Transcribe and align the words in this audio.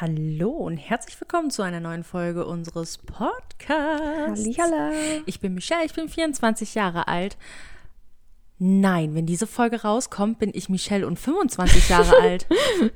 Hallo 0.00 0.48
und 0.48 0.78
herzlich 0.78 1.20
willkommen 1.20 1.50
zu 1.50 1.60
einer 1.60 1.78
neuen 1.78 2.04
Folge 2.04 2.46
unseres 2.46 2.96
Podcasts. 2.96 4.46
Hallihallo. 4.46 4.94
Ich 5.26 5.40
bin 5.40 5.52
Michelle, 5.52 5.84
ich 5.84 5.92
bin 5.92 6.08
24 6.08 6.74
Jahre 6.74 7.06
alt. 7.06 7.36
Nein, 8.58 9.14
wenn 9.14 9.26
diese 9.26 9.46
Folge 9.46 9.82
rauskommt, 9.82 10.38
bin 10.38 10.52
ich 10.54 10.70
Michelle 10.70 11.06
und 11.06 11.18
25 11.18 11.90
Jahre 11.90 12.18
alt. 12.22 12.46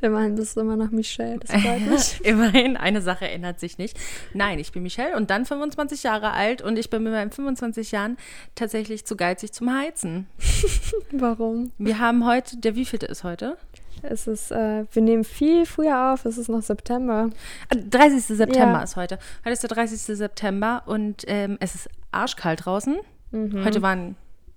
Immerhin 0.01 0.35
bist 0.35 0.57
du 0.57 0.63
immer 0.63 0.77
noch 0.77 0.93
Michelle, 0.93 1.41
das 1.41 1.51
freut 1.51 1.81
mich. 1.91 2.25
Immerhin, 2.25 2.79
eine 2.79 3.03
Sache 3.03 3.29
ändert 3.29 3.61
sich 3.61 3.77
nicht. 3.77 3.99
Nein, 4.33 4.59
ich 4.59 4.73
bin 4.73 4.83
Michelle 4.83 5.15
und 5.15 5.29
dann 5.29 5.45
25 5.45 6.05
Jahre 6.05 6.33
alt 6.33 6.63
und 6.63 6.79
ich 6.79 6.89
bin 6.89 7.03
mit 7.03 7.13
meinen 7.13 7.33
25 7.33 7.93
Jahren 7.93 8.17
tatsächlich 8.55 9.05
zu 9.05 9.15
geizig 9.15 9.53
zum 9.53 9.71
Heizen. 9.71 10.27
Warum? 11.13 11.71
Wir 11.77 11.99
haben 11.99 12.25
heute, 12.25 12.57
der 12.57 12.77
wievielte 12.77 13.05
ist 13.05 13.25
heute? 13.25 13.59
Es 14.03 14.27
ist, 14.27 14.51
äh, 14.53 14.85
wir 14.93 15.03
nehmen 15.03 15.25
viel 15.25 15.67
früher 15.67 16.13
auf, 16.13 16.25
es 16.25 16.39
ist 16.39 16.49
noch 16.49 16.63
September. 16.63 17.31
Ah, 17.71 17.77
30. 17.91 18.37
September 18.37 18.79
Ja. 18.79 18.83
ist 18.83 18.97
heute. 18.97 19.19
Heute 19.45 19.53
ist 19.53 19.63
der 19.63 19.71
30. 19.71 20.17
September 20.17 20.83
und 20.87 21.25
ähm, 21.27 21.57
es 21.61 21.75
ist 21.75 21.89
arschkalt 22.13 22.65
draußen. 22.67 22.97
Heute 23.33 23.83
waren, 23.83 24.15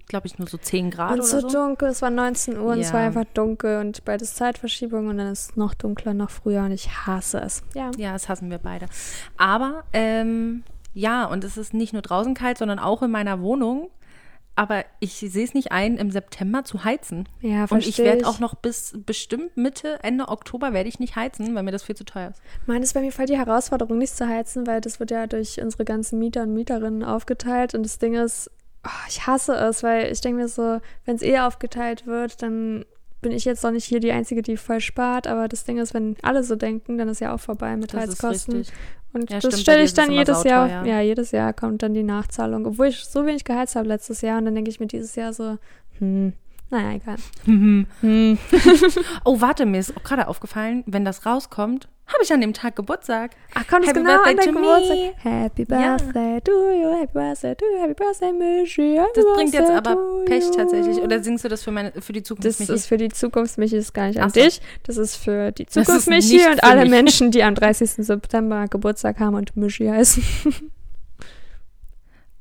glaube 0.07 0.27
ich, 0.27 0.37
nur 0.37 0.47
so 0.47 0.57
10 0.57 0.91
Grad 0.91 1.11
Und 1.13 1.19
oder 1.19 1.27
so 1.27 1.39
so. 1.41 1.47
dunkel, 1.49 1.89
es 1.89 2.01
war 2.03 2.11
19 2.11 2.57
Uhr 2.59 2.73
und 2.73 2.79
es 2.79 2.89
Ja. 2.89 2.93
war 2.93 3.01
einfach 3.01 3.25
dunkel 3.33 3.79
und 3.79 4.05
beides 4.05 4.35
Zeitverschiebung 4.35 5.07
und 5.07 5.17
dann 5.17 5.31
ist 5.31 5.49
es 5.51 5.55
noch 5.55 5.73
dunkler, 5.73 6.13
noch 6.13 6.29
früher 6.29 6.61
und 6.63 6.71
ich 6.71 6.89
hasse 7.07 7.39
es. 7.39 7.63
Ja. 7.73 7.89
Ja, 7.97 8.13
das 8.13 8.29
hassen 8.29 8.51
wir 8.51 8.59
beide. 8.59 8.85
Aber 9.37 9.83
ähm, 9.93 10.63
ja, 10.93 11.25
und 11.25 11.43
es 11.43 11.57
ist 11.57 11.73
nicht 11.73 11.93
nur 11.93 12.01
draußen 12.03 12.35
kalt, 12.35 12.57
sondern 12.59 12.77
auch 12.79 13.01
in 13.01 13.09
meiner 13.11 13.41
Wohnung. 13.41 13.89
Aber 14.57 14.85
ich 14.99 15.13
sehe 15.13 15.43
es 15.43 15.53
nicht 15.53 15.71
ein, 15.71 15.97
im 15.97 16.09
September 16.09 16.63
zu 16.63 16.83
heizen. 16.83 17.29
Ja, 17.41 17.65
und 17.69 17.85
ich 17.85 17.99
werde 17.99 18.27
auch 18.27 18.39
noch 18.39 18.55
bis 18.55 18.95
bestimmt 19.05 19.55
Mitte, 19.55 19.99
Ende 20.01 20.29
Oktober 20.29 20.73
werde 20.73 20.89
ich 20.89 20.99
nicht 20.99 21.15
heizen, 21.15 21.53
weil 21.53 21.61
mir 21.61 21.71
das 21.71 21.83
viel 21.83 21.95
zu 21.95 22.05
teuer 22.05 22.31
ist. 22.31 22.41
Meine 22.65 22.83
ist 22.83 22.95
bei 22.95 23.01
mir 23.01 23.11
voll 23.11 23.27
die 23.27 23.37
Herausforderung, 23.37 23.99
nicht 23.99 24.17
zu 24.17 24.27
heizen, 24.27 24.65
weil 24.65 24.81
das 24.81 24.99
wird 24.99 25.11
ja 25.11 25.27
durch 25.27 25.61
unsere 25.61 25.85
ganzen 25.85 26.17
Mieter 26.17 26.41
und 26.41 26.55
Mieterinnen 26.55 27.03
aufgeteilt 27.03 27.75
und 27.75 27.83
das 27.83 27.99
Ding 27.99 28.15
ist, 28.15 28.49
oh, 28.83 29.07
ich 29.07 29.27
hasse 29.27 29.53
es, 29.53 29.83
weil 29.83 30.11
ich 30.11 30.21
denke 30.21 30.41
mir 30.41 30.47
so, 30.47 30.81
wenn 31.05 31.17
es 31.17 31.21
eh 31.21 31.37
aufgeteilt 31.37 32.07
wird, 32.07 32.41
dann 32.41 32.83
bin 33.21 33.31
ich 33.31 33.45
jetzt 33.45 33.63
doch 33.63 33.71
nicht 33.71 33.85
hier 33.85 33.99
die 33.99 34.11
Einzige, 34.11 34.41
die 34.41 34.57
voll 34.57 34.79
spart, 34.79 35.27
aber 35.27 35.47
das 35.47 35.65
Ding 35.65 35.77
ist, 35.77 35.93
wenn 35.93 36.15
alle 36.21 36.43
so 36.43 36.55
denken, 36.55 36.97
dann 36.97 37.09
ist 37.09 37.21
ja 37.21 37.33
auch 37.33 37.39
vorbei 37.39 37.75
mit 37.75 37.93
Das 37.93 38.05
ist 38.05 38.23
Heizkosten. 38.23 38.65
Und 39.13 39.29
Ja, 39.31 39.39
das 39.39 39.59
stelle 39.61 39.83
ich 39.83 39.93
dann 39.93 40.11
jedes 40.11 40.43
Jahr, 40.43 40.67
sauteuer. 40.69 40.85
ja, 40.85 41.01
jedes 41.01 41.31
Jahr 41.31 41.53
kommt 41.53 41.81
dann 41.81 41.93
die 41.93 42.03
Nachzahlung, 42.03 42.65
obwohl 42.65 42.87
ich 42.87 43.03
so 43.05 43.25
wenig 43.25 43.43
geheizt 43.45 43.75
habe 43.75 43.87
letztes 43.87 44.21
Jahr 44.21 44.37
und 44.37 44.45
dann 44.45 44.55
denke 44.55 44.69
ich 44.69 44.79
mir 44.79 44.87
dieses 44.87 45.15
Jahr 45.15 45.33
so, 45.33 45.57
hm, 45.99 46.33
naja, 46.69 46.93
egal. 46.95 47.15
Hm. 47.45 47.85
Oh, 49.25 49.41
warte, 49.41 49.65
mir 49.65 49.79
ist 49.79 49.95
auch 49.97 50.03
gerade 50.03 50.27
aufgefallen, 50.27 50.83
wenn 50.85 51.05
das 51.05 51.25
rauskommt, 51.25 51.87
habe 52.07 52.23
ich 52.23 52.31
an 52.31 52.39
dem 52.39 52.53
Tag 52.53 52.77
Geburtstag. 52.77 53.31
Ach, 53.53 53.65
es 53.81 53.89
Happy 53.89 53.99
genau 53.99 54.13
birthday 54.23 54.31
an 54.31 54.37
dein 54.37 54.45
to 54.45 54.53
Geburtstag? 54.53 54.97
Happy 55.23 55.65
Ja. 55.69 55.97
Birthday 55.97 56.41
to 56.41 56.51
you, 56.71 57.01
Happy 57.01 57.13
Birthday 57.13 57.55
to 57.55 57.65
you, 57.65 57.81
Happy 57.81 57.93
Birthday, 57.93 58.31
Michi, 58.31 58.95
Happy 58.97 59.09
Das 59.15 59.25
bringt 59.35 59.53
jetzt 59.53 59.69
aber 59.71 59.97
Pech 60.25 60.45
you. 60.45 60.51
tatsächlich. 60.51 60.97
Oder 60.99 61.21
singst 61.21 61.43
du 61.43 61.49
das 61.49 61.63
für, 61.63 61.71
meine, 61.71 61.91
für 62.01 62.13
die 62.13 62.23
Zukunft? 62.23 62.47
Das 62.47 62.59
Michi? 62.59 62.71
ist 62.73 62.85
für 62.87 62.95
die 62.97 63.09
Zukunft, 63.09 63.57
Michi, 63.57 63.75
ist 63.75 63.93
gar 63.93 64.07
nicht 64.07 64.21
an 64.21 64.29
so. 64.29 64.39
dich. 64.39 64.61
Das 64.83 64.95
ist 64.95 65.17
für 65.17 65.51
die 65.51 65.65
Das 65.65 65.73
Zukunft, 65.73 66.07
Michi 66.09 66.39
und 66.49 66.63
alle 66.63 66.81
mich. 66.83 66.91
Menschen, 66.91 67.31
die 67.31 67.43
am 67.43 67.55
30. 67.55 67.91
September 68.05 68.67
Geburtstag 68.69 69.19
haben 69.19 69.35
und 69.35 69.57
Michi 69.57 69.87
heißen. 69.87 70.23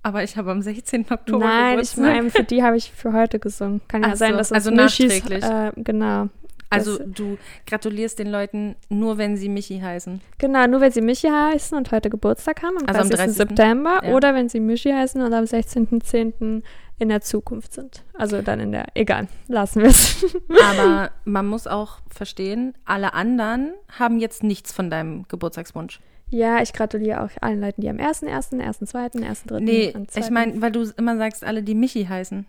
aber 0.06 0.22
ich 0.22 0.36
habe 0.36 0.52
am 0.52 0.62
16. 0.62 1.06
Oktober 1.10 1.44
Nein, 1.44 1.80
ich 1.80 1.90
Geburtstag. 1.90 2.04
meine, 2.04 2.30
für 2.30 2.44
die 2.44 2.62
habe 2.62 2.76
ich 2.76 2.92
für 2.92 3.12
heute 3.12 3.40
gesungen. 3.40 3.80
Kann 3.88 4.02
ja 4.02 4.10
Ach 4.12 4.16
sein, 4.16 4.30
so, 4.32 4.36
dass 4.38 4.46
es 4.48 4.52
also 4.52 4.70
nachträglich. 4.70 5.42
äh, 5.44 5.72
genau. 5.76 6.28
Also 6.70 6.98
du 6.98 7.38
gratulierst 7.66 8.18
den 8.18 8.28
Leuten 8.30 8.76
nur, 8.88 9.18
wenn 9.18 9.36
sie 9.36 9.48
Michi 9.48 9.78
heißen. 9.80 10.20
Genau, 10.38 10.66
nur 10.66 10.80
wenn 10.80 10.90
sie 10.92 11.00
Michi 11.00 11.28
heißen 11.28 11.76
und 11.76 11.90
heute 11.92 12.08
Geburtstag 12.10 12.62
haben, 12.62 12.76
am 12.78 12.86
Also 12.88 13.00
am 13.02 13.10
30. 13.10 13.16
30.. 13.18 13.36
September, 13.36 14.00
Ja. 14.04 14.14
oder 14.14 14.34
wenn 14.34 14.48
sie 14.48 14.60
Michi 14.60 14.90
heißen 14.90 15.20
und 15.22 15.32
am 15.32 15.44
16.10. 15.44 16.62
in 16.98 17.08
der 17.08 17.20
Zukunft 17.20 17.72
sind. 17.72 18.04
Also 18.14 18.42
dann 18.42 18.58
in 18.60 18.72
der, 18.72 18.86
egal, 18.94 19.28
lassen 19.48 19.82
wir 19.82 19.90
es. 19.90 20.24
Aber 20.70 21.10
man 21.24 21.46
muss 21.46 21.66
auch 21.66 21.98
verstehen, 22.08 22.74
alle 22.84 23.14
anderen 23.14 23.74
haben 23.98 24.18
jetzt 24.18 24.42
nichts 24.42 24.72
von 24.72 24.90
deinem 24.90 25.26
Geburtstagswunsch. 25.28 26.00
Ja, 26.30 26.60
ich 26.62 26.72
gratuliere 26.72 27.22
auch 27.22 27.30
allen 27.40 27.60
Leuten, 27.60 27.80
die 27.80 27.88
am 27.88 27.96
1.1., 27.96 28.54
1.2., 28.60 29.22
1.3. 29.22 29.60
Nee, 29.60 29.94
ich 30.14 30.24
2.. 30.24 30.30
meine, 30.30 30.60
weil 30.62 30.72
du 30.72 30.84
immer 30.96 31.16
sagst, 31.16 31.44
alle, 31.44 31.62
die 31.62 31.74
Michi 31.74 32.04
heißen. 32.06 32.46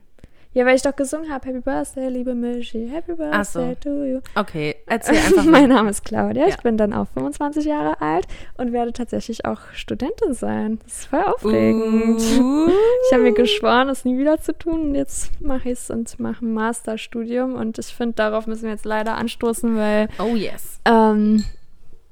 Ja, 0.54 0.66
weil 0.66 0.76
ich 0.76 0.82
doch 0.82 0.96
gesungen 0.96 1.30
habe, 1.32 1.48
Happy 1.50 1.60
Birthday, 1.60 2.10
liebe 2.10 2.34
Michi, 2.34 2.90
Happy 2.92 3.14
Ach 3.32 3.46
so. 3.46 3.60
Birthday 3.60 3.76
to 3.92 4.06
you. 4.06 4.20
Okay, 4.34 4.76
erzähl 4.88 5.16
einfach 5.28 5.44
mein 5.44 5.68
mal. 5.68 5.68
Name 5.68 5.90
ist 5.92 6.04
Claudia, 6.04 6.46
ich 6.48 6.56
Ja. 6.56 6.62
bin 6.64 6.78
dann 6.78 6.94
auch 6.94 7.06
25 7.14 7.66
Jahre 7.66 8.02
alt 8.02 8.26
und 8.58 8.72
werde 8.74 8.92
tatsächlich 8.94 9.46
auch 9.46 9.60
Studentin 9.74 10.34
sein. 10.34 10.80
Das 10.84 10.94
ist 11.00 11.06
voll 11.06 11.22
aufregend. 11.26 12.22
Uh. 12.40 12.70
Ich 13.08 13.14
habe 13.14 13.24
mir 13.24 13.34
geschworen, 13.34 13.88
es 13.90 14.04
nie 14.04 14.18
wieder 14.18 14.40
zu 14.42 14.58
tun 14.58 14.82
und 14.90 14.96
jetzt 14.96 15.40
mache 15.42 15.70
ich 15.70 15.74
es 15.80 15.90
und 15.92 16.20
mache 16.20 16.44
ein 16.46 16.54
Masterstudium 16.54 17.54
und 17.56 17.78
ich 17.78 17.88
finde, 17.88 18.16
darauf 18.16 18.48
müssen 18.48 18.64
wir 18.64 18.72
jetzt 18.72 18.86
leider 18.86 19.16
anstoßen, 19.16 19.78
weil 19.78 20.10
Oh 20.20 20.36
yes. 20.36 20.80
ähm, 20.86 21.44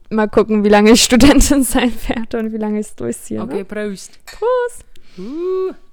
mal 0.10 0.28
gucken, 0.28 0.64
wie 0.64 0.70
lange 0.70 0.92
ich 0.92 1.04
Studentin 1.04 1.64
sein 1.66 1.92
werde 2.08 2.40
und 2.40 2.54
wie 2.54 2.58
lange 2.58 2.80
ich 2.80 2.88
es 2.88 2.96
durchziehe. 2.96 3.42
Okay, 3.42 3.58
Ne? 3.58 3.66
Prost. 3.66 4.20
Prost! 4.26 4.86
Uh. 5.18 5.74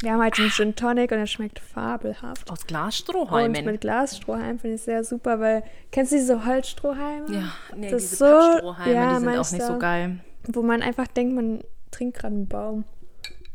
Wir 0.00 0.12
haben 0.12 0.22
halt 0.22 0.38
einen 0.38 0.50
Gin 0.50 0.74
Tonic 0.76 1.10
und 1.10 1.18
er 1.18 1.26
schmeckt 1.26 1.58
fabelhaft. 1.58 2.50
Aus 2.50 2.60
Und 2.60 2.68
Glasstrohhalmen. 2.68 3.64
mit 3.64 3.80
Glasstrohhalm 3.80 4.58
finde 4.60 4.76
ich 4.76 4.82
sehr 4.82 5.02
super, 5.04 5.40
weil, 5.40 5.64
kennst 5.90 6.12
du 6.12 6.16
diese 6.16 6.44
Holzstrohhalme? 6.46 7.26
Ja, 7.34 7.52
nee, 7.76 7.90
Das 7.90 8.02
diese 8.02 8.12
ist 8.14 8.18
so- 8.18 8.24
Pappstrohhalme, 8.26 8.94
ja, 8.94 9.14
die 9.14 9.20
sind 9.24 9.38
auch 9.38 9.50
nicht 9.52 9.62
so 9.66 9.78
geil. 9.78 10.20
Wo 10.46 10.62
man 10.62 10.82
einfach 10.82 11.08
denkt, 11.08 11.34
man 11.34 11.62
trinkt 11.90 12.16
gerade 12.18 12.34
einen 12.36 12.46
Baum. 12.48 12.84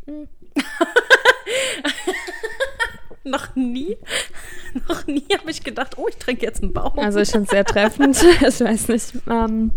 Noch 3.24 3.56
nie, 3.56 3.98
noch 4.88 5.06
nie 5.08 5.26
habe 5.38 5.52
ich 5.52 5.64
gedacht, 5.64 5.98
oh, 5.98 6.08
ich 6.08 6.18
trinke 6.18 6.46
jetzt 6.46 6.64
einen 6.64 6.74
Baum. 6.74 6.98
Also 7.00 7.20
ich 7.20 7.30
finde 7.30 7.46
es 7.46 7.52
sehr 7.52 7.66
treffend. 7.66 8.16
ich 8.42 8.60
weiß 8.60 8.88
nicht. 8.90 9.14
Ähm, 9.30 9.72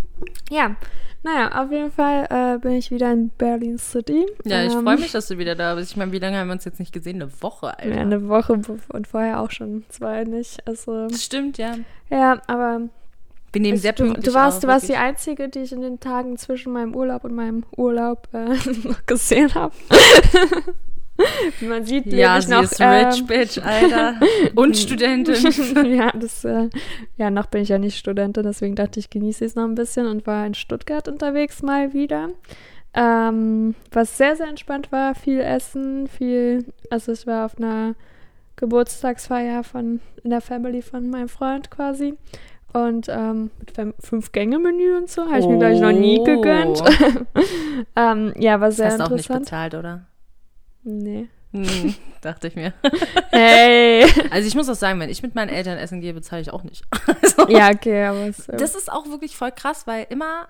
ja, 0.51 0.77
naja, 1.23 1.65
auf 1.65 1.73
jeden 1.73 1.91
Fall 1.91 2.27
äh, 2.31 2.59
bin 2.59 2.73
ich 2.73 2.91
wieder 2.91 3.13
in 3.13 3.31
Berlin 3.31 3.79
City. 3.79 4.27
ja, 4.45 4.63
ich 4.63 4.73
ähm, 4.73 4.83
freue 4.85 4.97
mich, 4.97 5.11
dass 5.11 5.27
du 5.27 5.39
wieder 5.39 5.57
da 5.57 5.75
bist. 5.75 5.91
Ich 5.91 5.97
meine, 5.97 6.13
wie 6.13 6.19
lange 6.19 6.39
haben 6.39 6.49
wir 6.49 6.53
uns 6.53 6.65
jetzt 6.65 6.79
nicht 6.79 6.93
gesehen? 6.93 7.21
Eine 7.21 7.43
Woche, 7.43 7.77
Alter. 7.77 7.95
Ja, 7.95 8.01
eine 8.01 8.29
Woche 8.29 8.61
und 8.89 9.07
vorher 9.09 9.41
auch 9.41 9.51
schon 9.51 9.85
zwei 9.89 10.25
nicht. 10.25 10.67
Also 10.69 11.09
das 11.09 11.25
stimmt, 11.25 11.59
ja. 11.59 11.77
ja, 12.11 12.41
aber 12.47 12.83
Wir 13.53 13.61
nehmen 13.61 13.77
sehr 13.77 13.93
du, 13.93 14.05
pünktlich 14.05 14.25
du 14.25 14.35
warst, 14.35 14.59
auf, 14.59 14.63
du 14.63 14.69
warst 14.69 14.89
die 14.89 14.97
einzige, 14.97 15.49
die 15.49 15.61
ich 15.61 15.73
in 15.73 15.81
den 15.81 15.99
Tagen 15.99 16.37
zwischen 16.37 16.73
meinem 16.73 16.95
Urlaub 16.95 17.25
und 17.25 17.35
meinem 17.35 17.65
Urlaub 17.77 18.29
äh, 18.33 18.55
noch 18.87 19.05
gesehen 19.07 19.53
habe. 19.55 19.75
Wie 21.61 21.67
man 21.67 21.85
sieht, 21.85 22.07
Ja, 22.07 22.39
ich 22.39 22.45
sie 22.47 22.51
noch. 22.53 22.63
ist 22.63 22.81
rich, 22.81 23.21
ähm, 23.21 23.27
bitch, 23.27 23.59
Alter. 23.65 24.15
Und 24.55 24.77
Studentin. 24.77 25.35
ja, 25.97 26.11
das, 26.13 26.45
äh, 26.45 26.69
ja, 27.17 27.31
noch 27.31 27.47
bin 27.47 27.63
ich 27.63 27.69
ja 27.71 27.79
nicht 27.79 27.97
Studentin, 27.99 28.43
deswegen 28.43 28.75
dachte 28.75 29.01
ich, 29.01 29.11
genieße 29.11 29.45
es 29.45 29.55
noch 29.55 29.65
ein 29.65 29.75
bisschen 29.75 30.07
und 30.07 30.27
war 30.27 30.47
in 30.47 30.55
Stuttgart 30.55 31.09
unterwegs 31.09 31.63
mal 31.63 31.93
wieder. 31.95 32.31
Ähm, 32.95 33.75
was 33.93 34.17
sehr, 34.17 34.37
sehr 34.37 34.49
entspannt 34.49 34.91
war, 34.93 35.15
viel 35.15 35.41
Essen, 35.41 36.07
viel, 36.09 36.65
also 36.91 37.13
ich 37.13 37.27
war 37.27 37.45
auf 37.47 37.59
einer 37.59 37.95
Geburtstagsfeier 38.57 39.65
von, 39.65 40.01
in 40.25 40.31
der 40.31 40.41
Family 40.41 40.81
von 40.83 41.11
meinem 41.11 41.29
Freund 41.29 41.71
quasi. 41.71 42.15
Und 42.73 43.09
ähm, 43.09 43.51
mit 43.59 43.95
Fünf-Gänge-Menü 44.01 44.97
und 44.97 45.09
so, 45.11 45.27
habe 45.27 45.39
ich 45.39 45.47
mir, 45.47 45.59
glaube 45.59 45.75
ich, 45.75 45.81
noch 45.81 45.93
nie 45.93 46.19
Oh. 46.21 46.25
gegönnt. 46.25 46.83
ähm, 47.97 48.35
ja, 48.39 48.61
war 48.61 48.69
Das 48.69 48.77
sehr 48.77 48.87
hast 48.87 48.99
du 48.99 49.05
auch 49.05 49.11
nicht 49.11 49.21
interessant. 49.31 49.45
bezahlt, 49.45 49.75
oder? 49.75 50.07
Nee. 50.89 51.29
Hm, 51.51 51.95
dachte 52.21 52.47
ich 52.47 52.55
mir. 52.55 52.73
Hey! 53.31 54.05
Also 54.31 54.47
ich 54.47 54.55
muss 54.55 54.69
auch 54.69 54.77
sagen, 54.77 55.01
wenn 55.01 55.11
ich 55.11 55.21
mit 55.21 55.35
meinen 55.35 55.49
Eltern 55.49 55.79
essen 55.79 56.01
gehe, 56.01 56.15
bezahle 56.15 56.43
ich 56.43 56.53
auch 56.53 56.63
nicht. 56.63 56.85
Also, 57.23 57.49
ja, 57.49 57.71
okay, 57.71 58.05
aber 58.05 58.29
es, 58.29 58.49
äh, 58.49 58.57
Das 58.57 58.77
ist 58.77 58.91
auch 58.91 59.07
wirklich 59.07 59.37
voll 59.37 59.51
krass, 59.51 59.87
weil 59.89 60.07
immer 60.11 60.47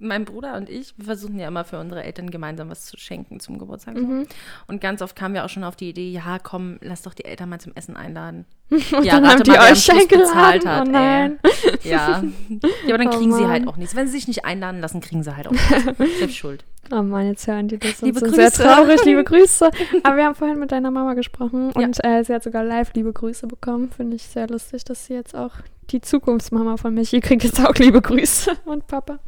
mein 0.00 0.24
Bruder 0.24 0.54
und 0.56 0.68
ich, 0.68 0.94
wir 0.96 1.06
versuchen 1.06 1.38
ja 1.40 1.48
immer 1.48 1.64
für 1.64 1.78
unsere 1.78 2.04
Eltern 2.04 2.30
gemeinsam 2.30 2.70
was 2.70 2.86
zu 2.86 2.96
schenken 2.96 3.40
zum 3.40 3.58
Geburtstag. 3.58 3.96
so. 3.96 4.04
Mhm. 4.06 4.26
Und 4.68 4.80
ganz 4.80 5.02
oft 5.02 5.16
kamen 5.16 5.34
wir 5.34 5.44
auch 5.44 5.48
schon 5.48 5.64
auf 5.64 5.74
die 5.76 5.88
Idee, 5.90 6.10
ja, 6.10 6.38
komm, 6.40 6.78
lass 6.80 7.02
doch 7.02 7.14
die 7.14 7.24
Eltern 7.24 7.48
mal 7.48 7.58
zum 7.60 7.72
Essen 7.74 7.96
einladen. 7.96 8.44
Und 8.70 8.82
ja, 9.04 9.14
dann 9.14 9.24
rate 9.24 9.28
haben 9.38 9.42
die 9.44 9.50
mal, 9.50 9.72
euch 9.72 9.86
bezahlt 10.08 10.66
eingeladen. 10.66 10.68
hat. 10.68 10.86
Oh 10.88 10.90
nein. 10.90 11.38
Ey. 11.82 11.90
Ja. 11.90 12.22
ja, 12.86 12.94
aber 12.94 12.98
dann 12.98 13.08
Oh 13.08 13.18
kriegen 13.18 13.32
sie 13.34 13.40
Mann. 13.42 13.50
halt 13.50 13.66
auch 13.68 13.76
nichts. 13.76 13.96
Wenn 13.96 14.06
sie 14.06 14.12
sich 14.12 14.28
nicht 14.28 14.44
einladen 14.44 14.80
lassen, 14.80 15.00
kriegen 15.00 15.22
sie 15.22 15.34
halt 15.34 15.46
auch 15.48 15.52
nichts. 15.52 15.68
Selbst 16.18 16.36
schuld. 16.36 16.64
Oh 16.92 17.02
Mann, 17.02 17.26
jetzt 17.26 17.46
hören 17.46 17.68
die 17.68 17.78
das 17.78 18.00
Liebe 18.02 18.20
sind 18.20 18.34
sehr 18.34 18.50
Grüße. 18.50 18.62
traurig. 18.62 19.04
Liebe 19.04 19.24
Grüße. 19.24 19.70
Aber 20.04 20.16
wir 20.16 20.24
haben 20.26 20.34
vorhin 20.34 20.58
mit 20.58 20.70
deiner 20.70 20.90
Mama 20.90 21.14
gesprochen 21.14 21.72
Ja. 21.76 21.86
und 21.86 22.04
äh, 22.04 22.22
sie 22.24 22.32
hat 22.34 22.42
sogar 22.42 22.62
live 22.62 22.92
liebe 22.94 23.12
Grüße 23.12 23.46
bekommen. 23.46 23.90
Finde 23.90 24.16
ich 24.16 24.22
sehr 24.24 24.46
lustig, 24.48 24.84
dass 24.84 25.06
sie 25.06 25.14
jetzt 25.14 25.34
auch 25.34 25.52
die 25.90 26.00
Zukunftsmama 26.02 26.76
von 26.76 26.92
Michi 26.94 27.20
kriegt 27.20 27.44
jetzt 27.44 27.64
auch 27.64 27.74
liebe 27.76 28.02
Grüße 28.02 28.52
und 28.66 28.86
Papa. 28.86 29.18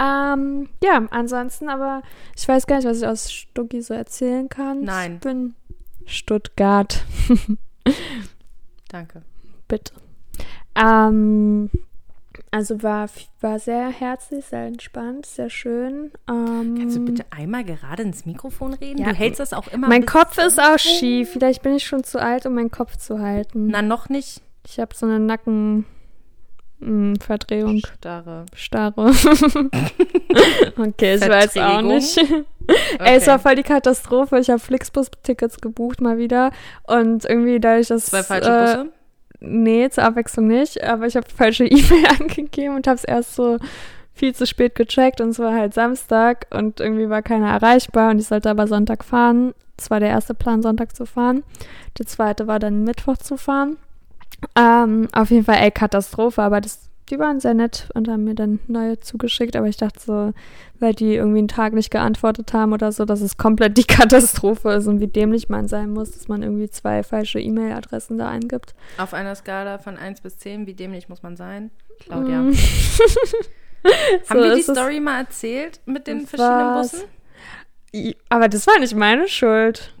Ähm, 0.00 0.68
ja, 0.82 1.06
ansonsten, 1.10 1.68
aber 1.68 2.02
ich 2.36 2.48
weiß 2.48 2.66
gar 2.66 2.76
nicht, 2.76 2.86
was 2.86 2.98
ich 2.98 3.06
aus 3.06 3.30
Stucki 3.30 3.82
so 3.82 3.92
erzählen 3.92 4.48
kann. 4.48 4.82
Nein. 4.82 5.14
Ich 5.14 5.20
bin 5.20 5.54
Stuttgart. 6.06 7.04
Danke. 8.88 9.22
Bitte. 9.68 9.92
Ähm, 10.74 11.70
also 12.50 12.82
war, 12.82 13.08
war 13.40 13.58
sehr 13.58 13.90
herzlich, 13.90 14.46
sehr 14.46 14.66
entspannt, 14.66 15.26
sehr 15.26 15.50
schön. 15.50 16.10
Ähm, 16.28 16.76
Kannst 16.78 16.96
du 16.96 17.04
bitte 17.04 17.24
einmal 17.30 17.64
gerade 17.64 18.02
ins 18.02 18.24
Mikrofon 18.24 18.74
reden? 18.74 18.98
Ja. 18.98 19.10
Du 19.10 19.14
hältst 19.14 19.38
das 19.38 19.52
auch 19.52 19.68
immer. 19.68 19.86
Mein 19.88 20.02
ein 20.02 20.06
Kopf 20.06 20.38
ist 20.38 20.58
auch 20.58 20.78
schief. 20.78 21.30
Vielleicht 21.30 21.62
bin 21.62 21.74
ich 21.74 21.86
schon 21.86 22.04
zu 22.04 22.20
alt, 22.20 22.46
um 22.46 22.54
meinen 22.54 22.70
Kopf 22.70 22.96
zu 22.96 23.20
halten. 23.20 23.68
Na, 23.68 23.82
noch 23.82 24.08
nicht. 24.08 24.40
Ich 24.66 24.80
habe 24.80 24.94
so 24.94 25.06
eine 25.06 25.20
Nackenverdrehung. 26.80 27.82
Starre. 27.98 28.46
Starre. 28.54 29.10
okay, 30.76 31.14
ich 31.14 31.28
weiß 31.28 31.56
auch 31.58 31.82
nicht. 31.82 32.18
Ey, 32.98 33.16
es 33.16 33.26
war 33.26 33.38
voll 33.38 33.56
die 33.56 33.62
Katastrophe. 33.62 34.38
Ich 34.38 34.50
habe 34.50 34.60
Flixbus-Tickets 34.60 35.60
gebucht 35.60 36.00
mal 36.00 36.18
wieder. 36.18 36.50
Und 36.86 37.24
irgendwie 37.24 37.60
dadurch, 37.60 37.88
dass. 37.88 38.06
Zwei 38.06 38.22
falsche 38.22 38.50
äh, 38.50 38.60
Busse. 38.60 38.92
Nee, 39.40 39.88
zur 39.90 40.04
Abwechslung 40.04 40.46
nicht. 40.46 40.82
Aber 40.82 41.06
ich 41.06 41.16
habe 41.16 41.26
falsche 41.28 41.64
E-Mail 41.66 42.06
angegeben 42.18 42.76
und 42.76 42.86
habe 42.86 42.96
es 42.96 43.04
erst 43.04 43.34
so 43.34 43.58
viel 44.14 44.34
zu 44.34 44.46
spät 44.46 44.74
gecheckt. 44.74 45.20
Und 45.20 45.30
es 45.30 45.38
war 45.38 45.54
halt 45.54 45.74
Samstag 45.74 46.46
und 46.50 46.80
irgendwie 46.80 47.10
war 47.10 47.22
keiner 47.22 47.50
erreichbar. 47.50 48.10
Und 48.10 48.20
ich 48.20 48.28
sollte 48.28 48.50
aber 48.50 48.66
Sonntag 48.66 49.04
fahren. 49.04 49.54
Das 49.76 49.90
war 49.90 50.00
der 50.00 50.10
erste 50.10 50.34
Plan, 50.34 50.62
Sonntag 50.62 50.94
zu 50.94 51.06
fahren. 51.06 51.42
Der 51.98 52.06
zweite 52.06 52.46
war 52.46 52.58
dann 52.58 52.84
Mittwoch 52.84 53.16
zu 53.16 53.36
fahren. 53.36 53.78
Ähm, 54.56 55.08
auf 55.12 55.30
jeden 55.30 55.44
Fall, 55.44 55.56
ey, 55.56 55.70
Katastrophe. 55.70 56.42
Aber 56.42 56.60
das, 56.60 56.88
die 57.08 57.18
waren 57.18 57.40
sehr 57.40 57.54
nett 57.54 57.88
und 57.94 58.08
haben 58.08 58.24
mir 58.24 58.34
dann 58.34 58.60
neue 58.66 58.98
zugeschickt. 59.00 59.56
Aber 59.56 59.66
ich 59.66 59.76
dachte 59.76 60.00
so, 60.00 60.32
weil 60.78 60.94
die 60.94 61.14
irgendwie 61.14 61.38
einen 61.38 61.48
Tag 61.48 61.72
nicht 61.74 61.90
geantwortet 61.90 62.52
haben 62.52 62.72
oder 62.72 62.90
so, 62.92 63.04
dass 63.04 63.20
es 63.20 63.36
komplett 63.36 63.76
die 63.76 63.84
Katastrophe 63.86 64.70
ist 64.70 64.86
und 64.86 65.00
wie 65.00 65.08
dämlich 65.08 65.48
man 65.48 65.68
sein 65.68 65.90
muss, 65.92 66.12
dass 66.12 66.28
man 66.28 66.42
irgendwie 66.42 66.70
zwei 66.70 67.02
falsche 67.02 67.38
E-Mail-Adressen 67.40 68.18
da 68.18 68.28
eingibt. 68.28 68.74
Auf 68.98 69.12
einer 69.14 69.34
Skala 69.34 69.78
von 69.78 69.96
1 69.96 70.20
bis 70.22 70.38
10, 70.38 70.66
wie 70.66 70.74
dämlich 70.74 71.08
muss 71.08 71.22
man 71.22 71.36
sein? 71.36 71.70
Claudia. 72.00 72.42
Mm. 72.42 72.54
Haben 74.28 74.38
So 74.38 74.44
wir 74.44 74.54
die. 74.54 74.62
Story 74.62 75.00
mal 75.00 75.20
erzählt 75.20 75.80
mit 75.86 76.06
den 76.06 76.26
verschiedenen 76.26 76.74
Was? 76.76 76.92
Bussen? 76.92 78.14
Aber 78.28 78.48
das 78.48 78.66
war 78.66 78.78
nicht 78.78 78.94
meine 78.94 79.26
Schuld. 79.28 79.94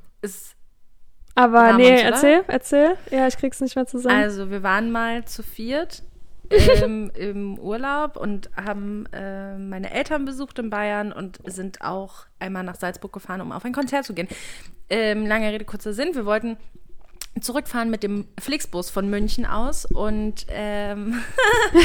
Aber 1.40 1.72
nee, 1.74 1.94
oder? 1.94 2.02
erzähl, 2.02 2.44
erzähl. 2.46 2.96
Ja, 3.10 3.26
ich 3.26 3.36
krieg's 3.36 3.60
nicht 3.60 3.76
mehr 3.76 3.86
zusammen. 3.86 4.16
also, 4.16 4.50
wir 4.50 4.62
waren 4.62 4.90
mal 4.90 5.24
zu 5.24 5.42
viert 5.42 6.02
ähm, 6.82 7.10
im 7.14 7.58
Urlaub 7.58 8.16
und 8.16 8.50
haben 8.56 9.06
äh, 9.12 9.56
meine 9.56 9.92
Eltern 9.92 10.24
besucht 10.24 10.58
in 10.58 10.68
Bayern 10.68 11.12
und 11.12 11.38
sind 11.46 11.80
auch 11.82 12.26
einmal 12.38 12.64
nach 12.64 12.76
Salzburg 12.76 13.12
gefahren, 13.12 13.40
um 13.40 13.52
auf 13.52 13.64
ein 13.64 13.72
Konzert 13.72 14.04
zu 14.04 14.14
gehen. 14.14 14.28
Ähm, 14.88 15.26
lange 15.26 15.52
Rede, 15.52 15.64
kurzer 15.64 15.92
Sinn. 15.92 16.14
Wir 16.14 16.26
wollten 16.26 16.56
zurückfahren 17.40 17.90
mit 17.90 18.02
dem 18.02 18.26
Flixbus 18.40 18.90
von 18.90 19.08
München 19.08 19.46
aus 19.46 19.84
und 19.86 20.46
ähm, 20.48 21.20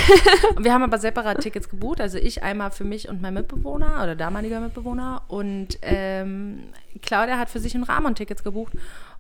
wir 0.59 0.73
haben 0.73 0.83
aber 0.83 0.97
separat 0.97 1.41
Tickets 1.41 1.69
gebucht. 1.69 2.01
Also 2.01 2.17
ich 2.17 2.41
einmal 2.41 2.71
für 2.71 2.83
mich 2.83 3.07
und 3.07 3.21
mein 3.21 3.35
Mitbewohner 3.35 4.01
oder 4.03 4.15
damaliger 4.15 4.59
Mitbewohner 4.59 5.21
und 5.27 5.77
ähm, 5.83 6.63
Claudia 7.03 7.37
hat 7.37 7.49
für 7.49 7.59
sich 7.59 7.75
und 7.75 7.83
Ramon 7.83 8.15
Tickets 8.15 8.43
gebucht 8.43 8.73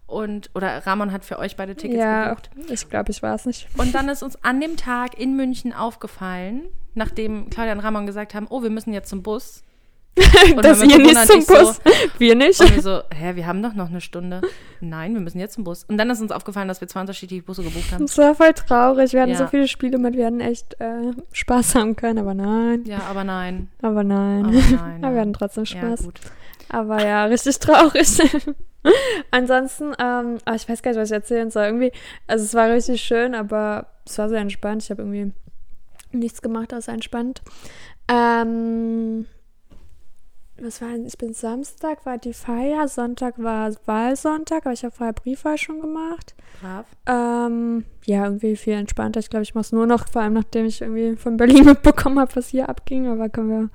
und 0.07 0.49
oder 0.53 0.85
Ramon 0.85 1.11
hat 1.11 1.25
für 1.25 1.39
euch 1.39 1.55
beide 1.55 1.75
Tickets 1.75 1.99
ja, 1.99 2.29
gebucht. 2.29 2.49
ich 2.69 2.89
glaube, 2.89 3.11
ich 3.11 3.21
war 3.23 3.35
es 3.35 3.45
nicht. 3.45 3.67
Und 3.77 3.93
dann 3.95 4.07
ist 4.09 4.21
uns 4.23 4.41
an 4.43 4.61
dem 4.61 4.77
Tag 4.77 5.19
in 5.19 5.35
München 5.35 5.73
aufgefallen, 5.73 6.61
nachdem 6.93 7.49
Claudia 7.49 7.73
und 7.73 7.79
Ramon 7.79 8.05
gesagt 8.05 8.33
haben, 8.35 8.47
oh, 8.49 8.61
wir 8.63 8.69
müssen 8.69 8.93
jetzt 8.93 9.09
zum 9.09 9.23
Bus. 9.23 9.61
Und 10.55 10.63
Dass 10.63 10.81
ihr 10.81 10.97
nicht 10.97 11.27
zum 11.27 11.45
Bus, 11.45 11.81
wir 12.19 12.35
nicht. 12.35 12.61
Und 12.61 12.73
wir 12.73 12.81
so, 12.81 13.01
hä, 13.13 13.35
wir 13.35 13.45
haben 13.47 13.61
doch 13.61 13.73
noch 13.73 13.89
eine 13.89 13.99
Stunde. 13.99 14.39
Nein, 14.79 15.13
wir 15.13 15.19
müssen 15.19 15.39
jetzt 15.39 15.55
zum 15.55 15.65
Bus. 15.65 15.83
Und 15.83 15.97
dann 15.97 16.09
ist 16.09 16.21
uns 16.21 16.31
aufgefallen, 16.31 16.69
dass 16.69 16.79
wir 16.79 16.87
zwei 16.87 17.01
unterschiedliche 17.01 17.43
Busse 17.43 17.63
gebucht 17.63 17.91
haben. 17.91 18.05
Das 18.05 18.17
war 18.17 18.33
voll 18.33 18.53
traurig. 18.53 19.11
Wir 19.11 19.23
hatten 19.23 19.31
Ja. 19.33 19.37
so 19.39 19.47
viele 19.47 19.67
Spiele 19.67 19.97
mit, 19.97 20.15
wir 20.15 20.25
hatten 20.27 20.39
echt 20.39 20.79
äh, 20.79 21.11
Spaß 21.33 21.75
haben 21.75 21.97
können, 21.97 22.19
aber 22.19 22.33
nein. 22.33 22.85
Ja, 22.85 22.99
aber 23.09 23.25
nein. 23.25 23.67
Aber 23.81 24.05
nein. 24.05 24.45
Aber 24.45 24.53
nein. 24.53 24.79
Aber 25.01 25.09
wir 25.09 25.15
ja. 25.15 25.21
hatten 25.21 25.33
trotzdem 25.33 25.65
Ja, 25.65 25.79
Spaß. 25.81 26.03
gut. 26.05 26.21
Aber 26.69 27.05
ja, 27.05 27.25
richtig 27.25 27.59
traurig. 27.59 28.19
Ansonsten, 29.31 29.93
ähm, 29.99 30.37
ah, 30.45 30.55
ich 30.55 30.69
weiß 30.69 30.81
gar 30.81 30.91
nicht, 30.91 30.99
was 30.99 31.09
ich 31.09 31.15
erzählen 31.15 31.49
soll. 31.49 31.65
Irgendwie, 31.65 31.91
also 32.27 32.43
es 32.43 32.53
war 32.53 32.69
richtig 32.69 33.01
schön, 33.01 33.35
aber 33.35 33.87
es 34.05 34.17
war 34.17 34.29
sehr 34.29 34.39
entspannt. 34.39 34.83
Ich 34.83 34.91
habe 34.91 35.01
irgendwie 35.01 35.33
nichts 36.11 36.41
gemacht 36.41 36.73
außer 36.73 36.93
entspannt. 36.93 37.41
Ähm, 38.07 39.25
was 40.57 40.81
war 40.81 40.89
denn? 40.89 41.05
Ich 41.05 41.17
bin 41.17 41.33
Samstag, 41.33 42.05
war 42.05 42.17
die 42.17 42.33
Feier, 42.33 42.87
Sonntag 42.87 43.35
war 43.37 43.71
Wahlsonntag, 43.85 44.65
aber 44.65 44.73
ich 44.73 44.85
habe 44.85 44.95
vorher 44.95 45.13
Briefwahl 45.13 45.57
schon 45.57 45.81
gemacht. 45.81 46.33
Brav. 46.61 46.85
Ähm, 47.07 47.83
ja, 48.05 48.23
irgendwie 48.25 48.55
viel 48.55 48.73
entspannter. 48.73 49.19
Ich 49.19 49.29
glaube, 49.29 49.43
ich 49.43 49.53
mache 49.53 49.63
es 49.63 49.71
nur 49.73 49.85
noch, 49.85 50.07
vor 50.07 50.21
allem 50.21 50.33
nachdem 50.33 50.65
ich 50.65 50.81
irgendwie 50.81 51.17
von 51.17 51.35
Berlin 51.35 51.65
mitbekommen 51.65 52.19
habe, 52.19 52.35
was 52.35 52.49
hier 52.49 52.69
abging, 52.69 53.07
aber 53.07 53.27
können 53.29 53.49
wir 53.49 53.69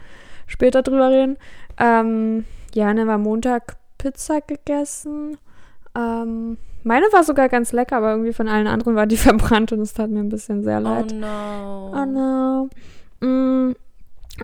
später 0.46 0.82
drüber 0.82 1.10
reden. 1.10 1.36
Ähm, 1.78 2.44
ja, 2.74 2.92
dann 2.92 3.06
war 3.06 3.18
Montag 3.18 3.76
Pizza 3.98 4.40
gegessen. 4.40 5.36
Ähm, 5.96 6.56
meine 6.84 7.06
war 7.12 7.24
sogar 7.24 7.48
ganz 7.48 7.72
lecker, 7.72 7.96
aber 7.96 8.12
irgendwie 8.12 8.32
von 8.32 8.48
allen 8.48 8.66
anderen 8.66 8.94
war 8.94 9.06
die 9.06 9.16
verbrannt 9.18 9.72
und 9.72 9.80
es 9.80 9.92
tat 9.92 10.10
mir 10.10 10.20
ein 10.20 10.28
bisschen 10.28 10.62
sehr 10.64 10.78
Oh 10.78 10.82
leid. 10.82 11.12
no. 11.12 11.92
Oh 11.94 12.04
no. 12.06 12.68
Mm, 13.26 13.74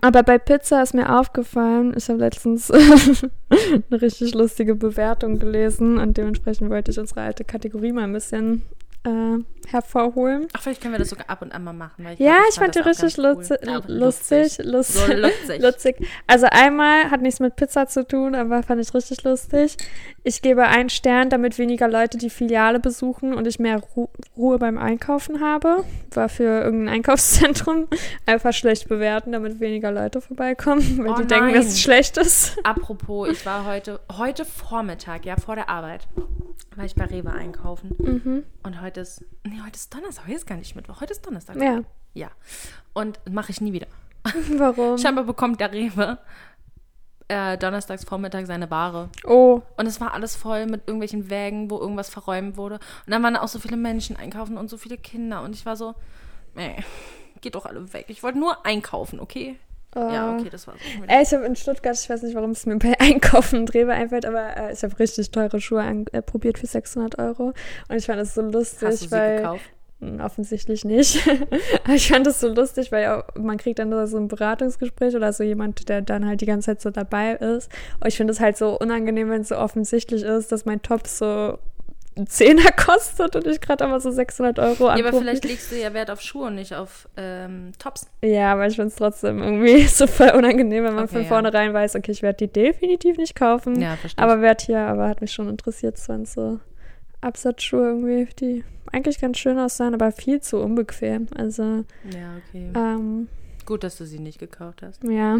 aber 0.01 0.21
bei 0.23 0.37
Pizza 0.37 0.83
ist 0.83 0.93
mir 0.93 1.17
aufgefallen, 1.17 1.93
ich 1.97 2.07
habe 2.09 2.19
letztens 2.19 2.69
eine 3.49 4.01
richtig 4.01 4.35
lustige 4.35 4.75
Bewertung 4.75 5.39
gelesen 5.39 5.97
und 5.97 6.17
dementsprechend 6.17 6.69
wollte 6.69 6.91
ich 6.91 6.99
unsere 6.99 7.21
alte 7.21 7.43
Kategorie 7.43 7.91
mal 7.93 8.03
ein 8.03 8.13
bisschen 8.13 8.61
äh, 9.05 9.43
hervorholen. 9.69 10.47
Ach, 10.53 10.61
vielleicht 10.61 10.81
können 10.81 10.93
wir 10.93 10.99
das 10.99 11.09
sogar 11.09 11.29
ab 11.29 11.41
und 11.41 11.53
an 11.53 11.63
mal 11.63 11.73
machen. 11.73 12.05
Ja, 12.05 12.13
glaub, 12.15 12.49
ich 12.49 12.55
fand 12.55 12.75
die 12.75 12.79
richtig 12.79 13.15
lutzi- 13.15 13.57
cool. 13.65 13.83
Lustig. 13.87 14.57
Lust 14.63 14.93
So 14.93 15.13
lustig. 15.13 15.61
lustig. 15.61 16.07
Also 16.27 16.47
einmal 16.49 17.09
hat 17.11 17.21
nichts 17.21 17.39
mit 17.39 17.55
Pizza 17.55 17.87
zu 17.87 18.05
tun, 18.07 18.35
aber 18.35 18.63
fand 18.63 18.81
ich 18.81 18.93
richtig 18.93 19.23
lustig. 19.23 19.75
Ich 20.23 20.41
gebe 20.41 20.63
einen 20.63 20.89
Stern, 20.89 21.29
damit 21.29 21.57
weniger 21.57 21.87
Leute 21.87 22.17
die 22.17 22.29
Filiale 22.29 22.79
besuchen 22.79 23.33
und 23.33 23.45
ich 23.47 23.59
mehr 23.59 23.81
Ru 23.95 24.07
Ruhe 24.37 24.57
beim 24.57 24.77
Einkaufen 24.77 25.41
habe. 25.41 25.83
War 26.13 26.29
für 26.29 26.43
irgendein 26.63 26.95
Einkaufszentrum 26.95 27.87
einfach 28.25 28.53
schlecht 28.53 28.87
bewerten, 28.89 29.31
damit 29.33 29.59
weniger 29.59 29.91
Leute 29.91 30.21
vorbeikommen, 30.21 30.97
weil 30.99 31.11
Oh 31.11 31.15
die 31.15 31.27
denken, 31.27 31.53
dass 31.53 31.65
nein. 31.65 31.67
es 31.73 31.81
schlecht 31.81 32.17
ist. 32.17 32.57
Apropos, 32.63 33.29
ich 33.29 33.45
war 33.45 33.65
heute, 33.65 33.99
heute 34.17 34.45
Vormittag, 34.45 35.25
ja, 35.25 35.35
vor 35.37 35.55
der 35.55 35.69
Arbeit, 35.69 36.07
war 36.75 36.85
ich 36.85 36.95
bei 36.95 37.05
Rewe 37.05 37.31
einkaufen. 37.31 37.95
Mhm. 37.99 38.43
Und 38.63 38.81
heute 38.81 38.86
ist, 38.95 39.25
nee, 39.43 39.59
heute 39.61 39.75
ist 39.75 39.93
Donnerstag, 39.93 40.25
heute 40.25 40.35
ist 40.35 40.47
gar 40.47 40.55
nicht 40.55 40.75
Mittwoch, 40.75 41.01
heute 41.01 41.11
ist 41.11 41.25
Donnerstag. 41.25 41.57
Ja. 41.57 41.81
Ja. 42.13 42.31
Und 42.93 43.19
mache 43.29 43.51
ich 43.51 43.59
nie 43.61 43.73
wieder. 43.73 43.87
Warum? 44.57 44.97
Scheinbar 44.97 45.25
bekommt 45.25 45.59
der 45.59 45.71
Rewe 45.71 46.17
äh, 47.27 47.57
donnerstags 47.57 48.03
Vormittag 48.05 48.45
seine 48.45 48.69
Ware. 48.71 49.09
Oh, 49.25 49.61
Und 49.77 49.85
es 49.85 49.99
war 49.99 50.13
alles 50.13 50.35
voll 50.35 50.65
mit 50.65 50.87
irgendwelchen 50.87 51.29
Wägen, 51.29 51.69
wo 51.69 51.77
irgendwas 51.77 52.09
verräumt 52.09 52.57
wurde. 52.57 52.75
Und 53.05 53.11
dann 53.11 53.21
waren 53.23 53.35
auch 53.35 53.47
so 53.47 53.59
viele 53.59 53.77
Menschen 53.77 54.15
einkaufen 54.15 54.57
und 54.57 54.69
so 54.69 54.77
viele 54.77 54.97
Kinder. 54.97 55.41
Und 55.41 55.53
ich 55.53 55.65
war 55.65 55.75
so, 55.75 55.95
nee, 56.55 56.83
geht 57.41 57.55
doch 57.55 57.65
alle 57.65 57.93
weg. 57.93 58.05
Ich 58.07 58.23
wollte 58.23 58.39
nur 58.39 58.65
einkaufen, 58.65 59.19
okay? 59.19 59.59
Ja, 59.99 60.35
äh, 60.35 60.39
okay, 60.39 60.49
das 60.49 60.67
war's. 60.67 60.77
Ey, 61.07 61.23
ich 61.23 61.33
habe 61.33 61.45
in 61.45 61.55
Stuttgart, 61.55 61.95
ich 61.99 62.09
weiß 62.09 62.21
nicht, 62.23 62.35
warum 62.35 62.51
es 62.51 62.65
mir 62.65 62.77
bei 62.77 62.93
Einkaufen 62.99 63.59
und 63.59 63.73
Rewe 63.73 63.93
einfällt, 63.93 64.25
aber 64.25 64.55
äh, 64.57 64.73
ich 64.73 64.83
habe 64.83 64.97
richtig 64.99 65.31
teure 65.31 65.59
Schuhe 65.61 65.81
an, 65.81 66.05
äh, 66.11 66.21
probiert 66.21 66.59
für 66.59 66.67
600 66.67 67.17
Euro. 67.19 67.53
Und 67.89 67.95
ich 67.95 68.05
fand 68.05 68.19
das 68.19 68.33
so 68.35 68.41
lustig, 68.41 68.87
Hast 68.87 69.01
du 69.01 69.05
sie 69.05 69.11
weil. 69.11 69.37
gekauft? 69.37 69.61
Hm, 69.99 70.19
Offensichtlich 70.21 70.85
nicht. 70.85 71.27
Aber 71.83 71.93
ich 71.93 72.07
fand 72.09 72.27
das 72.27 72.39
so 72.39 72.49
lustig, 72.49 72.91
weil 72.91 73.23
man 73.35 73.57
kriegt 73.57 73.79
dann 73.79 74.07
so 74.07 74.17
ein 74.17 74.27
Beratungsgespräch 74.27 75.15
oder 75.15 75.33
so 75.33 75.43
jemand, 75.43 75.89
der 75.89 76.01
dann 76.03 76.27
halt 76.27 76.41
die 76.41 76.45
ganze 76.45 76.67
Zeit 76.67 76.81
so 76.81 76.91
dabei 76.91 77.33
ist. 77.33 77.71
Und 77.99 78.07
ich 78.07 78.15
finde 78.17 78.31
es 78.31 78.39
halt 78.39 78.57
so 78.57 78.79
unangenehm, 78.79 79.29
wenn 79.31 79.41
es 79.41 79.47
so 79.47 79.57
offensichtlich 79.57 80.21
ist, 80.21 80.51
dass 80.51 80.65
mein 80.65 80.83
Top 80.83 81.07
so 81.07 81.57
einen 82.17 82.27
Zehner 82.27 82.71
kostet 82.71 83.35
und 83.35 83.47
ich 83.47 83.61
gerade 83.61 83.85
aber 83.85 83.99
so 83.99 84.11
600 84.11 84.59
Euro 84.59 84.87
Ja, 84.87 85.05
aber 85.05 85.19
vielleicht 85.19 85.45
legst 85.45 85.71
du 85.71 85.79
ja 85.79 85.93
Wert 85.93 86.09
auf 86.09 86.21
Schuhe 86.21 86.47
und 86.47 86.55
nicht 86.55 86.73
auf 86.75 87.07
ähm, 87.17 87.71
Tops. 87.79 88.07
Ja, 88.23 88.53
aber 88.53 88.67
ich 88.67 88.75
finde 88.75 88.89
es 88.89 88.95
trotzdem 88.95 89.41
irgendwie 89.41 89.83
so 89.87 90.07
voll 90.07 90.31
unangenehm, 90.31 90.83
wenn 90.83 90.95
man 90.95 91.05
Okay, 91.05 91.13
von 91.13 91.21
ja. 91.23 91.27
vornherein 91.27 91.73
weiß, 91.73 91.95
okay, 91.95 92.11
ich 92.11 92.21
werde 92.21 92.47
die 92.47 92.51
definitiv 92.51 93.17
nicht 93.17 93.35
kaufen. 93.35 93.79
Ja, 93.81 93.95
verstehe. 93.95 94.23
aber 94.23 94.41
werde 94.41 94.65
hier, 94.65 94.79
aber 94.79 95.07
hat 95.07 95.21
mich 95.21 95.31
schon 95.31 95.49
interessiert, 95.49 95.97
es 95.97 96.09
waren 96.09 96.25
so 96.25 96.59
Absatzschuhe 97.21 97.87
irgendwie, 97.87 98.27
die 98.39 98.63
eigentlich 98.91 99.19
ganz 99.19 99.37
schön 99.37 99.59
aussahen, 99.59 99.93
aber 99.93 100.11
viel 100.11 100.41
zu 100.41 100.59
unbequem. 100.59 101.27
Also, 101.35 101.63
ja, 101.63 102.37
okay. 102.49 102.71
ähm, 102.75 103.27
Gut, 103.67 103.83
dass 103.83 103.97
du 103.97 104.05
sie 104.05 104.17
nicht 104.19 104.39
gekauft 104.39 104.81
hast. 104.81 105.03
ja. 105.03 105.37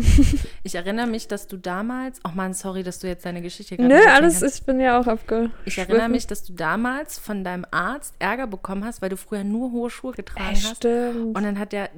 Ich 0.63 0.75
erinnere 0.75 1.07
mich, 1.07 1.27
dass 1.27 1.47
du 1.47 1.57
damals. 1.57 2.19
Oh 2.27 2.31
Mann, 2.35 2.53
sorry, 2.53 2.83
dass 2.83 2.99
du 2.99 3.07
jetzt 3.07 3.25
deine 3.25 3.41
Geschichte 3.41 3.77
gerade 3.77 3.89
Nö, 3.89 3.99
alles, 4.09 4.41
kannst. 4.41 4.59
ich 4.59 4.65
bin 4.65 4.79
ja 4.79 4.99
auch 4.99 5.07
abge. 5.07 5.49
Ich 5.65 5.77
erinnere 5.77 6.09
mich, 6.09 6.27
dass 6.27 6.43
du 6.43 6.53
damals 6.53 7.17
von 7.17 7.43
deinem 7.43 7.65
Arzt 7.71 8.13
Ärger 8.19 8.45
bekommen 8.45 8.83
hast, 8.85 9.01
weil 9.01 9.09
du 9.09 9.17
früher 9.17 9.43
nur 9.45 9.71
hohe 9.71 9.89
Schuhe 9.89 10.11
getragen 10.11 10.55
Äh, 10.55 10.55
hast. 10.55 10.75
stimmt. 10.77 11.35
Und 11.37 11.43
dann 11.43 11.57
hat 11.57 11.73
er 11.73 11.89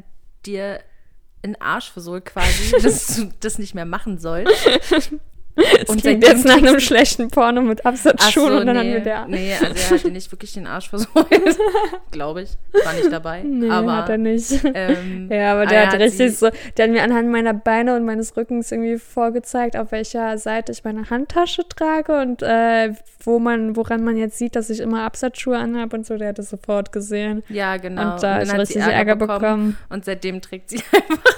dir 0.45 0.79
in 1.41 1.53
den 1.53 1.62
Arsch 1.62 1.89
versohlt 1.91 2.25
quasi, 2.25 2.75
dass 2.83 3.15
du 3.15 3.29
das 3.39 3.57
nicht 3.57 3.74
mehr 3.74 3.86
machen 3.86 4.19
sollst. 4.19 4.53
Es 5.82 5.89
Und 5.89 6.01
klingt 6.01 6.24
jetzt 6.24 6.46
nach 6.46 6.58
einem 6.58 6.80
schlechten 6.80 7.30
Porno 7.30 7.62
mit 7.62 7.86
Absatzschuhen 7.86 8.50
so, 8.50 8.60
und 8.60 8.68
dann 8.68 8.75
nee, 8.75 8.82
haben 8.82 8.94
wir 8.94 9.00
der. 9.00 9.28
Nee, 9.28 9.54
also 9.62 9.75
er 9.75 9.89
hat 9.89 10.04
dir 10.04 10.12
nicht 10.12 10.32
wirklich 10.32 10.54
den 10.54 10.68
Arsch 10.68 10.89
versohlt. 10.89 11.28
Glaube 12.12 12.44
ich. 12.44 12.50
Ich 12.74 12.86
war 12.86 12.94
nicht 12.94 13.12
dabei. 13.12 13.44
Nee, 13.44 13.70
aber, 13.70 13.98
hat 13.98 14.10
er 14.10 14.18
nicht. 14.18 14.62
Ähm, 14.74 15.30
Ja, 15.32 15.54
aber 15.54 15.62
ah, 15.62 15.66
der 15.66 15.80
er 15.80 15.88
hat 15.88 16.00
richtig 16.00 16.38
so, 16.38 16.50
der 16.78 16.86
hat 16.86 16.92
mir 16.92 17.04
anhand 17.04 17.30
meiner 17.30 17.54
Beine 17.54 17.96
und 17.96 18.06
meines 18.06 18.36
Rückens 18.36 18.72
irgendwie 18.72 18.98
vorgezeigt, 18.98 19.78
auf 19.78 19.92
welcher 19.92 20.38
Seite 20.38 20.72
ich 20.72 20.84
meine 20.84 21.10
Handtasche 21.10 21.68
trage 21.68 22.20
und 22.20 22.42
äh, 22.42 22.94
wo 23.24 23.39
man, 23.39 23.75
woran 23.75 24.04
man 24.04 24.18
jetzt 24.18 24.38
sieht, 24.38 24.56
dass 24.56 24.70
ich 24.70 24.80
immer 24.80 25.04
Absatzschuhe 25.04 25.58
anhabe 25.58 25.98
und 25.98 26.06
so, 26.06 26.18
der 26.18 26.30
hat 26.30 26.39
das 26.39 26.50
sofort 26.50 26.92
gesehen. 26.92 27.44
Ja, 27.50 27.78
genau. 27.78 28.13
Und 28.13 28.24
da 28.24 28.39
dann 28.39 28.42
ist 28.42 28.54
hat 28.54 28.60
richtig 28.60 28.84
Ärger 28.84 29.16
bekommen. 29.16 29.78
Und 29.89 30.06
seitdem 30.06 30.42
trägt 30.42 30.70
sie 30.70 30.82
einfach 30.92 31.38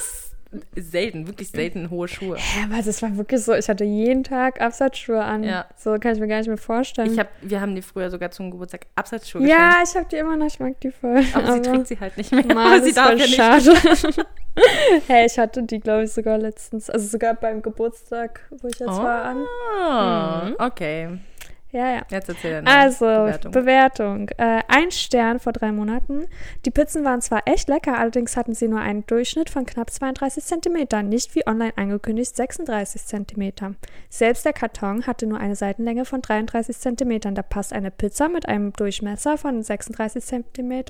selten, 0.75 1.27
wirklich 1.27 1.50
selten 1.50 1.89
hohe 1.89 2.08
Schuhe. 2.08 2.38
Ja, 2.38 2.65
aber 2.65 2.84
das 2.84 3.01
war 3.01 3.15
wirklich 3.17 3.41
so, 3.41 3.53
ich 3.53 3.70
hatte 3.70 3.84
jeden 3.86 4.24
Tag 4.24 4.60
Absatzschuhe 4.60 5.24
an. 5.24 5.43
Ja. 5.43 5.65
So 5.77 5.98
kann 5.98 6.13
ich 6.13 6.20
mir 6.20 6.27
gar 6.27 6.38
nicht 6.38 6.48
mehr 6.48 6.58
vorstellen. 6.58 7.12
Ich 7.12 7.20
hab, 7.20 7.29
wir 7.41 7.62
haben 7.62 7.74
die 7.75 7.81
früher 7.81 8.10
sogar 8.10 8.31
zum 8.31 8.51
Geburtstag 8.51 8.88
Absatzschuhe 8.96 9.48
ja, 9.48 9.81
ich 9.84 9.96
habe 9.96 10.08
die 10.12 10.17
immer 10.17 10.36
noch, 10.36 10.48
ich 10.48 10.60
mag 10.60 10.79
die 10.81 10.91
voll. 10.91 11.24
Aber, 11.34 11.53
sie 11.53 11.62
trägt 11.62 11.88
sie 11.88 12.00
halt 12.00 12.17
nicht 12.17 12.31
mehr. 12.31 12.46
Mann, 12.46 12.58
aber 12.58 12.81
sie 12.84 12.93
darf 12.93 13.12
ja 13.12 13.15
nicht. 13.15 13.36
schade. 13.36 13.74
hey, 15.08 15.25
ich 15.25 15.38
hatte 15.38 15.63
die, 15.63 15.79
glaube 15.79 16.03
ich, 16.03 16.12
sogar 16.12 16.38
letztens, 16.38 16.89
also 16.89 17.08
sogar 17.08 17.34
beim 17.36 17.62
Geburtstag, 17.62 18.41
wo 18.50 18.67
ich 18.67 18.79
jetzt 18.79 18.89
war, 18.89 19.24
an. 19.24 20.50
Mhm. 20.50 20.55
okay. 20.60 21.20
Ja, 21.72 21.94
ja. 21.94 22.01
Jetzt 22.10 22.28
erzähl 22.30 22.51
deine 22.51 22.70
Also, 22.70 23.06
Bewertung. 23.06 23.51
Bewertung. 23.51 24.30
Äh, 24.38 24.62
ein 24.68 24.92
Stern 24.92 25.40
vor 25.40 25.54
drei 25.54 25.72
Monaten. 25.72 26.28
Die 26.66 26.72
Pizzen 26.72 27.06
waren 27.06 27.22
zwar 27.22 27.44
echt 27.46 27.70
lecker, 27.70 27.98
allerdings 27.98 28.36
hatten 28.36 28.54
sie 28.54 28.68
nur 28.68 28.82
einen 28.82 29.06
Durchschnitt 29.06 29.50
von 29.50 29.66
knapp 29.66 29.90
32 29.90 30.44
cm, 30.44 31.08
nicht 31.08 31.34
wie 31.36 31.48
online 31.48 31.74
angekündigt 31.78 32.36
36 32.36 33.06
cm. 33.06 33.75
Selbst 34.10 34.46
der 34.46 34.54
Karton 34.54 35.08
hatte 35.08 35.25
nur 35.28 35.40
eine 35.40 35.56
Seitenlänge 35.56 36.06
von 36.06 36.22
33 36.22 36.78
cm. 36.78 37.34
Da 37.36 37.42
passt 37.42 37.72
eine 37.74 37.92
Pizza 37.92 38.28
mit 38.28 38.48
einem 38.48 38.74
Durchmesser 38.74 39.38
von 39.38 39.63
36 39.63 40.24
cm 40.25 40.84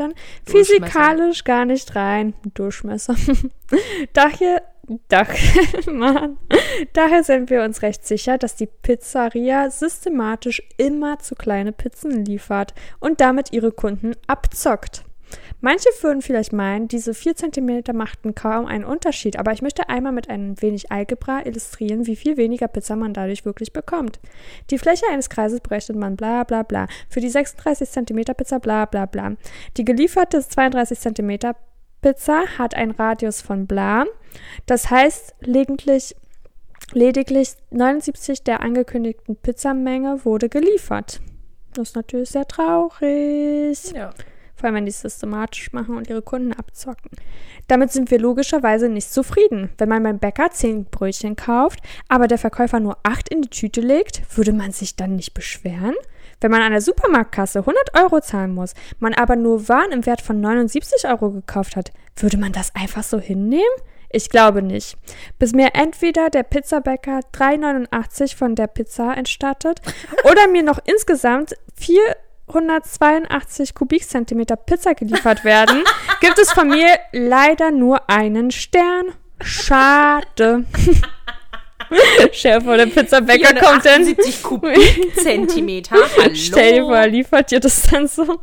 physikalisch 0.46 1.44
gar 1.44 1.66
nicht 1.66 1.96
rein. 1.96 2.34
Durchmesser. 2.54 3.16
Daher, 4.14 4.62
Mann. 5.92 6.38
Daher 6.94 7.24
sind 7.24 7.50
wir 7.50 7.64
uns 7.64 7.82
recht 7.82 8.06
sicher, 8.06 8.38
dass 8.38 8.56
die 8.56 8.68
Pizzeria 8.68 9.70
systematisch 9.70 10.62
immer 10.78 11.20
zu 11.20 11.36
kleine 11.36 11.72
Pizzen 11.72 12.26
liefert 12.26 12.74
und 13.00 13.22
damit 13.22 13.54
ihre 13.54 13.72
Kunden 13.72 14.14
abzockt. 14.28 15.06
Manche 15.62 15.90
würden 16.02 16.22
vielleicht 16.22 16.54
meinen, 16.54 16.88
diese 16.88 17.14
4 17.14 17.36
cm 17.36 17.84
machten 17.94 18.36
kaum 18.36 18.66
einen 18.66 18.84
Unterschied, 18.84 19.38
aber 19.38 19.54
ich 19.54 19.62
möchte 19.62 19.90
einmal 19.90 20.12
mit 20.12 20.30
ein 20.30 20.60
wenig 20.62 20.92
Algebra 20.92 21.46
illustrieren, 21.46 22.08
wie 22.08 22.16
viel 22.16 22.36
weniger 22.36 22.68
Pizza 22.68 22.96
man 22.96 23.14
dadurch 23.14 23.46
wirklich 23.46 23.72
bekommt. 23.72 24.20
Die 24.72 24.78
Fläche 24.78 25.06
eines 25.12 25.30
Kreises 25.30 25.62
berechnet 25.62 25.98
man 25.98 26.16
bla 26.16 26.44
bla 26.44 26.64
bla. 26.64 26.88
Für 27.10 27.22
die 27.22 27.30
36 27.30 27.90
cm 27.90 28.24
Pizza 28.36 28.60
bla 28.60 28.86
bla 28.86 29.06
bla. 29.06 29.34
Die 29.78 29.86
gelieferte 29.86 30.42
32 30.42 31.00
cm 31.00 31.40
Pizza 32.02 32.44
hat 32.58 32.74
einen 32.76 32.92
Radius 32.92 33.42
von 33.42 33.68
bla. 33.68 34.06
Das 34.66 34.90
heißt, 34.90 35.36
lediglich, 35.42 36.16
lediglich 36.94 37.54
79 37.72 38.44
der 38.44 38.62
angekündigten 38.62 39.36
Pizzamenge 39.36 40.26
wurde 40.26 40.50
geliefert. 40.50 41.22
Das 41.74 41.90
ist 41.90 41.96
natürlich 41.96 42.30
sehr 42.30 42.48
traurig. 42.48 43.92
Ja. 43.94 44.12
Vor 44.56 44.68
allem, 44.68 44.76
wenn 44.76 44.86
die 44.86 44.92
es 44.92 45.02
systematisch 45.02 45.74
machen 45.74 45.98
und 45.98 46.08
ihre 46.08 46.22
Kunden 46.22 46.54
abzocken. 46.54 47.10
Damit 47.68 47.92
sind 47.92 48.12
wir 48.12 48.20
logischerweise 48.20 48.90
nicht 48.90 49.12
zufrieden. 49.12 49.72
Wenn 49.80 49.90
man 49.90 50.04
beim 50.04 50.20
Bäcker 50.20 50.52
10 50.52 50.86
Brötchen 50.86 51.36
kauft, 51.36 51.80
aber 52.10 52.28
der 52.28 52.38
Verkäufer 52.38 52.80
nur 52.80 52.98
8 53.02 53.30
in 53.30 53.42
die 53.42 53.50
Tüte 53.50 53.82
legt, 53.82 54.22
würde 54.38 54.54
man 54.54 54.72
sich 54.72 54.96
dann 54.96 55.16
nicht 55.16 55.34
beschweren? 55.34 55.96
Wenn 56.42 56.52
man 56.52 56.62
an 56.62 56.74
der 56.74 56.82
Supermarktkasse 56.82 57.60
100 57.60 57.96
Euro 57.96 58.20
zahlen 58.20 58.54
muss, 58.54 58.76
man 59.00 59.16
aber 59.16 59.36
nur 59.36 59.68
Waren 59.68 59.92
im 59.92 60.06
Wert 60.06 60.22
von 60.22 60.40
79 60.40 61.08
Euro 61.08 61.32
gekauft 61.32 61.76
hat, 61.76 61.92
würde 62.16 62.38
man 62.38 62.52
das 62.52 62.76
einfach 62.76 63.04
so 63.04 63.20
hinnehmen? 63.20 63.64
Ich 64.14 64.30
glaube 64.30 64.62
nicht. 64.62 64.98
Bis 65.40 65.54
mir 65.54 65.70
entweder 65.74 66.30
der 66.30 66.44
Pizzabäcker 66.44 67.22
3,89 67.34 68.36
von 68.36 68.56
der 68.56 68.68
Pizza 68.68 69.16
entstattet 69.16 69.80
oder 70.30 70.48
mir 70.48 70.64
noch 70.64 70.80
insgesamt 70.86 71.56
482 71.76 73.74
Kubikzentimeter 73.74 74.58
Pizza 74.58 74.94
geliefert 74.94 75.46
werden, 75.46 75.84
gibt 76.22 76.40
es 76.40 76.52
von 76.52 76.68
mir 76.68 76.88
leider 77.12 77.72
nur 77.72 78.10
einen 78.10 78.52
Stern. 78.52 79.14
Schade. 79.40 80.66
Chef 82.32 82.64
oder 82.64 82.86
der 82.86 82.86
Pizzabäcker 82.86 83.54
kommt 83.60 83.86
dann. 83.86 84.06
478 84.06 84.44
Kubikzentimeter. 84.44 85.96
Hallo. 86.18 86.36
Stell 86.36 86.74
dir 86.74 86.84
vor, 86.84 86.96
er 86.96 87.08
liefert 87.08 87.52
dir 87.52 87.60
das 87.60 87.84
dann 87.84 88.08
so. 88.08 88.40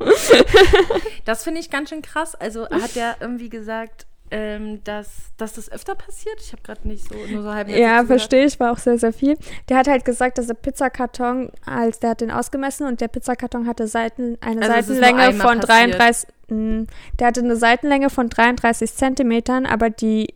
Das 1.25 1.45
finde 1.45 1.61
ich 1.61 1.71
ganz 1.71 1.89
schön 1.89 2.03
krass. 2.03 2.35
Also 2.35 2.69
hat 2.69 2.97
er 2.97 3.17
irgendwie 3.21 3.49
gesagt, 3.49 4.07
ähm, 4.31 4.83
dass, 4.85 5.09
dass 5.37 5.55
das 5.55 5.71
öfter 5.71 5.95
passiert? 5.95 6.41
Ich 6.41 6.53
habe 6.53 6.63
gerade 6.63 6.87
nicht 6.87 7.09
so, 7.09 7.15
nur 7.31 7.43
so 7.43 7.53
halb 7.53 7.69
Ja, 7.69 8.05
verstehe 8.05 8.45
ich, 8.47 8.59
war 8.61 8.73
auch 8.73 8.79
sehr, 8.79 8.99
sehr 8.99 9.13
viel. 9.13 9.37
Der 9.69 9.77
hat 9.79 9.89
halt 9.89 10.05
gesagt, 10.05 10.39
dass 10.39 10.47
der 10.47 10.55
Pizzakarton, 10.55 11.51
als 11.65 11.99
der 12.01 12.11
hat 12.11 12.21
den 12.21 12.31
ausgemessen 12.31 12.87
und 12.87 13.01
der 13.01 13.09
Pizzakarton 13.09 13.67
hatte 13.67 13.87
Seiten, 13.87 14.37
eine 14.41 14.63
Also 14.63 14.73
es 14.75 14.87
Seitenlänge 14.99 15.33
von 15.35 15.61
passiert. 15.61 15.99
33, 15.99 16.29
mh, 16.49 16.85
der 17.19 17.27
hatte 17.27 17.41
eine 17.41 17.57
Seitenlänge 17.57 18.11
von 18.11 18.29
33 18.29 18.93
Zentimetern, 18.95 19.67
aber 19.67 19.91
die 19.91 20.35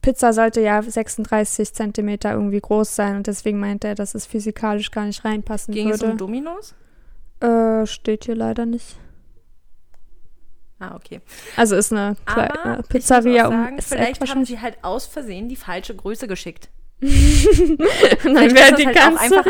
Pizza 0.00 0.32
sollte 0.32 0.60
ja 0.60 0.80
36 0.80 1.74
Zentimeter 1.74 2.32
irgendwie 2.32 2.60
groß 2.60 2.94
sein 2.94 3.16
und 3.16 3.26
deswegen 3.26 3.58
meinte 3.58 3.88
er, 3.88 3.94
dass 3.96 4.14
es 4.14 4.26
physikalisch 4.26 4.90
gar 4.90 5.04
nicht 5.04 5.24
reinpassen 5.24 5.74
Ging 5.74 5.90
es 5.90 6.00
würde. 6.00 6.12
um 6.12 6.18
Dominos? 6.18 6.74
äh, 7.40 7.84
steht 7.86 8.24
hier 8.24 8.34
leider 8.36 8.64
nicht. 8.66 8.96
Ah, 10.80 10.94
okay. 10.94 11.20
Also 11.56 11.76
ist 11.76 11.92
eine 11.92 12.16
Kle 12.24 12.64
Aber 12.64 12.82
Pizzeria 12.84 13.48
um 13.48 13.54
sagen, 13.54 13.78
Eck 13.78 13.84
vielleicht 13.84 14.30
haben 14.30 14.44
sie 14.44 14.60
halt 14.60 14.78
aus 14.82 15.06
Versehen 15.06 15.48
die 15.48 15.56
falsche 15.56 15.94
Größe 15.94 16.28
geschickt. 16.28 16.68
Dann 17.00 18.34
wäre 18.34 18.74
die 18.74 18.86
halt 18.86 18.96
ganze 18.96 19.44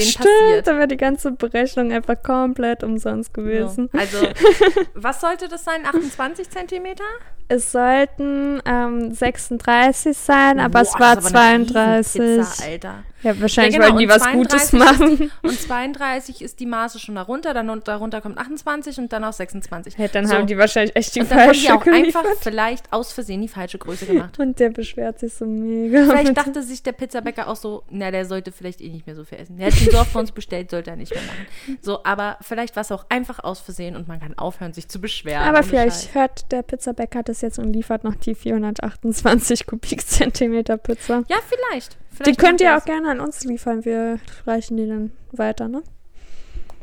Stimmt, 0.00 0.66
dann 0.66 0.78
wäre 0.78 0.88
die 0.88 0.96
ganze 0.96 1.30
Berechnung 1.30 1.92
einfach 1.92 2.20
komplett 2.20 2.82
umsonst 2.82 3.32
gewesen. 3.32 3.88
So. 3.92 3.98
Also, 3.98 4.18
was 4.94 5.20
sollte 5.20 5.46
das 5.46 5.62
sein? 5.62 5.86
28 5.86 6.50
Zentimeter? 6.50 7.04
Es 7.46 7.70
sollten 7.70 8.60
ähm, 8.66 9.12
36 9.14 10.18
sein, 10.18 10.58
aber 10.58 10.80
es 10.80 10.92
Boah, 10.92 11.00
war 11.00 11.14
das 11.14 11.26
ist 11.26 11.36
aber 11.36 11.44
eine 11.44 11.66
32. 11.66 12.20
Riesenpizza, 12.20 12.64
Alter. 12.64 13.04
Ja, 13.22 13.40
wahrscheinlich 13.40 13.74
Ja, 13.74 13.80
genau, 13.80 13.94
wollten 13.94 13.98
die 13.98 14.04
und 14.06 14.20
was 14.20 14.32
Gutes 14.32 14.68
32 14.70 14.78
machen. 15.18 15.30
Und 15.42 15.60
32 15.60 16.42
ist 16.42 16.60
die 16.60 16.66
Maße 16.66 16.98
schon 16.98 17.14
darunter, 17.16 17.52
dann 17.54 17.80
darunter 17.84 18.20
kommt 18.20 18.38
28 18.38 18.98
und 18.98 19.12
dann 19.12 19.24
auch 19.24 19.32
26. 19.32 19.98
Ja, 19.98 20.08
dann 20.08 20.26
So. 20.26 20.34
haben 20.34 20.46
die 20.46 20.56
wahrscheinlich 20.56 20.94
echt 20.94 21.14
die 21.16 21.20
und 21.20 21.30
dann 21.30 21.40
haben 21.40 21.52
die 21.52 21.68
auch 21.70 21.74
einfach 21.86 22.22
geliefert. 22.22 22.26
vielleicht 22.40 22.92
aus 22.92 23.12
Versehen 23.12 23.42
die 23.42 23.48
falsche 23.48 23.78
Größe 23.78 24.06
gemacht. 24.06 24.38
Und 24.38 24.60
der 24.60 24.70
beschwert 24.70 25.18
sich 25.18 25.34
so 25.34 25.46
mega. 25.46 26.04
Vielleicht 26.04 26.36
dachte 26.36 26.62
sich 26.62 26.82
der 26.82 26.92
Pizzabäcker 26.92 27.48
auch 27.48 27.56
so, 27.56 27.82
na, 27.90 28.10
der 28.10 28.24
sollte 28.24 28.52
vielleicht 28.52 28.80
eh 28.80 28.88
nicht 28.88 29.06
mehr 29.06 29.16
so 29.16 29.24
viel 29.24 29.38
essen. 29.38 29.56
Der 29.56 29.66
hat 29.68 29.74
schon 29.74 29.90
so 29.92 29.98
oft 29.98 30.12
bei 30.12 30.20
uns 30.20 30.32
bestellt, 30.32 30.70
sollte 30.70 30.90
er 30.90 30.96
nicht 30.96 31.12
mehr 31.12 31.22
machen. 31.22 31.78
So, 31.82 32.04
aber 32.04 32.36
vielleicht 32.40 32.76
war 32.76 32.82
es 32.82 32.92
auch 32.92 33.06
einfach 33.08 33.42
aus 33.42 33.60
Versehen 33.60 33.96
und 33.96 34.06
man 34.08 34.20
kann 34.20 34.38
aufhören, 34.38 34.72
sich 34.72 34.88
zu 34.88 35.00
beschweren. 35.00 35.42
aber 35.42 35.62
vielleicht 35.62 36.14
hört 36.14 36.52
der 36.52 36.62
Pizzabäcker 36.62 37.22
das 37.24 37.40
jetzt 37.40 37.58
und 37.58 37.72
liefert 37.72 38.04
noch 38.04 38.14
die 38.14 38.34
428 38.34 39.66
Kubikzentimeter 39.66 40.76
Pizza. 40.76 41.24
Ja, 41.28 41.36
vielleicht. 41.46 41.96
Die 42.18 42.24
vielleicht 42.24 42.40
könnt 42.40 42.60
ihr 42.60 42.76
auch 42.76 42.84
gerne 42.84 43.10
an 43.10 43.20
uns 43.20 43.44
liefern. 43.44 43.84
Wir 43.84 44.18
reichen 44.46 44.76
die 44.76 44.86
dann 44.86 45.12
weiter, 45.32 45.68
ne? 45.68 45.82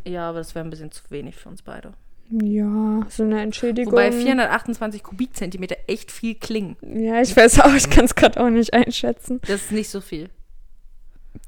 Ja, 0.06 0.30
aber 0.30 0.40
das 0.40 0.56
wäre 0.56 0.66
ein 0.66 0.70
bisschen 0.70 0.92
zu 0.92 1.04
wenig 1.10 1.36
für 1.36 1.50
uns 1.50 1.62
beide. 1.62 1.94
Ja, 2.30 3.06
so 3.10 3.24
eine 3.24 3.42
Entschädigung. 3.42 3.94
Wobei 3.94 4.12
428 4.12 5.04
Kubikzentimeter 5.04 5.76
echt 5.88 6.12
viel 6.12 6.36
klingen. 6.36 6.76
Ja, 6.82 7.22
ich 7.22 7.36
weiß 7.36 7.60
auch, 7.62 7.74
ich 7.76 7.90
kann 7.90 8.06
es 8.06 8.16
gerade 8.16 8.44
auch 8.44 8.50
nicht 8.50 8.74
einschätzen. 8.74 9.40
Das 9.42 9.66
ist 9.66 9.72
nicht 9.72 9.90
so 9.90 10.02
viel. 10.02 10.30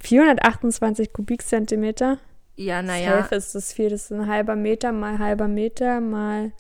428 0.02 1.14
Kubikzentimeter. 1.14 2.20
Ja, 2.56 2.82
naja. 2.82 3.18
Safe 3.18 3.36
ist 3.36 3.56
das 3.56 3.74
viel. 3.74 3.90
Das 3.90 4.04
ist 4.04 4.12
ein 4.12 4.28
halber 4.28 4.56
Meter 4.56 4.92
mal 4.92 5.20
halber 5.20 5.48
Meter 5.48 6.00
mal 6.00 6.52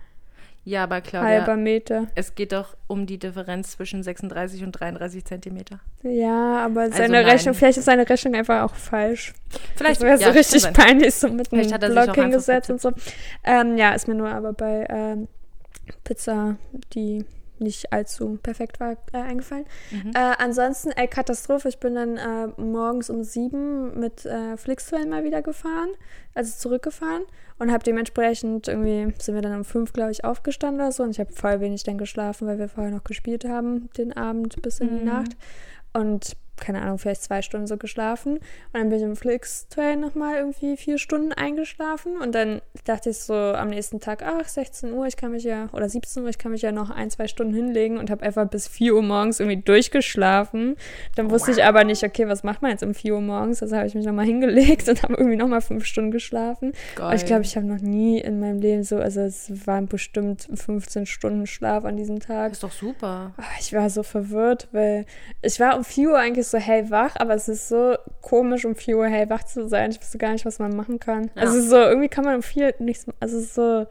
Ja, 0.68 0.84
aber 0.84 1.00
Claudia, 1.00 1.30
halber 1.30 1.56
Meter. 1.56 2.08
es 2.16 2.36
geht 2.36 2.52
doch 2.52 2.76
um 2.88 3.06
die 3.06 3.18
Differenz 3.18 3.72
zwischen 3.72 4.04
36 4.04 4.66
und 4.66 4.74
33 4.74 5.24
Zentimeter. 5.24 5.80
Ja, 6.04 6.66
aber 6.66 6.82
Also 6.82 6.98
seine 6.98 7.22
nein. 7.22 7.26
Rechnung, 7.26 7.56
vielleicht 7.56 7.78
ist 7.78 7.86
seine 7.86 8.10
Rechnung 8.10 8.36
einfach 8.36 8.64
auch 8.64 8.76
falsch. 8.76 9.34
Vielleicht 9.78 10.02
wäre 10.02 10.20
ja, 10.20 10.28
so 10.28 10.38
richtig 10.38 10.64
sein. 10.64 10.74
peinlich, 10.74 11.16
so 11.16 11.30
mit 11.30 11.54
einem 11.54 11.64
Vielleicht 11.64 11.84
auch 11.86 11.90
Block 11.90 12.16
hingesetzt 12.16 12.70
und 12.70 12.82
so. 12.82 12.92
Ähm, 13.46 13.78
ja, 13.78 13.94
ist 13.94 14.10
mir 14.10 14.16
nur 14.16 14.28
aber 14.28 14.52
bei 14.52 14.86
ähm, 14.90 15.30
Pizza, 16.04 16.58
die 16.94 17.24
nicht 17.60 17.94
allzu 17.94 18.38
perfekt 18.42 18.80
war, 18.80 18.94
äh, 19.14 19.18
eingefallen. 19.18 19.66
Mhm. 19.92 20.12
Äh, 20.16 20.34
ansonsten, 20.38 20.92
ey, 20.92 21.08
Katastrophe. 21.08 21.70
Ich 21.70 21.80
bin 21.80 21.96
dann 21.96 22.18
äh, 22.18 22.48
morgens 22.62 23.10
um 23.10 23.24
sieben 23.24 24.00
mit 24.00 24.26
äh, 24.26 24.58
Flixtrain 24.58 25.10
mal 25.10 25.24
wieder 25.24 25.42
gefahren, 25.42 25.90
also 26.34 26.56
zurückgefahren 26.58 27.24
und 27.60 27.72
habe 27.72 27.84
dementsprechend 27.84 28.68
irgendwie, 28.68 29.14
sind 29.20 29.36
wir 29.36 29.42
dann 29.42 29.56
um 29.56 29.64
fünf, 29.66 29.94
glaube 29.94 30.12
ich, 30.12 30.24
aufgestanden 30.24 30.82
oder 30.82 30.92
so 30.92 31.04
und 31.04 31.12
ich 31.12 31.20
habe 31.20 31.32
voll 31.34 31.60
wenig 31.60 31.84
dann 31.84 31.98
geschlafen, 31.98 32.48
weil 32.48 32.60
wir 32.60 32.70
vorher 32.70 32.92
noch 32.94 33.04
gespielt 33.04 33.46
haben, 33.46 33.90
den 33.98 34.14
Abend 34.14 34.62
bis 34.62 34.80
in 34.80 34.90
die 34.90 34.96
Mhm. 35.02 35.06
Nacht. 35.06 35.38
Und 35.94 36.34
keine 36.60 36.82
Ahnung, 36.82 36.98
vielleicht 36.98 37.24
zwei 37.24 37.42
Stunden 37.42 37.68
so 37.68 37.78
geschlafen. 37.78 38.34
Und 38.38 38.42
dann 38.74 38.90
bin 38.90 39.00
ich 39.00 39.04
im 39.04 39.16
Flix-Train 39.16 40.00
nochmal 40.00 40.38
irgendwie 40.38 40.78
vier 40.78 40.98
Stunden 40.98 41.34
eingeschlafen. 41.34 42.18
Und 42.18 42.34
dann 42.36 42.62
dachte 42.86 43.10
ich 43.10 43.20
so 43.20 43.34
am 43.34 43.70
nächsten 43.70 44.00
Tag, 44.00 44.24
ach, 44.24 44.48
16 44.48 44.94
Uhr, 44.94 45.06
ich 45.06 45.18
kann 45.18 45.32
mich 45.32 45.44
ja, 45.44 45.70
oder 45.74 45.88
17 45.88 46.24
Uhr, 46.24 46.30
ich 46.30 46.38
kann 46.38 46.52
mich 46.52 46.62
ja 46.62 46.72
noch 46.72 46.90
ein, 46.90 47.10
zwei 47.10 47.28
Stunden 47.28 47.54
hinlegen 47.54 47.98
und 47.98 48.10
habe 48.10 48.24
einfach 48.24 48.48
bis 48.48 48.68
4 48.68 48.96
Uhr 48.96 49.04
morgens 49.04 49.40
irgendwie 49.40 49.62
durchgeschlafen. 49.62 50.76
Dann 51.16 51.32
wusste 51.32 51.52
wow. 51.52 51.58
ich 51.58 51.64
aber 51.64 51.84
nicht, 51.84 52.04
okay, 52.04 52.28
was 52.28 52.44
macht 52.44 52.62
man 52.62 52.72
jetzt 52.72 52.84
um 52.84 52.94
4 52.94 53.16
Uhr 53.16 53.22
morgens? 53.22 53.62
Also 53.62 53.76
habe 53.76 53.88
ich 53.88 53.96
mich 53.96 54.06
nochmal 54.06 54.26
hingelegt 54.26 54.90
und 54.90 55.04
habe 55.04 55.14
irgendwie 55.16 55.38
nochmal 55.38 55.62
fünf 55.62 55.86
Stunden 55.86 56.12
geschlafen. 56.12 56.74
Geil. 56.96 57.06
Aber 57.06 57.16
ich 57.16 57.26
glaube, 57.26 57.44
ich 57.44 57.56
habe 57.56 57.66
noch 57.66 57.82
nie 57.82 58.20
in 58.20 58.40
meinem 58.40 58.60
Leben 58.60 58.84
so, 58.84 58.98
also 58.98 59.22
es 59.22 59.68
waren 59.68 59.88
bestimmt 59.88 60.48
15 60.54 61.06
Stunden 61.06 61.48
Schlaf 61.48 61.86
an 61.86 61.98
diesem 61.98 62.20
Tag. 62.20 62.52
Ist 62.52 62.64
doch 62.64 62.72
super. 62.72 63.34
Ah, 63.38 63.44
ich 63.60 63.74
war 63.74 63.90
so 63.90 64.04
verwirrt, 64.04 64.68
weil 64.72 65.06
ich 65.42 65.60
war 65.60 65.78
um 65.78 65.84
4 65.84 66.10
Uhr 66.10 66.18
eigentlich 66.18 66.47
so 66.52 66.58
hellwach, 66.58 67.16
aber 67.18 67.36
es 67.36 67.48
ist 67.48 67.70
so 67.70 67.96
komisch, 68.22 68.66
um 68.66 68.76
4 68.76 68.98
Uhr 68.98 69.08
hellwach 69.08 69.44
zu 69.44 69.68
sein. 69.68 69.92
Ich 69.92 70.02
wusste 70.02 70.18
gar 70.18 70.32
nicht, 70.32 70.46
was 70.46 70.60
man 70.60 70.76
machen 70.76 71.00
kann. 71.00 71.32
Ja. 71.36 71.44
Also 71.44 71.62
so, 71.62 71.76
irgendwie 71.76 72.10
kann 72.10 72.26
man 72.26 72.36
um 72.36 72.44
4 72.44 72.76
nichts, 72.80 73.06
also 73.20 73.40
so, 73.40 73.88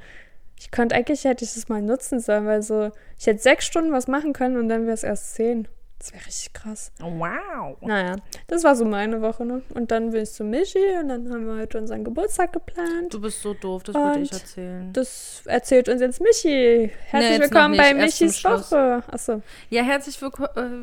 ich 0.58 0.70
könnte 0.70 0.94
eigentlich, 0.94 1.25
hätte 1.25 1.44
ich 1.44 1.54
das 1.54 1.68
mal 1.68 1.82
nutzen 1.82 2.20
sollen, 2.20 2.46
weil 2.46 2.62
so, 2.62 2.90
ich 3.18 3.26
hätte 3.26 3.40
sechs 3.40 3.66
Stunden 3.66 3.92
was 3.92 4.08
machen 4.08 4.32
können 4.32 4.56
und 4.56 4.68
dann 4.68 4.84
wäre 4.84 4.94
es 4.94 5.04
erst 5.04 5.34
10. 5.34 5.68
Das 5.98 6.12
wäre 6.12 6.26
richtig 6.26 6.52
krass. 6.52 6.92
Wow. 7.00 7.78
Naja, 7.80 8.16
das 8.48 8.64
war 8.64 8.76
so 8.76 8.84
meine 8.84 9.22
Woche, 9.22 9.46
ne? 9.46 9.62
Und 9.74 9.90
dann 9.90 10.10
bin 10.10 10.22
ich 10.22 10.30
zu 10.30 10.44
Michi 10.44 10.78
und 11.00 11.08
dann 11.08 11.32
haben 11.32 11.46
wir 11.46 11.56
heute 11.60 11.78
unseren 11.78 12.04
Geburtstag 12.04 12.52
geplant. 12.52 13.12
Du 13.12 13.20
bist 13.20 13.40
so 13.40 13.54
doof, 13.54 13.82
das 13.82 13.94
wollte 13.94 14.20
ich 14.20 14.32
erzählen. 14.32 14.92
Das 14.92 15.42
erzählt 15.46 15.88
uns 15.88 16.02
jetzt 16.02 16.20
Michi. 16.20 16.92
Herzlich 17.06 17.30
nee, 17.30 17.36
jetzt 17.36 17.50
willkommen 17.50 17.76
bei 17.76 17.94
Michis 17.94 18.44
Woche. 18.44 19.02
Achso. 19.10 19.42
Ja, 19.70 19.82
herzlich 19.82 20.20
äh, 20.20 20.30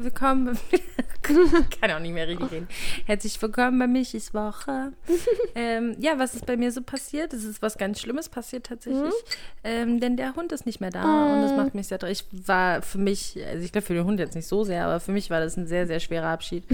willkommen. 0.03 0.57
Kann 1.79 1.91
auch 1.91 1.99
nicht 1.99 2.11
mehr 2.11 2.27
richtig 2.27 2.51
reden. 2.51 2.67
Herzlich 3.05 3.41
willkommen 3.41 3.79
bei 3.79 3.87
Michis 3.87 4.33
Woche. 4.33 4.91
ähm, 5.55 5.95
ja, 5.99 6.19
was 6.19 6.33
ist 6.33 6.45
bei 6.45 6.57
mir 6.57 6.71
so 6.71 6.81
passiert? 6.81 7.33
Es 7.33 7.45
ist 7.45 7.61
was 7.61 7.77
ganz 7.77 8.01
Schlimmes 8.01 8.27
passiert 8.27 8.65
tatsächlich. 8.65 9.03
Mhm. 9.03 9.63
Ähm, 9.63 9.99
denn 10.01 10.17
der 10.17 10.35
Hund 10.35 10.51
ist 10.51 10.65
nicht 10.65 10.81
mehr 10.81 10.89
da 10.89 11.05
mhm. 11.05 11.33
und 11.33 11.41
das 11.43 11.55
macht 11.55 11.75
mich 11.75 11.87
sehr 11.87 11.99
traurig. 11.99 12.25
Ich 12.29 12.47
war 12.47 12.81
für 12.81 12.97
mich, 12.97 13.39
also 13.47 13.63
ich 13.63 13.71
glaube 13.71 13.85
für 13.85 13.93
den 13.93 14.03
Hund 14.03 14.19
jetzt 14.19 14.35
nicht 14.35 14.47
so 14.47 14.65
sehr, 14.65 14.85
aber 14.85 14.99
für 15.03 15.11
mich 15.11 15.29
war 15.29 15.39
das 15.39 15.57
ein 15.57 15.67
sehr, 15.67 15.87
sehr 15.87 15.99
schwerer 15.99 16.27
Abschied. 16.27 16.65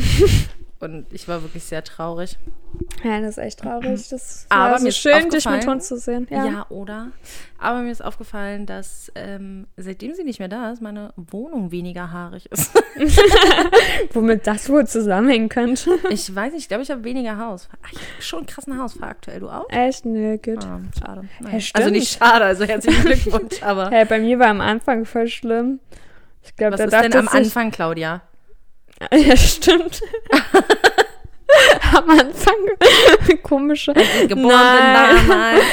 Und 0.81 1.11
ich 1.11 1.27
war 1.27 1.41
wirklich 1.41 1.65
sehr 1.65 1.83
traurig. 1.83 2.37
Ja, 3.03 3.19
das 3.19 3.31
ist 3.31 3.37
echt 3.37 3.59
traurig. 3.59 4.07
Das 4.09 4.45
war 4.49 4.57
Aber 4.57 4.79
so 4.79 4.89
schön, 4.91 5.29
dich 5.29 5.43
mit 5.49 5.67
Hund 5.67 5.83
zu 5.83 5.97
sehen. 5.97 6.25
Ja. 6.29 6.45
ja. 6.45 6.65
oder? 6.69 7.11
Aber 7.57 7.79
mir 7.81 7.91
ist 7.91 8.01
aufgefallen, 8.01 8.65
dass 8.65 9.11
ähm, 9.15 9.67
seitdem 9.75 10.13
sie 10.13 10.23
nicht 10.23 10.39
mehr 10.39 10.47
da 10.47 10.71
ist, 10.71 10.81
meine 10.81 11.13
Wohnung 11.17 11.71
weniger 11.71 12.13
haarig 12.13 12.45
ist. 12.49 12.71
Womit 14.13 14.47
das 14.47 14.69
wohl 14.69 14.87
zusammenhängen 14.87 15.49
könnte. 15.49 15.99
Ich 16.11 16.33
weiß 16.33 16.53
nicht, 16.53 16.61
ich 16.61 16.67
glaube, 16.69 16.83
ich 16.83 16.91
habe 16.91 17.03
weniger 17.03 17.37
Haus. 17.37 17.67
Ach, 17.81 17.91
ich 17.91 17.99
habe 17.99 18.21
schon 18.21 18.39
einen 18.39 18.47
krassen 18.47 18.81
Hausfall 18.81 19.09
aktuell. 19.09 19.41
Du 19.41 19.49
auch? 19.49 19.69
Echt? 19.69 20.05
Nö, 20.05 20.37
gut. 20.37 20.63
Ah, 20.63 20.79
schade. 20.97 21.27
Hey, 21.45 21.61
also 21.73 21.89
nicht 21.89 22.17
schade, 22.17 22.45
also 22.45 22.63
herzlichen 22.63 23.01
Glückwunsch, 23.05 23.61
aber. 23.61 23.89
Hey, 23.89 24.05
bei 24.05 24.19
mir 24.19 24.39
war 24.39 24.47
am 24.47 24.61
Anfang 24.61 25.03
voll 25.03 25.27
schlimm. 25.27 25.79
Ich 26.49 26.55
glaub, 26.55 26.73
Was 26.73 26.81
ist 26.81 26.91
denn 26.91 27.13
am 27.13 27.27
Anfang, 27.27 27.71
Claudia? 27.71 28.21
Ja, 29.13 29.37
stimmt. 29.37 30.01
Am 31.95 32.09
Anfang 32.09 32.53
komische. 33.43 33.93
Geboren 34.27 34.49
Nein, 34.49 35.25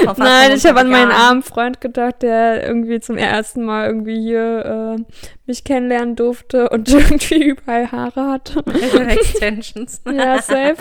damals, 0.04 0.18
Nein 0.18 0.52
ich 0.52 0.64
habe 0.64 0.80
an 0.80 0.88
meinen 0.88 1.10
armen 1.10 1.42
Freund 1.42 1.80
gedacht, 1.80 2.22
der 2.22 2.66
irgendwie 2.66 3.00
zum 3.00 3.18
ersten 3.18 3.64
Mal 3.64 3.86
irgendwie 3.86 4.18
hier 4.18 4.96
äh, 4.96 5.02
mich 5.44 5.64
kennenlernen 5.64 6.16
durfte 6.16 6.70
und 6.70 6.88
irgendwie 6.92 7.44
überall 7.48 7.90
Haare 7.92 8.26
hatte. 8.26 8.64
Extensions. 9.08 10.00
ja, 10.06 10.40
safe. 10.40 10.76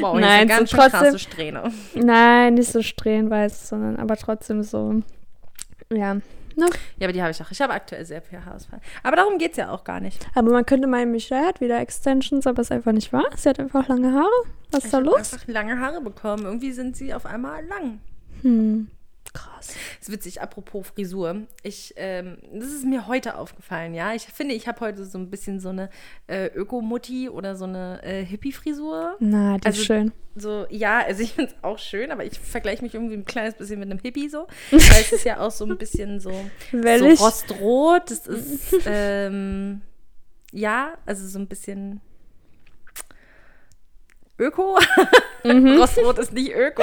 Wow, 0.00 0.18
Nein, 0.18 0.48
ganz 0.48 0.70
so 0.70 0.76
trotzdem, 0.76 1.00
krasse 1.00 1.18
Strähne. 1.18 1.72
Nein, 1.94 2.54
nicht 2.54 2.72
so 2.72 2.82
strähnweiß, 2.82 3.68
sondern 3.68 3.96
aber 3.96 4.16
trotzdem 4.16 4.62
so, 4.62 5.02
ja, 5.92 6.16
Ne? 6.56 6.66
Ja, 6.98 7.06
aber 7.06 7.12
die 7.12 7.20
habe 7.20 7.30
ich 7.30 7.42
auch. 7.42 7.50
Ich 7.50 7.60
habe 7.60 7.74
aktuell 7.74 8.04
sehr 8.06 8.22
viel 8.22 8.42
Haarausfall. 8.42 8.80
Aber 9.02 9.16
darum 9.16 9.36
geht 9.36 9.50
es 9.52 9.56
ja 9.58 9.70
auch 9.70 9.84
gar 9.84 10.00
nicht. 10.00 10.26
Aber 10.34 10.50
man 10.50 10.64
könnte 10.64 10.86
meinen, 10.88 11.12
Michelle 11.12 11.46
hat 11.46 11.60
wieder 11.60 11.78
Extensions, 11.78 12.46
aber 12.46 12.62
es 12.62 12.70
einfach 12.70 12.92
nicht 12.92 13.12
wahr. 13.12 13.26
Sie 13.36 13.48
hat 13.48 13.60
einfach 13.60 13.86
lange 13.88 14.12
Haare. 14.12 14.30
Was 14.70 14.86
ist 14.86 14.94
da 14.94 14.98
los? 14.98 15.20
Ich 15.20 15.32
habe 15.32 15.42
einfach 15.42 15.48
lange 15.48 15.78
Haare 15.78 16.00
bekommen. 16.00 16.44
Irgendwie 16.44 16.72
sind 16.72 16.96
sie 16.96 17.12
auf 17.12 17.26
einmal 17.26 17.64
lang. 17.66 18.00
Hm. 18.40 18.88
Krass. 19.36 19.74
Das 19.98 20.08
ist 20.08 20.12
witzig, 20.12 20.40
apropos 20.40 20.86
Frisur. 20.86 21.42
Ich, 21.62 21.92
ähm, 21.96 22.38
das 22.54 22.68
ist 22.68 22.86
mir 22.86 23.06
heute 23.06 23.36
aufgefallen, 23.36 23.92
ja. 23.92 24.14
Ich 24.14 24.22
finde, 24.22 24.54
ich 24.54 24.66
habe 24.66 24.80
heute 24.80 25.04
so 25.04 25.18
ein 25.18 25.28
bisschen 25.28 25.60
so 25.60 25.68
eine 25.68 25.90
äh, 26.26 26.46
Ökomutti 26.46 27.28
oder 27.28 27.54
so 27.54 27.64
eine 27.64 28.02
äh, 28.02 28.24
Hippie-Frisur. 28.24 29.16
Na, 29.20 29.58
die 29.58 29.66
also, 29.66 29.80
ist 29.80 29.86
schön. 29.86 30.12
So, 30.34 30.66
ja, 30.70 31.00
also 31.00 31.22
ich 31.22 31.34
finde 31.34 31.52
es 31.52 31.64
auch 31.64 31.78
schön, 31.78 32.10
aber 32.10 32.24
ich 32.24 32.38
vergleiche 32.38 32.82
mich 32.82 32.94
irgendwie 32.94 33.16
ein 33.16 33.26
kleines 33.26 33.54
bisschen 33.54 33.78
mit 33.78 33.90
einem 33.90 34.00
Hippie 34.00 34.28
so. 34.30 34.46
Weil 34.70 35.00
es 35.02 35.12
ist 35.12 35.24
ja 35.24 35.40
auch 35.40 35.50
so 35.50 35.66
ein 35.66 35.76
bisschen 35.76 36.18
so, 36.18 36.32
so 36.72 37.24
rostrot. 37.24 38.10
Das 38.10 38.26
ist, 38.26 38.74
ähm, 38.86 39.82
ja, 40.52 40.94
also 41.04 41.26
so 41.26 41.38
ein 41.38 41.46
bisschen 41.46 42.00
Öko. 44.38 44.78
Mhm. 45.44 45.76
Rostrot 45.80 46.18
ist 46.18 46.32
nicht 46.32 46.52
Öko. 46.54 46.82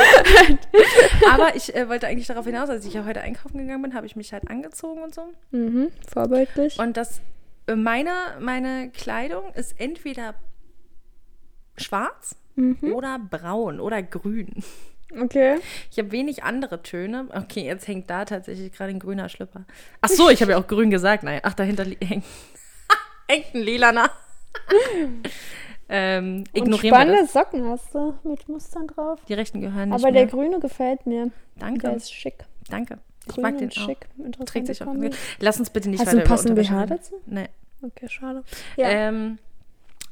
Aber 1.31 1.55
ich 1.55 1.75
äh, 1.75 1.87
wollte 1.87 2.07
eigentlich 2.07 2.27
darauf 2.27 2.45
hinaus, 2.45 2.69
als 2.69 2.85
ich 2.85 2.93
ja 2.93 3.05
heute 3.05 3.21
einkaufen 3.21 3.57
gegangen 3.57 3.81
bin, 3.81 3.93
habe 3.93 4.05
ich 4.05 4.15
mich 4.15 4.33
halt 4.33 4.49
angezogen 4.49 5.03
und 5.03 5.13
so. 5.13 5.27
Mhm, 5.51 5.91
vorbildlich. 6.11 6.79
Und 6.79 6.97
das, 6.97 7.21
äh, 7.67 7.75
meine, 7.75 8.11
meine 8.39 8.89
Kleidung 8.89 9.53
ist 9.53 9.79
entweder 9.79 10.35
schwarz 11.77 12.35
mhm. 12.55 12.93
oder 12.93 13.19
braun 13.19 13.79
oder 13.79 14.01
grün. 14.01 14.63
Okay. 15.21 15.59
Ich 15.91 15.99
habe 15.99 16.11
wenig 16.11 16.43
andere 16.43 16.81
Töne. 16.81 17.27
Okay, 17.31 17.65
jetzt 17.65 17.87
hängt 17.87 18.09
da 18.09 18.25
tatsächlich 18.25 18.71
gerade 18.71 18.91
ein 18.91 18.99
grüner 18.99 19.29
Schlüpper. 19.29 19.65
Ach 20.01 20.09
so, 20.09 20.29
ich 20.29 20.41
habe 20.41 20.53
ja 20.53 20.57
auch 20.57 20.67
grün 20.67 20.89
gesagt. 20.89 21.23
Nein, 21.23 21.39
ach, 21.43 21.53
dahinter 21.53 21.85
hängt, 22.01 22.25
hängt 23.27 23.53
ein 23.53 23.61
lilaner. 23.61 24.09
Ähm, 25.89 26.43
ignorieren 26.53 26.95
spannende 26.95 27.19
wir 27.19 27.23
das. 27.23 27.33
Socken 27.33 27.67
hast 27.67 27.93
du 27.93 28.13
mit 28.23 28.47
Mustern 28.47 28.87
drauf. 28.87 29.19
Die 29.27 29.33
rechten 29.33 29.61
gehören 29.61 29.89
nicht 29.89 29.95
Aber 30.03 30.11
mehr. 30.11 30.23
der 30.23 30.31
grüne 30.31 30.59
gefällt 30.59 31.05
mir. 31.05 31.31
Danke. 31.57 31.87
Der 31.87 31.95
ist 31.95 32.13
schick. 32.13 32.45
Danke. 32.69 32.99
Ich 33.25 33.33
Grün 33.33 33.41
mag 33.43 33.57
den 33.57 33.69
auch. 33.69 33.73
schick. 33.73 34.07
Trägt 34.45 34.67
sich 34.67 34.81
auch. 34.83 34.93
Lass 35.39 35.59
uns 35.59 35.69
bitte 35.69 35.89
nicht 35.89 35.99
hast 35.99 36.07
weiter 36.07 36.19
du 36.23 36.27
passenden 36.27 36.55
BH 36.55 36.85
dazu? 36.87 37.15
Nee. 37.25 37.49
Okay, 37.81 38.07
schade. 38.09 38.43
Ja. 38.77 38.89
Ähm, 38.89 39.39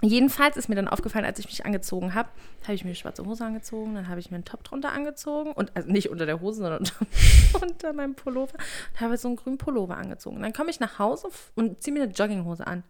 jedenfalls 0.02 0.58
ist 0.58 0.68
mir 0.68 0.76
dann 0.76 0.88
aufgefallen, 0.88 1.26
als 1.26 1.40
ich 1.40 1.46
mich 1.46 1.66
angezogen 1.66 2.14
habe, 2.14 2.30
habe 2.64 2.74
ich 2.74 2.84
mir 2.84 2.90
eine 2.90 2.96
schwarze 2.96 3.26
Hose 3.26 3.46
angezogen, 3.46 3.96
dann 3.96 4.08
habe 4.08 4.20
ich 4.20 4.30
mir 4.32 4.36
einen 4.36 4.46
Top 4.46 4.64
drunter 4.64 4.92
angezogen 4.92 5.52
und 5.54 5.76
also 5.76 5.90
nicht 5.90 6.10
unter 6.10 6.26
der 6.26 6.42
Hose, 6.42 6.62
sondern 6.62 6.80
unter, 6.80 6.96
unter 7.62 7.94
meinem 7.94 8.16
Pullover 8.16 8.56
und 8.94 9.02
habe 9.02 9.18
so 9.18 9.28
einen 9.30 9.38
grünen 9.38 9.58
Pullover 9.58 9.98
angezogen. 9.98 10.42
Dann 10.42 10.54
komme 10.54 10.70
ich 10.70 10.80
nach 10.80 11.00
Hause 11.00 11.30
und 11.56 11.82
ziehe 11.82 11.94
mir 11.94 12.04
eine 12.04 12.12
Jogginghose 12.12 12.68
an. 12.68 12.84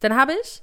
Dann 0.00 0.16
habe 0.16 0.32
ich 0.42 0.62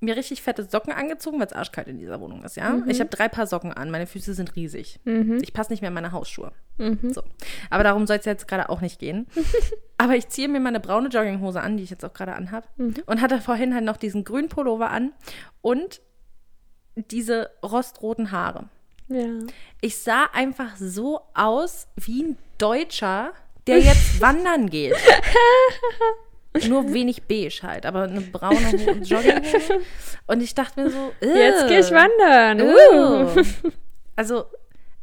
mir 0.00 0.16
richtig 0.16 0.42
fette 0.42 0.64
Socken 0.64 0.92
angezogen, 0.92 1.38
weil 1.38 1.46
es 1.46 1.52
arschkalt 1.52 1.88
in 1.88 1.98
dieser 1.98 2.20
Wohnung 2.20 2.44
ist, 2.44 2.56
ja. 2.56 2.70
Mhm. 2.70 2.88
Ich 2.88 3.00
habe 3.00 3.10
drei 3.10 3.28
Paar 3.28 3.46
Socken 3.46 3.72
an, 3.72 3.90
meine 3.90 4.06
Füße 4.06 4.34
sind 4.34 4.54
riesig. 4.54 5.00
Mhm. 5.04 5.38
Ich 5.42 5.52
passe 5.52 5.72
nicht 5.72 5.80
mehr 5.80 5.88
in 5.88 5.94
meine 5.94 6.12
Hausschuhe. 6.12 6.52
Mhm. 6.78 7.12
So. 7.12 7.22
Aber 7.70 7.82
darum 7.82 8.06
soll 8.06 8.18
es 8.18 8.24
jetzt 8.24 8.46
gerade 8.46 8.68
auch 8.68 8.80
nicht 8.80 8.98
gehen. 9.00 9.26
Aber 9.98 10.14
ich 10.14 10.28
ziehe 10.28 10.48
mir 10.48 10.60
meine 10.60 10.78
braune 10.80 11.08
Jogginghose 11.08 11.60
an, 11.60 11.76
die 11.76 11.82
ich 11.82 11.90
jetzt 11.90 12.04
auch 12.04 12.12
gerade 12.12 12.34
anhabe. 12.34 12.68
Mhm. 12.76 12.94
Und 13.06 13.20
hatte 13.20 13.40
vorhin 13.40 13.74
halt 13.74 13.84
noch 13.84 13.96
diesen 13.96 14.24
grünen 14.24 14.48
Pullover 14.48 14.90
an 14.90 15.12
und 15.62 16.00
diese 16.94 17.50
rostroten 17.64 18.30
Haare. 18.30 18.68
Ja. 19.08 19.26
Ich 19.80 19.98
sah 19.98 20.26
einfach 20.32 20.76
so 20.76 21.20
aus 21.34 21.88
wie 21.96 22.22
ein 22.22 22.38
Deutscher, 22.58 23.32
der 23.66 23.80
jetzt 23.80 24.20
wandern 24.20 24.70
geht. 24.70 24.94
Nur 26.68 26.92
wenig 26.92 27.24
beige 27.24 27.60
halt, 27.62 27.86
aber 27.86 28.02
eine 28.04 28.20
braune 28.20 28.56
Jogginghose. 29.02 29.80
Und 30.26 30.42
ich 30.42 30.54
dachte 30.54 30.82
mir 30.82 30.90
so, 30.90 31.12
jetzt 31.20 31.68
gehe 31.68 31.80
ich 31.80 31.90
wandern. 31.90 32.62
Uh. 32.62 33.42
Also 34.16 34.46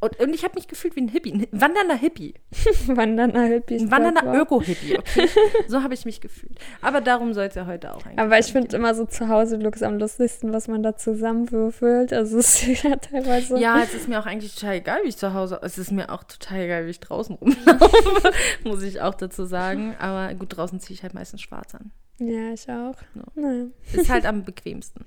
und, 0.05 0.19
und 0.19 0.33
ich 0.33 0.43
habe 0.43 0.55
mich 0.55 0.67
gefühlt 0.67 0.95
wie 0.95 1.01
ein 1.01 1.07
Hippie, 1.07 1.33
ein 1.33 1.47
wandernder 1.51 1.95
Hippie. 1.95 2.35
wandernder 2.87 3.43
Hippie. 3.43 3.79
Ein 3.79 3.91
wandernder 3.91 4.33
Öko-Hippie, 4.33 4.97
okay? 4.99 5.27
So 5.67 5.81
habe 5.81 5.93
ich 5.93 6.05
mich 6.05 6.21
gefühlt. 6.21 6.59
Aber 6.81 7.01
darum 7.01 7.33
soll 7.33 7.45
es 7.45 7.55
ja 7.55 7.65
heute 7.65 7.93
auch 7.93 8.05
eigentlich 8.05 8.19
Aber 8.19 8.37
ich 8.37 8.51
finde 8.51 8.75
immer 8.75 8.93
so 8.93 9.05
zu 9.05 9.27
Hause 9.29 9.57
Looks 9.57 9.81
am 9.81 9.97
lustigsten, 9.97 10.53
was 10.53 10.67
man 10.67 10.83
da 10.83 10.95
zusammenwürfelt. 10.95 12.13
Also 12.13 12.37
es 12.37 12.63
ist 12.67 12.83
ja 12.83 12.95
teilweise. 12.97 13.57
Ja, 13.59 13.81
es 13.81 13.93
ist 13.93 14.07
mir 14.07 14.19
auch 14.19 14.25
eigentlich 14.25 14.53
total 14.55 14.75
egal, 14.75 14.99
wie 15.03 15.09
ich 15.09 15.17
zu 15.17 15.33
Hause. 15.33 15.59
Es 15.63 15.77
ist 15.77 15.91
mir 15.91 16.11
auch 16.11 16.23
total 16.23 16.59
egal, 16.61 16.85
wie 16.85 16.91
ich 16.91 16.99
draußen 16.99 17.35
rumlaufe, 17.35 18.31
muss 18.63 18.83
ich 18.83 19.01
auch 19.01 19.15
dazu 19.15 19.45
sagen. 19.45 19.95
Aber 19.99 20.33
gut, 20.35 20.55
draußen 20.55 20.79
ziehe 20.79 20.95
ich 20.95 21.03
halt 21.03 21.13
meistens 21.13 21.41
schwarz 21.41 21.73
an. 21.73 21.91
Ja, 22.19 22.53
ich 22.53 22.69
auch. 22.69 22.95
No. 23.13 23.23
Naja. 23.35 23.65
Ist 23.91 24.09
halt 24.09 24.25
am 24.25 24.43
bequemsten. 24.43 25.05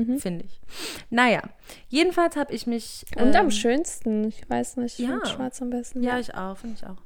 Mhm. 0.00 0.18
finde 0.18 0.44
ich. 0.44 0.60
Naja, 1.10 1.42
jedenfalls 1.88 2.36
habe 2.36 2.52
ich 2.52 2.66
mich. 2.66 3.04
Und 3.16 3.34
am 3.34 3.46
ähm, 3.46 3.50
schönsten, 3.50 4.28
ich 4.28 4.48
weiß 4.48 4.76
nicht, 4.78 4.98
ich 4.98 5.06
ja. 5.06 5.12
find 5.12 5.28
schwarz 5.28 5.62
am 5.62 5.70
besten. 5.70 6.02
Ja, 6.02 6.18
ich 6.18 6.34
auch, 6.34 6.56
finde 6.56 6.76
ich 6.78 6.86
auch. 6.86 6.96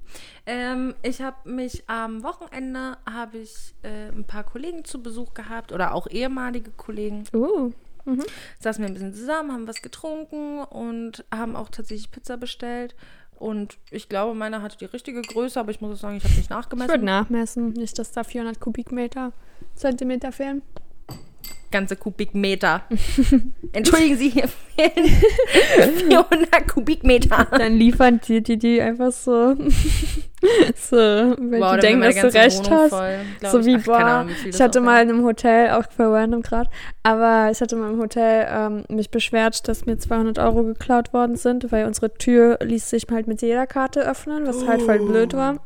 Ähm, 0.46 0.94
ich 1.02 1.20
habe 1.20 1.48
mich 1.48 1.84
am 1.88 2.22
Wochenende 2.22 2.96
habe 3.10 3.38
ich 3.38 3.74
äh, 3.82 4.08
ein 4.08 4.24
paar 4.24 4.44
Kollegen 4.44 4.84
zu 4.84 5.02
Besuch 5.02 5.34
gehabt 5.34 5.72
oder 5.72 5.94
auch 5.94 6.06
ehemalige 6.08 6.70
Kollegen. 6.70 7.24
Uh, 7.32 7.72
mhm. 8.04 8.24
Saßen 8.58 8.82
wir 8.82 8.88
ein 8.88 8.94
bisschen 8.94 9.14
zusammen, 9.14 9.52
haben 9.52 9.68
was 9.68 9.82
getrunken 9.82 10.60
und 10.60 11.24
haben 11.32 11.56
auch 11.56 11.68
tatsächlich 11.68 12.10
Pizza 12.10 12.36
bestellt. 12.36 12.94
Und 13.40 13.78
ich 13.90 14.10
glaube, 14.10 14.34
meine 14.34 14.60
hatte 14.60 14.76
die 14.76 14.84
richtige 14.84 15.22
Größe, 15.22 15.58
aber 15.58 15.70
ich 15.70 15.80
muss 15.80 15.96
auch 15.96 16.00
sagen, 16.02 16.18
ich 16.18 16.24
habe 16.24 16.34
nicht 16.34 16.44
Ich 16.44 16.50
würde 16.50 16.60
nachgemessen. 16.60 17.04
nachmessen, 17.04 17.68
nicht, 17.70 17.98
dass 17.98 18.12
da 18.12 18.22
400 18.22 18.60
Kubikmeter, 18.60 19.32
Zentimeter 19.74 20.30
fehlen. 20.30 20.60
Ganze 21.70 21.94
Kubikmeter. 21.94 22.82
Entschuldigen 23.72 24.16
Sie, 24.16 24.30
hier 24.30 24.48
fehlen 24.48 25.06
400 26.08 26.66
Kubikmeter. 26.66 27.46
Dann 27.50 27.74
liefern 27.74 28.20
die 28.26 28.42
die, 28.42 28.58
die 28.58 28.80
einfach 28.82 29.12
so, 29.12 29.54
so 30.74 30.96
weil 30.96 31.60
Wow, 31.60 31.74
die 31.74 31.80
denken, 31.80 32.02
dass 32.02 32.16
du 32.16 32.34
recht 32.34 32.66
Wohnung 32.66 32.72
hast. 32.72 32.90
voll, 32.90 33.18
so 33.52 33.58
ich. 33.60 33.66
wie, 33.66 33.76
Ach, 33.76 33.84
boah, 33.84 33.98
Ahnung, 33.98 34.34
wie 34.42 34.48
ich 34.48 34.60
hatte 34.60 34.80
mal 34.80 35.00
in 35.00 35.10
einem 35.10 35.24
Hotel, 35.24 35.70
auch 35.70 35.84
für 35.94 36.12
random 36.12 36.42
gerade, 36.42 36.68
aber 37.04 37.50
ich 37.52 37.60
hatte 37.60 37.76
mal 37.76 37.92
im 37.92 38.00
Hotel 38.00 38.48
ähm, 38.50 38.82
mich 38.88 39.12
beschwert, 39.12 39.68
dass 39.68 39.86
mir 39.86 39.96
200 39.96 40.40
Euro 40.40 40.64
geklaut 40.64 41.12
worden 41.12 41.36
sind, 41.36 41.70
weil 41.70 41.86
unsere 41.86 42.12
Tür 42.14 42.58
ließ 42.62 42.90
sich 42.90 43.06
halt 43.12 43.28
mit 43.28 43.42
jeder 43.42 43.68
Karte 43.68 44.00
öffnen, 44.00 44.44
was 44.44 44.66
halt 44.66 44.82
voll 44.82 44.98
blöd 44.98 45.34
war. 45.34 45.58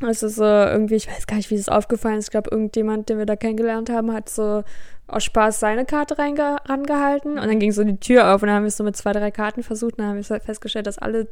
Also 0.00 0.28
so 0.28 0.44
irgendwie, 0.44 0.96
ich 0.96 1.08
weiß 1.08 1.26
gar 1.26 1.36
nicht, 1.36 1.50
wie 1.50 1.54
es 1.54 1.68
aufgefallen 1.68 2.18
ist. 2.18 2.26
Ich 2.26 2.30
glaube, 2.30 2.50
irgendjemand, 2.50 3.08
den 3.08 3.18
wir 3.18 3.26
da 3.26 3.36
kennengelernt 3.36 3.90
haben, 3.90 4.12
hat 4.12 4.28
so 4.28 4.64
aus 5.06 5.24
Spaß 5.24 5.60
seine 5.60 5.84
Karte 5.84 6.18
rangehalten 6.18 7.32
und 7.38 7.46
dann 7.46 7.58
ging 7.58 7.72
so 7.72 7.84
die 7.84 8.00
Tür 8.00 8.34
auf 8.34 8.42
und 8.42 8.48
dann 8.48 8.56
haben 8.56 8.64
wir 8.64 8.68
es 8.68 8.76
so 8.76 8.84
mit 8.84 8.96
zwei, 8.96 9.12
drei 9.12 9.30
Karten 9.30 9.62
versucht 9.62 9.94
und 9.94 9.98
dann 9.98 10.08
haben 10.08 10.28
wir 10.28 10.40
festgestellt, 10.40 10.86
dass 10.86 10.98
alle 10.98 11.28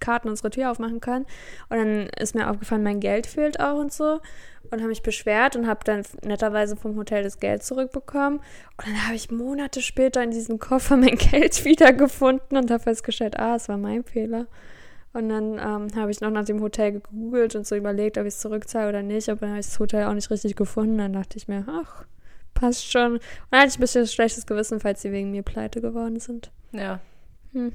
Karten 0.00 0.28
unsere 0.28 0.50
Tür 0.50 0.70
aufmachen 0.70 1.00
können. 1.00 1.26
Und 1.68 1.78
dann 1.78 2.06
ist 2.18 2.34
mir 2.34 2.50
aufgefallen, 2.50 2.82
mein 2.82 3.00
Geld 3.00 3.26
fehlt 3.26 3.60
auch 3.60 3.78
und 3.78 3.92
so. 3.92 4.20
Und 4.70 4.80
habe 4.80 4.88
mich 4.88 5.02
beschwert 5.02 5.56
und 5.56 5.66
habe 5.66 5.80
dann 5.84 6.02
netterweise 6.24 6.76
vom 6.76 6.96
Hotel 6.96 7.22
das 7.22 7.38
Geld 7.38 7.62
zurückbekommen. 7.62 8.38
Und 8.38 8.86
dann 8.86 9.06
habe 9.06 9.14
ich 9.14 9.30
Monate 9.30 9.82
später 9.82 10.22
in 10.22 10.30
diesem 10.30 10.58
Koffer 10.58 10.96
mein 10.96 11.16
Geld 11.30 11.64
wiedergefunden 11.64 12.56
und 12.56 12.70
habe 12.70 12.82
festgestellt, 12.82 13.38
ah, 13.38 13.56
es 13.56 13.68
war 13.68 13.78
mein 13.78 14.04
Fehler. 14.04 14.46
Und 15.14 15.28
dann 15.30 15.52
ähm, 15.58 15.88
habe 15.96 16.10
ich 16.10 16.20
noch 16.20 16.30
nach 16.30 16.44
dem 16.44 16.60
Hotel 16.60 16.92
gegoogelt 16.92 17.54
und 17.54 17.66
so 17.66 17.76
überlegt, 17.76 18.18
ob 18.18 18.24
ich 18.26 18.34
es 18.34 18.40
zurückzahle 18.40 18.88
oder 18.90 19.02
nicht. 19.02 19.28
Aber 19.30 19.40
dann 19.40 19.50
habe 19.50 19.60
ich 19.60 19.66
das 19.66 19.78
Hotel 19.78 20.04
auch 20.04 20.12
nicht 20.12 20.30
richtig 20.30 20.56
gefunden. 20.56 20.98
Dann 20.98 21.12
dachte 21.14 21.38
ich 21.38 21.48
mir, 21.48 21.64
ach, 21.68 22.04
passt 22.52 22.90
schon. 22.90 23.12
Und 23.14 23.20
dann 23.50 23.60
hatte 23.60 23.70
ich 23.70 23.78
ein 23.78 23.80
bisschen 23.80 24.06
schlechtes 24.06 24.44
Gewissen, 24.44 24.80
falls 24.80 25.00
sie 25.02 25.12
wegen 25.12 25.30
mir 25.30 25.42
pleite 25.42 25.80
geworden 25.80 26.18
sind. 26.20 26.50
Ja. 26.72 27.00
Hm. 27.52 27.72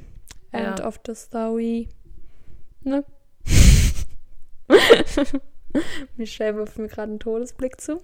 End 0.52 0.80
Ja. 0.80 0.88
of 0.88 1.00
the 1.08 1.16
story. 1.16 1.88
Ne? 2.84 3.04
Michelle 6.18 6.56
wirft 6.56 6.78
mir 6.78 6.88
gerade 6.88 7.12
einen 7.12 7.20
Todesblick 7.20 7.80
zu. 7.80 8.02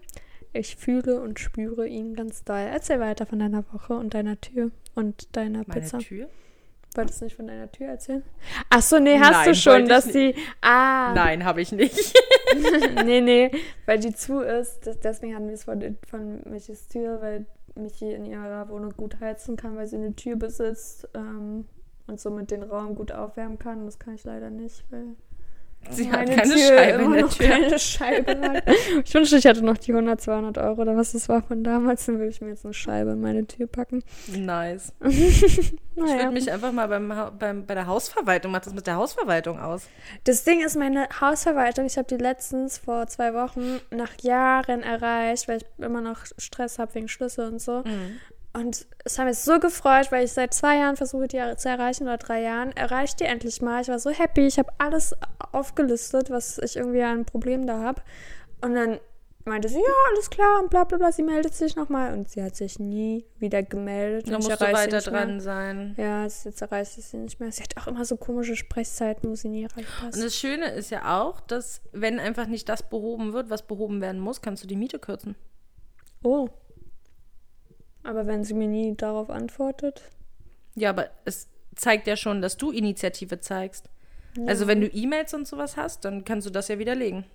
Ich 0.53 0.75
fühle 0.77 1.19
und 1.21 1.39
spüre 1.39 1.87
ihn 1.87 2.15
ganz 2.15 2.43
doll. 2.43 2.67
Erzähl 2.71 2.99
weiter 2.99 3.25
von 3.25 3.39
deiner 3.39 3.65
Woche 3.73 3.95
und 3.95 4.13
deiner 4.13 4.39
Tür 4.39 4.71
und 4.93 5.35
deiner 5.35 5.63
Meine 5.67 5.81
Pizza. 5.81 5.97
Tür? 5.99 6.29
Wolltest 6.95 7.21
du 7.21 7.25
nicht 7.25 7.35
von 7.35 7.47
deiner 7.47 7.71
Tür 7.71 7.87
erzählen? 7.87 8.23
Ach 8.69 8.81
so, 8.81 8.99
nee, 8.99 9.19
hast 9.19 9.31
Nein, 9.31 9.49
du 9.49 9.55
schon, 9.55 9.87
dass 9.87 10.07
die. 10.07 10.33
Ah. 10.61 11.13
Nein, 11.13 11.43
habe 11.43 11.61
ich 11.61 11.71
nicht. 11.71 12.13
nee, 13.05 13.21
nee, 13.21 13.51
weil 13.85 13.99
die 13.99 14.13
zu 14.13 14.39
ist. 14.39 14.87
Das, 14.87 14.99
deswegen 14.99 15.35
hatten 15.35 15.47
wir 15.47 15.55
es 15.55 15.65
von, 15.65 15.97
von 16.07 16.41
Michis 16.49 16.87
Tür, 16.87 17.21
weil 17.21 17.45
Michi 17.75 18.13
in 18.13 18.25
ihrer 18.25 18.69
Wohnung 18.69 18.93
gut 18.95 19.19
heizen 19.19 19.57
kann, 19.57 19.75
weil 19.75 19.87
sie 19.87 19.97
eine 19.97 20.15
Tür 20.15 20.37
besitzt 20.37 21.07
ähm, 21.13 21.65
und 22.07 22.19
somit 22.19 22.51
den 22.51 22.63
Raum 22.63 22.95
gut 22.95 23.11
aufwärmen 23.11 23.59
kann. 23.59 23.85
Das 23.85 23.99
kann 23.99 24.15
ich 24.15 24.23
leider 24.23 24.49
nicht, 24.49 24.85
weil 24.89 25.15
Sie 25.91 26.11
hat 26.11 26.25
keine 26.27 26.43
Tür 26.43 26.57
Scheibe 26.57 27.03
in 27.03 27.11
der 27.11 27.21
noch 27.21 27.33
Tür. 27.33 27.47
keine 27.47 27.79
Scheibe. 27.79 28.35
Ich 29.05 29.13
wünschte, 29.13 29.37
ich 29.37 29.45
hätte 29.45 29.63
noch 29.63 29.77
die 29.77 29.91
100, 29.91 30.19
200 30.21 30.57
Euro 30.57 30.81
oder 30.81 30.95
was 30.97 31.11
das 31.11 31.29
war 31.29 31.41
von 31.43 31.63
damals. 31.63 32.05
Dann 32.05 32.17
würde 32.17 32.29
ich 32.29 32.41
mir 32.41 32.49
jetzt 32.49 32.65
eine 32.65 32.73
Scheibe 32.73 33.11
in 33.11 33.21
meine 33.21 33.45
Tür 33.45 33.67
packen. 33.67 34.03
Nice. 34.35 34.93
Ich 35.97 36.03
Naja. 36.03 36.17
würde 36.23 36.31
mich 36.31 36.51
einfach 36.51 36.73
mal 36.73 36.89
beim, 36.89 37.13
beim, 37.39 37.65
bei 37.65 37.73
der 37.73 37.87
Hausverwaltung, 37.87 38.51
mach 38.51 38.59
das 38.59 38.73
mit 38.73 38.85
der 38.85 38.97
Hausverwaltung 38.97 39.57
aus. 39.61 39.83
Das 40.25 40.43
Ding 40.43 40.61
ist, 40.61 40.75
meine 40.75 41.07
Hausverwaltung, 41.21 41.85
ich 41.85 41.97
habe 41.97 42.05
die 42.09 42.21
letztens 42.21 42.79
vor 42.79 43.07
zwei 43.07 43.33
Wochen 43.33 43.79
nach 43.91 44.11
Jahren 44.21 44.83
erreicht, 44.83 45.47
weil 45.47 45.59
ich 45.59 45.65
immer 45.77 46.01
noch 46.01 46.25
Stress 46.37 46.79
habe 46.79 46.95
wegen 46.95 47.07
Schlüssel 47.07 47.47
und 47.47 47.61
so. 47.61 47.85
Und 48.55 48.87
es 49.03 49.19
hat 49.19 49.25
mich 49.25 49.37
so 49.37 49.59
gefreut, 49.59 50.13
weil 50.13 50.23
ich 50.23 50.31
seit 50.31 50.53
zwei 50.53 50.77
Jahren 50.77 50.95
versuche, 50.95 51.27
die 51.27 51.41
zu 51.57 51.67
erreichen 51.67 52.03
oder 52.03 52.17
drei 52.17 52.41
Jahren. 52.41 52.71
Erreicht 52.71 53.19
die 53.19 53.25
endlich 53.25 53.61
mal. 53.61 53.81
Ich 53.81 53.89
war 53.89 53.99
so 53.99 54.11
happy. 54.11 54.47
Ich 54.47 54.57
habe 54.57 54.71
alles 54.77 55.13
aufgelistet, 55.51 56.29
was 56.29 56.57
ich 56.59 56.77
irgendwie 56.77 57.03
an 57.03 57.25
Problemen 57.25 57.67
da 57.67 57.79
habe. 57.79 58.01
Und 58.61 58.75
dann 58.75 58.99
meinte 59.43 59.67
sie, 59.67 59.75
ja, 59.75 59.93
alles 60.09 60.29
klar 60.29 60.61
und 60.61 60.69
bla 60.69 60.85
bla 60.85 60.97
bla. 60.97 61.11
Sie 61.11 61.21
meldet 61.21 61.53
sich 61.53 61.75
nochmal. 61.75 62.13
Und 62.13 62.29
sie 62.29 62.41
hat 62.41 62.55
sich 62.55 62.79
nie 62.79 63.25
wieder 63.39 63.61
gemeldet. 63.61 64.29
Da 64.29 64.37
musst 64.37 64.49
du 64.49 64.55
sie 64.55 64.71
weiter 64.71 64.95
nicht 64.95 65.11
mehr. 65.11 65.25
dran 65.25 65.41
sein. 65.41 65.93
Ja, 65.97 66.23
jetzt 66.23 66.61
erreicht 66.61 66.97
ich 66.97 67.05
sie 67.07 67.17
nicht 67.17 67.41
mehr. 67.41 67.51
Sie 67.51 67.61
hat 67.61 67.75
auch 67.75 67.87
immer 67.87 68.05
so 68.05 68.15
komische 68.15 68.55
Sprechzeiten, 68.55 69.29
wo 69.29 69.35
sie 69.35 69.49
nie 69.49 69.65
ist. 69.65 69.75
Und 69.75 70.23
das 70.23 70.33
Schöne 70.33 70.69
ist 70.71 70.91
ja 70.91 71.21
auch, 71.21 71.41
dass 71.41 71.81
wenn 71.91 72.21
einfach 72.21 72.47
nicht 72.47 72.69
das 72.69 72.83
behoben 72.83 73.33
wird, 73.33 73.49
was 73.49 73.67
behoben 73.67 73.99
werden 73.99 74.21
muss, 74.21 74.41
kannst 74.41 74.63
du 74.63 74.67
die 74.67 74.77
Miete 74.77 74.97
kürzen. 74.97 75.35
Oh. 76.23 76.47
Aber 78.05 78.27
wenn 78.27 78.43
sie 78.43 78.53
mir 78.53 78.67
nie 78.67 78.95
darauf 78.95 79.29
antwortet. 79.29 80.03
Ja, 80.75 80.91
aber 80.91 81.09
es 81.25 81.49
zeigt 81.75 82.07
ja 82.07 82.15
schon, 82.15 82.41
dass 82.41 82.57
du 82.57 82.71
Initiative 82.71 83.39
zeigst. 83.39 83.89
Also 84.47 84.67
wenn 84.67 84.81
du 84.81 84.87
E-Mails 84.87 85.33
und 85.33 85.47
sowas 85.47 85.77
hast, 85.77 86.03
dann 86.03 86.25
kannst 86.25 86.45
du 86.45 86.51
das 86.51 86.67
ja 86.67 86.77
widerlegen. 86.77 87.25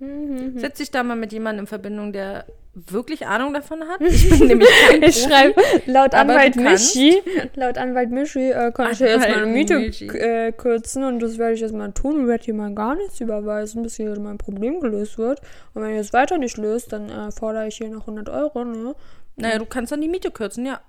Mhm. 0.00 0.58
Setz 0.58 0.78
dich 0.78 0.90
da 0.90 1.02
mal 1.02 1.14
mit 1.16 1.32
jemandem 1.32 1.64
in 1.64 1.66
Verbindung, 1.66 2.12
der 2.12 2.46
wirklich 2.74 3.26
Ahnung 3.26 3.52
davon 3.52 3.82
hat. 3.86 4.00
Ich 4.08 4.28
bin 4.30 4.46
nämlich 4.48 4.68
kein 4.88 5.02
Ich 5.02 5.22
schreibe 5.22 5.60
laut 5.86 6.14
Anwalt. 6.14 6.56
Michi, 6.56 7.20
laut 7.54 7.76
Anwalt 7.76 8.10
Michi, 8.10 8.50
äh, 8.50 8.72
kann 8.72 8.92
ich 8.92 8.98
ja 9.00 9.08
jetzt 9.08 9.26
Anwalt 9.26 9.40
meine 9.40 9.52
Miete 9.52 9.74
äh, 10.18 10.52
kürzen 10.52 11.04
und 11.04 11.20
das 11.20 11.36
werde 11.36 11.54
ich 11.54 11.60
jetzt 11.60 11.74
mal 11.74 11.92
tun 11.92 12.16
und 12.20 12.28
werde 12.28 12.44
hier 12.44 12.54
mal 12.54 12.74
gar 12.74 12.94
nichts 12.94 13.20
überweisen, 13.20 13.82
bis 13.82 13.96
hier 13.96 14.18
mein 14.18 14.38
Problem 14.38 14.80
gelöst 14.80 15.18
wird. 15.18 15.40
Und 15.74 15.82
wenn 15.82 15.94
ihr 15.94 16.00
es 16.00 16.12
weiter 16.12 16.38
nicht 16.38 16.56
löst, 16.56 16.92
dann 16.92 17.10
äh, 17.10 17.30
fordere 17.30 17.66
ich 17.68 17.76
hier 17.76 17.90
noch 17.90 18.02
100 18.02 18.28
Euro, 18.30 18.64
ne? 18.64 18.94
Naja, 19.36 19.58
du 19.58 19.66
kannst 19.66 19.92
dann 19.92 20.00
die 20.00 20.08
Miete 20.08 20.30
kürzen, 20.30 20.64
ja. 20.66 20.80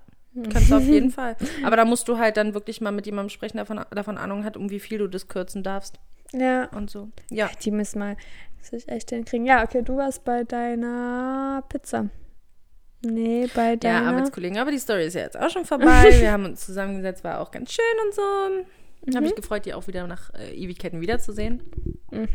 Kannst 0.50 0.70
du 0.70 0.76
auf 0.76 0.84
jeden 0.84 1.10
Fall. 1.18 1.36
Aber 1.64 1.76
da 1.76 1.84
musst 1.84 2.08
du 2.08 2.16
halt 2.16 2.38
dann 2.38 2.54
wirklich 2.54 2.80
mal 2.80 2.92
mit 2.92 3.04
jemandem 3.06 3.28
sprechen, 3.28 3.58
der 3.58 3.64
davon, 3.66 3.84
davon 3.90 4.16
Ahnung 4.16 4.44
hat, 4.44 4.56
um 4.56 4.70
wie 4.70 4.80
viel 4.80 4.98
du 4.98 5.06
das 5.08 5.28
kürzen 5.28 5.62
darfst 5.62 5.98
Ja. 6.32 6.68
und 6.74 6.88
so. 6.90 7.08
Ja. 7.30 7.50
Die 7.62 7.70
müssen 7.70 7.98
mal 7.98 8.16
sich 8.64 8.88
echt 8.88 9.10
hinkriegen. 9.10 9.46
Ja, 9.46 9.62
okay, 9.64 9.82
du 9.82 9.96
warst 9.96 10.24
bei 10.24 10.44
deiner 10.44 11.62
Pizza. 11.68 12.08
Nee, 13.04 13.48
bei 13.54 13.70
Ja, 13.70 13.76
deiner. 13.76 14.08
Arbeitskollegen. 14.10 14.58
Aber 14.58 14.70
die 14.70 14.78
Story 14.78 15.06
ist 15.06 15.14
ja 15.14 15.22
jetzt 15.22 15.36
auch 15.38 15.50
schon 15.50 15.64
vorbei. 15.64 16.04
Wir 16.20 16.30
haben 16.32 16.44
uns 16.44 16.64
zusammengesetzt, 16.64 17.24
war 17.24 17.40
auch 17.40 17.50
ganz 17.50 17.72
schön 17.72 17.84
und 18.06 18.14
so. 18.14 18.22
Habe 19.16 19.24
mich 19.24 19.34
gefreut, 19.34 19.66
die 19.66 19.74
auch 19.74 19.88
wieder 19.88 20.06
nach 20.06 20.32
äh, 20.34 20.54
Ewigkeiten 20.54 21.00
wiederzusehen. 21.00 21.60
mhm. 22.12 22.28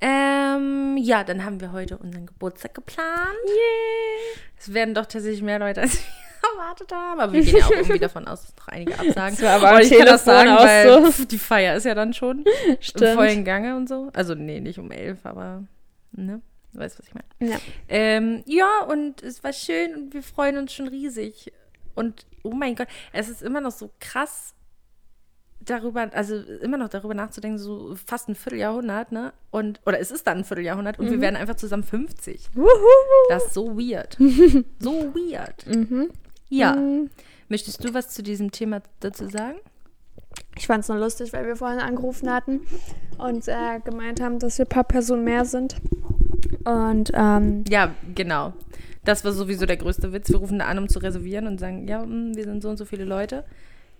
Ähm, 0.00 0.96
ja, 0.98 1.24
dann 1.24 1.44
haben 1.44 1.60
wir 1.60 1.72
heute 1.72 1.98
unseren 1.98 2.24
Geburtstag 2.24 2.72
geplant. 2.72 3.08
Yeah. 3.44 4.40
Es 4.58 4.72
werden 4.72 4.94
doch 4.94 5.04
tatsächlich 5.04 5.42
mehr 5.42 5.58
Leute, 5.58 5.82
als 5.82 5.98
wir 5.98 6.00
erwartet 6.70 6.92
haben. 6.92 7.20
Aber 7.20 7.32
wir 7.32 7.42
gehen 7.42 7.56
ja 7.56 7.66
auch 7.66 7.70
irgendwie 7.70 7.98
davon 7.98 8.26
aus, 8.26 8.42
dass 8.42 8.56
noch 8.56 8.68
einige 8.68 8.98
absagen. 8.98 9.36
Das 9.36 9.42
war 9.42 9.68
aber 9.68 9.76
Und 9.76 9.82
ich 9.82 9.90
kann 9.90 10.06
das 10.06 10.24
Telefon 10.24 10.46
sagen, 10.46 10.66
weil 10.66 11.04
so. 11.04 11.10
pf, 11.10 11.26
die 11.26 11.38
Feier 11.38 11.76
ist 11.76 11.84
ja 11.84 11.94
dann 11.94 12.12
schon 12.14 12.44
im 12.66 12.76
Stimmt. 12.80 13.14
vollen 13.14 13.44
Gange 13.44 13.76
und 13.76 13.88
so. 13.88 14.10
Also, 14.14 14.34
nee, 14.34 14.60
nicht 14.60 14.78
um 14.78 14.90
elf, 14.90 15.24
aber, 15.24 15.64
ne? 16.12 16.40
Du 16.72 16.78
weißt, 16.78 16.98
was 16.98 17.06
ich 17.08 17.14
meine. 17.14 17.52
Ja. 17.52 17.58
Ähm, 17.88 18.42
ja, 18.46 18.84
und 18.88 19.22
es 19.22 19.42
war 19.42 19.52
schön 19.52 19.94
und 19.94 20.14
wir 20.14 20.22
freuen 20.22 20.56
uns 20.56 20.72
schon 20.72 20.88
riesig. 20.88 21.52
Und 21.94 22.26
oh 22.44 22.52
mein 22.52 22.76
Gott, 22.76 22.86
es 23.12 23.28
ist 23.28 23.42
immer 23.42 23.60
noch 23.60 23.72
so 23.72 23.90
krass 23.98 24.54
darüber, 25.62 26.08
also 26.14 26.36
immer 26.36 26.78
noch 26.78 26.88
darüber 26.88 27.12
nachzudenken, 27.12 27.58
so 27.58 27.94
fast 28.06 28.28
ein 28.28 28.34
Vierteljahrhundert, 28.34 29.12
ne? 29.12 29.32
Und, 29.50 29.80
oder 29.84 29.98
es 29.98 30.10
ist 30.10 30.26
dann 30.26 30.38
ein 30.38 30.44
Vierteljahrhundert 30.44 30.98
und 30.98 31.10
wir 31.10 31.20
werden 31.20 31.36
einfach 31.36 31.56
zusammen 31.56 31.82
50. 31.82 32.50
Wuhu. 32.54 32.68
Das 33.28 33.46
ist 33.46 33.54
so 33.54 33.76
weird. 33.76 34.16
so 34.78 35.14
weird. 35.14 35.66
Mhm. 35.66 36.10
Ja. 36.50 36.74
Mhm. 36.76 37.10
Möchtest 37.48 37.82
du 37.82 37.94
was 37.94 38.08
zu 38.08 38.22
diesem 38.22 38.50
Thema 38.52 38.82
dazu 39.00 39.28
sagen? 39.28 39.58
Ich 40.56 40.66
fand 40.66 40.82
es 40.84 40.88
nur 40.88 40.98
lustig, 40.98 41.32
weil 41.32 41.46
wir 41.46 41.56
vorhin 41.56 41.80
angerufen 41.80 42.30
hatten 42.32 42.60
und 43.18 43.48
äh, 43.48 43.80
gemeint 43.84 44.20
haben, 44.20 44.38
dass 44.38 44.58
wir 44.58 44.66
ein 44.66 44.68
paar 44.68 44.84
Personen 44.84 45.24
mehr 45.24 45.44
sind. 45.44 45.76
Und 46.64 47.10
ähm, 47.14 47.64
Ja, 47.68 47.94
genau. 48.14 48.52
Das 49.04 49.24
war 49.24 49.32
sowieso 49.32 49.66
der 49.66 49.78
größte 49.78 50.12
Witz. 50.12 50.28
Wir 50.28 50.36
rufen 50.36 50.58
da 50.58 50.66
an, 50.66 50.78
um 50.78 50.88
zu 50.88 50.98
reservieren 50.98 51.46
und 51.46 51.58
sagen, 51.58 51.88
ja, 51.88 52.04
mm, 52.04 52.36
wir 52.36 52.44
sind 52.44 52.62
so 52.62 52.68
und 52.68 52.76
so 52.76 52.84
viele 52.84 53.04
Leute. 53.04 53.44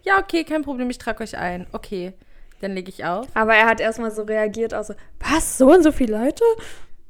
Ja, 0.03 0.19
okay, 0.21 0.45
kein 0.45 0.63
Problem, 0.63 0.91
ich 0.91 0.99
trage 0.99 1.23
euch 1.23 1.37
ein. 1.37 1.67
Okay, 1.73 2.13
dann 2.61 2.75
lege 2.75 2.91
ich 2.91 3.05
auf. 3.05 3.27
aber 3.35 3.55
er 3.55 3.67
hat 3.67 3.81
erstmal 3.81 4.11
so 4.11 4.23
reagiert, 4.23 4.75
also, 4.75 4.95
was, 5.19 5.59
so 5.59 5.73
und 5.73 5.83
so 5.83 5.91
viele 5.93 6.19
Leute? 6.19 6.45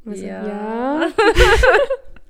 Und 0.04 0.14
wir 0.14 0.18
so, 0.20 0.26
Ja. 0.26 0.46
ja. 0.46 1.08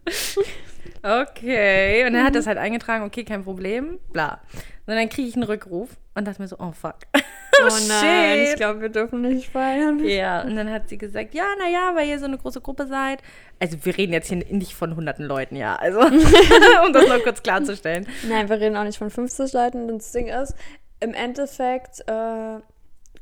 Okay. 1.02 2.06
Und 2.06 2.14
er 2.14 2.24
hat 2.24 2.34
das 2.34 2.46
halt 2.46 2.58
eingetragen, 2.58 3.04
okay, 3.04 3.24
kein 3.24 3.44
Problem, 3.44 3.98
bla. 4.12 4.40
Und 4.86 4.94
dann 4.96 5.08
kriege 5.08 5.28
ich 5.28 5.34
einen 5.34 5.44
Rückruf 5.44 5.90
und 6.14 6.26
dachte 6.26 6.42
mir 6.42 6.48
so, 6.48 6.56
oh 6.58 6.72
fuck. 6.72 6.96
Oh, 7.14 7.68
nein, 7.88 8.40
ich 8.42 8.56
glaube, 8.56 8.80
wir 8.80 8.88
dürfen 8.88 9.20
nicht 9.22 9.50
feiern. 9.50 10.04
Ja, 10.04 10.42
und 10.42 10.56
dann 10.56 10.70
hat 10.70 10.88
sie 10.88 10.98
gesagt, 10.98 11.34
ja, 11.34 11.44
naja, 11.58 11.92
weil 11.94 12.08
ihr 12.08 12.18
so 12.18 12.24
eine 12.24 12.38
große 12.38 12.60
Gruppe 12.60 12.86
seid. 12.86 13.22
Also 13.58 13.78
wir 13.84 13.96
reden 13.96 14.12
jetzt 14.12 14.28
hier 14.28 14.38
nicht 14.38 14.74
von 14.74 14.96
hunderten 14.96 15.26
Leuten, 15.26 15.56
ja. 15.56 15.76
Also, 15.76 16.00
um 16.86 16.92
das 16.92 17.08
noch 17.08 17.22
kurz 17.22 17.42
klarzustellen. 17.42 18.06
Nein, 18.28 18.48
wir 18.48 18.60
reden 18.60 18.76
auch 18.76 18.84
nicht 18.84 18.98
von 18.98 19.10
50 19.10 19.52
Leuten. 19.52 19.88
Das 19.88 20.12
Ding 20.12 20.26
ist, 20.28 20.54
im 21.00 21.14
Endeffekt 21.14 22.00
äh, 22.06 22.60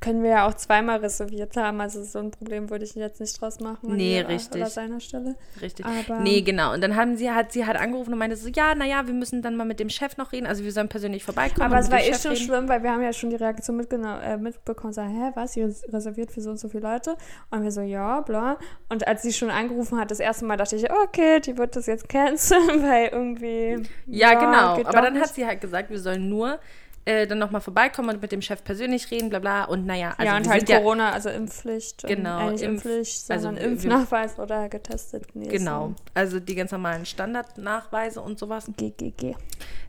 können 0.01 0.23
wir 0.23 0.31
ja 0.31 0.47
auch 0.47 0.55
zweimal 0.55 0.99
reserviert 0.99 1.57
haben. 1.57 1.81
Also 1.81 2.05
so 2.05 2.21
ein 2.21 2.31
Problem 2.31 2.71
würde 2.71 2.85
ich 2.85 2.95
jetzt 2.95 3.21
nicht 3.21 3.41
draus 3.41 3.59
machen. 3.59 3.97
Nee, 3.97 4.19
ihrer 4.19 4.29
richtig. 4.29 4.61
Oder 4.61 4.71
seiner 4.71 5.01
Stelle. 5.01 5.35
Richtig. 5.61 5.85
Aber- 5.85 6.21
nee, 6.21 6.41
genau. 6.43 6.73
Und 6.73 6.83
dann 6.83 6.95
haben 6.95 7.17
sie, 7.17 7.31
hat 7.31 7.51
sie 7.53 7.67
halt 7.67 7.77
angerufen 7.77 8.13
und 8.13 8.19
meinte 8.21 8.37
so, 8.37 8.49
ja, 8.49 8.77
naja, 8.77 9.07
wir 9.09 9.15
müssen 9.15 9.43
dann 9.43 9.57
mal 9.57 9.65
mit 9.65 9.81
dem 9.81 9.89
Chef 9.91 10.17
noch 10.17 10.31
reden. 10.33 10.47
Also 10.47 10.63
wir 10.63 10.71
sollen 10.73 10.89
persönlich 10.89 11.25
vorbeikommen. 11.25 11.63
Aber 11.63 11.79
es 11.81 11.91
war 11.91 11.99
eh 12.01 12.15
schon 12.15 12.31
reden. 12.33 12.45
schlimm, 12.45 12.69
weil 12.69 12.83
wir 12.85 12.93
haben 12.93 13.03
ja 13.03 13.13
schon 13.13 13.31
die 13.31 13.37
Reaktion 13.37 13.81
mitgena- 13.81 14.21
äh, 14.21 14.37
mitbekommen, 14.37 14.93
sagen, 14.93 15.11
hä, 15.11 15.33
was, 15.35 15.57
ihr 15.57 15.67
res- 15.67 15.85
reserviert 15.93 16.31
für 16.31 16.43
so 16.43 16.51
und 16.51 16.61
so 16.61 16.69
viele 16.69 16.85
Leute? 16.85 17.17
Und 17.51 17.65
wir 17.65 17.73
so, 17.73 17.81
ja, 17.81 18.21
bla. 18.21 18.57
Und 18.89 19.07
als 19.09 19.23
sie 19.23 19.33
schon 19.33 19.51
angerufen 19.51 19.99
hat, 19.99 20.11
das 20.13 20.21
erste 20.21 20.45
Mal 20.45 20.57
dachte 20.57 20.77
ich, 20.77 20.89
okay, 20.93 21.41
die 21.41 21.59
wird 21.59 21.75
das 21.75 21.87
jetzt 21.87 22.09
canceln, 22.09 22.83
weil 22.85 23.09
irgendwie... 23.09 23.83
Ja, 24.07 24.35
genau. 24.35 24.77
geht 24.77 24.87
Aber 24.87 25.01
dann 25.03 25.15
hat 25.17 25.23
nicht. 25.23 25.35
sie 25.35 25.45
halt 25.45 25.61
gesagt, 25.61 25.91
wir 25.91 25.99
sollen 25.99 26.29
nur 26.29 26.61
äh, 27.09 27.27
dann 27.27 27.39
nochmal 27.39 27.61
vorbeikommen 27.63 28.11
und 28.11 28.21
mit 28.21 28.33
dem 28.33 28.43
Chef 28.43 28.63
persönlich 28.63 29.11
reden, 29.11 29.31
bla 29.31 29.39
bla. 29.39 29.65
Und 29.65 29.87
naja, 29.87 30.11
also 30.19 30.25
ja, 30.31 30.37
und 30.37 30.45
wir 30.45 30.51
halt 30.51 30.61
sind 30.61 30.69
ja, 30.69 30.79
Corona, 30.79 31.11
also 31.13 31.31
Impfpflicht. 31.31 32.03
Genau, 32.07 32.49
Impf- 32.51 32.63
Impfpflicht, 32.63 33.31
also 33.31 33.43
sondern 33.45 33.65
wir- 33.65 33.71
Impfnachweis 33.73 34.39
oder 34.39 34.69
getestet. 34.69 35.27
Nee, 35.35 35.49
genau. 35.49 35.95
Also 36.15 36.39
die 36.41 36.55
ganz 36.55 36.71
normalen 36.73 37.07
Standardnachweise 37.07 38.21
und 38.21 38.39
sowas. 38.39 38.67
So 38.67 38.73
GGG. 38.73 39.35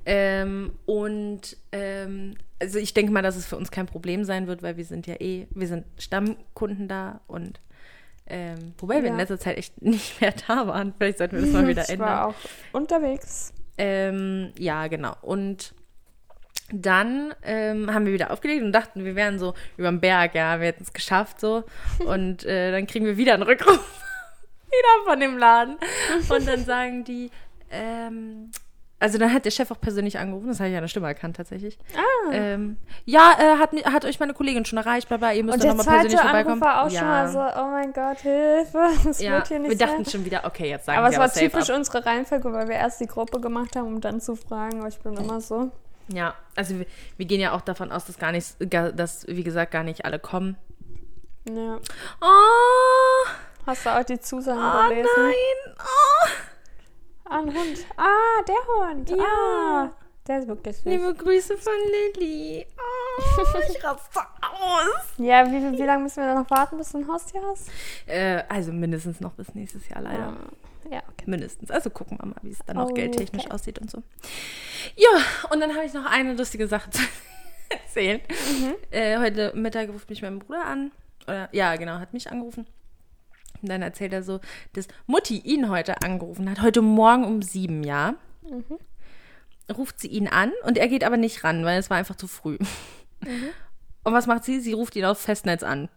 Ähm, 0.06 0.72
und 0.86 1.58
ähm, 1.72 2.36
also 2.62 2.80
ich 2.80 2.94
denke 2.94 3.12
mal, 3.12 3.22
dass 3.22 3.36
es 3.36 3.46
für 3.46 3.58
uns 3.58 3.70
kein 3.72 3.86
Problem 3.86 4.24
sein 4.24 4.48
wird, 4.48 4.64
weil 4.64 4.78
wir 4.78 4.86
sind 4.86 5.06
ja 5.08 5.16
eh, 5.20 5.48
wir 5.52 5.68
sind 5.68 5.86
Stammkunden 5.98 6.88
da 6.88 7.22
und 7.28 7.60
ähm, 8.28 8.74
wobei 8.78 8.96
wir 9.02 9.06
in 9.10 9.14
Ja. 9.16 9.18
letzter 9.22 9.40
Zeit 9.40 9.58
echt 9.58 9.82
nicht 9.82 10.22
mehr 10.22 10.34
da 10.48 10.68
waren. 10.68 10.94
Vielleicht 10.98 11.18
sollten 11.18 11.36
wir 11.36 11.42
das 11.42 11.52
mal 11.52 11.68
wieder 11.68 11.84
ich 11.84 11.90
ändern. 11.90 12.08
war 12.08 12.28
auch 12.28 12.36
unterwegs. 12.72 13.54
Ähm, 13.78 14.52
ja, 14.58 14.88
genau. 14.88 15.16
Und 15.22 15.74
dann 16.72 17.34
ähm, 17.44 17.94
haben 17.94 18.06
wir 18.06 18.14
wieder 18.14 18.32
aufgelegt 18.32 18.64
und 18.64 18.72
dachten, 18.72 19.06
wir 19.06 19.16
wären 19.16 19.40
so 19.40 19.54
über 19.78 19.90
den 19.90 20.00
Berg, 20.00 20.36
ja, 20.36 20.60
wir 20.60 20.68
hätten 20.68 20.84
es 20.84 20.94
geschafft 20.94 21.40
so. 21.40 21.64
Und 22.06 22.46
äh, 22.46 22.72
dann 22.72 22.88
kriegen 22.88 23.06
wir 23.06 23.18
wieder 23.18 23.34
einen 23.34 23.44
Rückruf 23.44 23.78
wieder 24.66 25.06
von 25.06 25.20
dem 25.20 25.38
Laden. 25.38 25.78
Und 26.30 26.48
dann 26.48 26.64
sagen 26.66 27.04
die, 27.04 27.32
ähm, 27.72 28.52
also 29.02 29.18
dann 29.18 29.34
hat 29.34 29.46
der 29.46 29.52
Chef 29.52 29.72
auch 29.72 29.80
persönlich 29.80 30.20
angerufen, 30.20 30.50
das 30.50 30.60
habe 30.60 30.70
ich 30.70 30.76
an 30.76 30.82
der 30.82 30.90
Stimme 30.90 31.08
erkannt 31.08 31.38
tatsächlich. 31.38 31.78
Ah. 31.96 32.32
Ähm, 32.34 32.78
ja, 33.06 33.34
äh, 33.40 33.58
hat, 33.58 33.72
hat 33.86 34.04
euch 34.04 34.20
meine 34.20 34.34
Kollegin 34.34 34.66
schon 34.66 34.78
erreicht, 34.78 35.08
bla 35.08 35.16
bla, 35.18 35.32
ihr 35.32 35.44
müsst 35.44 35.64
Und 35.64 35.68
nochmal 35.68 35.86
persönlich 35.86 36.20
vorbeikommen. 36.20 36.60
war 36.62 36.84
auch 36.84 36.90
ja. 36.90 37.00
schon 37.00 37.08
mal 37.08 37.30
so, 37.30 37.40
oh 37.40 37.72
mein 37.72 37.94
Gott, 37.94 38.20
Hilfe, 38.20 38.90
das 39.06 39.22
ja, 39.22 39.38
wird 39.38 39.48
hier 39.48 39.62
wir 39.62 39.70
nicht 39.70 39.82
dachten 39.82 40.04
sein. 40.04 40.12
schon 40.12 40.26
wieder, 40.26 40.44
okay, 40.44 40.70
jetzt 40.70 40.86
sagen 40.86 40.98
Aber 40.98 41.08
wir 41.08 41.14
es 41.14 41.20
war 41.20 41.32
typisch 41.32 41.70
ab. 41.70 41.78
unsere 41.78 42.06
Reihenfolge, 42.06 42.52
weil 42.52 42.68
wir 42.68 42.76
erst 42.76 43.00
die 43.00 43.08
Gruppe 43.08 43.40
gemacht 43.40 43.78
haben, 43.78 43.88
um 43.88 44.02
dann 44.02 44.20
zu 44.20 44.36
fragen. 44.36 44.80
Aber 44.80 44.90
ich 44.90 45.00
bin 45.00 45.14
immer 45.16 45.40
so. 45.40 45.72
Ja, 46.12 46.36
also 46.56 46.80
wir, 46.80 46.86
wir 47.18 47.26
gehen 47.26 47.40
ja 47.40 47.54
auch 47.54 47.62
davon 47.62 47.92
aus, 47.92 48.06
dass 48.06 48.18
gar 48.18 48.32
nicht, 48.32 48.56
dass, 48.60 49.28
wie 49.28 49.44
gesagt, 49.44 49.72
gar 49.72 49.84
nicht 49.84 50.06
alle 50.06 50.20
kommen. 50.20 50.58
Ja. 51.48 51.80
Oh, 52.22 53.30
Hast 53.70 53.86
du 53.86 53.90
auch 53.92 54.04
die 54.04 54.20
Zusagen 54.20 54.60
oh 54.60 54.90
gelesen? 54.90 55.10
nein. 55.16 55.76
Oh. 55.78 56.30
Ah, 57.26 57.38
ein 57.38 57.54
Hund. 57.54 57.86
Ah, 57.98 58.44
der 58.48 58.90
Hund. 58.90 59.10
Ja. 59.12 59.18
Ah, 59.18 59.92
der 60.28 60.40
ist 60.40 60.48
wirklich 60.48 60.76
süß. 60.78 60.86
Liebe 60.86 61.14
Grüße 61.14 61.56
von 61.56 61.74
Lilly. 61.92 62.66
Oh, 62.76 63.42
ich 63.60 63.84
raste 63.84 64.20
aus. 64.42 65.14
Ja, 65.18 65.46
wie, 65.46 65.78
wie, 65.78 65.84
lange 65.84 66.04
müssen 66.04 66.26
wir 66.26 66.34
noch 66.34 66.50
warten, 66.50 66.78
bis 66.78 66.92
du 66.92 66.98
ein 66.98 67.08
Haustier 67.08 67.42
hast? 67.48 67.70
Äh, 68.08 68.44
also 68.50 68.72
mindestens 68.72 69.20
noch 69.20 69.34
bis 69.34 69.54
nächstes 69.54 69.88
Jahr 69.88 70.02
leider. 70.02 70.30
Ah, 70.30 70.52
Ja, 70.92 71.00
okay. 71.10 71.26
Mindestens. 71.28 71.70
Also 71.72 71.90
gucken 71.90 72.18
wir 72.20 72.26
mal, 72.26 72.36
wie 72.42 72.50
es 72.52 72.60
dann 72.66 72.78
auch 72.78 72.90
Oh, 72.90 72.94
geldtechnisch 72.94 73.46
okay. 73.46 73.54
aussieht 73.54 73.80
und 73.80 73.92
so. 73.92 74.02
Ja, 74.96 75.10
und 75.52 75.60
dann 75.60 75.76
habe 75.76 75.86
ich 75.86 75.94
noch 75.94 76.06
eine 76.06 76.34
lustige 76.34 76.68
Sache 76.68 76.90
zu 76.90 77.02
erzählen. 77.70 78.22
Mhm. 78.30 78.76
Äh, 78.92 79.20
heute 79.20 79.54
Mittag 79.56 79.90
ruft 79.90 80.10
mich 80.10 80.22
mein 80.22 80.40
Bruder 80.40 80.66
an. 80.66 80.92
Oder, 81.28 81.50
ja, 81.52 81.76
genau, 81.76 82.00
hat 82.00 82.14
mich 82.14 82.32
angerufen. 82.32 82.66
Und 83.62 83.70
dann 83.70 83.82
erzählt 83.82 84.14
er 84.14 84.24
so, 84.24 84.40
dass 84.74 84.88
Mutti 85.06 85.38
ihn 85.40 85.70
heute 85.70 86.02
angerufen 86.02 86.50
hat. 86.50 86.62
Heute 86.62 86.82
Morgen 86.82 87.26
um 87.26 87.42
sieben, 87.42 87.84
ja. 87.84 88.16
Mhm. 88.50 88.80
Ruft 89.76 90.00
sie 90.00 90.08
ihn 90.08 90.28
an 90.28 90.52
und 90.64 90.78
er 90.80 90.88
geht 90.88 91.04
aber 91.04 91.18
nicht 91.18 91.44
ran, 91.44 91.64
weil 91.66 91.78
es 91.78 91.90
war 91.92 91.98
einfach 91.98 92.16
zu 92.16 92.28
früh. 92.28 92.58
Mhm. 93.24 93.50
Und 94.04 94.14
was 94.14 94.26
macht 94.26 94.44
sie? 94.46 94.60
Sie 94.62 94.74
ruft 94.74 94.96
ihn 94.96 95.06
auf 95.06 95.20
Festnetz 95.20 95.62
an. 95.62 95.90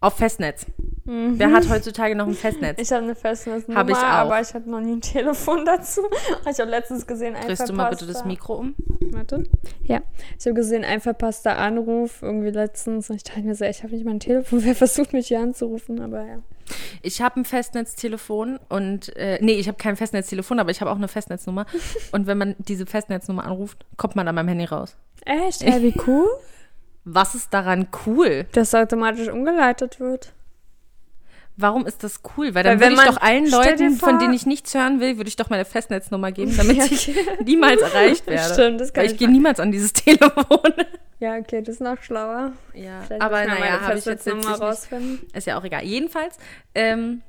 Auf 0.00 0.16
Festnetz. 0.18 0.66
Mhm. 1.08 1.38
Wer 1.38 1.52
hat 1.52 1.66
heutzutage 1.70 2.14
noch 2.14 2.26
ein 2.26 2.34
Festnetz? 2.34 2.78
Ich 2.78 2.92
habe 2.92 3.02
eine 3.04 3.14
Festnetznummer, 3.14 3.80
Hab 3.80 3.88
ich 3.88 3.96
auch. 3.96 4.02
aber 4.02 4.40
ich 4.42 4.52
hatte 4.52 4.68
noch 4.68 4.80
nie 4.80 4.92
ein 4.92 5.00
Telefon 5.00 5.64
dazu. 5.64 6.02
Ich 6.50 6.60
habe 6.60 6.70
letztens 6.70 7.06
gesehen, 7.06 7.34
ein 7.34 7.46
Drehst 7.46 7.66
du 7.66 7.72
mal 7.72 7.88
bitte 7.88 8.06
das 8.06 8.26
Mikro 8.26 8.56
um? 8.56 8.74
Warte. 9.10 9.44
Ja, 9.84 10.02
ich 10.38 10.44
habe 10.44 10.54
gesehen, 10.54 10.84
ein 10.84 11.00
verpasster 11.00 11.56
Anruf 11.56 12.20
irgendwie 12.20 12.50
letztens. 12.50 13.08
Und 13.08 13.16
ich 13.16 13.22
dachte 13.22 13.40
mir 13.40 13.54
so, 13.54 13.64
ich 13.64 13.82
habe 13.82 13.94
nicht 13.94 14.04
mal 14.04 14.10
ein 14.12 14.20
Telefon. 14.20 14.62
Wer 14.64 14.74
versucht 14.74 15.14
mich 15.14 15.28
hier 15.28 15.40
anzurufen? 15.40 15.98
Aber 16.02 16.22
ja. 16.26 16.38
Ich 17.00 17.22
habe 17.22 17.40
ein 17.40 17.46
Festnetztelefon 17.46 18.60
und, 18.68 19.16
äh, 19.16 19.38
nee, 19.40 19.54
ich 19.54 19.66
habe 19.68 19.78
kein 19.78 19.96
Festnetztelefon, 19.96 20.60
aber 20.60 20.70
ich 20.70 20.82
habe 20.82 20.90
auch 20.90 20.96
eine 20.96 21.08
Festnetznummer. 21.08 21.64
und 22.12 22.26
wenn 22.26 22.36
man 22.36 22.54
diese 22.58 22.84
Festnetznummer 22.84 23.46
anruft, 23.46 23.86
kommt 23.96 24.14
man 24.14 24.28
an 24.28 24.34
meinem 24.34 24.48
Handy 24.48 24.66
raus. 24.66 24.94
Echt? 25.24 25.62
Ja, 25.62 25.80
wie 25.80 25.94
cool, 26.06 26.28
Was 27.04 27.34
ist 27.34 27.54
daran 27.54 27.88
cool? 28.04 28.44
dass 28.52 28.74
automatisch 28.74 29.28
umgeleitet 29.28 29.98
wird. 30.00 30.34
Warum 31.60 31.86
ist 31.86 32.04
das 32.04 32.20
cool? 32.36 32.54
Weil 32.54 32.62
dann 32.62 32.78
Weil 32.78 32.90
wenn 32.90 32.96
würde 32.96 33.02
ich 33.02 33.06
man- 33.06 33.14
doch 33.16 33.20
allen 33.22 33.50
Leuten, 33.50 33.90
von 33.96 34.10
vor- 34.10 34.18
denen 34.20 34.32
ich 34.32 34.46
nichts 34.46 34.72
hören 34.74 35.00
will, 35.00 35.16
würde 35.16 35.26
ich 35.28 35.34
doch 35.36 35.50
meine 35.50 35.64
Festnetznummer 35.64 36.30
geben, 36.32 36.54
damit 36.56 36.78
ich 36.90 37.10
niemals 37.44 37.82
erreicht 37.82 38.26
werde. 38.28 38.54
Stimmt, 38.54 38.80
das 38.80 38.92
kann 38.92 39.02
Weil 39.02 39.06
ich 39.08 39.12
ich 39.14 39.18
gehe 39.18 39.28
niemals 39.28 39.58
an 39.60 39.72
dieses 39.72 39.92
Telefon. 39.92 40.72
Ja, 41.20 41.34
okay, 41.36 41.60
das 41.60 41.74
ist 41.76 41.80
noch 41.80 42.00
schlauer. 42.00 42.52
Ja, 42.74 43.00
Vielleicht 43.02 43.22
aber 43.22 43.44
naja, 43.44 43.80
habe 43.80 43.98
ich 43.98 44.04
jetzt 44.04 44.24
nicht. 44.26 44.60
rausfinden. 44.60 45.18
Ist 45.34 45.48
ja 45.48 45.58
auch 45.58 45.64
egal. 45.64 45.82
Jedenfalls 45.82 46.36
ähm, 46.76 47.22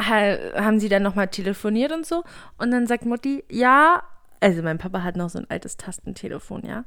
ha- 0.00 0.38
haben 0.56 0.80
sie 0.80 0.88
dann 0.88 1.02
nochmal 1.04 1.28
telefoniert 1.28 1.92
und 1.92 2.04
so. 2.04 2.24
Und 2.58 2.70
dann 2.72 2.86
sagt 2.88 3.04
Mutti, 3.04 3.44
ja, 3.48 4.02
also 4.40 4.62
mein 4.62 4.78
Papa 4.78 5.02
hat 5.04 5.14
noch 5.16 5.30
so 5.30 5.38
ein 5.38 5.46
altes 5.48 5.76
Tastentelefon, 5.76 6.66
ja. 6.66 6.84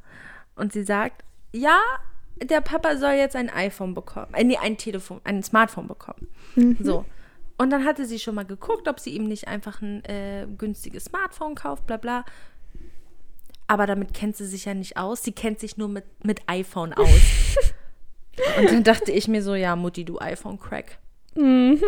Und 0.56 0.74
sie 0.74 0.84
sagt, 0.84 1.24
ja, 1.54 1.80
der 2.44 2.62
Papa 2.62 2.98
soll 2.98 3.14
jetzt 3.14 3.36
ein 3.36 3.50
iPhone 3.50 3.94
bekommen. 3.94 4.34
Äh, 4.34 4.44
nee, 4.44 4.58
ein 4.58 4.78
Telefon, 4.78 5.22
ein 5.24 5.44
Smartphone 5.44 5.88
bekommen. 5.88 6.28
So. 6.80 7.06
Und 7.58 7.72
dann 7.72 7.86
hatte 7.86 8.06
sie 8.06 8.20
schon 8.20 8.36
mal 8.36 8.46
geguckt, 8.46 8.88
ob 8.88 9.00
sie 9.00 9.12
ihm 9.12 9.26
nicht 9.26 9.48
einfach 9.48 9.82
ein 9.82 10.04
äh, 10.06 10.46
günstiges 10.58 11.06
Smartphone 11.06 11.56
kauft, 11.56 11.88
bla 11.88 11.98
bla. 11.98 12.24
Aber 13.68 13.86
damit 13.86 14.14
kennt 14.14 14.38
sie 14.38 14.46
sich 14.46 14.66
ja 14.66 14.74
nicht 14.74 14.98
aus. 14.98 15.24
Sie 15.24 15.32
kennt 15.34 15.60
sich 15.60 15.76
nur 15.78 15.88
mit, 15.88 16.06
mit 16.24 16.42
iPhone 16.48 16.94
aus. 16.96 17.58
Und 18.60 18.72
dann 18.72 18.84
dachte 18.84 19.12
ich 19.12 19.28
mir 19.28 19.42
so, 19.42 19.56
ja, 19.56 19.76
Mutti, 19.76 20.06
du 20.06 20.20
iPhone-Crack. 20.20 21.00
Mhm. 21.36 21.82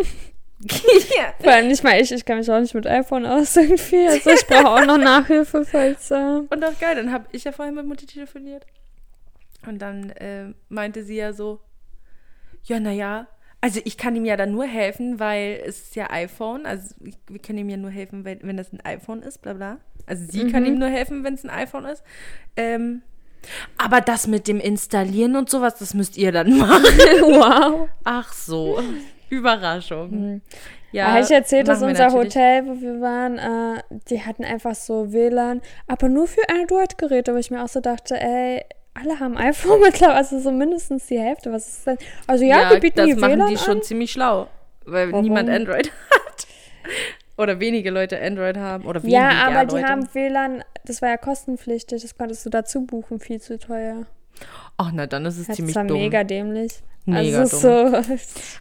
ja. 1.16 1.34
Vor 1.40 1.52
allem 1.54 1.68
nicht 1.68 1.84
mal 1.84 2.02
ich, 2.02 2.12
ich 2.12 2.26
kann 2.26 2.40
mich 2.40 2.52
auch 2.52 2.60
nicht 2.60 2.74
mit 2.74 2.88
iPhone 2.88 3.26
aus 3.26 3.56
irgendwie. 3.56 4.08
Also 4.08 4.32
ich 4.32 4.46
brauche 4.48 4.70
auch 4.70 4.86
noch 4.86 4.98
Nachhilfe, 4.98 5.64
falls. 5.66 6.12
Äh, 6.12 6.42
Und 6.50 6.66
auch 6.66 6.78
geil, 6.80 6.96
dann 6.96 7.14
habe 7.14 7.26
ich 7.32 7.44
ja 7.44 7.52
vorhin 7.52 7.76
mit 7.76 7.86
Mutti 7.86 8.06
telefoniert. 8.08 8.66
Und 9.65 9.82
dann 9.82 10.10
äh, 10.12 10.54
meinte 10.69 11.04
sie 11.04 11.15
ja 11.15 11.34
so, 11.34 11.60
ja, 12.63 12.80
naja, 12.80 13.28
also 13.62 13.82
ich 13.84 13.98
kann 13.98 14.15
ihm 14.15 14.26
ja 14.26 14.38
dann 14.38 14.52
nur 14.52 14.65
helfen, 14.65 15.19
weil 15.19 15.62
es 15.65 15.82
ist 15.82 15.95
ja 15.95 16.10
iPhone. 16.12 16.65
Also 16.65 16.95
ich, 17.04 17.17
wir 17.28 17.39
können 17.39 17.60
ihm 17.60 17.69
ja 17.69 17.78
nur 17.78 17.91
helfen, 17.91 18.24
wenn, 18.24 18.39
wenn 18.41 18.58
das 18.58 18.72
ein 18.72 18.80
iPhone 18.86 19.22
ist, 19.22 19.41
bla 19.41 19.54
bla. 19.54 19.78
Also 20.06 20.26
sie 20.26 20.50
kann 20.50 20.65
ihm 20.65 20.80
nur 20.80 20.88
helfen, 20.88 21.24
wenn 21.24 21.34
es 21.34 21.43
ein 21.43 21.50
iPhone 21.50 21.86
ist. 21.86 22.04
Ähm, 22.56 23.02
aber 23.78 24.02
das 24.02 24.28
mit 24.28 24.48
dem 24.48 24.60
Installieren 24.60 25.36
und 25.36 25.50
sowas, 25.50 25.76
das 25.78 25.93
müsst 25.93 26.17
ihr 26.17 26.32
dann 26.32 26.58
machen. 26.58 26.84
wow. 26.84 27.89
Ach 28.04 28.32
so, 28.34 28.82
Überraschung. 29.30 30.41
Ja, 30.91 31.12
habe 31.12 31.22
ich 31.22 31.30
erzählt, 31.30 31.67
dass 31.67 31.84
unser 31.84 32.08
natürlich. 32.08 32.36
Hotel, 32.36 32.65
wo 32.65 32.82
wir 32.82 33.02
waren, 33.02 33.38
äh, 33.38 33.84
die 34.10 34.26
hatten 34.26 34.43
einfach 34.43 34.74
so 34.74 35.13
WLAN, 35.13 35.62
aber 35.86 36.10
nur 36.10 36.28
für 36.28 36.41
Android-Geräte, 36.50 37.34
wo 37.34 37.38
ich 37.38 37.52
mir 37.52 37.63
auch 37.63 37.67
so 37.67 37.80
dachte, 37.80 38.19
ey, 38.19 38.63
alle 38.93 39.19
haben 39.19 39.38
iPhone 39.38 39.80
mittlerweile, 39.84 40.17
also 40.17 40.39
so 40.39 40.52
mindestens 40.52 41.06
die 41.08 41.19
Hälfte. 41.19 41.52
Was 41.52 41.67
ist 41.67 41.88
denn? 41.88 41.97
Also 42.28 42.43
ja, 42.45 42.69
wir 42.71 42.80
bieten 42.80 42.97
das 42.97 43.08
die 43.08 43.13
machen 43.15 43.34
WLAN 43.34 43.47
die 43.49 43.58
schon 43.58 43.78
an. 43.78 43.84
ziemlich 43.84 44.12
schlau, 44.12 44.47
weil 44.86 45.12
Warum? 45.12 45.23
niemand 45.23 45.49
Android 45.49 45.91
hat. 46.12 46.47
Oder 47.38 47.60
wenige 47.60 47.89
Leute 47.91 48.21
Android 48.21 48.58
haben. 48.58 48.86
Oder 48.86 49.02
weniger 49.02 49.17
Ja, 49.21 49.47
aber 49.47 49.65
die 49.65 49.75
Leute. 49.75 49.88
haben 49.88 50.13
WLAN, 50.13 50.63
das 50.86 51.02
war 51.02 51.10
ja 51.10 51.17
kostenpflichtig, 51.17 52.02
das 52.02 52.17
konntest 52.17 52.45
du 52.45 52.49
dazu 52.49 52.86
buchen, 52.86 53.19
viel 53.19 53.39
zu 53.39 53.58
teuer. 53.58 54.06
Ach, 54.78 54.91
na 54.93 55.08
dann 55.08 55.25
ist 55.25 55.38
es 55.38 55.47
Das 55.47 55.56
ziemlich 55.56 55.75
war 55.75 55.86
dumm. 55.86 55.99
mega 55.99 56.23
dämlich. 56.23 56.82
Mega 57.06 57.39
also 57.39 57.58
so, 57.58 58.02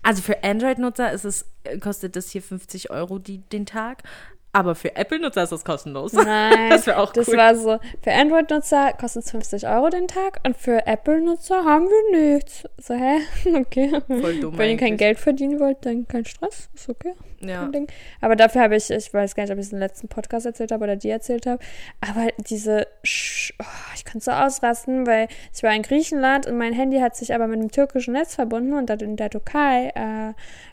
Also 0.03 0.23
für 0.23 0.43
Android-Nutzer 0.43 1.13
ist 1.13 1.25
es, 1.25 1.47
äh, 1.65 1.79
kostet 1.79 2.17
das 2.17 2.31
hier 2.31 2.43
50 2.43 2.91
Euro 2.91 3.19
die, 3.19 3.39
den 3.39 3.67
Tag. 3.67 4.03
Aber 4.53 4.75
für 4.75 4.97
Apple-Nutzer 4.97 5.43
ist 5.43 5.53
das 5.53 5.65
kostenlos. 5.65 6.13
Nein, 6.15 6.71
Das 6.71 6.87
wäre 6.87 6.99
auch 6.99 7.13
das 7.13 7.29
cool. 7.29 7.37
war 7.37 7.55
so, 7.55 7.79
für 8.03 8.13
Android-Nutzer 8.13 8.95
kostet 8.95 9.25
es 9.25 9.31
50 9.31 9.69
Euro 9.69 9.91
den 9.91 10.09
Tag 10.09 10.41
und 10.45 10.57
für 10.57 10.87
Apple-Nutzer 10.87 11.65
haben 11.65 11.87
wir 11.87 12.35
nichts. 12.35 12.65
So, 12.79 12.95
hä? 12.95 13.19
Okay. 13.59 14.01
Voll 14.09 14.41
dumm 14.41 14.57
Wenn 14.57 14.71
ihr 14.71 14.77
kein. 14.77 14.97
Geld 14.97 15.19
verdienen 15.19 15.61
wollt, 15.61 15.85
dann 15.85 16.09
kein 16.09 16.25
Stress. 16.25 16.69
Ist 16.75 16.89
okay. 16.89 17.13
Ja. 17.41 17.71
Aber 18.21 18.35
dafür 18.37 18.63
habe 18.63 18.75
ich, 18.77 18.91
ich 18.91 19.13
weiß 19.15 19.35
gar 19.35 19.45
nicht, 19.45 19.53
ob 19.53 19.59
ich 19.59 19.67
es 19.67 19.73
im 19.73 19.79
letzten 19.79 20.09
Podcast 20.09 20.47
erzählt 20.47 20.73
habe 20.73 20.83
oder 20.85 20.97
dir 20.97 21.13
erzählt 21.13 21.47
habe, 21.47 21.63
aber 22.01 22.29
diese, 22.39 22.87
Sch 23.05 23.53
oh, 23.63 23.65
ich 23.95 24.05
konnte 24.05 24.25
so 24.25 24.33
ausrasten, 24.33 25.07
weil 25.07 25.29
ich 25.55 25.63
war 25.63 25.73
in 25.73 25.83
Griechenland 25.83 26.47
und 26.47 26.57
mein 26.59 26.73
Handy 26.73 26.99
hat 26.99 27.15
sich 27.17 27.33
aber 27.35 27.47
mit 27.47 27.61
dem 27.61 27.71
türkischen 27.71 28.15
Netz 28.15 28.35
verbunden 28.35 28.73
und 28.73 28.91
da 28.91 28.95
in 28.95 29.17
der 29.17 29.31
Türkei 29.31 29.93
äh, 29.95 30.33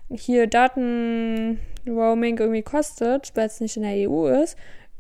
hier 0.10 0.48
Datenroaming 0.48 2.38
irgendwie 2.38 2.62
kostet, 2.64 3.32
weil 3.36 3.48
es 3.48 3.60
nicht 3.60 3.78
in 3.78 3.84
der 3.84 4.10
EU 4.10 4.28
ist, 4.28 4.58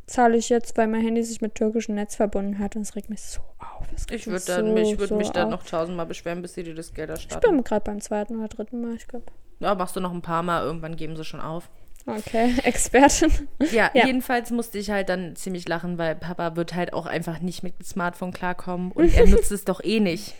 zahle 0.08 0.38
ich 0.38 0.50
jetzt, 0.50 0.78
weil 0.78 0.88
mein 0.88 1.02
Handy 1.02 1.24
sich 1.24 1.42
mit 1.42 1.56
türkischem 1.56 1.96
Netz 1.96 2.16
verbunden 2.16 2.60
hat 2.60 2.76
und 2.76 2.84
es 2.84 2.96
regt 2.96 3.10
mich 3.10 3.22
so 3.22 3.42
auf. 3.60 3.86
Ich 4.12 4.28
würde 4.28 4.40
so, 4.40 4.64
mich, 4.64 4.98
würd 5.00 5.10
so 5.10 5.16
mich 5.16 5.30
dann 5.32 5.50
noch 5.50 5.64
tausendmal 5.64 6.06
beschweren, 6.06 6.42
bis 6.42 6.54
sie 6.54 6.64
dir 6.64 6.76
das 6.76 6.94
Geld 6.94 7.10
Ich 7.10 7.16
erstatten. 7.26 7.56
bin 7.56 7.64
gerade 7.64 7.84
beim 7.84 8.02
zweiten 8.02 8.38
oder 8.38 8.48
dritten 8.48 8.82
Mal, 8.82 8.96
ich 8.96 9.08
glaube. 9.08 9.26
Ja, 9.60 9.74
machst 9.74 9.96
du 9.96 10.00
noch 10.02 10.12
ein 10.14 10.22
paar 10.22 10.44
Mal, 10.44 10.64
irgendwann 10.64 10.96
geben 10.96 11.16
sie 11.16 11.24
schon 11.24 11.40
auf. 11.42 11.70
Okay, 12.06 12.54
Expertin. 12.64 13.32
Ja, 13.72 13.90
Ja. 13.96 14.06
jedenfalls 14.06 14.52
musste 14.52 14.78
ich 14.78 14.92
halt 14.92 15.10
dann 15.10 15.36
ziemlich 15.36 15.68
lachen, 15.68 15.98
weil 15.98 16.16
Papa 16.16 16.56
wird 16.56 16.76
halt 16.76 16.94
auch 16.94 17.08
einfach 17.08 17.40
nicht 17.40 17.64
mit 17.64 17.80
dem 17.80 17.84
Smartphone 17.86 18.32
klarkommen 18.32 18.92
und 18.92 19.12
er 19.16 19.26
nutzt 19.26 19.52
es 19.52 19.66
doch 19.66 19.84
eh 19.84 20.00
nicht. 20.00 20.36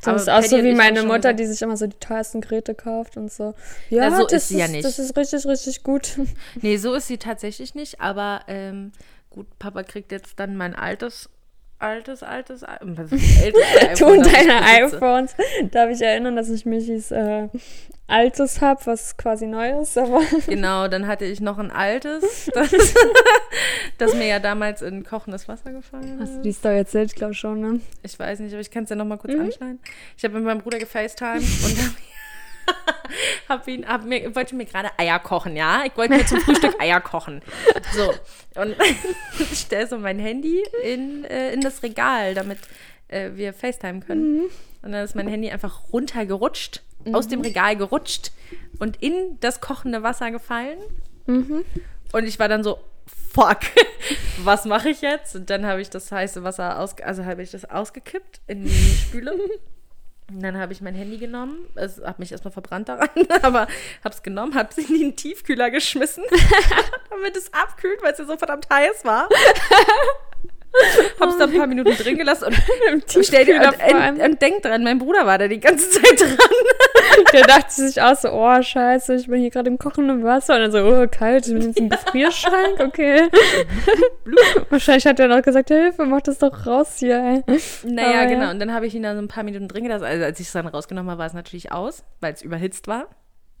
Das 0.00 0.08
Aber 0.08 0.16
ist 0.16 0.28
auch 0.30 0.42
so 0.42 0.56
und 0.56 0.64
wie 0.64 0.74
meine 0.74 1.02
Mutter, 1.02 1.32
die 1.34 1.46
sich 1.46 1.60
immer 1.62 1.76
so 1.76 1.86
die 1.86 1.96
teuersten 1.98 2.40
Geräte 2.40 2.74
kauft 2.74 3.16
und 3.16 3.32
so. 3.32 3.54
Ja, 3.90 4.10
Na, 4.10 4.16
so 4.18 4.24
das 4.24 4.42
ist 4.44 4.48
sie 4.48 4.58
ja 4.58 4.68
nicht. 4.68 4.84
Das 4.84 4.98
ist 4.98 5.16
richtig, 5.16 5.46
richtig 5.46 5.82
gut. 5.82 6.18
Nee, 6.62 6.76
so 6.76 6.94
ist 6.94 7.06
sie 7.08 7.18
tatsächlich 7.18 7.74
nicht, 7.74 8.00
aber 8.00 8.42
ähm, 8.48 8.92
gut, 9.30 9.46
Papa 9.58 9.82
kriegt 9.82 10.12
jetzt 10.12 10.38
dann 10.40 10.56
mein 10.56 10.74
altes, 10.74 11.28
altes, 11.78 12.22
altes, 12.22 12.64
Al- 12.64 12.78
was 12.82 13.12
ist 13.12 13.42
ältes 13.42 13.62
Du 13.98 14.06
iPhone, 14.06 14.18
und 14.18 14.26
das 14.26 14.32
ich 14.32 14.32
deine 14.32 14.62
iPhones. 14.84 15.34
Darf 15.70 15.90
ich 15.90 16.00
erinnern, 16.02 16.36
dass 16.36 16.48
ich 16.50 16.66
Michis 16.66 17.10
äh, 17.10 17.48
altes 18.08 18.60
habe, 18.60 18.84
was 18.86 19.16
quasi 19.16 19.46
neu 19.46 19.80
ist, 19.82 19.96
aber 19.98 20.20
Genau, 20.46 20.88
dann 20.88 21.06
hatte 21.06 21.24
ich 21.26 21.40
noch 21.40 21.58
ein 21.58 21.70
altes, 21.70 22.50
das, 22.54 22.72
das 23.98 24.14
mir 24.14 24.26
ja 24.26 24.38
damals 24.40 24.82
in 24.82 25.04
kochendes 25.04 25.46
Wasser 25.46 25.70
gefallen 25.72 26.18
hast 26.20 26.32
du 26.32 26.36
ist. 26.38 26.42
die 26.44 26.52
Story 26.52 26.78
erzählt, 26.78 27.14
glaube 27.14 27.32
ich 27.34 27.38
schon, 27.38 27.60
ne? 27.60 27.80
Ich 28.02 28.18
weiß 28.18 28.40
nicht, 28.40 28.52
aber 28.52 28.60
ich 28.60 28.70
kann 28.70 28.84
es 28.84 28.90
ja 28.90 28.96
noch 28.96 29.04
mal 29.04 29.14
Mhm. 29.16 29.20
kurz 29.20 29.34
anschneiden. 29.38 29.80
Ich 30.16 30.24
habe 30.24 30.34
mit 30.34 30.44
meinem 30.44 30.60
Bruder 30.60 30.78
gefacetimed 30.78 31.42
und 31.64 31.78
hab, 31.78 33.58
hab 33.60 33.68
ihn, 33.68 33.86
hab 33.86 34.04
mir, 34.04 34.34
wollte 34.34 34.54
mir 34.54 34.64
gerade 34.66 34.90
Eier 34.98 35.18
kochen, 35.18 35.56
ja? 35.56 35.82
Ich 35.86 35.96
wollte 35.96 36.14
mir 36.16 36.26
zum 36.26 36.40
Frühstück 36.40 36.80
Eier 36.80 37.00
kochen. 37.00 37.42
So, 37.94 38.12
und 38.60 38.74
ich 39.38 39.58
stelle 39.60 39.86
so 39.86 39.98
mein 39.98 40.18
Handy 40.18 40.62
in, 40.82 41.24
äh, 41.24 41.52
in 41.52 41.60
das 41.60 41.82
Regal, 41.82 42.34
damit 42.34 42.58
äh, 43.08 43.30
wir 43.34 43.52
FaceTime 43.52 44.00
können. 44.00 44.38
Mhm. 44.38 44.44
Und 44.82 44.92
dann 44.92 45.04
ist 45.04 45.14
mein 45.16 45.28
Handy 45.28 45.50
einfach 45.50 45.92
runtergerutscht, 45.92 46.82
aus 47.14 47.28
dem 47.28 47.40
Regal 47.40 47.76
gerutscht 47.76 48.32
und 48.78 49.02
in 49.02 49.38
das 49.40 49.60
kochende 49.60 50.02
Wasser 50.02 50.30
gefallen. 50.30 50.78
Mhm. 51.26 51.64
Und 52.12 52.24
ich 52.24 52.38
war 52.38 52.48
dann 52.48 52.64
so, 52.64 52.78
fuck, 53.32 53.60
was 54.44 54.64
mache 54.64 54.90
ich 54.90 55.02
jetzt? 55.02 55.36
Und 55.36 55.50
dann 55.50 55.66
habe 55.66 55.80
ich 55.80 55.90
das 55.90 56.10
heiße 56.10 56.42
Wasser 56.44 56.78
aus, 56.78 56.98
also 57.00 57.24
habe 57.24 57.42
ich 57.42 57.50
das 57.50 57.64
ausgekippt 57.64 58.40
in 58.46 58.64
die 58.64 58.70
Spüle. 59.02 59.32
Und 60.30 60.42
dann 60.42 60.58
habe 60.58 60.74
ich 60.74 60.82
mein 60.82 60.94
Handy 60.94 61.16
genommen, 61.16 61.56
es 61.74 62.02
habe 62.04 62.16
mich 62.18 62.32
erstmal 62.32 62.52
verbrannt 62.52 62.90
daran, 62.90 63.08
aber 63.42 63.66
habe 64.04 64.14
es 64.14 64.22
genommen, 64.22 64.54
habe 64.54 64.68
es 64.70 64.76
in 64.76 64.98
den 64.98 65.16
Tiefkühler 65.16 65.70
geschmissen, 65.70 66.24
damit 67.10 67.34
es 67.34 67.52
abkühlt, 67.54 68.02
weil 68.02 68.12
es 68.12 68.18
ja 68.18 68.26
so 68.26 68.36
verdammt 68.36 68.68
heiß 68.68 69.06
war. 69.06 69.28
Hab's 71.20 71.38
da 71.38 71.44
ein 71.44 71.54
paar 71.54 71.66
Minuten 71.66 71.96
drin 71.96 72.18
gelassen 72.18 72.46
und, 72.92 73.04
stell 73.24 73.44
dir, 73.44 73.56
und, 73.56 74.18
und, 74.18 74.20
und 74.20 74.42
denk 74.42 74.62
dran, 74.62 74.84
mein 74.84 74.98
Bruder 74.98 75.26
war 75.26 75.38
da 75.38 75.48
die 75.48 75.60
ganze 75.60 75.90
Zeit 76.02 76.20
dran. 76.20 76.36
Der 77.32 77.46
dachte 77.46 77.72
sich 77.72 78.00
auch 78.00 78.14
so, 78.14 78.30
oh, 78.30 78.62
scheiße, 78.62 79.14
ich 79.16 79.26
bin 79.26 79.40
hier 79.40 79.50
gerade 79.50 79.68
im 79.68 79.78
kochenden 79.78 80.22
Wasser. 80.24 80.54
Und 80.54 80.60
dann 80.60 80.72
so, 80.72 80.78
oh, 80.78 81.06
kalt, 81.10 81.46
ich 81.46 81.52
bin 81.52 81.62
jetzt 81.62 81.78
im 81.78 81.88
Gefrierschrank, 81.88 82.80
okay. 82.80 83.28
Wahrscheinlich 84.70 85.06
hat 85.06 85.18
er 85.18 85.28
noch 85.28 85.42
gesagt, 85.42 85.68
Hilfe, 85.68 86.04
mach 86.04 86.20
das 86.20 86.38
doch 86.38 86.66
raus 86.66 86.96
hier, 86.98 87.44
ey. 87.46 87.56
Naja, 87.84 88.20
Aber 88.20 88.26
genau. 88.26 88.50
Und 88.50 88.60
dann 88.60 88.72
habe 88.72 88.86
ich 88.86 88.94
ihn 88.94 89.02
da 89.02 89.14
so 89.14 89.20
ein 89.20 89.28
paar 89.28 89.42
Minuten 89.42 89.68
drin 89.68 89.84
gelassen. 89.84 90.04
Also 90.04 90.24
als 90.24 90.38
ich 90.38 90.46
es 90.46 90.52
dann 90.52 90.66
rausgenommen 90.66 91.10
habe, 91.10 91.18
war 91.18 91.26
es 91.26 91.34
natürlich 91.34 91.72
aus, 91.72 92.04
weil 92.20 92.34
es 92.34 92.42
überhitzt 92.42 92.86
war. 92.86 93.08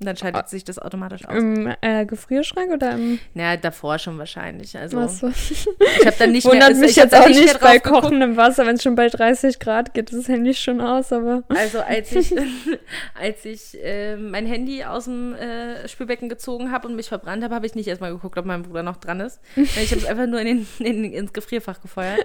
Und 0.00 0.06
dann 0.06 0.16
schaltet 0.16 0.48
sich 0.48 0.62
das 0.62 0.78
automatisch 0.78 1.26
aus. 1.26 1.34
Im 1.34 1.74
äh, 1.80 2.06
Gefrierschrank 2.06 2.70
oder 2.72 2.92
im... 2.92 3.18
Naja, 3.34 3.56
davor 3.56 3.98
schon 3.98 4.16
wahrscheinlich. 4.16 4.78
Also 4.78 5.00
Achso. 5.00 5.26
ich 5.28 5.66
habe 6.06 6.14
dann 6.16 6.30
nicht 6.30 6.44
mehr... 6.44 6.52
Wundert 6.52 6.68
also, 6.68 6.80
mich 6.82 6.94
jetzt 6.94 7.14
auch 7.16 7.28
mehr 7.28 7.40
nicht 7.40 7.60
bei 7.60 7.78
geguckt. 7.78 8.02
kochendem 8.02 8.36
Wasser, 8.36 8.64
wenn 8.64 8.76
es 8.76 8.84
schon 8.84 8.94
bei 8.94 9.08
30 9.08 9.58
Grad 9.58 9.94
geht, 9.94 10.12
das 10.12 10.28
Handy 10.28 10.54
schon 10.54 10.80
aus, 10.80 11.12
aber... 11.12 11.42
Also 11.48 11.80
als 11.80 12.12
ich, 12.12 12.32
als 13.20 13.44
ich 13.44 13.76
äh, 13.82 14.16
mein 14.16 14.46
Handy 14.46 14.84
aus 14.84 15.06
dem 15.06 15.34
äh, 15.34 15.88
Spülbecken 15.88 16.28
gezogen 16.28 16.70
habe 16.70 16.86
und 16.86 16.94
mich 16.94 17.08
verbrannt 17.08 17.42
habe, 17.42 17.56
habe 17.56 17.66
ich 17.66 17.74
nicht 17.74 17.88
erstmal 17.88 18.12
geguckt, 18.12 18.38
ob 18.38 18.44
mein 18.44 18.62
Bruder 18.62 18.84
noch 18.84 18.98
dran 18.98 19.18
ist. 19.20 19.40
Ich 19.56 19.92
habe 19.92 20.00
es 20.00 20.06
einfach 20.06 20.26
nur 20.26 20.40
in 20.40 20.46
den, 20.46 20.86
in, 20.86 21.12
ins 21.12 21.32
Gefrierfach 21.32 21.80
gefeuert 21.80 22.24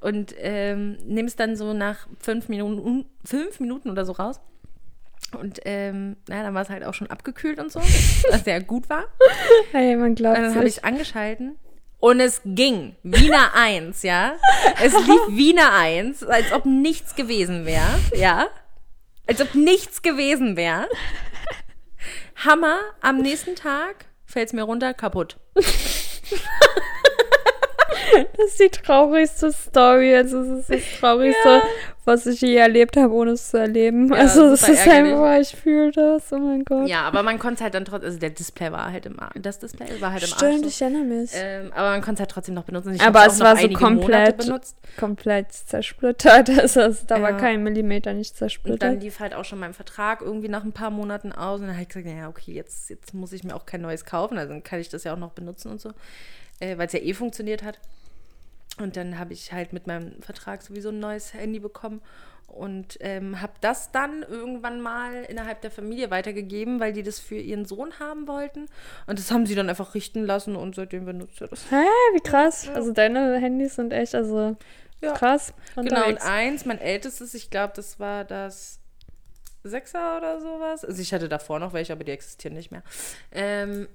und 0.00 0.34
ähm, 0.38 0.96
nehme 1.06 1.28
es 1.28 1.36
dann 1.36 1.54
so 1.56 1.72
nach 1.72 2.06
fünf 2.18 2.48
Minuten, 2.48 3.06
fünf 3.24 3.60
Minuten 3.60 3.90
oder 3.90 4.04
so 4.04 4.12
raus. 4.12 4.40
Und 5.36 5.60
ähm, 5.64 6.16
na, 6.28 6.42
dann 6.42 6.54
war 6.54 6.62
es 6.62 6.70
halt 6.70 6.84
auch 6.84 6.94
schon 6.94 7.08
abgekühlt 7.08 7.58
und 7.58 7.70
so, 7.70 7.80
was 7.80 8.44
sehr 8.44 8.62
gut 8.62 8.88
war. 8.88 9.04
Hey, 9.72 9.96
man 9.96 10.14
glaubt 10.14 10.38
dann 10.38 10.54
habe 10.54 10.66
ich 10.66 10.78
es 10.78 10.84
angeschalten 10.84 11.58
und 11.98 12.20
es 12.20 12.40
ging. 12.44 12.96
Wiener 13.02 13.54
1, 13.54 14.02
ja. 14.02 14.34
Es 14.82 14.94
lief 14.94 15.20
Wiener 15.28 15.72
1, 15.72 16.24
als 16.24 16.52
ob 16.52 16.64
nichts 16.64 17.14
gewesen 17.14 17.66
wäre, 17.66 17.98
ja. 18.14 18.48
Als 19.26 19.40
ob 19.42 19.54
nichts 19.54 20.00
gewesen 20.02 20.56
wäre. 20.56 20.88
Hammer, 22.36 22.78
am 23.00 23.18
nächsten 23.18 23.56
Tag 23.56 24.06
fällt 24.24 24.48
es 24.48 24.52
mir 24.52 24.62
runter, 24.62 24.94
kaputt. 24.94 25.38
Das 28.36 28.46
ist 28.46 28.60
die 28.60 28.68
traurigste 28.68 29.52
Story. 29.52 30.14
Also, 30.14 30.40
es 30.40 30.60
ist 30.60 30.70
das 30.70 31.00
Traurigste, 31.00 31.62
was 32.04 32.26
ich 32.26 32.40
je 32.40 32.56
erlebt 32.56 32.96
habe, 32.96 33.12
ohne 33.12 33.32
es 33.32 33.50
zu 33.50 33.58
erleben. 33.58 34.08
Ja, 34.08 34.20
also, 34.20 34.46
es 34.46 34.68
ist 34.68 34.86
einfach, 34.88 35.38
ich 35.40 35.54
fühle 35.54 35.90
das. 35.92 36.32
Oh 36.32 36.38
mein 36.38 36.64
Gott. 36.64 36.88
Ja, 36.88 37.02
aber 37.02 37.22
man 37.22 37.38
konnte 37.38 37.56
es 37.56 37.60
halt 37.60 37.74
dann 37.74 37.84
trotzdem, 37.84 38.06
also 38.06 38.18
der 38.18 38.30
Display 38.30 38.72
war 38.72 38.90
halt 38.92 39.06
im 39.06 39.18
Arsch. 39.20 39.34
Das 39.40 39.58
Display 39.58 40.00
war 40.00 40.12
halt 40.12 40.22
im 40.22 40.28
Stimmt, 40.28 40.64
Arsch. 40.64 40.74
ich 40.74 40.80
erinnere 40.82 41.02
mich. 41.04 41.30
Ähm, 41.34 41.72
aber 41.74 41.90
man 41.90 42.00
konnte 42.00 42.14
es 42.14 42.20
halt 42.20 42.30
trotzdem 42.30 42.54
noch 42.54 42.64
benutzen. 42.64 42.94
Ich 42.94 43.02
Aber 43.02 43.26
es 43.26 43.40
war 43.40 43.56
so 43.56 43.68
komplett-. 43.70 44.46
Komplett 44.98 45.52
zersplittert. 45.52 46.48
Also, 46.58 46.80
es- 46.80 47.06
da 47.06 47.20
war 47.20 47.30
Ja. 47.32 47.36
kein 47.36 47.62
Millimeter 47.62 48.12
nicht 48.14 48.30
Und 48.32 48.40
dann 48.40 48.48
zersplittert. 48.50 49.02
lief 49.02 49.20
halt 49.20 49.34
auch 49.34 49.44
schon 49.44 49.58
mein 49.58 49.74
Vertrag 49.74 50.22
irgendwie 50.22 50.48
nach 50.48 50.64
ein 50.64 50.72
paar 50.72 50.90
Monaten 50.90 51.32
aus. 51.32 51.60
Und 51.60 51.66
dann 51.66 51.74
habe 51.76 51.82
ich 51.82 51.88
gesagt, 51.88 52.06
naja, 52.06 52.28
okay, 52.28 52.52
jetzt, 52.52 52.90
jetzt 52.90 53.12
muss 53.14 53.32
ich 53.32 53.44
mir 53.44 53.54
auch 53.54 53.66
kein 53.66 53.80
neues 53.82 54.04
kaufen. 54.04 54.38
Also 54.38 54.52
dann 54.52 54.62
kann 54.62 54.80
ich 54.80 54.88
das 54.88 55.04
ja 55.04 55.12
auch 55.14 55.18
noch 55.18 55.32
benutzen 55.32 55.70
und 55.70 55.80
so. 55.80 55.90
Äh, 56.60 56.76
Weil 56.78 56.86
es 56.86 56.92
ja 56.92 56.98
eh 57.00 57.14
funktioniert 57.14 57.62
hat. 57.62 57.78
Und 58.80 58.96
dann 58.96 59.18
habe 59.18 59.32
ich 59.32 59.52
halt 59.52 59.72
mit 59.72 59.86
meinem 59.86 60.20
Vertrag 60.22 60.62
sowieso 60.62 60.90
ein 60.90 61.00
neues 61.00 61.34
Handy 61.34 61.58
bekommen. 61.60 62.00
Und 62.46 62.96
ähm, 63.00 63.42
habe 63.42 63.52
das 63.60 63.92
dann 63.92 64.22
irgendwann 64.22 64.80
mal 64.80 65.22
innerhalb 65.24 65.60
der 65.60 65.70
Familie 65.70 66.10
weitergegeben, 66.10 66.80
weil 66.80 66.94
die 66.94 67.02
das 67.02 67.18
für 67.20 67.36
ihren 67.36 67.66
Sohn 67.66 67.92
haben 68.00 68.26
wollten. 68.26 68.66
Und 69.06 69.18
das 69.18 69.30
haben 69.30 69.44
sie 69.44 69.54
dann 69.54 69.68
einfach 69.68 69.94
richten 69.94 70.24
lassen 70.24 70.56
und 70.56 70.74
seitdem 70.74 71.04
benutzt 71.04 71.40
er 71.42 71.48
das. 71.48 71.70
Hä, 71.70 71.84
wie 72.14 72.20
krass. 72.20 72.66
Also, 72.70 72.92
deine 72.92 73.36
Handys 73.36 73.74
sind 73.74 73.92
echt, 73.92 74.14
also, 74.14 74.56
Ja. 75.02 75.12
krass. 75.12 75.52
Genau, 75.76 75.90
und 75.90 75.92
unterwegs. 75.92 76.24
eins, 76.24 76.64
mein 76.64 76.78
ältestes, 76.78 77.34
ich 77.34 77.50
glaube, 77.50 77.74
das 77.76 78.00
war 78.00 78.24
das 78.24 78.80
Sechser 79.62 80.16
oder 80.16 80.40
sowas. 80.40 80.84
Also 80.84 81.02
ich 81.02 81.12
hatte 81.12 81.28
davor 81.28 81.58
noch 81.58 81.74
welche, 81.74 81.92
aber 81.92 82.04
die 82.04 82.12
existieren 82.12 82.54
nicht 82.54 82.70
mehr. 82.70 82.82
Ähm, 83.30 83.88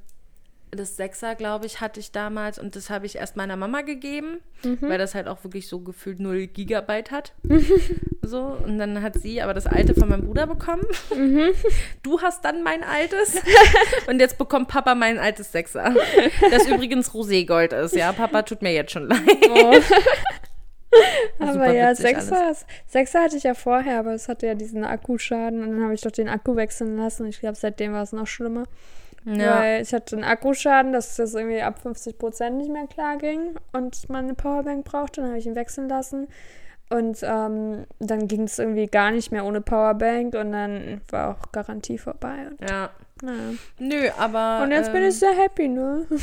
das 0.76 0.96
Sechser, 0.96 1.36
glaube 1.36 1.66
ich, 1.66 1.82
hatte 1.82 2.00
ich 2.00 2.12
damals 2.12 2.60
und 2.60 2.76
das 2.76 2.90
habe 2.90 3.06
ich 3.06 3.18
erst 3.18 3.36
meiner 3.36 3.56
Mama 3.56 3.82
gegeben, 3.82 4.40
weil 4.82 4.98
das 4.98 5.16
halt 5.16 5.28
auch 5.28 5.44
wirklich 5.44 5.68
so 5.68 5.80
gefühlt 5.80 6.20
0 6.20 6.48
Gigabyte 6.48 7.12
hat. 7.12 7.34
so, 8.22 8.58
und 8.64 8.78
dann 8.78 9.02
hat 9.02 9.16
sie 9.16 9.42
aber 9.42 9.54
das 9.54 9.68
alte 9.68 9.94
von 9.94 10.10
meinem 10.10 10.26
Bruder 10.26 10.48
bekommen. 10.48 10.84
Du 12.04 12.22
hast 12.22 12.46
dann 12.46 12.64
mein 12.64 12.84
altes 12.84 13.36
und 14.08 14.20
jetzt 14.20 14.38
bekommt 14.38 14.68
Papa 14.68 14.96
mein 14.96 15.20
altes 15.20 15.52
Sechser. 15.52 15.94
Das 16.50 16.68
übrigens 16.68 17.14
Roségold 17.14 17.74
ist, 17.74 17.96
ja. 17.96 18.12
Papa 18.14 18.44
tut 18.44 18.62
mir 18.62 18.74
jetzt 18.74 18.92
schon 18.92 19.08
leid. 19.08 19.20
Oh. 19.50 19.76
Aber 21.40 21.72
ja, 21.72 21.96
Sechser, 21.96 22.56
Sechser 22.88 23.24
hatte 23.24 23.38
ich 23.38 23.44
ja 23.44 23.54
vorher, 23.54 24.00
aber 24.00 24.14
es 24.14 24.30
hatte 24.30 24.48
ja 24.48 24.56
diesen 24.56 24.84
Akkuschaden 24.84 25.64
und 25.64 25.72
dann 25.72 25.84
habe 25.84 25.94
ich 25.94 26.02
doch 26.02 26.12
den 26.12 26.30
Akku 26.30 26.56
wechseln 26.56 26.98
lassen. 26.98 27.26
Ich 27.26 27.40
glaube, 27.40 27.56
seitdem 27.56 27.94
war 27.94 28.04
es 28.04 28.12
noch 28.12 28.28
schlimmer. 28.28 28.66
Weil 29.26 29.82
ich 29.82 29.94
hatte 29.94 30.16
einen 30.16 30.26
Akkuschaden, 30.26 30.94
dass 30.94 31.16
das 31.16 31.34
irgendwie 31.34 31.62
ab 31.62 31.80
50 31.80 32.18
Prozent 32.18 32.58
nicht 32.58 32.72
mehr 32.72 32.88
klar 32.88 33.18
ging 33.18 33.56
und 33.72 34.10
man 34.10 34.26
eine 34.26 34.34
Powerbank 34.34 34.86
brauchte. 34.86 35.22
Dann 35.22 35.30
habe 35.30 35.40
ich 35.40 35.46
ihn 35.46 35.56
wechseln 35.56 35.90
lassen. 35.90 36.28
Und 36.90 37.20
ähm, 37.24 37.86
dann 38.00 38.28
ging 38.28 38.44
es 38.44 38.60
irgendwie 38.60 38.86
gar 38.88 39.10
nicht 39.12 39.32
mehr 39.32 39.46
ohne 39.46 39.62
Powerbank 39.62 40.36
und 40.36 40.52
dann 40.52 41.02
war 41.10 41.32
auch 41.32 41.52
Garantie 41.52 41.98
vorbei. 41.98 42.50
Und 42.52 42.70
Ja, 42.70 42.92
Naja. 43.24 43.54
Nö, 43.80 44.10
aber. 44.20 44.62
Und 44.64 44.72
jetzt 44.72 44.92
bin 44.92 45.02
ähm, 45.02 45.10
ich 45.10 45.18
sehr 45.18 45.34
happy, 45.34 45.70
ne? 45.70 46.06
das 46.10 46.22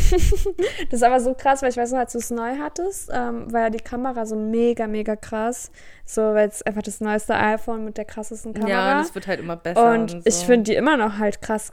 ist 0.93 1.03
aber 1.03 1.19
so 1.19 1.35
krass, 1.35 1.63
weil 1.63 1.71
ich 1.71 1.77
weiß 1.77 1.93
noch, 1.93 1.99
als 1.99 2.13
du 2.13 2.19
es 2.19 2.31
neu 2.31 2.59
hattest, 2.59 3.11
ähm, 3.13 3.51
war 3.53 3.63
ja 3.63 3.71
die 3.71 3.79
Kamera 3.79 4.27
so 4.27 4.37
mega, 4.37 4.87
mega 4.87 5.17
krass. 5.17 5.73
So, 6.05 6.21
weil 6.23 6.49
es 6.49 6.63
einfach 6.63 6.83
das 6.83 7.01
neueste 7.01 7.35
iPhone 7.35 7.85
mit 7.85 7.97
der 7.97 8.05
krassesten 8.05 8.53
Kamera. 8.53 8.71
Ja, 8.71 8.99
das 8.99 9.15
wird 9.15 9.27
halt 9.27 9.41
immer 9.41 9.57
besser. 9.57 9.93
und 9.93 10.15
Und, 10.15 10.27
ich 10.27 10.35
so. 10.35 10.47
finde 10.47 10.71
die 10.71 10.77
immer 10.77 10.97
noch 10.97 11.19
halt 11.19 11.41
krass, 11.41 11.73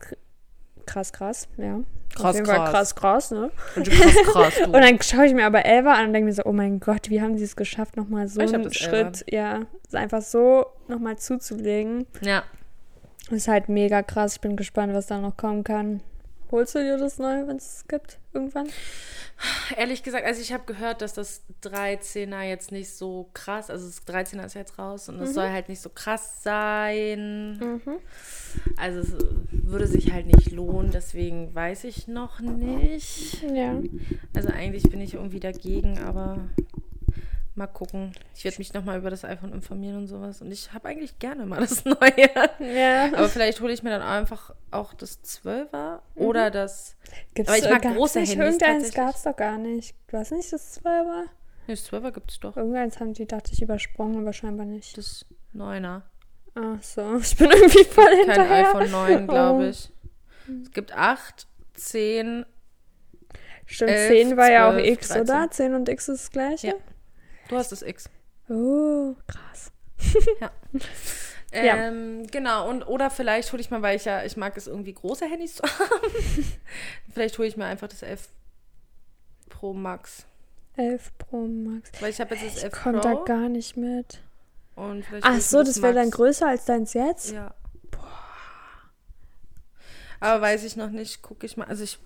krass, 0.88 1.14
krass, 1.14 1.48
ja. 1.58 1.82
Krass, 2.16 2.42
krass. 2.42 2.72
krass, 2.72 2.96
krass, 2.96 3.32
ne? 3.32 3.52
Und 3.76 3.90
krass, 3.90 4.16
krass. 4.26 4.54
Und 4.66 4.74
dann 4.74 5.02
schaue 5.02 5.28
ich 5.28 5.34
mir 5.34 5.46
aber 5.46 5.66
Elva 5.66 5.94
an 5.94 6.08
und 6.08 6.14
denke 6.14 6.26
mir 6.28 6.34
so, 6.34 6.44
oh 6.46 6.54
mein 6.54 6.80
Gott, 6.80 7.10
wie 7.10 7.22
haben 7.22 7.38
sie 7.38 7.44
es 7.44 7.56
geschafft, 7.56 7.96
nochmal 7.98 8.28
so 8.28 8.42
Ich 8.42 8.54
einen 8.54 8.74
Schritt, 8.74 9.24
ja, 9.30 9.60
einfach 9.92 10.22
so 10.22 10.66
nochmal 10.88 11.18
zuzulegen. 11.18 12.08
ja. 12.22 12.44
Ist 13.30 13.50
halt 13.50 13.68
mega 13.68 14.04
krass. 14.04 14.36
Ich 14.36 14.42
bin 14.42 14.56
gespannt, 14.56 14.94
was 14.94 15.08
da 15.08 15.20
noch 15.20 15.36
kommen 15.36 15.66
kann. 15.66 16.02
Holst 16.52 16.76
du 16.76 16.80
dir 16.80 16.98
das 16.98 17.18
neu, 17.18 17.46
wenn 17.48 17.58
es 17.58 17.86
gibt, 17.88 18.20
irgendwann? 18.34 18.68
Ehrlich 19.76 20.02
gesagt, 20.02 20.26
also 20.26 20.42
ich 20.42 20.52
habe 20.52 20.64
gehört, 20.66 21.02
dass 21.02 21.14
das 21.14 21.44
13er 21.62 22.42
jetzt 22.42 22.72
nicht 22.72 22.90
so 22.90 23.30
krass, 23.34 23.70
also 23.70 23.86
das 23.86 24.08
13er 24.08 24.46
ist 24.46 24.56
jetzt 24.56 24.80
raus 24.80 25.10
und 25.10 25.22
es 25.22 25.34
soll 25.34 25.50
halt 25.50 25.70
nicht 25.70 25.82
so 25.82 25.90
krass 25.90 26.42
sein. 26.42 27.58
Mhm. 27.58 27.98
Also 28.78 29.00
es 29.00 29.14
würde 29.52 29.86
sich 29.88 30.12
halt 30.12 30.26
nicht 30.26 30.52
lohnen, 30.52 30.90
deswegen 30.92 31.54
weiß 31.54 31.84
ich 31.84 32.08
noch 32.08 32.40
nicht. 32.40 33.44
Ja. 33.44 33.80
Also 34.36 34.50
eigentlich 34.50 34.84
bin 34.84 35.02
ich 35.02 35.14
irgendwie 35.14 35.40
dagegen, 35.40 36.00
aber 36.00 36.40
mal 37.58 37.68
gucken. 37.68 38.12
Ich 38.36 38.44
werde 38.44 38.58
mich 38.60 38.74
nochmal 38.74 38.98
über 38.98 39.10
das 39.10 39.26
iPhone 39.26 39.52
informieren 39.54 39.98
und 39.98 40.08
sowas. 40.08 40.42
Und 40.42 40.52
ich 40.52 40.72
habe 40.74 40.88
eigentlich 40.88 41.20
gerne 41.20 41.46
mal 41.46 41.60
das 41.60 41.84
Neue. 41.86 42.30
Ja. 42.60 43.06
Aber 43.14 43.28
vielleicht 43.30 43.60
hole 43.62 43.74
ich 43.74 43.84
mir 43.84 43.90
dann 43.90 44.02
einfach 44.02 44.54
auch 44.72 44.94
das 44.94 45.24
12er 45.24 46.00
oder 46.16 46.52
das. 46.52 46.96
Gibt's, 47.34 47.50
Aber 47.52 47.58
ich 47.60 47.70
mag 47.70 47.82
große 47.82 48.20
nicht, 48.22 48.36
Handys 48.38 48.62
Irgendeins 48.62 48.94
gab 48.94 49.16
es 49.16 49.24
doch 49.24 49.36
gar 49.36 49.58
nicht. 49.58 49.96
Du 50.08 50.18
hast 50.18 50.32
nicht 50.32 50.52
das 50.54 50.82
12er? 50.82 51.24
Nee, 51.68 51.74
das 51.74 51.90
12er 51.92 52.12
gibt 52.12 52.32
es 52.32 52.40
doch. 52.40 52.56
Irgendeins 52.56 53.00
haben 53.00 53.14
die, 53.14 53.26
dachte 53.26 53.52
ich, 53.52 53.62
übersprungen, 53.62 54.22
aber 54.22 54.32
scheinbar 54.34 54.66
nicht. 54.66 54.98
Das 54.98 55.26
9er. 55.56 56.04
Ach 56.56 56.82
so, 56.82 57.18
ich 57.22 57.36
bin 57.38 57.50
irgendwie 57.52 57.84
voll 57.84 58.06
Kein 58.06 58.18
hinterher. 58.20 58.70
iPhone 58.70 58.92
9, 58.92 59.28
glaube 59.28 59.64
Oh. 59.66 59.70
ich. 59.70 59.92
Es 60.64 60.72
gibt 60.72 60.94
8, 60.94 61.46
10. 61.74 62.46
Stimmt, 63.66 63.92
11, 63.92 64.08
10 64.30 64.38
war 64.38 64.50
ja 64.52 64.70
auch 64.70 64.74
12, 64.74 64.88
X, 64.88 65.08
13. 65.10 65.22
oder? 65.24 65.52
10 65.52 65.74
und 65.76 65.90
X 65.90 66.08
ist 66.08 66.24
das 66.24 66.32
gleiche? 66.32 66.68
Ja. 66.68 66.74
Du 67.50 67.56
hast 67.58 67.72
das 67.72 67.82
X. 67.82 68.10
Oh, 68.50 69.16
krass. 69.28 69.72
Ja. 70.42 70.52
Ähm, 71.54 72.28
Genau, 72.30 72.70
und 72.70 72.84
oder 72.84 73.10
vielleicht 73.10 73.52
hole 73.54 73.62
ich 73.62 73.72
mal, 73.72 73.82
weil 73.82 73.96
ich 73.96 74.04
ja, 74.04 74.22
ich 74.26 74.36
mag 74.36 74.58
es 74.58 74.68
irgendwie 74.68 74.94
große 74.94 75.26
Handys 75.26 75.56
zu 75.56 75.64
haben. 75.80 76.54
vielleicht 77.12 77.38
hole 77.38 77.48
ich 77.48 77.56
mir 77.56 77.66
einfach 77.66 77.88
das 77.88 78.02
11 78.04 78.28
Pro 79.50 79.74
Max. 79.74 80.26
11 80.76 81.18
Pro 81.18 81.48
Max. 81.48 81.90
Weil 82.02 82.10
ich 82.10 82.20
habe 82.20 82.36
jetzt 82.36 82.46
das 82.46 82.58
Ich 82.58 82.64
11 82.66 82.74
komme 82.84 83.00
da 83.00 83.16
Pro. 83.16 83.24
gar 83.24 83.48
nicht 83.48 83.78
mit. 83.78 84.20
Und 84.76 85.06
Ach 85.22 85.38
ich 85.38 85.46
so, 85.46 85.60
mir 85.60 85.64
das 85.64 85.82
wäre 85.82 85.94
dann 85.94 86.12
größer 86.12 86.48
als 86.48 86.66
deins 86.66 86.94
jetzt? 86.94 87.32
Ja. 87.32 87.56
Aber 90.20 90.42
weiß 90.42 90.64
ich 90.66 90.76
noch 90.76 90.90
nicht, 90.90 91.22
gucke 91.22 91.46
ich 91.46 91.58
mal. 91.58 91.66
Also 91.68 91.84
ich, 91.86 91.98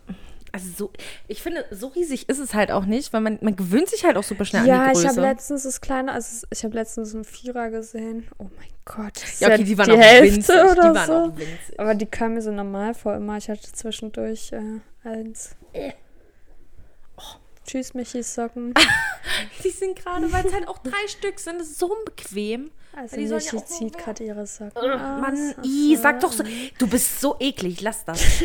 also 0.52 0.68
so, 0.76 0.92
ich 1.28 1.42
finde, 1.42 1.66
so 1.72 1.88
riesig 1.88 2.28
ist 2.30 2.40
es 2.40 2.54
halt 2.54 2.72
auch 2.72 2.86
nicht, 2.86 3.14
weil 3.14 3.22
man, 3.22 3.40
man 3.42 3.56
gewöhnt 3.56 3.90
sich 3.90 4.04
halt 4.04 4.18
auch 4.18 4.24
super 4.24 4.46
schnell 4.46 4.64
an 4.64 4.68
Ja, 4.68 4.86
die 4.86 4.92
ich 4.92 4.94
Größe. 5.06 5.08
habe 5.10 5.22
letztens 5.22 5.64
das 5.64 5.82
kleine, 5.82 6.12
also 6.12 6.46
ich 6.52 6.64
habe 6.64 6.76
letztens 6.76 7.14
einen 7.16 7.24
Vierer 7.24 7.70
gesehen. 7.70 8.28
Oh 8.38 8.48
mein 8.58 8.70
Gott. 8.86 9.14
Ja, 9.40 9.48
okay, 9.50 9.64
die 9.64 9.78
waren 9.78 9.86
die 9.88 9.94
auch 9.94 9.98
Hälfte 10.00 10.36
winzig. 10.36 10.56
oder 10.56 10.74
die 10.90 10.96
waren 10.96 11.08
so. 11.08 11.14
auch 11.14 11.38
winzig. 11.38 11.80
Aber 11.80 11.96
die 11.96 12.06
kamen 12.06 12.34
mir 12.36 12.42
so 12.42 12.52
normal 12.52 12.94
vor 12.94 13.16
immer. 13.16 13.38
Ich 13.38 13.50
hatte 13.50 13.72
zwischendurch 13.72 14.52
äh, 14.52 15.08
eins. 15.08 15.56
Oh. 15.74 17.22
Tschüss, 17.66 17.94
Michis 17.94 18.34
Socken. 18.34 18.74
Die 19.64 19.70
sind 19.70 19.96
gerade, 19.96 20.32
weil 20.34 20.46
es 20.46 20.54
halt 20.54 20.68
auch 20.68 20.80
drei 20.80 21.08
Stück 21.08 21.40
sind, 21.40 21.60
das 21.60 21.68
ist 21.68 21.80
so 21.80 21.94
unbequem. 21.96 22.72
Also 22.96 23.16
die 23.16 23.24
ja 23.24 23.36
Michi 23.36 23.56
nur 23.56 23.66
zieht 23.66 23.98
gerade 23.98 24.24
ihre 24.24 24.46
Socken 24.46 24.90
Mann, 24.90 25.54
aus. 25.58 25.66
i, 25.66 25.96
sag 25.96 26.20
doch 26.20 26.32
so. 26.32 26.44
Du 26.78 26.88
bist 26.88 27.22
so 27.22 27.36
eklig, 27.40 27.82
lass 27.82 28.04
das. 28.06 28.22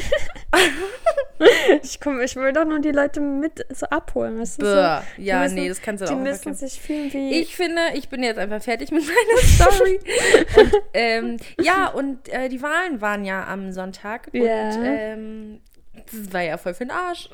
Ich, 1.83 2.01
komm, 2.01 2.21
ich 2.21 2.35
will 2.37 2.53
doch 2.53 2.65
nur 2.65 2.79
die 2.81 2.91
Leute 2.93 3.21
mit 3.21 3.65
so 3.71 3.87
abholen. 3.87 4.41
Weißt 4.41 4.61
du, 4.63 4.67
so, 4.67 4.73
die 5.19 5.25
Ja, 5.27 5.43
müssen- 5.43 5.55
nee, 5.57 5.69
das 5.69 5.83
kannst 5.83 6.03
du 6.03 6.07
Die 6.07 6.13
auch 6.15 6.19
einfach 6.19 6.31
müssen 6.47 6.55
sich 6.55 6.81
fühlen 6.81 7.13
wie... 7.13 7.41
Ich 7.41 7.55
finde, 7.57 7.81
ich 7.95 8.09
bin 8.09 8.23
jetzt 8.23 8.39
einfach 8.39 8.63
fertig 8.63 8.91
mit 8.91 9.03
meiner 9.05 9.43
Story. 9.71 10.01
und, 10.57 10.73
ähm, 10.95 11.37
ja, 11.61 11.89
und 11.89 12.29
äh, 12.31 12.49
die 12.49 12.63
Wahlen 12.63 13.01
waren 13.01 13.25
ja 13.25 13.47
am 13.47 13.73
Sonntag. 13.73 14.29
Ja. 14.33 14.71
Und 14.71 14.83
ähm, 14.85 15.61
das 16.11 16.33
war 16.33 16.43
ja 16.43 16.57
voll 16.59 16.75
für 16.75 16.85
den 16.85 16.91
Arsch. 16.91 17.29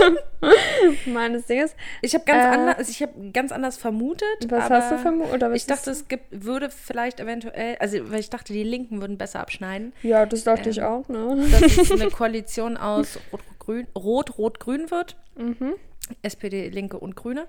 Meines 1.06 1.46
Dinges. 1.46 1.74
Ich 2.02 2.14
habe 2.14 2.24
ganz, 2.24 2.44
Äh, 2.44 2.58
anders, 2.58 2.78
also 2.78 2.90
ich 2.90 3.02
hab 3.02 3.10
ganz 3.32 3.52
anders 3.52 3.76
vermutet. 3.76 4.26
Was 4.48 4.70
hast 4.70 4.92
du 4.92 4.98
vermutet? 4.98 5.42
Ich 5.54 5.66
dachte, 5.66 5.90
es 5.90 6.08
gibt, 6.08 6.24
würde 6.44 6.70
vielleicht 6.70 7.20
eventuell, 7.20 7.76
also 7.78 8.10
weil 8.10 8.20
ich 8.20 8.30
dachte, 8.30 8.52
die 8.52 8.62
Linken 8.62 9.00
würden 9.00 9.18
besser 9.18 9.40
abschneiden. 9.40 9.92
Ja, 10.02 10.26
das 10.26 10.44
dachte 10.44 10.70
ich 10.70 10.78
ähm, 10.78 10.84
auch, 10.84 11.08
ne? 11.08 11.46
Dass 11.50 11.78
es 11.78 11.90
eine 11.92 12.10
Koalition 12.10 12.76
aus 12.76 13.18
Rot-Rot-Grün 13.32 13.86
Rot, 13.96 14.38
Rot, 14.38 14.60
Grün 14.60 14.90
wird. 14.90 15.16
Mhm. 15.36 15.74
SPD, 16.22 16.68
Linke 16.68 16.98
und 16.98 17.16
Grüne. 17.16 17.46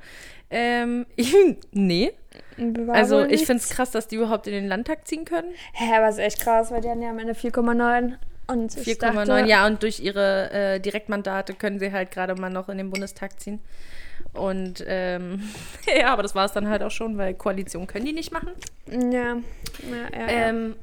Ähm, 0.49 1.05
ich, 1.15 1.35
nee. 1.71 2.13
War 2.57 2.95
Also 2.95 3.23
ich 3.23 3.45
finde 3.45 3.61
es 3.61 3.69
krass, 3.69 3.91
dass 3.91 4.07
die 4.07 4.15
überhaupt 4.15 4.47
in 4.47 4.53
den 4.53 4.67
Landtag 4.67 5.07
ziehen 5.07 5.25
können. 5.25 5.49
Hä, 5.73 5.95
aber 5.95 6.09
ist 6.09 6.17
echt 6.17 6.39
krass, 6.39 6.71
weil 6.71 6.81
die 6.81 6.89
hatten 6.89 7.03
ja 7.03 7.11
am 7.11 7.19
Ende 7.19 7.33
4,9. 7.33 8.15
Und 8.47 8.75
ich 8.77 8.87
4,9. 8.97 9.25
dachte, 9.25 9.49
Ja, 9.49 9.67
und 9.67 9.83
durch 9.83 9.99
ihre 9.99 10.51
äh, 10.51 10.79
Direktmandate 10.79 11.53
können 11.53 11.79
sie 11.79 11.91
halt 11.91 12.11
gerade 12.11 12.35
mal 12.35 12.49
noch 12.49 12.69
in 12.69 12.77
den 12.77 12.89
Bundestag 12.89 13.39
ziehen. 13.39 13.59
Und 14.33 14.83
ähm, 14.87 15.43
ja, 15.99 16.07
aber 16.13 16.23
das 16.23 16.35
war 16.35 16.45
es 16.45 16.53
dann 16.53 16.69
halt 16.69 16.81
auch 16.83 16.91
schon, 16.91 17.17
weil 17.17 17.33
Koalition 17.33 17.87
können 17.87 18.05
die 18.05 18.13
nicht 18.13 18.31
machen. 18.31 18.51
Ja, 18.89 18.97
ja, 19.11 19.37
ja. 20.13 20.19
ja. 20.19 20.27
Ähm, 20.27 20.75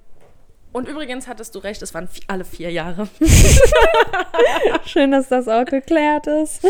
und 0.73 0.89
übrigens 0.89 1.29
hattest 1.29 1.55
du 1.55 1.61
recht, 1.61 1.81
es 1.83 1.95
waren 1.95 2.09
alle 2.27 2.45
vier 2.45 2.69
Jahre. 2.73 3.07
Schön, 4.85 5.13
dass 5.13 5.29
das 5.29 5.47
auch 5.47 5.65
geklärt 5.65 6.27
ist. 6.27 6.65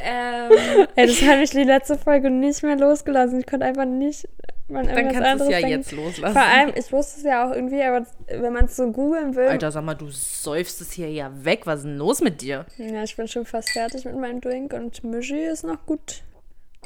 ähm, 0.00 0.86
Ey, 0.94 1.06
das 1.08 1.20
hat 1.22 1.40
mich 1.40 1.50
die 1.50 1.64
letzte 1.64 1.98
Folge 1.98 2.30
nicht 2.30 2.62
mehr 2.62 2.76
losgelassen. 2.76 3.40
Ich 3.40 3.46
konnte 3.46 3.66
einfach 3.66 3.84
nicht 3.84 4.28
an 4.68 4.86
dann 4.86 5.12
kannst 5.12 5.40
du 5.40 5.44
es 5.44 5.50
ja 5.50 5.58
denken. 5.58 5.68
jetzt 5.68 5.92
loslassen. 5.92 6.34
Vor 6.34 6.42
allem, 6.42 6.72
ich 6.74 6.90
wusste 6.92 7.18
es 7.18 7.22
ja 7.24 7.46
auch 7.48 7.54
irgendwie, 7.54 7.82
aber 7.82 8.06
wenn 8.26 8.52
man 8.52 8.64
es 8.64 8.76
so 8.76 8.90
googeln 8.90 9.34
will. 9.36 9.46
Alter, 9.46 9.70
sag 9.70 9.84
mal, 9.84 9.94
du 9.94 10.10
säufst 10.10 10.80
es 10.80 10.92
hier 10.92 11.10
ja 11.10 11.30
weg. 11.44 11.66
Was 11.66 11.80
ist 11.80 11.84
denn 11.86 11.98
los 11.98 12.20
mit 12.20 12.40
dir? 12.42 12.66
Ja, 12.76 13.04
ich 13.04 13.14
bin 13.16 13.28
schon 13.28 13.46
fast 13.46 13.70
fertig 13.70 14.04
mit 14.04 14.16
meinem 14.16 14.40
Drink 14.40 14.72
und 14.72 15.04
Michi 15.04 15.44
ist 15.44 15.62
noch 15.64 15.84
gut, 15.86 16.22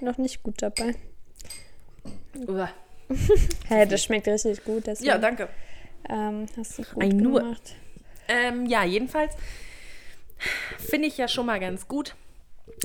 noch 0.00 0.18
nicht 0.18 0.42
gut 0.42 0.60
dabei. 0.62 0.94
Uah. 2.46 2.68
Hey, 3.66 3.88
das 3.88 4.04
schmeckt 4.04 4.28
richtig 4.28 4.62
gut. 4.64 4.86
Deswegen, 4.86 5.08
Ja, 5.08 5.18
danke. 5.18 5.48
ähm, 6.08 6.46
hast 6.56 6.78
du 6.78 6.82
gut 6.84 7.02
Ein 7.02 7.18
gemacht. 7.22 7.74
Ähm, 8.28 8.66
ja, 8.66 8.84
jedenfalls 8.84 9.34
finde 10.78 11.08
ich 11.08 11.18
ja 11.18 11.26
schon 11.26 11.46
mal 11.46 11.58
ganz 11.58 11.88
gut, 11.88 12.14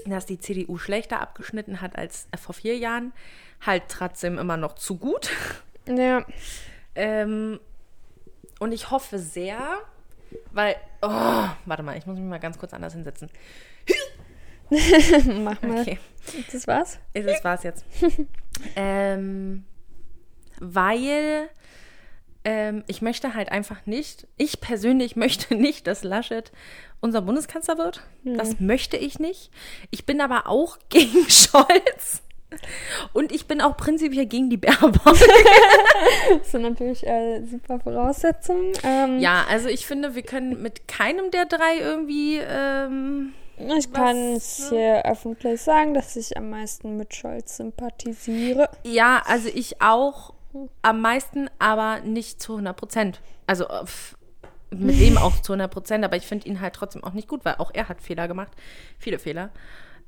dass 0.08 0.26
die 0.26 0.40
CDU 0.40 0.78
schlechter 0.78 1.22
abgeschnitten 1.22 1.80
hat 1.82 1.96
als 1.96 2.28
vor 2.44 2.56
vier 2.56 2.76
Jahren. 2.78 3.14
Halt 3.62 3.84
trotzdem 3.90 4.38
immer 4.38 4.58
noch 4.58 4.76
zu 4.76 4.98
gut. 4.98 5.30
Ja, 5.88 6.26
Ähm, 6.96 7.60
und 8.60 8.72
ich 8.72 8.90
hoffe 8.92 9.20
sehr, 9.20 9.60
weil. 10.52 10.76
Oh, 11.02 11.48
warte 11.66 11.84
mal, 11.84 11.98
ich 11.98 12.06
muss 12.06 12.18
mich 12.18 12.26
mal 12.28 12.40
ganz 12.40 12.58
kurz 12.58 12.74
anders 12.74 12.94
hinsetzen. 12.94 13.30
mach 15.44 15.62
mal. 15.62 15.82
Okay, 15.82 16.00
Das 16.52 16.68
war's? 16.68 17.00
ist 17.14 17.28
es 17.28 17.44
war's 17.44 17.64
jetzt. 17.64 17.86
ähm, 18.76 19.66
weil 20.60 21.50
ähm, 22.44 22.84
ich 22.88 23.02
möchte 23.02 23.34
halt 23.34 23.52
einfach 23.52 23.86
nicht, 23.86 24.28
ich 24.38 24.62
persönlich 24.62 25.16
möchte 25.16 25.56
nicht, 25.58 25.88
dass 25.88 26.04
Laschet 26.04 26.52
unser 27.02 27.22
Bundeskanzler 27.22 27.78
wird. 27.78 28.02
Das 28.24 28.60
möchte 28.60 28.98
ich 28.98 29.20
nicht. 29.20 29.52
Ich 29.92 30.06
bin 30.06 30.22
aber 30.22 30.48
auch 30.48 30.80
gegen 30.90 31.30
Scholz. 31.30 32.24
Und 33.14 33.32
ich 33.32 33.48
bin 33.48 33.60
auch 33.62 33.76
prinzipiell 33.76 34.26
gegen 34.28 34.50
die 34.50 34.58
Baerbock. 34.58 35.18
Das 36.40 36.52
sind 36.52 36.62
natürlich 36.64 37.06
äh, 37.06 37.42
super 37.46 37.80
Voraussetzungen. 37.80 38.74
Ähm, 38.84 39.20
Ja, 39.20 39.46
also 39.50 39.68
ich 39.70 39.86
finde, 39.86 40.16
wir 40.16 40.24
können 40.24 40.62
mit 40.62 40.88
keinem 40.88 41.32
der 41.32 41.46
drei 41.46 41.78
irgendwie. 41.80 42.38
Ähm, 42.38 43.34
Ich 43.78 43.92
kann 43.92 44.18
es 44.36 44.70
hier 44.70 45.04
öffentlich 45.06 45.62
sagen, 45.62 45.94
dass 45.94 46.16
ich 46.16 46.36
am 46.38 46.50
meisten 46.50 46.98
mit 46.98 47.14
Scholz 47.16 47.58
sympathisiere. 47.58 48.70
ja, 48.84 49.22
also 49.26 49.50
ich 49.54 49.82
auch 49.82 50.34
am 50.82 51.02
meisten, 51.02 51.50
aber 51.60 52.00
nicht 52.02 52.42
zu 52.42 52.54
100 52.54 52.76
Prozent. 52.78 53.22
Also 53.48 53.66
äh, 53.68 53.86
pf, 53.86 54.16
mit 54.72 55.00
dem 55.00 55.18
auch 55.18 55.42
zu 55.42 55.54
100 55.54 55.72
Prozent, 55.72 56.04
aber 56.06 56.16
ich 56.18 56.26
finde 56.28 56.48
ihn 56.48 56.60
halt 56.62 56.74
trotzdem 56.76 57.04
auch 57.04 57.14
nicht 57.14 57.28
gut, 57.28 57.46
weil 57.46 57.56
auch 57.56 57.72
er 57.74 57.88
hat 57.90 58.02
Fehler 58.02 58.28
gemacht. 58.28 58.52
Viele 59.00 59.20
Fehler. 59.20 59.50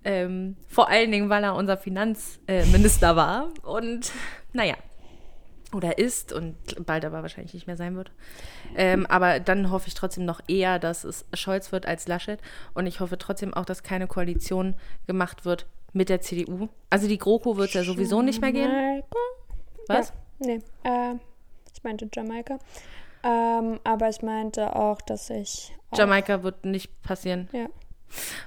Ähm, 0.07 0.55
vor 0.69 0.89
allen 0.89 1.11
Dingen, 1.11 1.29
weil 1.29 1.43
er 1.43 1.55
unser 1.55 1.77
Finanzminister 1.77 3.15
war. 3.15 3.49
Und 3.63 4.11
naja. 4.53 4.75
oder 5.73 5.97
ist 5.97 6.31
und 6.31 6.55
bald 6.85 7.03
aber 7.03 7.21
wahrscheinlich 7.21 7.53
nicht 7.53 7.67
mehr 7.67 7.75
sein 7.75 7.95
wird. 7.97 8.11
Ähm, 8.75 9.05
aber 9.07 9.41
dann 9.41 9.69
hoffe 9.69 9.89
ich 9.89 9.95
trotzdem 9.95 10.23
noch 10.23 10.39
eher, 10.47 10.79
dass 10.79 11.03
es 11.03 11.25
Scholz 11.33 11.71
wird 11.71 11.85
als 11.85 12.07
Laschet. 12.07 12.39
Und 12.73 12.87
ich 12.87 13.01
hoffe 13.01 13.17
trotzdem 13.17 13.53
auch, 13.53 13.65
dass 13.65 13.83
keine 13.83 14.07
Koalition 14.07 14.75
gemacht 15.07 15.43
wird 15.43 15.65
mit 15.91 16.07
der 16.07 16.21
CDU. 16.21 16.69
Also 16.89 17.07
die 17.07 17.17
GroKo 17.17 17.57
wird 17.57 17.73
ja 17.73 17.83
sowieso 17.83 18.21
nicht 18.21 18.39
mehr 18.39 18.53
gehen. 18.53 18.71
Jamaika? 18.71 19.17
Was? 19.87 20.13
Ja, 20.39 20.47
nee, 20.47 20.61
äh, 20.83 21.15
ich 21.73 21.83
meinte 21.83 22.09
Jamaika. 22.13 22.59
Ähm, 23.23 23.79
aber 23.83 24.07
ich 24.07 24.21
meinte 24.21 24.73
auch, 24.75 25.01
dass 25.01 25.29
ich. 25.29 25.73
Auch, 25.91 25.97
Jamaika 25.97 26.43
wird 26.43 26.65
nicht 26.65 27.01
passieren. 27.01 27.49
Ja. 27.51 27.67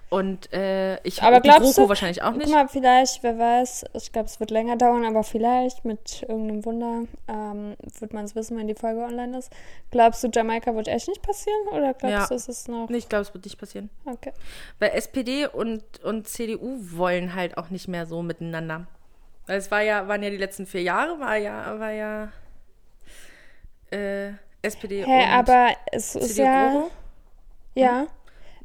Und 0.08 0.52
äh, 0.52 1.00
ich 1.02 1.22
Aber 1.22 1.40
die 1.40 1.48
glaubst 1.48 1.62
GroKo 1.62 1.82
du- 1.82 1.88
wahrscheinlich 1.90 2.22
auch 2.22 2.32
nicht. 2.32 2.44
Guck 2.46 2.52
mal, 2.54 2.66
vielleicht, 2.68 3.22
wer 3.22 3.38
weiß, 3.38 3.84
ich 3.94 4.10
glaube, 4.10 4.26
es 4.26 4.40
wird 4.40 4.50
länger 4.50 4.76
dauern, 4.76 5.04
aber 5.04 5.22
vielleicht 5.22 5.84
mit 5.84 6.22
irgendeinem 6.22 6.64
Wunder 6.64 7.02
ähm, 7.28 7.76
wird 8.00 8.12
man 8.12 8.24
es 8.24 8.34
wissen, 8.34 8.56
wenn 8.58 8.66
die 8.66 8.74
Folge 8.74 9.00
online 9.02 9.38
ist. 9.38 9.52
Glaubst 9.90 10.24
du, 10.24 10.28
Jamaika 10.32 10.74
wird 10.74 10.88
echt 10.88 11.06
nicht 11.08 11.22
passieren? 11.22 11.68
Oder 11.72 11.94
glaubst 11.94 12.02
Ja. 12.18 12.26
du, 12.26 12.34
ist 12.34 12.48
es 12.48 12.66
noch. 12.68 12.88
Nee, 12.88 12.96
Ich 12.96 13.08
glaube, 13.08 13.22
es 13.22 13.32
wird 13.34 13.44
nicht 13.44 13.58
passieren. 13.58 13.90
Okay. 14.06 14.32
Weil 14.78 14.90
SPD 14.94 15.46
und, 15.46 15.82
und 16.02 16.26
CDU 16.26 16.76
wollen 16.80 17.34
halt 17.34 17.56
auch 17.58 17.70
nicht 17.70 17.86
mehr 17.86 18.06
so 18.06 18.22
miteinander. 18.22 18.86
Weil 19.46 19.58
es 19.58 19.70
war 19.70 19.82
ja, 19.82 20.08
waren 20.08 20.22
ja 20.22 20.30
die 20.30 20.36
letzten 20.38 20.66
vier 20.66 20.82
Jahre, 20.82 21.20
war 21.20 21.36
ja, 21.36 21.78
war 21.78 21.90
ja 21.92 22.28
äh, 23.92 24.32
SPD 24.62 25.04
Hä, 25.04 25.24
und 25.24 25.28
aber 25.30 25.68
es 25.92 26.14
ist 26.14 26.34
CDU 26.36 26.42
ja. 26.46 26.70
GroKo. 26.70 26.90
Ja. 27.74 28.06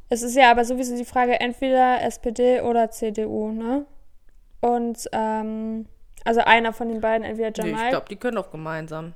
Es 0.08 0.22
ist 0.22 0.36
ja 0.36 0.50
aber 0.50 0.64
sowieso 0.64 0.96
die 0.96 1.04
Frage, 1.04 1.40
entweder 1.40 2.02
SPD 2.02 2.60
oder 2.60 2.90
CDU, 2.90 3.50
ne? 3.50 3.86
Und, 4.60 5.08
ähm, 5.12 5.86
also 6.24 6.40
einer 6.40 6.72
von 6.72 6.88
den 6.88 7.00
beiden, 7.00 7.24
entweder 7.24 7.64
Nee, 7.64 7.72
ich 7.72 7.88
glaube, 7.90 8.06
die 8.08 8.16
können 8.16 8.38
auch 8.38 8.50
gemeinsam. 8.50 9.14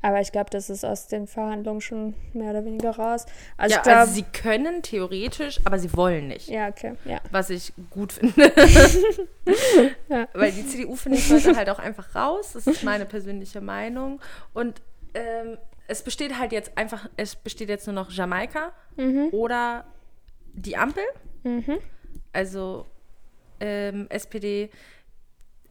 aber 0.00 0.20
ich 0.20 0.30
glaube, 0.32 0.48
das 0.50 0.70
ist 0.70 0.84
aus 0.84 1.08
den 1.08 1.26
Verhandlungen 1.26 1.80
schon 1.80 2.14
mehr 2.32 2.50
oder 2.50 2.64
weniger 2.64 2.90
raus. 2.96 3.26
Also 3.56 3.72
ja, 3.74 3.78
ich 3.78 3.82
glaube. 3.82 3.98
also 3.98 4.12
sie 4.14 4.22
können 4.22 4.82
theoretisch, 4.82 5.60
aber 5.64 5.78
sie 5.78 5.94
wollen 5.96 6.28
nicht. 6.28 6.48
ja, 6.48 6.68
okay, 6.68 6.94
ja. 7.04 7.18
Was 7.30 7.50
ich 7.50 7.72
gut 7.90 8.12
finde. 8.12 8.52
Ja. 10.08 10.28
Weil 10.34 10.52
die 10.52 10.66
CDU, 10.66 10.94
finde 10.94 11.18
ich, 11.18 11.26
sollte 11.26 11.56
halt 11.56 11.70
auch 11.70 11.78
einfach 11.78 12.14
raus. 12.14 12.52
Das 12.52 12.66
ist 12.66 12.82
meine 12.82 13.06
persönliche 13.06 13.60
Meinung. 13.60 14.20
Und 14.54 14.80
ähm, 15.14 15.56
es 15.88 16.02
besteht 16.02 16.38
halt 16.38 16.52
jetzt 16.52 16.76
einfach, 16.76 17.08
es 17.16 17.34
besteht 17.34 17.68
jetzt 17.68 17.86
nur 17.86 17.94
noch 17.94 18.10
Jamaika 18.10 18.72
oder 19.32 19.86
die 20.52 20.76
Ampel. 20.76 21.02
Mhm. 21.42 21.78
Also 22.32 22.86
ähm, 23.58 24.06
SPD, 24.10 24.70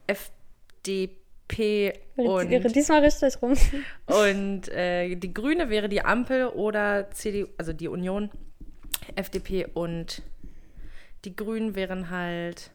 FDP 0.07 1.93
und, 2.15 2.49
Wäre 2.49 2.67
diesmal 2.67 3.03
richtig 3.03 3.41
rum. 3.41 3.53
und 4.07 4.69
äh, 4.69 5.15
die 5.15 5.33
Grüne 5.33 5.69
wäre 5.69 5.87
die 5.87 6.01
Ampel 6.03 6.47
oder 6.47 7.11
CDU, 7.11 7.47
also 7.57 7.71
die 7.71 7.87
Union, 7.87 8.31
FDP 9.15 9.67
und 9.73 10.23
die 11.25 11.35
Grünen 11.35 11.75
wären 11.75 12.09
halt 12.09 12.71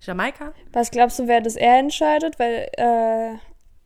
Jamaika. 0.00 0.54
Was 0.72 0.90
glaubst 0.90 1.18
du, 1.18 1.26
wer 1.26 1.40
das 1.40 1.56
eher 1.56 1.78
entscheidet? 1.78 2.38
Weil 2.38 2.68
äh, 2.76 3.36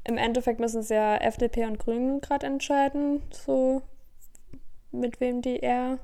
im 0.08 0.16
Endeffekt 0.18 0.58
müssen 0.58 0.80
es 0.80 0.88
ja 0.88 1.16
FDP 1.16 1.66
und 1.66 1.78
Grünen 1.78 2.20
gerade 2.20 2.46
entscheiden, 2.46 3.22
so 3.30 3.82
mit 4.90 5.20
wem 5.20 5.42
die 5.42 5.58
eher. 5.58 5.98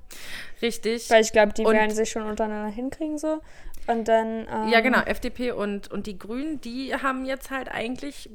Richtig. 0.62 1.08
Weil 1.10 1.22
ich 1.22 1.32
glaube, 1.32 1.52
die 1.54 1.64
Und- 1.64 1.74
werden 1.74 1.90
sich 1.90 2.10
schon 2.10 2.22
untereinander 2.22 2.70
hinkriegen 2.72 3.18
so. 3.18 3.40
Und 3.86 4.08
dann. 4.08 4.46
Ähm, 4.50 4.68
Ja, 4.68 4.80
genau. 4.80 5.00
FDP 5.00 5.52
und, 5.52 5.90
und 5.90 6.06
die 6.06 6.18
Grünen, 6.18 6.60
die 6.60 6.94
haben 6.94 7.24
jetzt 7.24 7.50
halt 7.50 7.68
eigentlich 7.70 8.30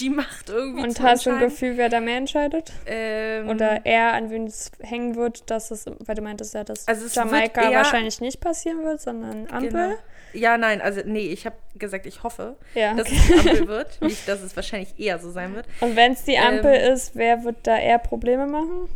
die 0.00 0.10
Macht 0.10 0.48
irgendwie 0.48 0.82
Und 0.82 1.00
hast 1.00 1.26
du 1.26 1.30
ein. 1.30 1.38
Gefühl, 1.40 1.76
wer 1.76 1.88
da 1.88 2.00
mehr 2.00 2.16
entscheidet? 2.16 2.72
Ähm, 2.86 3.48
Oder 3.48 3.84
eher 3.86 4.12
an 4.14 4.30
wen 4.30 4.46
es 4.46 4.70
hängen 4.80 5.14
wird, 5.16 5.50
dass 5.50 5.70
es, 5.70 5.84
weil 6.00 6.14
du 6.14 6.22
meintest 6.22 6.54
ja, 6.54 6.64
dass 6.64 6.88
Also 6.88 7.06
es 7.06 7.14
Jamaika 7.14 7.62
eher- 7.70 7.78
wahrscheinlich 7.78 8.20
nicht 8.20 8.40
passieren 8.40 8.82
wird, 8.84 9.00
sondern 9.00 9.46
Ampel. 9.50 9.68
genau. 9.70 9.92
Ja, 10.32 10.56
nein, 10.56 10.80
also 10.80 11.00
nee, 11.04 11.26
ich 11.32 11.44
habe 11.44 11.56
gesagt, 11.76 12.06
ich 12.06 12.22
hoffe, 12.22 12.56
Ja, 12.74 12.94
dass 12.94 13.06
okay. 13.08 13.16
es 13.18 13.26
die 13.42 13.48
Ampel 13.50 13.68
wird. 13.68 14.00
Nicht, 14.00 14.28
dass 14.28 14.42
es 14.42 14.54
wahrscheinlich 14.54 14.98
eher 14.98 15.18
so 15.18 15.30
sein 15.30 15.54
wird. 15.56 15.66
Und 15.80 15.96
wenn 15.96 16.12
es 16.12 16.22
die 16.24 16.38
Ampel 16.38 16.72
Ähm, 16.74 16.92
ist, 16.92 17.16
wer 17.16 17.42
wird 17.44 17.56
da 17.64 17.76
eher 17.76 17.98
Probleme 17.98 18.46
machen? 18.46 18.88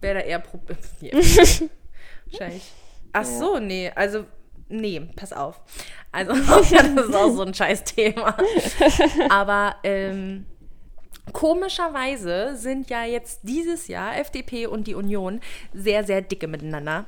Wäre 0.00 0.16
da 0.16 0.20
eher 0.20 0.38
Problem. 0.40 0.76
wahrscheinlich. 2.30 2.72
Ach 3.12 3.24
so, 3.24 3.58
nee, 3.58 3.90
also 3.94 4.24
nee, 4.68 5.00
pass 5.16 5.32
auf. 5.32 5.60
Also 6.12 6.32
das 6.34 6.72
ist 6.72 7.14
auch 7.14 7.30
so 7.30 7.42
ein 7.42 7.54
scheiß 7.54 7.84
Thema. 7.84 8.36
Aber 9.28 9.76
ähm, 9.82 10.46
komischerweise 11.32 12.56
sind 12.56 12.90
ja 12.90 13.04
jetzt 13.04 13.40
dieses 13.42 13.88
Jahr 13.88 14.18
FDP 14.18 14.66
und 14.66 14.86
die 14.86 14.94
Union 14.94 15.40
sehr, 15.72 16.04
sehr 16.04 16.22
dicke 16.22 16.48
miteinander. 16.48 17.06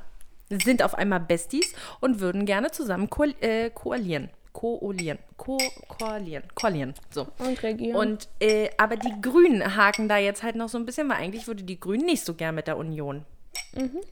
Sind 0.65 0.83
auf 0.83 0.95
einmal 0.95 1.21
Besties 1.21 1.73
und 2.01 2.21
würden 2.21 2.45
gerne 2.45 2.71
zusammen 2.71 3.09
ko 3.09 3.25
äh, 3.41 3.71
koalieren. 3.71 4.31
Koalieren. 4.53 5.19
Ko 5.37 5.59
koalieren. 5.87 6.43
Koalieren. 6.57 6.95
So. 7.11 7.29
Und 7.39 7.63
Regierung. 7.63 7.95
Und, 7.95 8.29
äh, 8.41 8.71
aber 8.77 8.97
die 8.97 9.21
Grünen 9.23 9.77
haken 9.77 10.09
da 10.09 10.19
jetzt 10.19 10.43
halt 10.43 10.57
noch 10.57 10.69
so 10.69 10.77
ein 10.77 10.87
bisschen, 10.87 11.09
weil 11.09 11.19
eigentlich 11.19 11.47
würde 11.47 11.63
die 11.63 11.79
Grünen 11.79 12.05
nicht 12.05 12.25
so 12.25 12.35
gern 12.35 12.57
mit 12.57 12.67
der 12.67 12.77
Union. 12.77 13.25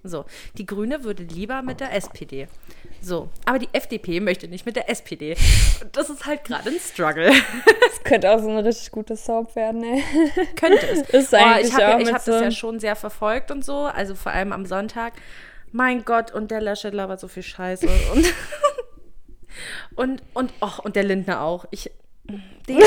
So, 0.04 0.24
die 0.56 0.66
Grüne 0.66 1.04
würde 1.04 1.22
lieber 1.24 1.62
mit 1.62 1.80
der 1.80 1.92
SPD. 1.94 2.48
So, 3.00 3.28
aber 3.44 3.58
die 3.58 3.68
FDP 3.72 4.20
möchte 4.20 4.48
nicht 4.48 4.66
mit 4.66 4.76
der 4.76 4.88
SPD. 4.90 5.36
Und 5.82 5.96
das 5.96 6.10
ist 6.10 6.26
halt 6.26 6.44
gerade 6.44 6.70
ein 6.70 6.78
Struggle. 6.80 7.32
Das 7.88 8.04
könnte 8.04 8.30
auch 8.30 8.38
so 8.40 8.48
eine 8.48 8.64
richtig 8.64 8.90
gute 8.92 9.16
Soap 9.16 9.54
werden, 9.56 9.82
ey. 9.82 10.02
Könnte 10.56 10.86
es. 10.88 11.00
Ist 11.12 11.32
Oh, 11.34 11.36
eigentlich 11.36 11.68
ich 11.68 11.72
habe 11.74 11.82
ja, 11.82 11.98
ich 11.98 12.12
hab 12.12 12.22
so- 12.22 12.32
das 12.32 12.40
ja 12.42 12.50
schon 12.50 12.78
sehr 12.80 12.96
verfolgt 12.96 13.50
und 13.50 13.64
so, 13.64 13.80
also 13.80 14.14
vor 14.14 14.32
allem 14.32 14.52
am 14.52 14.64
Sonntag. 14.66 15.14
Mein 15.72 16.04
Gott, 16.04 16.30
und 16.32 16.50
der 16.50 16.60
Laschet 16.62 16.94
labert 16.94 17.20
so 17.20 17.28
viel 17.28 17.42
Scheiße. 17.42 17.86
Und, 18.14 18.32
und, 19.96 20.22
und, 20.34 20.52
och, 20.62 20.78
und 20.84 20.96
der 20.96 21.04
Lindner 21.04 21.42
auch. 21.42 21.66
Ich, 21.70 21.90
den, 22.28 22.76
den 22.76 22.78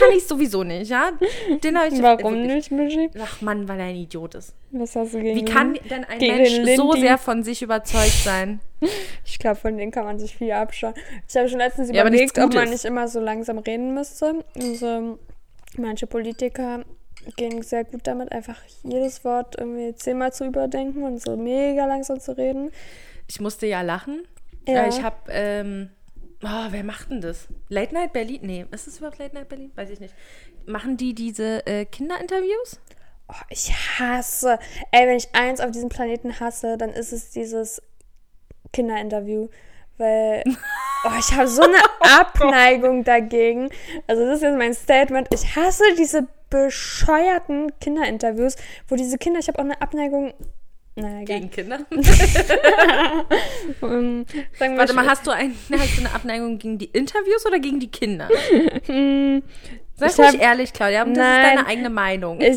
kann 0.00 0.10
ich 0.16 0.26
sowieso 0.26 0.64
nicht, 0.64 0.90
ja? 0.90 1.10
Den 1.62 1.78
habe 1.78 1.94
ich 1.94 2.02
Warum 2.02 2.34
wirklich- 2.34 2.70
nicht, 2.70 2.70
Michi? 2.72 3.10
Ach 3.22 3.40
Mann, 3.40 3.68
weil 3.68 3.78
er 3.78 3.86
ein 3.86 3.96
Idiot 3.96 4.34
ist. 4.34 4.54
Was 4.72 4.96
hast 4.96 5.14
du 5.14 5.20
gegen 5.20 5.36
Wie 5.38 5.44
kann 5.44 5.74
denn 5.88 6.04
ein 6.04 6.18
Mensch 6.18 6.76
so 6.76 6.92
sehr 6.92 7.16
von 7.18 7.42
sich 7.44 7.62
überzeugt 7.62 8.22
sein? 8.24 8.60
Ich 9.24 9.38
glaube, 9.38 9.56
von 9.56 9.76
denen 9.76 9.90
kann 9.92 10.04
man 10.04 10.18
sich 10.18 10.36
viel 10.36 10.52
abschauen. 10.52 10.94
Ich 11.28 11.36
habe 11.36 11.48
schon 11.48 11.58
letztens 11.58 11.90
Ja, 11.90 12.00
überlegt, 12.02 12.38
ob 12.38 12.52
man 12.54 12.70
nicht 12.70 12.84
immer 12.84 13.06
so 13.08 13.20
langsam 13.20 13.58
reden 13.58 13.92
müsste. 13.94 14.44
Also, 14.56 15.18
manche 15.76 16.06
Politiker 16.06 16.84
gehen 17.36 17.62
sehr 17.62 17.84
gut 17.84 18.00
damit, 18.04 18.32
einfach 18.32 18.56
jedes 18.84 19.24
Wort 19.24 19.56
irgendwie 19.58 19.94
zehnmal 19.94 20.32
zu 20.32 20.46
überdenken 20.46 21.02
und 21.04 21.20
so 21.20 21.36
mega 21.36 21.86
langsam 21.86 22.18
zu 22.20 22.36
reden. 22.36 22.70
Ich 23.28 23.40
musste 23.40 23.66
ja 23.66 23.82
lachen. 23.82 24.22
Ja. 24.66 24.84
Äh, 24.84 24.88
Ich 24.88 25.02
habe, 25.02 25.16
ähm, 25.30 25.90
oh, 26.42 26.66
wer 26.70 26.84
macht 26.84 27.10
denn 27.10 27.20
das? 27.20 27.48
Late 27.68 27.94
Night 27.94 28.12
Berlin? 28.12 28.40
Nee, 28.42 28.66
ist 28.70 28.86
es 28.86 28.98
überhaupt 28.98 29.18
Late 29.18 29.34
Night 29.34 29.48
Berlin? 29.48 29.72
Weiß 29.74 29.90
ich 29.90 30.00
nicht. 30.00 30.14
Machen 30.66 30.96
die 30.96 31.14
diese 31.14 31.66
äh, 31.66 31.84
Kinderinterviews? 31.84 32.80
Oh, 33.28 33.44
ich 33.50 33.70
hasse. 33.72 34.58
Ey, 34.90 35.06
wenn 35.06 35.16
ich 35.16 35.34
eins 35.34 35.60
auf 35.60 35.70
diesem 35.70 35.88
Planeten 35.88 36.40
hasse, 36.40 36.78
dann 36.78 36.90
ist 36.90 37.12
es 37.12 37.30
dieses 37.30 37.82
Kinderinterview. 38.72 39.48
Weil 39.98 40.44
oh, 41.04 41.18
ich 41.18 41.32
habe 41.34 41.48
so 41.48 41.62
eine 41.62 41.82
Abneigung 42.00 43.04
dagegen. 43.04 43.68
Also 44.06 44.24
das 44.24 44.36
ist 44.36 44.42
jetzt 44.42 44.58
mein 44.58 44.74
Statement. 44.74 45.28
Ich 45.32 45.56
hasse 45.56 45.84
diese 45.98 46.26
bescheuerten 46.50 47.78
Kinderinterviews, 47.80 48.56
wo 48.88 48.96
diese 48.96 49.18
Kinder, 49.18 49.40
ich 49.40 49.48
habe 49.48 49.58
auch 49.58 49.64
eine 49.64 49.80
Abneigung. 49.82 50.32
Egal. 50.98 51.24
Gegen 51.24 51.50
Kinder? 51.50 51.78
Ähm, 53.82 54.24
sagen 54.58 54.72
wir 54.74 54.78
Warte 54.78 54.92
mal, 54.94 55.06
hast 55.06 55.26
du, 55.26 55.30
ein, 55.30 55.54
hast 55.78 55.96
du 55.96 56.00
eine 56.04 56.14
Abneigung 56.14 56.58
gegen 56.58 56.78
die 56.78 56.86
Interviews 56.86 57.46
oder 57.46 57.58
gegen 57.58 57.80
die 57.80 57.90
Kinder? 57.90 58.28
Hm, 58.86 59.42
Sag 59.94 60.10
Ich 60.10 60.18
hab- 60.18 60.40
ehrlich, 60.40 60.72
Claudia, 60.72 61.04
das 61.04 61.16
Nein. 61.16 61.40
ist 61.44 61.48
deine 61.56 61.66
eigene 61.66 61.90
Meinung. 61.90 62.40
Ich, 62.40 62.56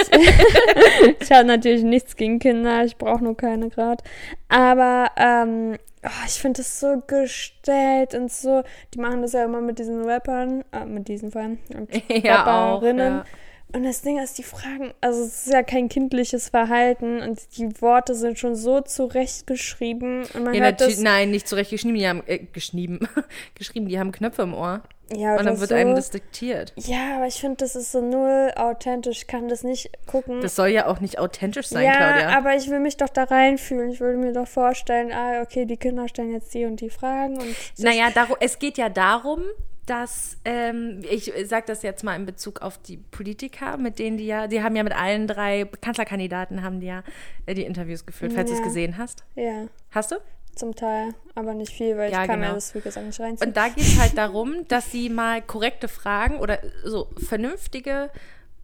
ich 1.19 1.31
habe 1.31 1.45
natürlich 1.45 1.83
nichts 1.83 2.15
gegen 2.15 2.39
Kinder, 2.39 2.83
ich 2.85 2.97
brauche 2.97 3.23
nur 3.23 3.35
keine 3.35 3.69
gerade. 3.69 4.03
Aber 4.49 5.09
ähm, 5.17 5.77
oh, 6.03 6.09
ich 6.27 6.33
finde 6.33 6.57
das 6.61 6.79
so 6.79 7.01
gestellt 7.05 8.13
und 8.15 8.31
so. 8.31 8.63
Die 8.93 8.99
machen 8.99 9.21
das 9.21 9.33
ja 9.33 9.43
immer 9.45 9.61
mit 9.61 9.79
diesen 9.79 10.03
Rappern, 10.03 10.63
äh, 10.71 10.85
mit 10.85 11.07
diesen 11.07 11.31
vor 11.31 11.41
allem, 11.41 11.59
und 11.75 11.89
Ja, 12.23 12.43
auch, 12.43 12.75
Rapperinnen. 12.75 13.13
ja. 13.17 13.25
Und 13.73 13.83
das 13.83 14.01
Ding 14.01 14.19
ist, 14.19 14.37
die 14.37 14.43
Fragen, 14.43 14.93
also 15.01 15.21
es 15.23 15.45
ist 15.47 15.53
ja 15.53 15.63
kein 15.63 15.87
kindliches 15.89 16.49
Verhalten 16.49 17.21
und 17.21 17.39
die 17.57 17.81
Worte 17.81 18.15
sind 18.15 18.37
schon 18.37 18.55
so 18.55 18.81
zurechtgeschrieben 18.81 20.23
und 20.33 20.43
man 20.43 20.53
Ja, 20.53 20.63
hört 20.63 20.81
das. 20.81 20.99
nein, 20.99 21.31
nicht 21.31 21.47
zurecht 21.47 21.71
geschrieben, 21.71 21.95
die 21.95 22.07
haben 22.07 22.23
äh, 22.27 22.39
geschrieben, 22.39 22.99
geschrieben, 23.55 23.87
die 23.87 23.99
haben 23.99 24.11
Knöpfe 24.11 24.41
im 24.43 24.53
Ohr. 24.53 24.81
Ja, 25.13 25.35
Und 25.35 25.45
dann 25.45 25.59
wird 25.59 25.69
so. 25.71 25.75
einem 25.75 25.93
das 25.93 26.09
diktiert. 26.09 26.71
Ja, 26.77 27.17
aber 27.17 27.27
ich 27.27 27.35
finde, 27.41 27.57
das 27.57 27.75
ist 27.75 27.91
so 27.91 27.99
null 28.01 28.51
authentisch. 28.55 29.17
Ich 29.23 29.27
kann 29.27 29.49
das 29.49 29.61
nicht 29.63 29.89
gucken. 30.07 30.39
Das 30.39 30.55
soll 30.55 30.69
ja 30.69 30.87
auch 30.87 31.01
nicht 31.01 31.19
authentisch 31.19 31.67
sein, 31.67 31.83
ja, 31.83 31.95
Claudia. 31.97 32.29
aber 32.37 32.55
ich 32.55 32.69
will 32.69 32.79
mich 32.79 32.95
doch 32.95 33.09
da 33.09 33.25
reinfühlen. 33.25 33.89
Ich 33.91 33.99
würde 33.99 34.17
mir 34.17 34.31
doch 34.31 34.47
vorstellen, 34.47 35.11
ah, 35.11 35.41
okay, 35.41 35.65
die 35.65 35.75
Kinder 35.75 36.07
stellen 36.07 36.31
jetzt 36.31 36.53
die 36.53 36.63
und 36.63 36.79
die 36.79 36.89
Fragen 36.89 37.37
und 37.41 37.55
Naja, 37.77 38.09
darum, 38.13 38.37
es 38.39 38.57
geht 38.57 38.77
ja 38.77 38.87
darum, 38.87 39.41
dass, 39.85 40.37
ähm, 40.45 41.01
ich 41.09 41.33
sage 41.45 41.65
das 41.67 41.81
jetzt 41.83 42.03
mal 42.03 42.15
in 42.15 42.25
Bezug 42.25 42.61
auf 42.61 42.77
die 42.77 42.97
Politiker, 42.97 43.77
mit 43.77 43.99
denen 43.99 44.17
die 44.17 44.25
ja, 44.27 44.47
die 44.47 44.61
haben 44.63 44.75
ja 44.75 44.83
mit 44.83 44.93
allen 44.95 45.27
drei 45.27 45.65
Kanzlerkandidaten 45.65 46.61
haben 46.63 46.79
die 46.79 46.87
ja 46.87 47.03
äh, 47.45 47.53
die 47.55 47.63
Interviews 47.63 48.05
geführt, 48.05 48.33
falls 48.33 48.49
du 48.49 48.53
es 48.53 48.59
Ja. 48.59 48.65
gesehen 48.65 48.97
hast. 48.97 49.23
Ja, 49.35 49.65
Hast 49.91 50.11
du? 50.11 50.15
zum 50.53 50.75
Teil, 50.75 51.13
aber 51.33 51.53
nicht 51.53 51.71
viel, 51.71 51.97
weil 51.97 52.11
Ja, 52.11 52.21
ich 52.21 52.27
kann 52.27 52.39
genau. 52.41 52.49
mir 52.49 52.55
das, 52.55 52.75
wie 52.75 52.81
gesagt, 52.81 53.05
nicht 53.07 53.19
reinziehen. 53.21 53.47
Und 53.47 53.55
da 53.57 53.69
geht 53.69 53.85
es 53.85 53.97
halt 53.99 54.17
darum, 54.17 54.53
dass 54.67 54.91
sie 54.91 55.09
mal 55.09 55.41
korrekte 55.41 55.87
Fragen 55.87 56.39
oder 56.39 56.59
so 56.83 57.09
vernünftige 57.25 58.09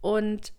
und 0.02 0.52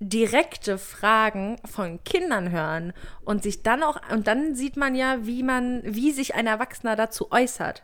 direkte 0.00 0.78
Fragen 0.78 1.56
von 1.64 2.02
Kindern 2.04 2.50
hören 2.52 2.92
und 3.24 3.42
sich 3.42 3.62
dann 3.64 3.82
auch 3.82 3.98
und 4.12 4.28
dann 4.28 4.54
sieht 4.54 4.76
man 4.76 4.94
ja, 4.94 5.26
wie 5.26 5.42
man 5.42 5.82
wie 5.84 6.12
sich 6.12 6.34
ein 6.36 6.46
Erwachsener 6.46 6.94
dazu 6.94 7.32
äußert. 7.32 7.82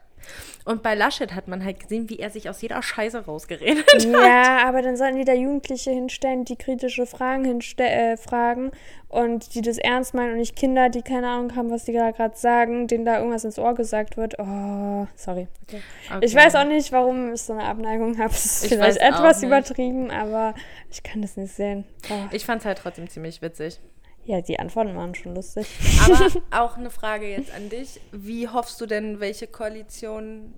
Und 0.65 0.83
bei 0.83 0.95
Laschet 0.95 1.35
hat 1.35 1.47
man 1.49 1.63
halt 1.65 1.81
gesehen, 1.81 2.09
wie 2.09 2.19
er 2.19 2.31
sich 2.31 2.49
aus 2.49 2.63
jeder 2.63 2.83
Scheiße 2.83 3.27
rausgeredet 3.27 3.85
hat. 3.93 4.05
Ja, 4.05 4.67
aber 4.67 4.81
dann 4.83 4.97
sollten 4.97 5.17
die 5.19 5.25
da 5.25 5.35
Jugendliche 5.35 5.91
hinstellen, 5.91 6.45
die 6.45 6.57
kritische 6.57 7.07
Fragen 7.07 7.61
äh, 7.79 8.17
fragen 8.17 8.71
und 9.09 9.55
die 9.55 9.61
das 9.61 9.79
ernst 9.79 10.15
meinen 10.15 10.33
und 10.33 10.39
nicht 10.39 10.57
Kinder, 10.57 10.89
die 10.89 11.03
keine 11.03 11.29
Ahnung 11.29 11.55
haben, 11.55 11.71
was 11.71 11.85
die 11.85 11.93
da 11.93 12.11
gerade 12.11 12.37
sagen, 12.37 12.87
denen 12.89 13.05
da 13.05 13.19
irgendwas 13.19 13.45
ins 13.45 13.59
Ohr 13.59 13.75
gesagt 13.75 14.17
wird. 14.17 14.39
Oh, 14.39 15.07
sorry. 15.17 15.49
Okay. 15.69 15.83
Ich 16.21 16.33
Okay. 16.33 16.35
weiß 16.35 16.55
auch 16.57 16.65
nicht, 16.65 16.91
warum 16.93 17.33
ich 17.35 17.43
so 17.43 17.53
eine 17.53 17.65
Abneigung 17.65 18.19
habe. 18.19 18.31
Es 18.33 18.45
ist 18.45 18.65
Ich 18.65 18.73
vielleicht 18.73 18.99
etwas 18.99 19.43
übertrieben, 19.43 20.11
aber 20.11 20.55
ich 20.91 21.03
kann 21.03 21.23
das 21.23 21.37
nicht 21.37 21.55
sehen. 21.55 21.85
Oh. 22.11 22.15
Ich 22.33 22.45
fand 22.47 22.61
es 22.61 22.67
halt 22.67 22.79
trotzdem 22.79 23.09
ziemlich 23.09 23.43
witzig. 23.43 23.79
Ja, 24.25 24.41
die 24.41 24.59
Antworten 24.59 24.97
waren 24.97 25.15
schon 25.15 25.35
lustig. 25.35 25.67
Aber 26.05 26.29
auch 26.65 26.77
eine 26.77 26.91
Frage 26.91 27.29
jetzt 27.31 27.55
an 27.55 27.69
dich. 27.69 28.01
Wie 28.13 28.49
hoffst 28.49 28.81
du 28.81 28.87
denn, 28.87 29.21
welche 29.21 29.47
Koalition 29.47 30.55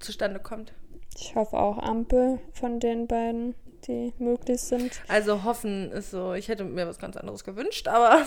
zustande 0.00 0.40
kommt? 0.40 0.72
Ich 1.16 1.34
hoffe 1.34 1.56
auch 1.56 1.78
Ampel 1.78 2.40
von 2.52 2.80
den 2.80 3.06
beiden, 3.06 3.54
die 3.86 4.12
möglich 4.18 4.60
sind. 4.60 5.00
Also 5.08 5.44
hoffen 5.44 5.92
ist 5.92 6.10
so, 6.10 6.32
ich 6.34 6.48
hätte 6.48 6.64
mir 6.64 6.86
was 6.86 6.98
ganz 6.98 7.16
anderes 7.16 7.44
gewünscht, 7.44 7.88
aber 7.88 8.22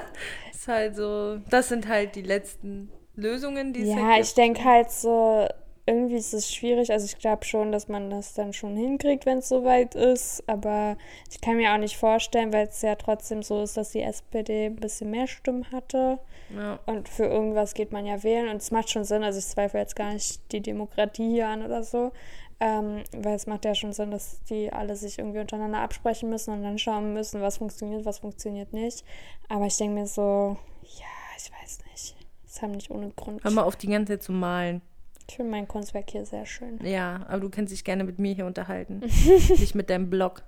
ist 0.52 0.68
halt 0.68 0.96
so, 0.96 1.38
das 1.50 1.68
sind 1.68 1.88
halt 1.88 2.16
die 2.16 2.22
letzten 2.22 2.90
Lösungen, 3.14 3.72
die 3.72 3.82
es 3.82 3.88
Ja, 3.88 4.18
ich 4.18 4.34
denke 4.34 4.64
halt 4.64 4.90
so, 4.90 5.46
irgendwie 5.88 6.16
ist 6.16 6.34
es 6.34 6.52
schwierig. 6.52 6.92
Also 6.92 7.06
ich 7.06 7.18
glaube 7.18 7.44
schon, 7.44 7.72
dass 7.72 7.88
man 7.88 8.10
das 8.10 8.34
dann 8.34 8.52
schon 8.52 8.76
hinkriegt, 8.76 9.24
wenn 9.24 9.38
es 9.38 9.48
soweit 9.48 9.94
ist. 9.94 10.44
Aber 10.46 10.96
ich 11.30 11.40
kann 11.40 11.56
mir 11.56 11.72
auch 11.72 11.78
nicht 11.78 11.96
vorstellen, 11.96 12.52
weil 12.52 12.68
es 12.68 12.82
ja 12.82 12.94
trotzdem 12.94 13.42
so 13.42 13.62
ist, 13.62 13.76
dass 13.76 13.90
die 13.92 14.02
SPD 14.02 14.66
ein 14.66 14.76
bisschen 14.76 15.10
mehr 15.10 15.26
Stimmen 15.26 15.72
hatte. 15.72 16.18
Ja. 16.54 16.78
Und 16.86 17.08
für 17.08 17.24
irgendwas 17.24 17.72
geht 17.72 17.90
man 17.90 18.04
ja 18.04 18.22
wählen. 18.22 18.48
Und 18.48 18.56
es 18.56 18.70
macht 18.70 18.90
schon 18.90 19.04
Sinn. 19.04 19.24
Also 19.24 19.38
ich 19.38 19.46
zweifle 19.46 19.80
jetzt 19.80 19.96
gar 19.96 20.12
nicht 20.12 20.52
die 20.52 20.60
Demokratie 20.60 21.30
hier 21.30 21.48
an 21.48 21.64
oder 21.64 21.82
so. 21.82 22.12
Ähm, 22.60 23.04
weil 23.16 23.36
es 23.36 23.46
macht 23.46 23.64
ja 23.64 23.74
schon 23.74 23.92
Sinn, 23.92 24.10
dass 24.10 24.42
die 24.44 24.72
alle 24.72 24.94
sich 24.96 25.18
irgendwie 25.18 25.38
untereinander 25.38 25.80
absprechen 25.80 26.28
müssen 26.28 26.52
und 26.52 26.64
dann 26.64 26.76
schauen 26.78 27.14
müssen, 27.14 27.40
was 27.40 27.58
funktioniert, 27.58 28.04
was 28.04 28.18
funktioniert 28.18 28.72
nicht. 28.72 29.04
Aber 29.48 29.66
ich 29.66 29.76
denke 29.76 29.94
mir 29.94 30.06
so, 30.06 30.56
ja, 30.82 31.36
ich 31.36 31.50
weiß 31.50 31.78
nicht. 31.90 32.16
Das 32.44 32.60
haben 32.60 32.72
nicht 32.72 32.90
ohne 32.90 33.10
Grund. 33.10 33.42
Hör 33.44 33.52
mal 33.52 33.62
auf, 33.62 33.76
die 33.76 33.86
ganze 33.86 34.14
Zeit 34.14 34.22
zu 34.24 34.32
malen. 34.32 34.82
Ich 35.28 35.36
finde 35.36 35.50
mein 35.50 35.68
Kunstwerk 35.68 36.10
hier 36.10 36.24
sehr 36.24 36.46
schön. 36.46 36.78
Ja, 36.82 37.26
aber 37.28 37.40
du 37.40 37.50
kannst 37.50 37.72
dich 37.72 37.84
gerne 37.84 38.04
mit 38.04 38.18
mir 38.18 38.34
hier 38.34 38.46
unterhalten. 38.46 39.00
Nicht 39.48 39.74
mit 39.74 39.90
deinem 39.90 40.08
Blog. 40.08 40.42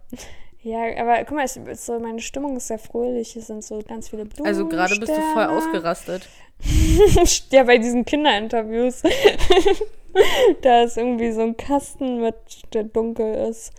Ja, 0.63 0.81
aber 0.99 1.19
guck 1.25 1.37
mal, 1.37 1.45
ich, 1.45 1.81
so 1.81 1.99
meine 1.99 2.21
Stimmung 2.21 2.57
ist 2.57 2.69
sehr 2.69 2.79
fröhlich. 2.79 3.33
Hier 3.33 3.43
sind 3.43 3.65
so 3.65 3.81
ganz 3.87 4.09
viele 4.09 4.25
Blumen. 4.25 4.47
Also 4.47 4.67
gerade 4.67 4.99
bist 4.99 5.13
du 5.13 5.21
voll 5.35 5.45
ausgerastet. 5.45 6.29
ja, 7.51 7.65
bei 7.65 7.79
diesen 7.79 8.05
Kinderinterviews. 8.05 9.03
da 10.63 10.83
ist 10.83 10.97
irgendwie 10.97 11.33
so 11.33 11.43
ein 11.43 11.57
Kasten 11.57 12.21
mit, 12.21 12.35
der 12.75 12.85
dunkel 12.85 13.49
ist. 13.49 13.73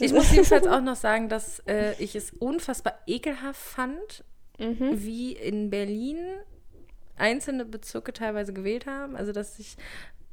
Ich 0.00 0.12
muss 0.12 0.30
jedenfalls 0.32 0.66
auch 0.66 0.80
noch 0.80 0.96
sagen, 0.96 1.28
dass 1.28 1.60
äh, 1.66 1.92
ich 1.98 2.16
es 2.16 2.32
unfassbar 2.32 2.98
ekelhaft 3.06 3.60
fand, 3.60 4.24
Mhm. 4.58 5.04
wie 5.04 5.32
in 5.32 5.68
Berlin 5.68 6.16
einzelne 7.16 7.64
Bezirke 7.64 8.12
teilweise 8.12 8.52
gewählt 8.52 8.86
haben. 8.86 9.16
Also, 9.16 9.32
dass 9.32 9.56
sich 9.56 9.76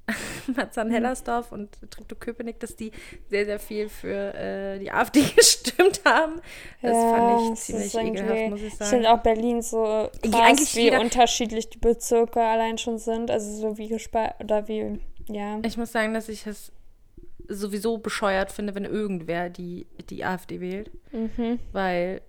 Marzahn-Hellersdorf 0.56 1.51
und 1.51 1.70
Treptow-Köpenick, 1.89 2.60
dass 2.60 2.76
die 2.76 2.91
sehr, 3.30 3.45
sehr 3.45 3.60
viel 3.60 3.89
für 3.89 4.34
äh, 4.34 4.80
die 4.80 4.91
AfD 4.91 5.22
gestimmt 5.36 6.01
haben. 6.06 6.41
Das 6.82 6.97
fand 6.97 7.54
ich 7.54 7.60
ziemlich 7.60 7.95
ekelhaft, 7.95 8.49
muss 8.49 8.60
ich 8.60 8.68
Ich 8.68 8.76
sagen. 8.76 8.89
finde 8.89 9.14
auch 9.14 9.20
Berlin 9.20 9.62
so 9.62 9.86
Ja, 9.86 10.10
krass, 10.54 10.76
wie 10.76 10.95
unterschiedlich 10.95 11.70
die 11.70 11.78
Bezirke 11.78 12.41
allein 12.41 12.78
schon 12.78 12.97
sind. 12.97 13.32
Also 13.32 13.56
so 13.56 13.78
wie 13.78 13.88
gespalten 13.88 14.45
oder 14.45 14.68
wie, 14.68 14.99
ja. 15.28 15.60
Ich 15.64 15.78
muss 15.78 15.91
sagen, 15.91 16.14
dass 16.14 16.28
ich 16.28 16.45
es 16.47 16.72
sowieso 17.47 17.97
bescheuert 17.97 18.51
finde, 18.51 18.76
wenn 18.76 18.86
irgendwer 18.86 19.49
die, 19.49 19.88
die 20.10 20.26
AfD 20.26 20.60
wählt. 20.60 20.91
Mhm. 21.12 21.60
Weil, 21.72 22.22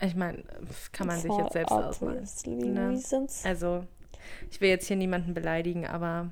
ich 0.00 0.14
meine, 0.14 0.44
kann 0.92 1.06
man 1.06 1.18
sich 1.18 1.30
For 1.30 1.40
jetzt 1.40 1.52
selbst 1.52 1.72
ausmalen. 1.72 2.24
Ne? 2.46 3.00
Also, 3.44 3.84
ich 4.50 4.60
will 4.60 4.68
jetzt 4.68 4.86
hier 4.86 4.96
niemanden 4.96 5.34
beleidigen, 5.34 5.86
aber 5.86 6.30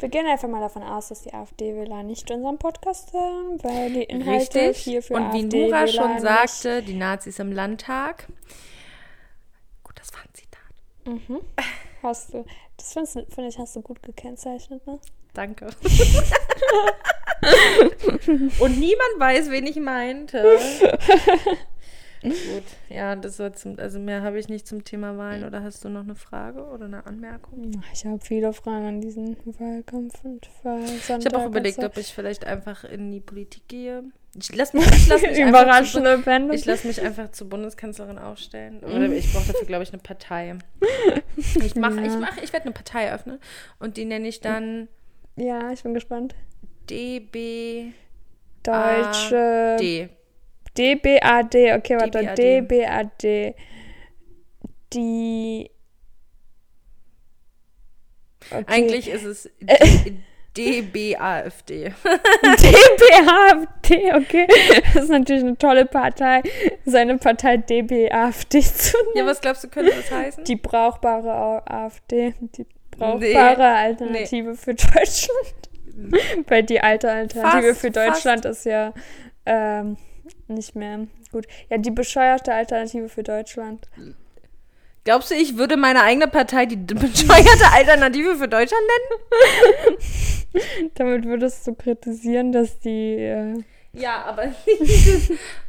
Wir 0.00 0.08
gehen 0.08 0.26
einfach 0.26 0.48
mal 0.48 0.60
davon 0.60 0.82
aus, 0.82 1.08
dass 1.08 1.22
die 1.22 1.32
AfD-Wähler 1.32 2.02
nicht 2.02 2.30
unseren 2.30 2.58
Podcast 2.58 3.12
hören, 3.12 3.62
weil 3.62 3.92
die 3.92 4.02
Inhalte 4.02 4.60
richtig. 4.60 4.84
hier 4.84 5.02
für 5.02 5.14
Und 5.14 5.32
wie 5.32 5.42
Nora 5.44 5.86
schon 5.86 6.18
sagte, 6.20 6.82
die 6.82 6.94
Nazis 6.94 7.38
im 7.38 7.52
Landtag. 7.52 8.26
Gut, 9.82 9.94
das 9.98 10.12
war 10.12 10.20
ein 10.20 10.30
Zitat. 10.32 10.60
Mhm. 11.06 11.40
Hast 12.02 12.34
du. 12.34 12.44
Das 12.76 12.92
finde 12.92 13.26
find 13.30 13.48
ich, 13.48 13.58
hast 13.58 13.76
du 13.76 13.80
gut 13.80 14.02
gekennzeichnet, 14.02 14.86
ne? 14.86 14.98
Danke. 15.32 15.66
Und 18.60 18.78
niemand 18.78 19.18
weiß, 19.18 19.50
wen 19.50 19.66
ich 19.66 19.76
meinte. 19.76 20.42
Gut, 22.30 22.62
ja, 22.88 23.16
das 23.16 23.38
war 23.38 23.52
zum, 23.52 23.78
also 23.78 23.98
mehr 23.98 24.22
habe 24.22 24.38
ich 24.38 24.48
nicht 24.48 24.66
zum 24.66 24.82
Thema 24.84 25.16
Wahlen. 25.18 25.44
Oder 25.44 25.62
hast 25.62 25.84
du 25.84 25.88
noch 25.88 26.02
eine 26.02 26.14
Frage 26.14 26.64
oder 26.64 26.86
eine 26.86 27.06
Anmerkung? 27.06 27.70
Ich 27.92 28.04
habe 28.06 28.18
viele 28.20 28.52
Fragen 28.52 28.86
an 28.86 29.00
diesen 29.00 29.36
Wahlkampf 29.44 30.24
und 30.24 30.48
Wahlsonntag. 30.62 31.18
Ich 31.20 31.26
habe 31.26 31.38
auch 31.38 31.46
überlegt, 31.46 31.78
ob 31.84 31.96
ich 31.98 32.14
vielleicht 32.14 32.46
einfach 32.46 32.84
in 32.84 33.12
die 33.12 33.20
Politik 33.20 33.68
gehe. 33.68 34.04
Ich 34.36 34.54
lasse 34.56 34.76
mich, 34.76 34.86
ich 34.86 35.06
lass 35.06 35.22
mich, 35.22 35.30
einfach 35.30 35.42
zu, 35.42 35.48
Überraschende 35.48 36.26
Wendung. 36.26 36.56
ich 36.56 36.64
lass 36.64 36.84
mich 36.84 37.00
einfach 37.00 37.30
zur 37.30 37.48
Bundeskanzlerin 37.48 38.18
aufstellen. 38.18 38.78
Oder 38.84 39.08
ich 39.12 39.32
brauche 39.32 39.46
dafür, 39.52 39.66
glaube 39.66 39.82
ich, 39.84 39.92
eine 39.92 40.02
Partei. 40.02 40.56
Ich 41.36 41.74
mache, 41.74 42.00
ich 42.00 42.12
Ja. 42.12 42.18
mache, 42.20 42.40
ich 42.44 42.52
werde 42.52 42.66
eine 42.66 42.72
Partei 42.72 43.12
öffnen 43.12 43.38
und 43.80 43.96
die 43.96 44.04
nenne 44.04 44.28
ich 44.28 44.40
dann 44.40 44.86
Ja, 45.36 45.72
ich 45.72 45.82
bin 45.82 45.92
gespannt. 45.94 46.34
DBAD. 46.88 47.92
Deutsche. 48.62 49.76
DBAD. 50.76 51.54
Okay, 51.76 51.96
warte. 51.98 52.34
DBAD. 52.34 53.54
Die. 54.92 55.70
Okay. 58.50 58.64
Eigentlich 58.66 59.08
ist 59.08 59.24
es 59.24 59.50
DBAFD. 60.56 61.92
DBAFD, 62.44 64.14
okay. 64.14 64.46
Das 64.92 65.04
ist 65.04 65.10
natürlich 65.10 65.42
eine 65.42 65.58
tolle 65.58 65.84
Partei, 65.84 66.42
seine 66.84 67.18
Partei 67.18 67.56
DBAFD 67.56 68.60
zu 68.60 68.96
nennen. 68.98 69.16
Ja, 69.16 69.26
was 69.26 69.40
glaubst 69.40 69.64
du, 69.64 69.68
könnte 69.68 69.92
das 69.92 70.10
heißen? 70.10 70.44
Die 70.44 70.56
brauchbare 70.56 71.62
AfD, 71.66 72.34
die 72.40 72.66
brauchbare 72.92 73.64
Alternative 73.64 74.54
für 74.54 74.74
Deutschland. 74.74 75.54
Weil 76.46 76.62
die 76.62 76.80
alte 76.80 77.10
Alternative 77.10 77.68
Fast, 77.68 77.80
für 77.80 77.90
Deutschland 77.90 78.44
ist 78.44 78.64
ja 78.64 78.92
ähm, 79.46 79.96
nicht 80.54 80.74
mehr 80.74 81.06
gut. 81.32 81.46
Ja, 81.68 81.78
die 81.78 81.90
bescheuerte 81.90 82.54
Alternative 82.54 83.08
für 83.08 83.22
Deutschland. 83.22 83.88
Glaubst 85.04 85.30
du, 85.30 85.34
ich 85.34 85.58
würde 85.58 85.76
meine 85.76 86.02
eigene 86.02 86.28
Partei 86.28 86.64
die 86.66 86.76
bescheuerte 86.94 87.70
Alternative 87.72 88.36
für 88.36 88.48
Deutschland 88.48 88.82
nennen? 89.90 89.98
Damit 90.94 91.24
würdest 91.26 91.66
du 91.66 91.74
kritisieren, 91.74 92.52
dass 92.52 92.78
die. 92.80 93.16
Äh 93.16 93.62
Ja, 93.92 94.24
aber. 94.24 94.44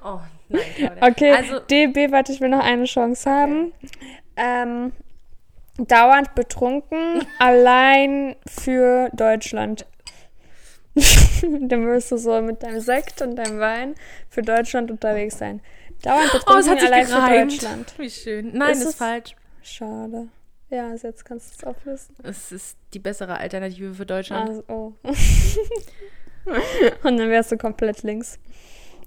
Oh, 0.03 0.19
nein, 0.49 0.61
Claudia. 0.75 1.07
okay, 1.07 1.31
Also, 1.31 1.59
DB, 1.59 2.11
warte, 2.11 2.31
ich 2.31 2.39
will 2.39 2.49
noch 2.49 2.63
eine 2.63 2.85
Chance 2.85 3.29
haben. 3.29 3.73
Ähm, 4.37 4.91
dauernd 5.77 6.33
betrunken, 6.35 7.25
allein 7.39 8.35
für 8.47 9.09
Deutschland. 9.13 9.85
Dann 11.41 11.85
wirst 11.87 12.11
du 12.11 12.17
so 12.17 12.41
mit 12.41 12.63
deinem 12.63 12.79
Sekt 12.79 13.21
und 13.21 13.35
deinem 13.35 13.59
Wein 13.59 13.95
für 14.29 14.41
Deutschland 14.41 14.91
unterwegs 14.91 15.37
sein. 15.37 15.61
Dauernd 16.01 16.29
oh, 16.33 16.37
es 16.37 16.43
betrunken, 16.43 16.69
hat 16.69 16.79
sich 16.79 16.89
allein 16.89 17.07
für 17.07 17.15
gereimt. 17.15 17.51
Deutschland. 17.51 17.93
Wie 17.97 18.09
schön. 18.09 18.57
Nein, 18.57 18.71
Ist 18.71 18.85
ist, 18.85 18.97
falsch. 18.97 19.35
Schade. 19.61 20.27
Ja, 20.69 20.89
also 20.89 21.07
jetzt 21.07 21.25
kannst 21.25 21.51
du 21.51 21.55
es 21.57 21.63
auflösen. 21.63 22.15
Es 22.23 22.51
ist 22.51 22.77
die 22.93 22.99
bessere 22.99 23.37
Alternative 23.37 23.93
für 23.93 24.05
Deutschland. 24.05 24.49
Also, 24.49 24.63
oh. 24.67 24.93
und 27.03 27.17
dann 27.17 27.29
wärst 27.29 27.51
du 27.51 27.57
komplett 27.57 28.03
links. 28.03 28.39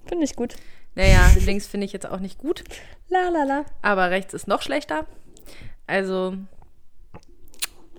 Finde 0.07 0.25
ich 0.25 0.37
gut. 0.37 0.57
Naja, 0.95 1.31
links 1.45 1.67
finde 1.67 1.87
ich 1.87 1.93
jetzt 1.93 2.07
auch 2.07 2.21
nicht 2.21 2.39
gut, 2.39 2.65
La 3.09 3.29
la 3.29 3.45
la. 3.45 3.65
aber 3.83 4.11
rechts 4.11 4.35
ist 4.35 4.49
noch 4.49 4.63
schlechter. 4.63 5.07
Also, 5.87 6.35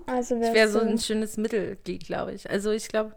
Also 0.06 0.36
Ich 0.36 0.52
wäre 0.52 0.68
so 0.68 0.80
ein 0.80 0.98
schönes 0.98 1.36
Mittelglied, 1.36 2.04
glaube 2.04 2.32
ich. 2.32 2.50
Also 2.50 2.72
ich 2.72 2.88
glaube, 2.88 3.14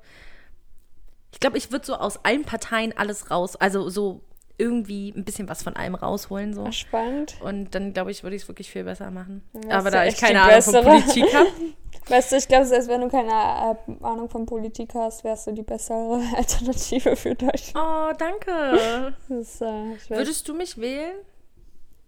ich 1.34 1.40
glaube, 1.42 1.58
ich 1.58 1.72
würde 1.72 1.86
so 1.86 1.96
aus 1.96 2.24
allen 2.24 2.44
Parteien 2.46 2.94
alles 2.98 3.30
raus, 3.30 3.56
also 3.58 3.90
so 3.90 4.22
irgendwie 4.58 5.10
ein 5.18 5.26
bisschen 5.26 5.50
was 5.50 5.64
von 5.64 5.76
allem 5.76 5.96
rausholen 5.96 6.54
so. 6.54 6.72
Spannend. 6.72 7.36
Und 7.42 7.74
dann 7.76 7.92
glaube 7.92 8.12
ich, 8.12 8.22
würde 8.24 8.36
ich 8.36 8.44
es 8.44 8.48
wirklich 8.48 8.70
viel 8.72 8.84
besser 8.84 9.10
machen. 9.12 9.44
Wärst 9.54 9.72
Aber 9.72 9.90
du 9.90 9.98
da 9.98 10.06
ich 10.06 10.16
keine 10.16 10.42
Ahnung 10.42 10.62
von 10.62 10.74
Bessere. 10.74 10.90
Politik 11.02 11.34
habe, 11.34 11.48
Weißt 12.10 12.32
du, 12.34 12.36
ich 12.36 12.48
glaube, 12.50 12.66
selbst 12.66 12.90
wenn 12.90 13.02
du 13.02 13.08
keine 13.08 13.32
äh, 13.32 14.04
Ahnung 14.06 14.30
von 14.30 14.46
Politik 14.46 14.94
hast, 14.94 15.24
wärst 15.24 15.48
du 15.48 15.54
die 15.54 15.64
bessere 15.64 16.22
Alternative 16.38 17.16
für 17.16 17.34
Deutschland. 17.34 17.76
oh 17.78 18.14
danke. 18.18 19.14
Das 19.30 19.40
ist, 19.40 19.62
äh, 19.62 19.96
Würdest 20.10 20.48
du 20.48 20.54
mich 20.54 20.78
wählen? 20.78 21.16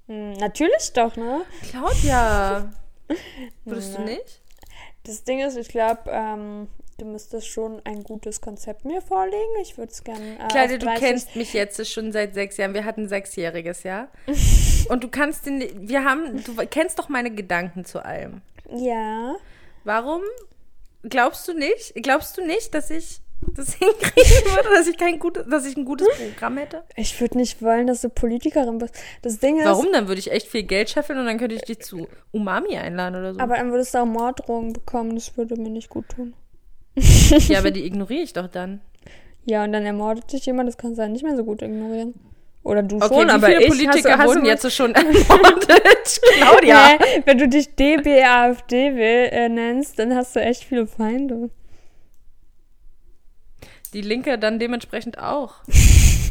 Hm, 0.07 0.33
Natürlich 0.33 0.93
doch, 0.93 1.15
ne? 1.15 1.41
Claudia. 1.71 2.71
Würdest 3.63 3.95
du 3.97 4.01
Ja. 4.01 4.05
nicht? 4.05 4.41
Das 5.03 5.23
Ding 5.23 5.39
ist, 5.39 5.55
ich 5.57 5.69
glaube, 5.69 6.01
ähm, 6.07 6.67
du 6.97 7.05
müstest 7.05 7.47
schon 7.47 7.81
ein 7.83 8.03
gutes 8.03 8.41
Konzept 8.41 8.85
mir 8.85 9.01
vorlegen. 9.01 9.51
Ich 9.61 9.77
würde 9.77 9.91
es 9.91 10.03
gerne. 10.03 10.37
Äh, 10.39 10.43
auf 10.43 10.67
du 10.67 10.79
30 10.79 10.99
kennst 10.99 11.35
mich 11.35 11.53
jetzt 11.53 11.91
schon 11.91 12.11
seit 12.11 12.33
sechs 12.33 12.57
Jahren. 12.57 12.73
Wir 12.73 12.85
hatten 12.85 13.03
ein 13.03 13.09
sechsjähriges, 13.09 13.83
ja? 13.83 14.07
Und 14.89 15.03
du 15.03 15.09
kannst 15.09 15.45
den, 15.45 15.87
wir 15.87 16.03
haben, 16.03 16.43
du 16.43 16.55
kennst 16.69 16.99
doch 16.99 17.09
meine 17.09 17.31
Gedanken 17.31 17.85
zu 17.85 18.03
allem. 18.03 18.41
Ja. 18.69 19.35
Warum 19.83 20.21
glaubst 21.03 21.47
du 21.47 21.53
nicht? 21.53 21.93
Glaubst 21.95 22.37
du 22.37 22.45
nicht, 22.45 22.73
dass 22.73 22.89
ich 22.89 23.19
das 23.53 23.73
hinkriegen 23.75 24.55
würde, 24.55 24.69
dass 24.73 24.87
ich 24.87 24.97
kein 24.97 25.19
gutes, 25.19 25.45
dass 25.47 25.65
ich 25.65 25.75
ein 25.75 25.85
gutes 25.85 26.07
Programm 26.17 26.57
hätte? 26.57 26.83
Ich 26.95 27.19
würde 27.19 27.37
nicht 27.37 27.61
wollen, 27.61 27.87
dass 27.87 28.01
du 28.01 28.09
Politikerin 28.09 28.77
bist. 28.77 28.95
Das 29.21 29.39
Ding 29.39 29.59
ist. 29.59 29.65
Warum? 29.65 29.91
Dann 29.91 30.07
würde 30.07 30.19
ich 30.19 30.31
echt 30.31 30.47
viel 30.47 30.63
Geld 30.63 30.89
scheffeln 30.89 31.19
und 31.19 31.25
dann 31.25 31.37
könnte 31.37 31.55
ich 31.55 31.61
dich 31.61 31.81
zu 31.81 32.07
Umami 32.31 32.77
einladen 32.77 33.15
oder 33.15 33.33
so. 33.33 33.39
Aber 33.39 33.57
dann 33.57 33.71
würdest 33.71 33.93
du 33.93 33.99
auch 33.99 34.05
Morddrohungen 34.05 34.73
bekommen. 34.73 35.15
Das 35.15 35.35
würde 35.37 35.57
mir 35.57 35.69
nicht 35.69 35.89
gut 35.89 36.09
tun. 36.09 36.33
ja, 37.49 37.59
aber 37.59 37.71
die 37.71 37.85
ignoriere 37.85 38.23
ich 38.23 38.33
doch 38.33 38.47
dann. 38.47 38.81
Ja, 39.45 39.63
und 39.63 39.71
dann 39.73 39.85
ermordet 39.85 40.31
dich 40.31 40.45
jemand. 40.45 40.67
Das 40.67 40.77
kannst 40.77 40.97
du 40.97 41.03
dann 41.03 41.11
nicht 41.11 41.23
mehr 41.23 41.35
so 41.35 41.43
gut 41.43 41.61
ignorieren. 41.61 42.13
Oder 42.63 42.81
du 42.81 42.95
Okay, 42.95 43.07
schon, 43.07 43.27
wie 43.27 43.31
aber 43.31 43.47
viele 43.47 43.61
ich. 43.61 43.67
Politiker 43.67 43.93
hast 43.93 44.05
du, 44.05 44.17
hast 44.17 44.27
wurden 44.27 44.45
jetzt 44.45 44.71
schon 44.71 44.95
ermordet? 44.95 46.21
Claudia. 46.37 46.87
Hä? 46.87 47.21
Wenn 47.25 47.37
du 47.37 47.47
dich 47.47 47.75
DBAFD 47.75 48.73
äh, 48.73 49.49
nennst, 49.49 49.99
dann 49.99 50.15
hast 50.15 50.35
du 50.35 50.39
echt 50.39 50.63
viele 50.63 50.87
Feinde. 50.87 51.51
Die 53.93 54.01
Linke 54.01 54.39
dann 54.39 54.57
dementsprechend 54.57 55.19
auch. 55.19 55.53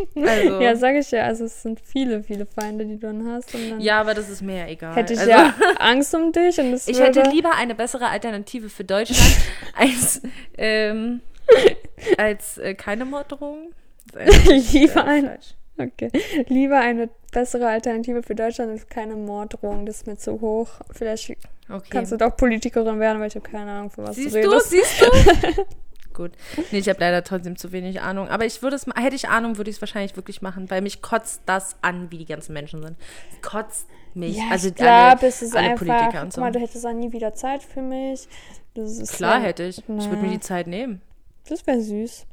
Also. 0.16 0.60
Ja, 0.60 0.76
sag 0.76 0.94
ich 0.94 1.10
ja. 1.10 1.24
Also 1.24 1.44
es 1.44 1.62
sind 1.62 1.80
viele, 1.80 2.22
viele 2.22 2.46
Feinde, 2.46 2.84
die 2.86 2.94
du 2.98 3.06
dann 3.06 3.26
hast. 3.28 3.52
Dann 3.54 3.80
Ja, 3.80 4.00
aber 4.00 4.14
das 4.14 4.28
ist 4.28 4.42
mir 4.42 4.58
ja 4.58 4.66
egal. 4.68 4.94
hätte 4.94 5.12
ich 5.14 5.18
also, 5.20 5.30
ja 5.30 5.54
Angst 5.78 6.14
um 6.14 6.32
dich. 6.32 6.58
Und 6.58 6.72
das 6.72 6.88
Ich 6.88 6.98
hätte 7.00 7.22
lieber 7.30 7.52
eine 7.54 7.74
bessere 7.74 8.08
Alternative 8.08 8.68
für 8.68 8.84
Deutschland 8.84 9.36
als, 9.76 10.22
ähm, 10.58 11.20
als 12.18 12.58
äh, 12.58 12.74
keine 12.74 13.04
Morddrohung. 13.04 13.72
lieber 14.72 15.00
Äh, 15.06 15.08
ein, 15.08 15.24
falsch. 15.26 15.54
okay. 15.78 16.10
Lieber 16.48 16.78
eine 16.80 17.08
bessere 17.32 17.66
Alternative 17.68 18.22
für 18.22 18.34
Deutschland 18.34 18.70
als 18.70 18.86
keine 18.88 19.16
Morddrohung. 19.16 19.86
Das 19.86 19.96
ist 19.96 20.06
mir 20.06 20.16
zu 20.16 20.40
hoch. 20.40 20.68
Vielleicht 20.92 21.34
Okay. 21.70 21.88
kannst 21.88 22.12
du 22.12 22.18
doch 22.18 22.36
Politikerin 22.36 23.00
werden, 23.00 23.20
weil 23.20 23.28
ich 23.28 23.36
habe 23.36 23.48
keine 23.48 23.70
Ahnung, 23.70 23.90
von 23.90 24.06
was 24.06 24.16
Siehst 24.16 24.34
du 24.36 24.42
du, 24.42 24.48
redest. 24.50 24.68
siehst 24.70 25.00
du? 25.00 25.06
Gut. 26.14 26.32
Nee, 26.70 26.78
ich 26.78 26.88
habe 26.88 27.00
leider 27.00 27.22
trotzdem 27.24 27.56
zu 27.56 27.72
wenig 27.72 28.00
Ahnung. 28.00 28.28
Aber 28.28 28.46
ich 28.46 28.62
würde 28.62 28.76
es, 28.76 28.86
hätte 28.96 29.16
ich 29.16 29.28
Ahnung, 29.28 29.58
würde 29.58 29.68
ich 29.68 29.76
es 29.76 29.82
wahrscheinlich 29.82 30.16
wirklich 30.16 30.40
machen, 30.40 30.70
weil 30.70 30.80
mich 30.80 31.02
kotzt 31.02 31.42
das 31.44 31.76
an, 31.82 32.10
wie 32.10 32.18
die 32.18 32.24
ganzen 32.24 32.52
Menschen 32.54 32.82
sind. 32.82 32.96
Kotzt 33.42 33.88
mich. 34.14 34.36
Ja, 34.36 34.44
also 34.50 34.68
ich 34.68 34.74
glaube, 34.76 35.26
es 35.26 35.42
ist 35.42 35.54
alle 35.56 35.70
einfach, 35.70 35.84
Politiker 35.86 36.22
und 36.22 36.32
so. 36.32 36.40
guck 36.40 36.44
mal, 36.46 36.52
du 36.52 36.60
hättest 36.60 36.86
auch 36.86 36.92
nie 36.92 37.12
wieder 37.12 37.34
Zeit 37.34 37.62
für 37.62 37.82
mich. 37.82 38.28
Klar 39.12 39.38
ja- 39.38 39.42
hätte 39.44 39.64
ich. 39.64 39.78
Ich 39.78 39.88
würde 39.88 40.16
mir 40.16 40.28
Na, 40.28 40.32
die 40.32 40.40
Zeit 40.40 40.66
nehmen. 40.68 41.02
Das 41.48 41.66
wäre 41.66 41.80
süß. 41.80 42.26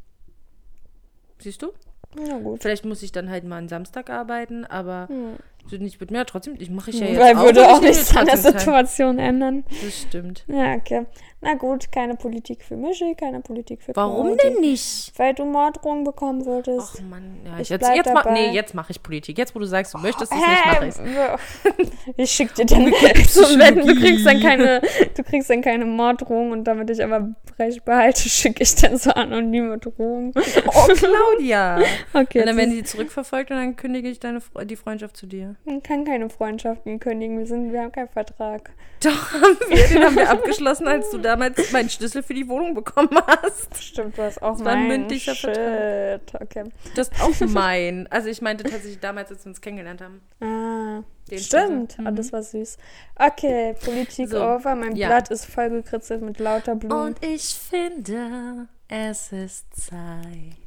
Siehst 1.39 1.61
du? 1.61 1.71
Na 2.15 2.38
gut. 2.39 2.61
Vielleicht 2.61 2.86
muss 2.86 3.01
ich 3.03 3.11
dann 3.11 3.29
halt 3.29 3.43
mal 3.45 3.57
einen 3.57 3.69
Samstag 3.69 4.09
arbeiten, 4.09 4.65
aber 4.65 5.07
Hm. 5.09 5.38
ich 5.71 5.99
würde 5.99 6.13
mir 6.13 6.19
ja 6.19 6.25
trotzdem, 6.25 6.55
ich 6.59 6.69
mache 6.69 6.89
ich 6.91 6.99
ja 6.99 7.07
jetzt 7.07 7.19
Weil 7.19 7.36
auch, 7.38 7.43
würde 7.43 7.67
auch 7.69 7.82
nichts 7.82 8.15
an 8.15 8.25
der. 8.25 8.38
Situation 8.38 9.17
ändern. 9.17 9.63
Das 9.84 10.01
stimmt. 10.01 10.43
Ja, 10.47 10.75
okay. 10.75 11.05
Na 11.43 11.55
gut, 11.55 11.91
keine 11.91 12.15
Politik 12.15 12.63
für 12.63 12.77
Michi, 12.77 13.15
keine 13.15 13.41
Politik 13.41 13.81
für 13.81 13.95
Warum 13.95 14.37
Claudi. 14.37 14.41
denn 14.43 14.61
nicht? 14.61 15.11
Weil 15.17 15.33
du 15.33 15.43
Morddrohungen 15.45 16.03
bekommen 16.03 16.45
würdest. 16.45 16.97
Ach 16.99 17.09
Mann, 17.09 17.39
ja, 17.43 17.59
Ich 17.59 17.69
jetzt, 17.69 17.89
jetzt, 17.95 18.05
dabei. 18.07 18.31
nee, 18.33 18.51
jetzt 18.51 18.75
mache 18.75 18.91
ich 18.91 19.01
Politik. 19.01 19.39
Jetzt, 19.39 19.55
wo 19.55 19.59
du 19.59 19.65
sagst, 19.65 19.93
du 19.95 19.97
möchtest 19.97 20.31
es 20.31 20.37
nicht, 20.37 20.65
mache 20.65 20.87
ich? 20.87 20.95
Ich 22.17 22.31
schick 22.31 22.53
dir 22.53 22.65
dann 22.65 22.85
so 23.27 23.41
wenn 23.57 23.75
du 23.75 23.81
Psychologie. 23.81 23.95
kriegst 24.01 24.25
dann 24.27 24.39
keine, 24.39 24.81
du 25.15 25.23
kriegst 25.23 25.49
dann 25.49 25.61
keine 25.61 25.85
Morddrohung 25.85 26.51
und 26.51 26.63
damit 26.65 26.89
ich 26.91 27.03
aber 27.03 27.33
recht 27.57 27.83
behalte, 27.85 28.29
schicke 28.29 28.61
ich 28.61 28.75
dann 28.75 28.97
so 28.97 29.09
anonyme 29.11 29.77
Drohungen. 29.79 30.33
Oh, 30.67 30.87
Claudia. 30.93 31.79
Okay, 32.13 32.41
und 32.41 32.47
dann 32.47 32.57
werden 32.57 32.71
die 32.71 32.83
zurückverfolgt 32.83 33.51
und 33.51 33.57
dann 33.57 33.75
kündige 33.75 34.09
ich 34.09 34.19
deine, 34.19 34.39
die 34.65 34.75
Freundschaft 34.75 35.15
zu 35.17 35.25
dir. 35.27 35.55
Man 35.65 35.81
kann 35.81 36.03
keine 36.05 36.29
Freundschaften 36.29 36.99
kündigen. 36.99 37.37
Wir, 37.39 37.45
sind, 37.47 37.71
wir 37.71 37.81
haben 37.81 37.91
keinen 37.91 38.09
Vertrag. 38.09 38.71
Doch, 39.03 39.33
haben 39.33 39.57
wir, 39.69 39.87
den 39.87 40.03
haben 40.03 40.15
wir 40.15 40.29
abgeschlossen, 40.29 40.87
als 40.87 41.09
du 41.09 41.17
damals 41.32 41.71
meinen 41.71 41.89
Schlüssel 41.89 42.23
für 42.23 42.34
die 42.34 42.47
Wohnung 42.47 42.73
bekommen 42.73 43.09
hast. 43.27 43.82
Stimmt, 43.84 44.17
du 44.17 44.21
hast 44.23 44.41
auch 44.41 44.57
Das 44.57 44.65
war 44.65 44.73
ein 44.73 44.88
mein 44.88 44.99
mündlicher 44.99 45.34
Shit. 45.36 45.55
Vertrag. 45.55 46.41
Okay. 46.41 46.63
Das 46.95 47.07
ist 47.09 47.21
auch 47.21 47.39
mein. 47.47 48.07
Also 48.07 48.27
ich 48.29 48.41
meinte 48.41 48.63
tatsächlich 48.63 48.99
damals, 48.99 49.32
als 49.32 49.45
wir 49.45 49.49
uns 49.49 49.61
kennengelernt 49.61 50.01
haben. 50.01 50.21
Ah, 50.41 51.03
Den 51.29 51.39
stimmt. 51.39 51.93
Schlüssel. 51.93 52.11
Oh, 52.11 52.15
das 52.15 52.34
war 52.34 52.43
süß. 52.43 52.77
Okay, 53.15 53.75
Politik 53.84 54.29
So, 54.29 54.43
over. 54.43 54.75
Mein 54.75 54.95
ja. 54.95 55.07
Blatt 55.07 55.29
ist 55.29 55.45
voll 55.45 55.69
gekritzelt 55.69 56.21
mit 56.21 56.39
lauter 56.39 56.75
Blumen. 56.75 57.07
Und 57.15 57.25
ich 57.25 57.55
finde, 57.55 58.67
es 58.88 59.32
ist 59.32 59.65
Zeit 59.75 60.57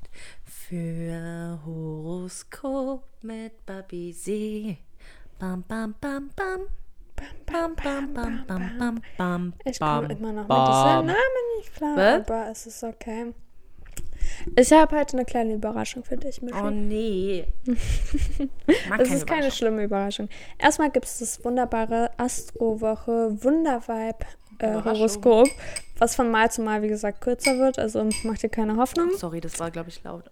für 0.47 1.61
Horoskop 1.67 3.05
mit 3.23 3.65
Babisi. 3.67 4.79
Bam, 5.39 5.63
bam, 5.69 5.95
bam, 6.01 6.31
bam. 6.35 6.61
Bam, 7.47 7.75
bam, 7.77 8.13
bam, 8.15 8.45
bam, 8.47 8.79
bam, 8.79 9.03
bam, 9.17 9.53
Ich 9.65 9.79
komme 9.79 10.13
immer 10.13 10.33
noch 10.33 10.49
mit 10.49 10.69
diesem 10.69 11.07
Namen 11.07 11.45
nicht 11.59 11.75
klar, 11.75 11.97
Was? 11.97 12.29
aber 12.29 12.51
es 12.51 12.67
ist 12.67 12.83
okay. 12.85 13.33
Ich 14.57 14.73
habe 14.73 14.97
heute 14.97 15.17
eine 15.17 15.25
kleine 15.25 15.55
Überraschung 15.55 16.03
für 16.03 16.17
dich, 16.17 16.41
Michi. 16.43 16.59
Oh 16.59 16.71
nee. 16.71 17.47
Es 18.67 18.89
keine 18.89 19.03
ist 19.03 19.27
keine 19.27 19.51
schlimme 19.51 19.85
Überraschung. 19.85 20.29
Erstmal 20.59 20.91
gibt 20.91 21.07
es 21.07 21.19
das 21.19 21.45
wunderbare 21.45 22.11
Astro-Woche 22.17 23.43
Wundervibe 23.43 24.25
äh. 24.59 24.83
Horoskop, 24.83 25.49
was 25.99 26.15
von 26.15 26.31
Mal 26.31 26.51
zu 26.51 26.63
Mal, 26.63 26.83
wie 26.83 26.89
gesagt, 26.89 27.21
kürzer 27.21 27.59
wird. 27.59 27.79
Also 27.79 28.09
mach 28.25 28.39
dir 28.39 28.49
keine 28.49 28.77
Hoffnung. 28.77 29.11
Sorry, 29.17 29.41
das 29.41 29.59
war, 29.61 29.71
glaube 29.71 29.91
ich, 29.91 30.03
laut. 30.03 30.25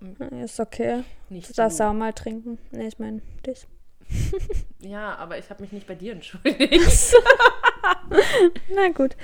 Ist 0.43 0.61
okay. 0.61 1.05
Nicht 1.28 1.51
Du 1.51 1.55
darfst 1.55 1.78
so. 1.78 1.84
auch 1.84 1.93
mal 1.93 2.12
trinken. 2.12 2.59
Nee, 2.70 2.88
ich 2.88 2.99
meine 2.99 3.20
dich. 3.47 3.66
Ja, 4.80 5.14
aber 5.16 5.38
ich 5.38 5.48
habe 5.50 5.62
mich 5.62 5.72
nicht 5.72 5.86
bei 5.86 5.94
dir 5.94 6.12
entschuldigt. 6.12 7.14
Na 8.74 8.88
gut. 8.88 9.16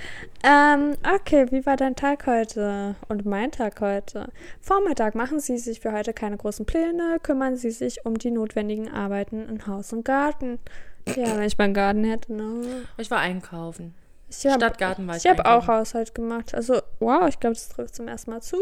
Ähm, 0.44 0.96
okay, 1.14 1.46
wie 1.50 1.66
war 1.66 1.76
dein 1.76 1.96
Tag 1.96 2.26
heute 2.26 2.94
und 3.08 3.26
mein 3.26 3.50
Tag 3.50 3.80
heute? 3.80 4.28
Vormittag 4.60 5.14
machen 5.14 5.40
Sie 5.40 5.58
sich 5.58 5.80
für 5.80 5.92
heute 5.92 6.12
keine 6.12 6.36
großen 6.36 6.64
Pläne, 6.64 7.18
kümmern 7.22 7.56
Sie 7.56 7.70
sich 7.70 8.04
um 8.06 8.18
die 8.18 8.30
notwendigen 8.30 8.90
Arbeiten 8.90 9.48
in 9.48 9.66
Haus 9.66 9.92
und 9.92 10.04
Garten. 10.04 10.58
Ja, 11.06 11.36
wenn 11.36 11.42
ich 11.42 11.58
meinen 11.58 11.74
Garten 11.74 12.04
hätte, 12.04 12.32
ne? 12.34 12.84
Ich 12.98 13.10
war 13.10 13.18
einkaufen. 13.18 13.94
Ich 14.30 14.46
hab, 14.46 14.56
Stadtgarten 14.56 15.06
war 15.06 15.16
ich 15.16 15.24
Ich 15.24 15.30
habe 15.30 15.44
auch. 15.46 15.66
Haushalt 15.66 16.14
gemacht. 16.14 16.54
Also, 16.54 16.80
wow, 17.00 17.26
ich 17.28 17.40
glaube, 17.40 17.54
das 17.54 17.68
trifft 17.68 17.94
zum 17.94 18.08
ersten 18.08 18.30
Mal 18.30 18.42
zu. 18.42 18.58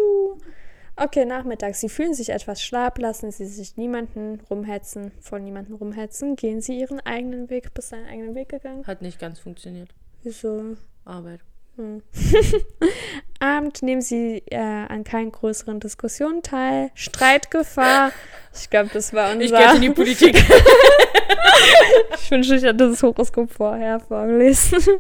Okay, 0.97 1.26
Nachmittag. 1.26 1.74
Sie 1.74 1.90
fühlen 1.90 2.14
sich 2.14 2.30
etwas 2.30 2.62
schlapp, 2.62 2.99
lassen 2.99 3.30
Sie 3.30 3.44
sich 3.44 3.76
niemanden 3.76 4.40
rumhetzen, 4.49 5.12
von 5.20 5.44
niemanden 5.44 5.74
rumhetzen. 5.74 6.36
Gehen 6.36 6.62
Sie 6.62 6.78
Ihren 6.78 7.01
eigenen 7.01 7.51
Weg. 7.51 7.74
Bist 7.74 7.92
du 7.92 7.97
deinen 7.97 8.07
eigenen 8.07 8.34
Weg 8.34 8.49
gegangen? 8.49 8.86
Hat 8.86 9.03
nicht 9.03 9.18
ganz 9.18 9.38
funktioniert. 9.38 9.90
Wieso? 10.22 10.76
Arbeit. 11.05 11.40
Hm. 11.76 12.03
Abend 13.38 13.82
nehmen 13.82 14.01
Sie 14.01 14.42
äh, 14.47 14.57
an 14.57 15.05
keinen 15.05 15.32
größeren 15.32 15.80
Diskussionen 15.80 16.42
teil. 16.42 16.90
Streitgefahr. 16.94 18.12
Ich 18.55 18.70
glaube, 18.70 18.88
das 18.94 19.12
war 19.12 19.32
unser. 19.32 19.44
Ich 19.44 19.53
gehe 19.53 19.74
in 19.74 19.82
die 19.82 19.90
Politik. 19.90 20.36
ich 22.14 22.30
wünschte, 22.30 22.57
ich 22.57 22.62
hätte 22.62 22.88
das 22.88 23.03
Horoskop 23.03 23.53
vorher 23.53 24.01
vorgelesen. 24.01 24.78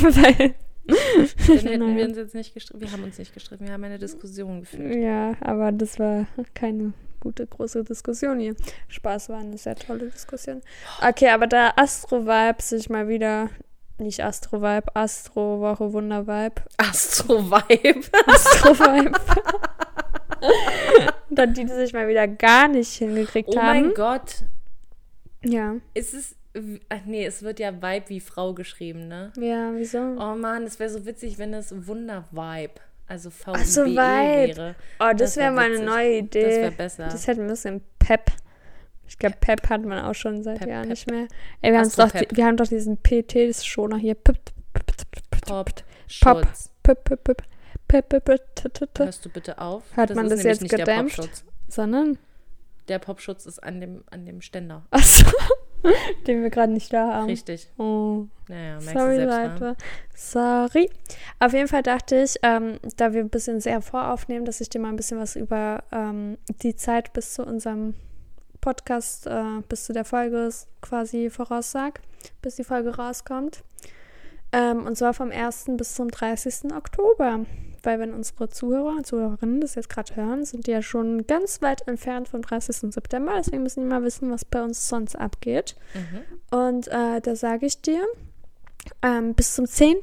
Weil, 0.00 0.54
Dann 0.86 1.58
hätten 1.58 1.78
Naja. 1.80 1.96
wir 1.96 2.04
uns 2.08 2.16
jetzt 2.16 2.34
nicht 2.34 2.54
gestritten. 2.54 2.80
Wir 2.82 2.92
haben 2.92 3.04
uns 3.04 3.18
nicht 3.18 3.32
gestritten. 3.32 3.66
Wir 3.66 3.72
haben 3.72 3.84
eine 3.84 3.98
Diskussion 3.98 4.60
geführt. 4.60 4.94
ja, 4.96 5.34
aber 5.40 5.72
das 5.72 5.98
war 5.98 6.26
keine 6.54 6.92
gute 7.20 7.46
große 7.46 7.84
Diskussion 7.84 8.38
hier. 8.38 8.54
Spaß 8.88 9.30
war 9.30 9.38
eine 9.38 9.56
sehr 9.56 9.76
tolle 9.76 10.10
Diskussion. 10.10 10.60
Okay, 11.06 11.28
aber 11.30 11.46
da 11.46 11.72
Astro-Vibe 11.76 12.62
sich 12.62 12.90
mal 12.90 13.08
wieder. 13.08 13.48
Nicht 13.96 14.24
Astro-Vibe, 14.24 14.94
Astro-Woche 14.94 15.92
Wunder-Vibe. 15.92 16.62
Astro-Vibe. 16.78 18.00
Astro-Vibe. 18.26 19.12
Dann 21.30 21.54
die, 21.54 21.64
die 21.64 21.72
sich 21.72 21.92
mal 21.92 22.08
wieder 22.08 22.28
gar 22.28 22.68
nicht 22.68 22.92
hingekriegt 22.94 23.50
Oh 23.52 23.56
haben. 23.56 23.80
mein 23.86 23.94
Gott. 23.94 24.42
Ja. 25.44 25.76
Ist 25.94 26.14
es. 26.14 26.36
Ach 26.88 27.00
nee, 27.06 27.24
es 27.26 27.42
wird 27.42 27.58
ja 27.60 27.72
Vibe 27.72 28.08
wie 28.08 28.20
Frau 28.20 28.54
geschrieben, 28.54 29.08
ne? 29.08 29.32
Ja, 29.38 29.72
wieso? 29.74 29.98
Oh 29.98 30.34
Mann, 30.36 30.64
es 30.64 30.78
wäre 30.78 30.90
so 30.90 31.04
witzig, 31.06 31.38
wenn 31.38 31.52
es 31.54 31.86
Wunder-Vibe, 31.86 32.74
also 33.06 33.30
v 33.30 33.52
Ach 33.54 33.64
so, 33.64 33.84
wäre. 33.84 34.74
Oh, 35.00 35.10
das, 35.10 35.18
das 35.18 35.36
wäre 35.36 35.46
wär 35.46 35.52
mal 35.52 35.74
eine 35.74 35.84
neue 35.84 36.18
Idee. 36.18 36.42
Das 36.42 36.56
wäre 36.56 36.70
besser. 36.72 37.04
Das 37.04 37.26
hätte 37.26 37.42
ein 37.42 37.48
bisschen 37.48 37.82
Pep. 37.98 38.30
Ich 39.06 39.18
glaube, 39.18 39.36
Pep 39.40 39.68
hat 39.68 39.84
man 39.84 40.04
auch 40.04 40.14
schon 40.14 40.42
seit 40.42 40.58
Pep, 40.60 40.68
Jahren 40.68 40.82
Pep. 40.82 40.90
nicht 40.90 41.10
mehr. 41.10 41.26
Ey, 41.60 41.72
wir, 41.72 41.82
doch, 41.82 42.14
wir 42.36 42.44
haben 42.46 42.56
doch 42.56 42.66
diesen 42.66 42.96
PT-Schoner 43.02 43.98
hier. 43.98 44.14
Pip, 44.14 44.38
pip, 44.72 44.86
pip, 44.86 45.46
Pop, 45.46 45.70
Pop. 46.22 46.46
Pip, 46.82 47.04
pip, 47.04 47.24
pip, 47.24 47.42
Hörst 48.98 49.24
du 49.24 49.28
bitte 49.28 49.58
auf? 49.58 49.82
Hat 49.96 50.14
man 50.14 50.26
ist 50.26 50.32
das 50.32 50.42
jetzt 50.42 50.62
nicht 50.62 50.72
der 50.72 50.80
gedämpft? 50.80 51.16
Popschutz. 51.16 51.44
Sondern, 51.68 52.18
Der 52.88 52.98
Popschutz 52.98 53.46
ist 53.46 53.62
an 53.62 53.80
dem, 53.80 54.04
an 54.10 54.26
dem 54.26 54.40
Ständer. 54.40 54.86
achso, 54.90 55.26
den 56.26 56.42
wir 56.42 56.50
gerade 56.50 56.72
nicht 56.72 56.92
da 56.92 57.14
haben. 57.14 57.26
Richtig. 57.26 57.68
Oh. 57.78 58.26
Naja, 58.48 58.80
Sorry, 58.80 59.16
selbst, 59.16 59.36
ne? 59.36 59.48
Leute. 59.48 59.76
Sorry. 60.14 60.90
Auf 61.40 61.52
jeden 61.52 61.68
Fall 61.68 61.82
dachte 61.82 62.16
ich, 62.22 62.36
ähm, 62.42 62.78
da 62.96 63.12
wir 63.12 63.20
ein 63.20 63.30
bisschen 63.30 63.60
sehr 63.60 63.80
voraufnehmen, 63.80 64.44
dass 64.44 64.60
ich 64.60 64.68
dir 64.68 64.80
mal 64.80 64.90
ein 64.90 64.96
bisschen 64.96 65.18
was 65.18 65.36
über 65.36 65.82
ähm, 65.92 66.36
die 66.62 66.76
Zeit 66.76 67.12
bis 67.12 67.34
zu 67.34 67.44
unserem 67.44 67.94
Podcast, 68.60 69.26
äh, 69.26 69.60
bis 69.68 69.84
zu 69.84 69.92
der 69.92 70.04
Folge 70.04 70.50
quasi 70.80 71.30
voraussag, 71.30 72.00
bis 72.42 72.56
die 72.56 72.64
Folge 72.64 72.96
rauskommt. 72.96 73.62
Ähm, 74.52 74.86
und 74.86 74.96
zwar 74.96 75.14
vom 75.14 75.30
1. 75.30 75.66
bis 75.76 75.94
zum 75.94 76.10
30. 76.10 76.72
Oktober. 76.74 77.44
Weil 77.84 77.98
wenn 78.00 78.12
unsere 78.12 78.48
Zuhörer 78.48 78.96
und 78.96 79.06
Zuhörerinnen 79.06 79.60
das 79.60 79.74
jetzt 79.76 79.88
gerade 79.88 80.16
hören, 80.16 80.44
sind 80.44 80.66
die 80.66 80.72
ja 80.72 80.82
schon 80.82 81.26
ganz 81.26 81.62
weit 81.62 81.86
entfernt 81.86 82.28
vom 82.28 82.42
30. 82.42 82.92
September. 82.92 83.34
Deswegen 83.38 83.62
müssen 83.62 83.82
die 83.82 83.86
mal 83.88 84.02
wissen, 84.02 84.30
was 84.30 84.44
bei 84.44 84.62
uns 84.62 84.88
sonst 84.88 85.16
abgeht. 85.16 85.76
Mhm. 85.94 86.58
Und 86.58 86.88
äh, 86.88 87.20
da 87.20 87.36
sage 87.36 87.66
ich 87.66 87.80
dir, 87.82 88.02
ähm, 89.02 89.34
bis 89.34 89.54
zum 89.54 89.66
10. 89.66 89.96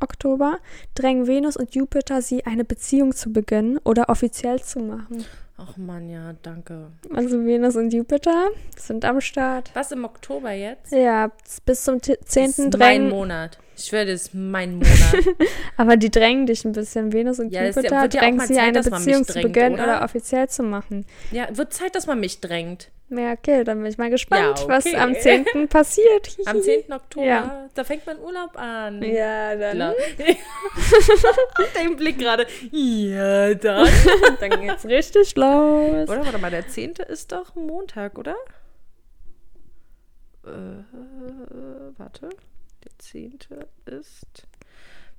Oktober 0.00 0.58
drängen 0.94 1.26
Venus 1.26 1.56
und 1.56 1.74
Jupiter 1.74 2.20
sie, 2.22 2.44
eine 2.46 2.64
Beziehung 2.64 3.14
zu 3.14 3.32
beginnen 3.32 3.78
oder 3.84 4.08
offiziell 4.08 4.60
zu 4.62 4.80
machen. 4.80 5.24
Ach 5.56 5.76
Mann, 5.76 6.08
ja, 6.08 6.34
danke. 6.42 6.88
Also 7.12 7.44
Venus 7.44 7.74
und 7.74 7.92
Jupiter 7.92 8.48
sind 8.76 9.04
am 9.04 9.20
Start. 9.20 9.70
Was 9.74 9.90
im 9.92 10.04
Oktober 10.04 10.52
jetzt? 10.52 10.92
Ja, 10.92 11.32
bis 11.66 11.82
zum 11.84 12.00
t- 12.00 12.16
10. 12.24 12.46
Das 12.46 12.58
ist 12.58 12.58
mein 12.64 12.70
drängen. 12.70 13.08
Monat. 13.08 13.58
Ich 13.80 13.90
das 13.90 14.22
ist 14.22 14.34
mein 14.34 14.74
Monat. 14.74 15.36
Aber 15.76 15.96
die 15.96 16.10
drängen 16.10 16.46
dich 16.46 16.64
ein 16.64 16.72
bisschen. 16.72 17.12
Venus 17.12 17.38
und 17.38 17.52
Ja, 17.52 17.64
Jupiter 17.66 17.88
ja 17.94 18.08
drängen 18.08 18.40
sie, 18.40 18.54
Zeit, 18.54 18.76
eine 18.76 18.82
man 18.82 18.90
Beziehung 19.04 19.24
zu 19.24 19.32
drängt, 19.34 19.46
beginnen 19.46 19.74
oder? 19.74 19.84
oder 19.84 20.04
offiziell 20.04 20.48
zu 20.48 20.64
machen. 20.64 21.06
ja, 21.30 21.46
wird 21.56 21.72
Zeit, 21.72 21.94
dass 21.94 22.06
man 22.08 22.18
mich 22.18 22.40
drängt. 22.40 22.90
Ja, 23.10 23.32
okay, 23.32 23.64
dann 23.64 23.78
bin 23.78 23.86
ich 23.90 23.96
mal 23.96 24.10
gespannt, 24.10 24.60
Ja, 24.60 24.68
was 24.68 24.84
okay. 24.84 24.96
am 24.96 25.14
10. 25.14 25.46
passiert. 25.70 26.36
Am 26.44 26.60
10. 26.60 26.92
Oktober, 26.92 27.24
Ja. 27.26 27.68
da 27.74 27.84
fängt 27.84 28.04
mein 28.04 28.18
Urlaub 28.18 28.54
an. 28.58 29.00
Ja, 29.02 29.54
dann. 29.56 29.94
Den 31.80 31.96
Blick 31.96 32.18
gerade. 32.18 32.46
Ja, 32.70 33.54
dann. 33.54 33.88
Dann 34.40 34.60
geht's 34.60 34.84
richtig 34.84 35.36
los. 35.36 36.08
Oder? 36.08 36.24
Warte 36.26 36.38
mal, 36.38 36.50
der 36.50 36.68
10. 36.68 36.94
ist 37.08 37.32
doch 37.32 37.54
Montag, 37.54 38.18
oder? 38.18 38.34
Äh, 40.44 40.82
warte. 41.96 42.28
Der 42.98 43.04
10. 43.04 43.38
ist 43.86 44.46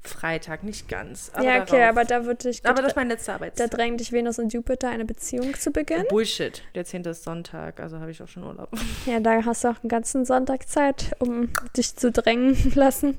Freitag, 0.02 0.64
nicht 0.64 0.88
ganz. 0.88 1.30
Aber 1.34 1.44
ja, 1.44 1.62
okay, 1.62 1.78
darauf. 1.78 1.90
aber 1.90 2.06
da 2.06 2.26
würde 2.26 2.50
ich. 2.50 2.66
Aber 2.66 2.82
das 2.82 2.92
ist 2.92 2.96
mein 2.96 3.10
letzter 3.10 3.34
Da 3.34 3.36
Arbeitstag. 3.36 3.72
drängen 3.72 3.98
dich 3.98 4.14
Venus 4.14 4.40
und 4.40 4.54
Jupiter, 4.54 4.90
eine 4.90 5.04
Beziehung 5.04 5.54
zu 5.56 5.72
beginnen. 5.72 6.06
Bullshit. 6.10 6.64
Der 6.74 6.86
10. 6.86 7.04
ist 7.04 7.24
Sonntag, 7.24 7.82
also 7.82 8.00
habe 8.00 8.10
ich 8.10 8.22
auch 8.24 8.28
schon 8.28 8.44
Urlaub. 8.44 8.70
Ja, 9.06 9.20
da 9.20 9.44
hast 9.44 9.64
du 9.64 9.68
auch 9.70 9.82
einen 9.82 9.90
ganzen 9.90 10.24
Sonntag 10.24 10.68
Zeit, 10.70 11.14
um 11.20 11.50
dich 11.76 11.96
zu 11.98 12.12
drängen 12.12 12.56
lassen 12.76 13.18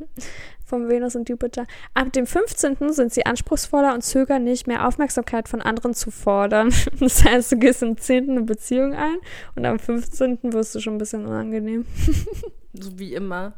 vom 0.65 0.89
Venus 0.89 1.17
und 1.17 1.29
Jupiter. 1.29 1.67
Ab 1.95 2.13
dem 2.15 2.27
15. 2.27 2.93
sind 2.93 3.13
sie 3.13 3.27
anspruchsvoller 3.27 3.93
und 3.93 4.03
zögern 4.03 4.45
nicht, 4.45 4.67
mehr 4.67 4.87
Aufmerksamkeit 4.89 5.49
von 5.49 5.61
anderen 5.61 5.93
zu 5.95 6.11
fordern. 6.11 6.73
Das 7.01 7.25
heißt, 7.25 7.53
du 7.53 7.57
gehst 7.59 7.83
am 7.83 7.99
10. 7.99 8.31
eine 8.31 8.43
Beziehung 8.43 8.95
ein 8.95 9.17
und 9.55 9.67
am 9.67 9.79
15. 9.79 10.39
wirst 10.45 10.75
du 10.75 10.81
schon 10.81 10.95
ein 10.95 10.99
bisschen 10.99 11.27
unangenehm. 11.27 11.85
So 12.73 12.99
wie 12.99 13.15
immer. 13.15 13.55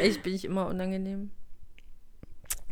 Echt 0.00 0.22
bin 0.22 0.34
ich 0.34 0.44
immer 0.44 0.66
unangenehm. 0.68 1.30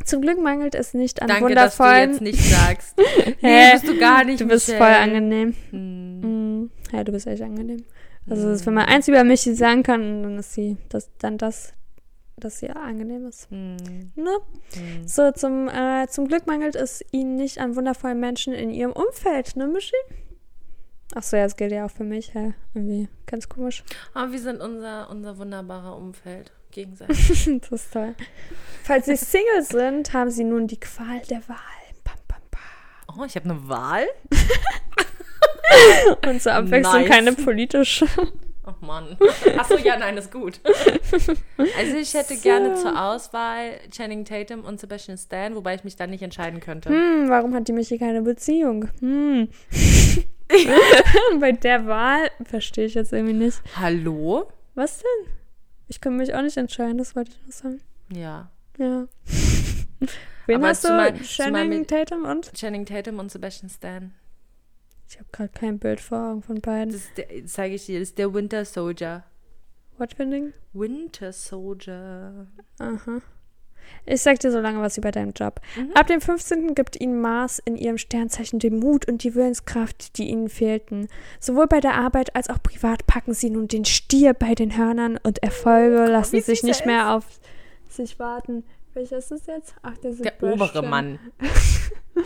Zum 0.04 0.20
Glück 0.20 0.40
mangelt 0.40 0.74
es 0.74 0.94
nicht 0.94 1.22
an 1.22 1.28
Danke, 1.28 1.54
dass 1.54 1.76
du 1.76 1.84
wundervollen. 1.84 2.10
jetzt 2.10 2.20
nicht 2.22 2.42
sagst. 2.42 2.94
Hä? 3.24 3.34
Nee, 3.40 3.72
bist 3.72 3.88
du 3.88 3.98
gar 3.98 4.24
nicht, 4.24 4.40
du 4.40 4.46
bist 4.46 4.68
Michelle. 4.68 4.84
voll 4.84 4.94
angenehm. 4.94 5.54
Hm. 5.70 6.60
Mm, 6.62 6.70
ja, 6.92 7.04
du 7.04 7.12
bist 7.12 7.26
echt 7.26 7.42
angenehm. 7.42 7.84
Also, 8.28 8.48
das, 8.48 8.66
wenn 8.66 8.74
man 8.74 8.86
eins 8.86 9.08
über 9.08 9.24
mich 9.24 9.42
sagen 9.42 9.82
kann, 9.82 10.22
dann 10.22 10.38
ist 10.38 10.54
sie, 10.54 10.76
das, 10.88 11.10
dann 11.18 11.38
das, 11.38 11.72
dass 12.36 12.58
sie 12.58 12.70
angenehm 12.70 13.26
ist. 13.26 13.50
Hm. 13.50 13.76
Ne? 14.16 14.38
Hm. 14.74 15.06
So, 15.06 15.30
zum, 15.32 15.68
äh, 15.68 16.06
zum 16.08 16.28
Glück 16.28 16.46
mangelt 16.46 16.74
es 16.74 17.04
ihnen 17.12 17.36
nicht 17.36 17.58
an 17.58 17.76
wundervollen 17.76 18.18
Menschen 18.18 18.52
in 18.54 18.70
ihrem 18.70 18.92
Umfeld, 18.92 19.56
ne, 19.56 19.66
Michi? 19.68 19.94
Ach 21.14 21.22
so, 21.22 21.36
ja, 21.36 21.44
das 21.44 21.56
gilt 21.56 21.72
ja 21.72 21.84
auch 21.86 21.90
für 21.90 22.04
mich, 22.04 22.34
hä? 22.34 22.54
Irgendwie 22.74 23.08
ganz 23.26 23.48
komisch. 23.48 23.84
Aber 24.14 24.32
wir 24.32 24.38
sind 24.38 24.60
unser, 24.60 25.10
unser 25.10 25.36
wunderbarer 25.38 25.96
Umfeld. 25.96 26.52
Gegenseitig. 26.70 27.28
das 27.70 27.72
ist 27.82 27.92
toll. 27.92 28.14
Falls 28.82 29.04
sie 29.06 29.16
Single 29.16 29.62
sind, 29.62 30.12
haben 30.14 30.30
sie 30.30 30.44
nun 30.44 30.66
die 30.66 30.80
Qual 30.80 31.20
der 31.28 31.46
Wahl. 31.48 31.56
Pam, 32.02 32.16
pam, 32.26 32.40
pam. 32.50 33.20
Oh, 33.20 33.24
ich 33.26 33.36
habe 33.36 33.50
eine 33.50 33.68
Wahl? 33.68 34.06
Und 36.26 36.40
zur 36.40 36.52
Abwechslung 36.54 37.02
Nice. 37.02 37.10
keine 37.10 37.32
politische. 37.34 38.06
Oh 38.64 38.72
Mann. 38.84 39.18
Achso, 39.58 39.76
ja, 39.76 39.98
nein, 39.98 40.16
ist 40.16 40.30
gut. 40.30 40.60
Also 41.58 41.96
ich 41.96 42.14
hätte 42.14 42.36
So. 42.36 42.42
gerne 42.42 42.74
zur 42.76 43.00
Auswahl 43.02 43.72
Channing 43.90 44.24
Tatum 44.24 44.64
und 44.64 44.78
Sebastian 44.80 45.18
Stan, 45.18 45.54
wobei 45.56 45.74
ich 45.74 45.84
mich 45.84 45.96
dann 45.96 46.10
nicht 46.10 46.22
entscheiden 46.22 46.60
könnte. 46.60 46.88
Hm, 46.90 47.28
warum 47.28 47.54
hat 47.54 47.66
die 47.68 47.72
Michi 47.72 47.98
keine 47.98 48.22
Beziehung? 48.22 48.88
Hm. 49.00 49.48
Bei 51.40 51.52
der 51.52 51.86
Wahl 51.86 52.30
verstehe 52.44 52.86
ich 52.86 52.94
jetzt 52.94 53.12
irgendwie 53.12 53.34
nicht. 53.34 53.62
Hallo? 53.76 54.50
Was 54.74 54.98
denn? 54.98 55.32
Ich 55.88 56.00
kann 56.00 56.16
mich 56.16 56.34
auch 56.34 56.42
nicht 56.42 56.56
entscheiden, 56.56 56.98
das 56.98 57.14
wollte 57.14 57.32
ich 57.32 57.42
nur 57.42 57.52
sagen. 57.52 57.80
Ja. 58.12 58.50
Ja. 58.78 59.06
Wen 60.46 60.56
Aber 60.56 60.68
hast 60.68 60.84
du? 60.84 60.88
zumal 60.88 61.12
Channing 61.20 61.86
Tatum 61.86 62.24
und? 62.24 62.52
Channing 62.54 62.86
Tatum 62.86 63.18
und 63.18 63.30
Sebastian 63.30 63.70
Stan. 63.70 64.12
Ich 65.08 65.18
habe 65.18 65.28
gerade 65.30 65.50
kein 65.50 65.78
Bild 65.78 66.00
vor 66.00 66.30
Augen 66.30 66.42
von 66.42 66.60
beiden. 66.60 66.92
Das 66.92 67.02
ist 67.02 67.18
der, 67.18 67.26
zeige 67.46 67.74
ich 67.74 67.86
dir, 67.86 68.00
das 68.00 68.08
ist 68.10 68.18
der 68.18 68.32
Winter 68.32 68.64
Soldier. 68.64 69.24
What 69.98 70.14
für 70.14 70.22
ein 70.22 70.30
Ding? 70.30 70.52
Winter 70.72 71.32
Soldier. 71.32 72.46
Aha. 72.78 73.20
Ich 74.04 74.22
sag 74.22 74.40
dir 74.40 74.50
so 74.50 74.60
lange 74.60 74.80
was 74.80 74.98
über 74.98 75.10
deinen 75.10 75.32
Job. 75.32 75.60
Mhm. 75.76 75.92
Ab 75.94 76.06
dem 76.06 76.20
15. 76.20 76.74
gibt 76.74 77.00
ihnen 77.00 77.20
Mars 77.20 77.60
in 77.64 77.76
ihrem 77.76 77.98
Sternzeichen 77.98 78.58
den 78.58 78.78
Mut 78.78 79.06
und 79.08 79.22
die 79.22 79.34
Willenskraft, 79.34 80.18
die 80.18 80.28
ihnen 80.28 80.48
fehlten. 80.48 81.08
Sowohl 81.40 81.66
bei 81.66 81.80
der 81.80 81.94
Arbeit 81.94 82.34
als 82.34 82.50
auch 82.50 82.62
privat 82.62 83.06
packen 83.06 83.34
sie 83.34 83.50
nun 83.50 83.68
den 83.68 83.84
Stier 83.84 84.34
bei 84.34 84.54
den 84.54 84.76
Hörnern 84.76 85.18
und 85.22 85.42
Erfolge 85.42 86.06
lassen 86.06 86.36
wie 86.36 86.40
sich 86.40 86.62
nicht 86.62 86.86
mehr 86.86 87.14
auf 87.14 87.24
sich 87.88 88.18
warten. 88.18 88.64
Welcher 88.94 89.18
ist 89.18 89.32
es 89.32 89.46
jetzt? 89.46 89.74
Ach, 89.82 89.96
der 89.98 90.12
Der 90.12 90.42
obere. 90.42 90.82
Mann. 90.82 91.18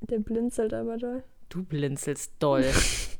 Der 0.00 0.18
blinzelt 0.18 0.74
aber 0.74 0.96
doll. 0.96 1.22
Du 1.48 1.62
blinzelst 1.62 2.32
doll. 2.40 2.64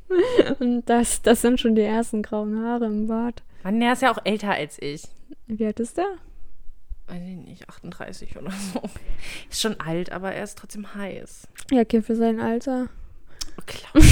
Und 0.58 0.84
das, 0.86 1.22
das 1.22 1.40
sind 1.42 1.60
schon 1.60 1.74
die 1.74 1.82
ersten 1.82 2.22
grauen 2.22 2.60
Haare 2.62 2.86
im 2.86 3.06
Bart. 3.06 3.42
Mann, 3.62 3.80
der 3.80 3.92
ist 3.92 4.02
ja 4.02 4.12
auch 4.12 4.18
älter 4.24 4.50
als 4.52 4.80
ich. 4.80 5.04
Wie 5.46 5.64
alt 5.66 5.80
ist 5.80 5.96
der? 5.96 6.06
Weiß 7.06 7.22
ich 7.22 7.36
nicht, 7.36 7.68
38 7.68 8.36
oder 8.36 8.50
so. 8.50 8.82
Ist 9.50 9.60
schon 9.60 9.78
alt, 9.80 10.12
aber 10.12 10.32
er 10.32 10.44
ist 10.44 10.58
trotzdem 10.58 10.94
heiß. 10.94 11.48
Ja, 11.70 11.82
okay, 11.82 12.02
für 12.02 12.16
sein 12.16 12.40
Alter. 12.40 12.88
Oh, 13.58 13.62
klar. 13.66 14.04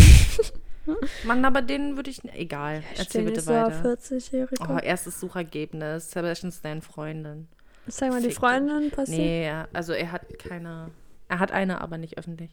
Mann, 1.24 1.44
aber 1.44 1.62
den 1.62 1.96
würde 1.96 2.10
ich. 2.10 2.22
Egal. 2.34 2.82
Ich 2.94 3.00
Erzähl 3.00 3.24
bitte 3.24 3.46
weiter. 3.46 3.96
40-Jährige. 3.96 4.62
Oh, 4.68 4.78
erstes 4.78 5.20
Suchergebnis. 5.20 6.10
Sebastian 6.10 6.52
Stan 6.52 6.82
Freundin. 6.82 7.48
Sag 7.86 8.10
mal, 8.10 8.22
die 8.22 8.30
Freundin 8.30 8.90
passiert. 8.90 9.18
Nee, 9.18 9.52
also 9.72 9.92
er 9.92 10.12
hat 10.12 10.38
keine. 10.38 10.90
Er 11.28 11.38
hat 11.38 11.52
eine, 11.52 11.80
aber 11.80 11.96
nicht 11.96 12.18
öffentlich. 12.18 12.50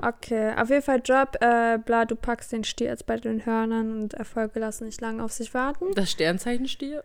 Okay, 0.00 0.52
auf 0.56 0.70
jeden 0.70 0.82
Fall 0.82 1.02
Job, 1.04 1.36
äh, 1.40 1.78
bla, 1.78 2.04
du 2.04 2.16
packst 2.16 2.52
den 2.52 2.64
Stier 2.64 2.88
jetzt 2.88 3.06
bei 3.06 3.16
den 3.16 3.44
Hörnern 3.44 4.00
und 4.00 4.14
Erfolge 4.14 4.60
lassen 4.60 4.86
nicht 4.86 5.00
lange 5.00 5.22
auf 5.22 5.32
sich 5.32 5.52
warten. 5.54 5.86
Das 5.94 6.10
Sternzeichenstier? 6.10 7.04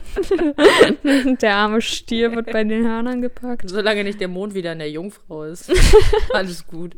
der 1.40 1.54
arme 1.54 1.80
Stier 1.80 2.34
wird 2.34 2.50
bei 2.52 2.64
den 2.64 2.86
Hörnern 2.86 3.20
gepackt. 3.20 3.68
Solange 3.68 4.04
nicht 4.04 4.20
der 4.20 4.28
Mond 4.28 4.54
wieder 4.54 4.72
in 4.72 4.78
der 4.78 4.90
Jungfrau 4.90 5.44
ist. 5.44 5.72
Alles 6.32 6.66
gut. 6.66 6.96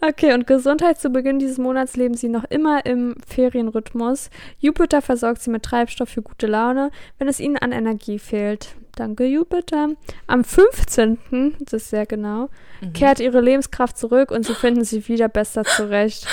Okay, 0.00 0.32
und 0.32 0.46
Gesundheit 0.46 0.98
zu 0.98 1.10
Beginn 1.10 1.38
dieses 1.38 1.58
Monats 1.58 1.96
leben 1.96 2.14
sie 2.14 2.28
noch 2.28 2.44
immer 2.44 2.84
im 2.86 3.16
Ferienrhythmus. 3.26 4.30
Jupiter 4.58 5.02
versorgt 5.02 5.42
sie 5.42 5.50
mit 5.50 5.62
Treibstoff 5.62 6.08
für 6.08 6.22
gute 6.22 6.46
Laune, 6.46 6.90
wenn 7.18 7.28
es 7.28 7.40
ihnen 7.40 7.56
an 7.56 7.72
Energie 7.72 8.18
fehlt. 8.18 8.74
Danke, 8.98 9.24
Jupiter. 9.26 9.90
Am 10.26 10.42
15., 10.42 11.54
das 11.60 11.72
ist 11.84 11.90
sehr 11.90 12.04
genau, 12.04 12.48
Mhm. 12.80 12.92
kehrt 12.94 13.20
ihre 13.20 13.40
Lebenskraft 13.40 13.96
zurück 13.96 14.30
und 14.32 14.44
sie 14.44 14.54
finden 14.54 14.82
sich 14.84 15.08
wieder 15.08 15.28
besser 15.28 15.62
zurecht. 15.64 16.26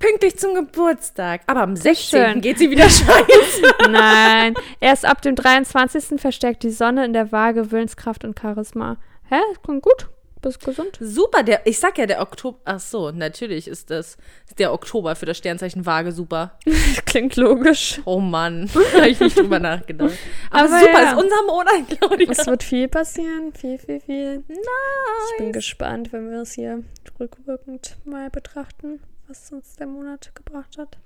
pünktlich 0.00 0.36
zum 0.38 0.54
Geburtstag. 0.54 1.40
Aber 1.46 1.60
am 1.62 1.74
16. 1.76 2.20
Schön. 2.32 2.40
geht 2.40 2.58
sie 2.58 2.70
wieder 2.70 2.84
scheiße. 2.88 3.62
Nein, 3.90 4.54
erst 4.80 5.04
ab 5.04 5.22
dem 5.22 5.34
23. 5.34 6.20
verstärkt 6.20 6.62
die 6.62 6.70
Sonne 6.70 7.04
in 7.04 7.12
der 7.12 7.30
Waage 7.32 7.70
Willenskraft 7.72 8.24
und 8.24 8.38
Charisma. 8.38 8.96
Hä? 9.28 9.40
Klingt 9.64 9.82
gut. 9.82 10.08
Bist 10.40 10.64
gesund. 10.64 10.96
super, 11.00 11.42
der, 11.42 11.66
ich 11.66 11.78
sag 11.78 11.98
ja, 11.98 12.06
der 12.06 12.20
Oktober. 12.20 12.58
Ach 12.64 12.80
so, 12.80 13.10
natürlich 13.10 13.66
ist 13.66 13.90
das 13.90 14.16
ist 14.46 14.58
der 14.58 14.72
Oktober 14.72 15.16
für 15.16 15.26
das 15.26 15.38
Sternzeichen 15.38 15.84
Waage 15.84 16.12
super. 16.12 16.58
Klingt 17.06 17.36
logisch. 17.36 18.00
Oh 18.04 18.20
Mann, 18.20 18.70
habe 18.94 19.08
ich 19.08 19.20
nicht 19.20 19.38
drüber 19.38 19.58
nachgedacht. 19.58 20.16
Aber, 20.50 20.68
Aber 20.68 20.80
super, 20.80 21.02
ja. 21.02 21.10
ist 21.10 21.22
unser 21.22 21.42
Monat, 21.46 21.74
Claudia. 21.98 22.30
Es 22.30 22.46
wird 22.46 22.62
viel 22.62 22.88
passieren. 22.88 23.52
Viel, 23.52 23.78
viel, 23.78 24.00
viel. 24.00 24.44
Nein. 24.48 24.56
Ich 25.32 25.38
bin 25.38 25.52
gespannt, 25.52 26.12
wenn 26.12 26.30
wir 26.30 26.42
es 26.42 26.52
hier 26.52 26.82
rückwirkend 27.18 27.96
mal 28.04 28.30
betrachten, 28.30 29.00
was 29.28 29.52
uns 29.52 29.76
der 29.76 29.86
Monat 29.86 30.32
gebracht 30.34 30.78
hat. 30.78 30.96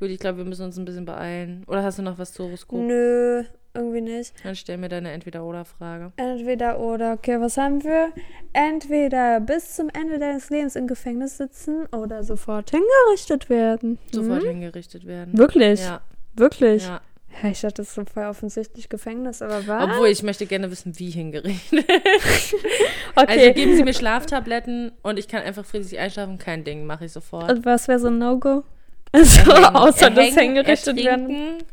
Gut, 0.00 0.08
ich 0.10 0.18
glaube, 0.18 0.38
wir 0.38 0.44
müssen 0.44 0.64
uns 0.64 0.76
ein 0.78 0.84
bisschen 0.84 1.04
beeilen. 1.04 1.64
Oder 1.66 1.82
hast 1.82 1.98
du 1.98 2.02
noch 2.02 2.18
was 2.18 2.32
zu 2.32 2.44
Horoskop? 2.44 2.78
Nö, 2.80 3.44
irgendwie 3.74 4.00
nicht. 4.00 4.34
Dann 4.44 4.54
stell 4.54 4.76
mir 4.78 4.88
deine 4.88 5.10
Entweder-Oder-Frage. 5.12 6.12
Entweder 6.16 6.78
oder. 6.80 7.14
Okay, 7.14 7.40
was 7.40 7.56
haben 7.56 7.82
wir? 7.84 8.12
Entweder 8.52 9.40
bis 9.40 9.74
zum 9.76 9.88
Ende 9.88 10.18
deines 10.18 10.50
Lebens 10.50 10.76
im 10.76 10.86
Gefängnis 10.86 11.38
sitzen 11.38 11.86
oder 11.86 12.22
sofort 12.22 12.70
hingerichtet 12.70 13.48
werden. 13.50 13.98
Sofort 14.12 14.42
Hm? 14.42 14.48
hingerichtet 14.50 15.06
werden. 15.06 15.36
Wirklich? 15.36 15.80
Ja, 15.80 16.02
Wirklich? 16.34 16.84
ja. 16.84 17.00
Ja, 17.42 17.48
ich 17.50 17.60
dachte, 17.60 17.74
das 17.76 17.88
ist 17.88 17.94
so 17.94 18.04
voll 18.04 18.24
offensichtlich 18.24 18.88
Gefängnis, 18.88 19.42
aber 19.42 19.66
was? 19.66 19.84
Obwohl, 19.84 20.08
ich 20.08 20.22
möchte 20.22 20.46
gerne 20.46 20.70
wissen, 20.70 20.98
wie 20.98 21.10
hingerichtet. 21.10 21.84
okay. 23.14 23.26
Also 23.26 23.52
geben 23.54 23.76
Sie 23.76 23.84
mir 23.84 23.94
Schlaftabletten 23.94 24.92
und 25.02 25.18
ich 25.18 25.28
kann 25.28 25.42
einfach 25.42 25.64
friedlich 25.64 25.98
einschlafen. 25.98 26.38
Kein 26.38 26.64
Ding, 26.64 26.84
mache 26.84 27.06
ich 27.06 27.12
sofort. 27.12 27.50
Und 27.50 27.64
was 27.64 27.88
wäre 27.88 27.98
so 27.98 28.08
ein 28.08 28.18
No-Go? 28.18 28.64
Also, 29.14 29.50
Erhängen, 29.50 29.76
außer 29.76 30.08
das 30.08 30.28
erhängen, 30.30 30.56
hingerichtet 30.56 30.96
werden. 30.96 31.28
ertrinken 31.28 31.66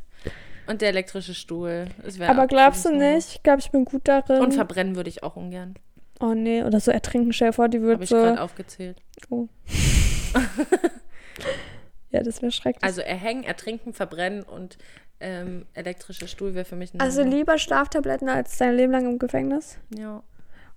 Und 0.68 0.82
der 0.82 0.90
elektrische 0.90 1.34
Stuhl. 1.34 1.86
Das 2.04 2.20
Aber 2.20 2.48
glaubst 2.48 2.84
du 2.84 2.94
nicht? 2.94 3.36
Ich 3.36 3.44
glaube, 3.44 3.60
ich 3.62 3.72
bin 3.72 3.86
gut 3.86 4.10
darin. 4.10 4.42
Und 4.42 4.54
verbrennen 4.54 4.98
würde 4.98 5.10
ich 5.10 5.24
auch 5.24 5.38
ungern. 5.38 5.76
oh 6.20 6.34
nee, 6.34 6.64
oder 6.64 6.82
so 6.82 6.92
ertrinken, 6.92 7.32
stell 7.32 7.54
vor, 7.54 7.70
die 7.70 7.78
Habe 7.78 7.88
wird 7.88 8.04
ich 8.04 8.10
so. 8.10 8.18
gerade 8.18 8.42
aufgezählt. 8.42 8.98
Ja, 12.12 12.24
das 12.24 12.42
wäre 12.42 12.52
schrecklich. 12.52 12.84
Also 12.84 13.02
erhängen, 13.02 13.44
ertrinken, 13.44 13.94
verbrennen 13.94 14.44
und 14.44 14.78
ähm, 15.20 15.66
elektrischer 15.74 16.28
Stuhl 16.28 16.54
wäre 16.54 16.66
für 16.66 16.76
mich 16.76 16.94
ein 16.94 17.00
Also 17.00 17.24
lieber 17.24 17.58
Schlaftabletten 17.58 18.30
als 18.30 18.58
dein 18.58 18.76
Leben 18.76 18.92
lang 18.92 19.06
im 19.06 19.20
Gefängnis? 19.20 19.78
Ja. 19.96 20.24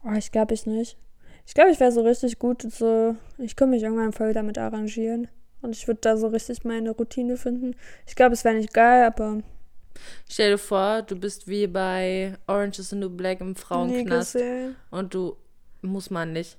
Oh, 0.04 0.12
ich 0.12 0.32
glaube 0.32 0.54
ich 0.54 0.66
nicht. 0.66 0.96
Ich 1.46 1.54
glaube, 1.54 1.70
ich 1.70 1.80
wäre 1.80 1.92
so 1.92 2.02
richtig 2.02 2.38
gut, 2.38 2.62
so, 2.62 3.16
ich 3.38 3.56
könnte 3.56 3.72
mich 3.74 3.82
irgendwann 3.82 4.12
voll 4.12 4.32
damit 4.32 4.58
arrangieren. 4.58 5.28
Und 5.60 5.76
ich 5.76 5.86
würde 5.86 6.00
da 6.00 6.16
so 6.16 6.28
richtig 6.28 6.64
meine 6.64 6.90
Routine 6.90 7.36
finden. 7.36 7.76
Ich 8.06 8.16
glaube, 8.16 8.34
es 8.34 8.44
wäre 8.44 8.56
nicht 8.56 8.72
geil, 8.72 9.04
aber 9.04 9.38
Stell 10.28 10.52
dir 10.52 10.58
vor, 10.58 11.02
du 11.02 11.14
bist 11.16 11.46
wie 11.46 11.66
bei 11.66 12.34
Orange 12.46 12.80
is 12.80 12.90
the 12.90 12.96
New 12.96 13.10
Black 13.10 13.40
im 13.40 13.54
Frauenknast 13.54 14.32
gesehen. 14.32 14.76
und 14.90 15.14
du, 15.14 15.36
muss 15.82 16.10
man 16.10 16.32
nicht, 16.32 16.56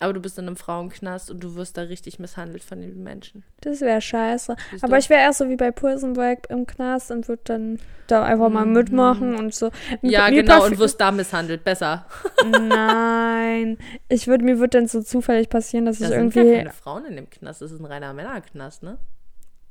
aber 0.00 0.12
du 0.12 0.20
bist 0.20 0.38
in 0.38 0.46
einem 0.46 0.56
Frauenknast 0.56 1.30
und 1.30 1.42
du 1.42 1.54
wirst 1.56 1.76
da 1.76 1.82
richtig 1.82 2.18
misshandelt 2.18 2.62
von 2.62 2.80
den 2.80 3.02
Menschen. 3.02 3.42
Das 3.60 3.80
wäre 3.80 4.00
scheiße. 4.00 4.54
Siehst 4.70 4.84
Aber 4.84 4.92
du? 4.94 4.98
ich 5.00 5.10
wäre 5.10 5.20
erst 5.20 5.38
so 5.38 5.48
wie 5.48 5.56
bei 5.56 5.70
Break 5.70 6.46
im 6.50 6.66
Knast 6.66 7.10
und 7.10 7.26
würde 7.28 7.42
dann 7.44 7.78
da 8.06 8.24
einfach 8.24 8.48
mal 8.48 8.64
mitmachen 8.66 9.34
und 9.34 9.52
so. 9.54 9.70
Mhm. 10.02 10.08
Ja, 10.10 10.30
Mir 10.30 10.42
genau, 10.42 10.64
und 10.64 10.78
wirst 10.78 11.00
da 11.00 11.10
misshandelt. 11.10 11.64
Besser. 11.64 12.06
Nein. 12.50 13.78
Ich 14.08 14.26
würde, 14.26 14.44
mir 14.44 14.58
würde 14.58 14.78
dann 14.78 14.86
so 14.88 15.02
zufällig 15.02 15.48
passieren, 15.48 15.86
dass 15.86 15.98
Da 15.98 16.06
ich 16.06 16.10
sind 16.12 16.34
ja 16.34 16.42
irgendwie. 16.42 16.56
keine 16.58 16.72
Frauen 16.72 17.04
in 17.06 17.16
dem 17.16 17.28
Knast. 17.30 17.62
Das 17.62 17.72
ist 17.72 17.80
ein 17.80 17.86
reiner 17.86 18.12
Männerknast, 18.12 18.82
ne? 18.82 18.98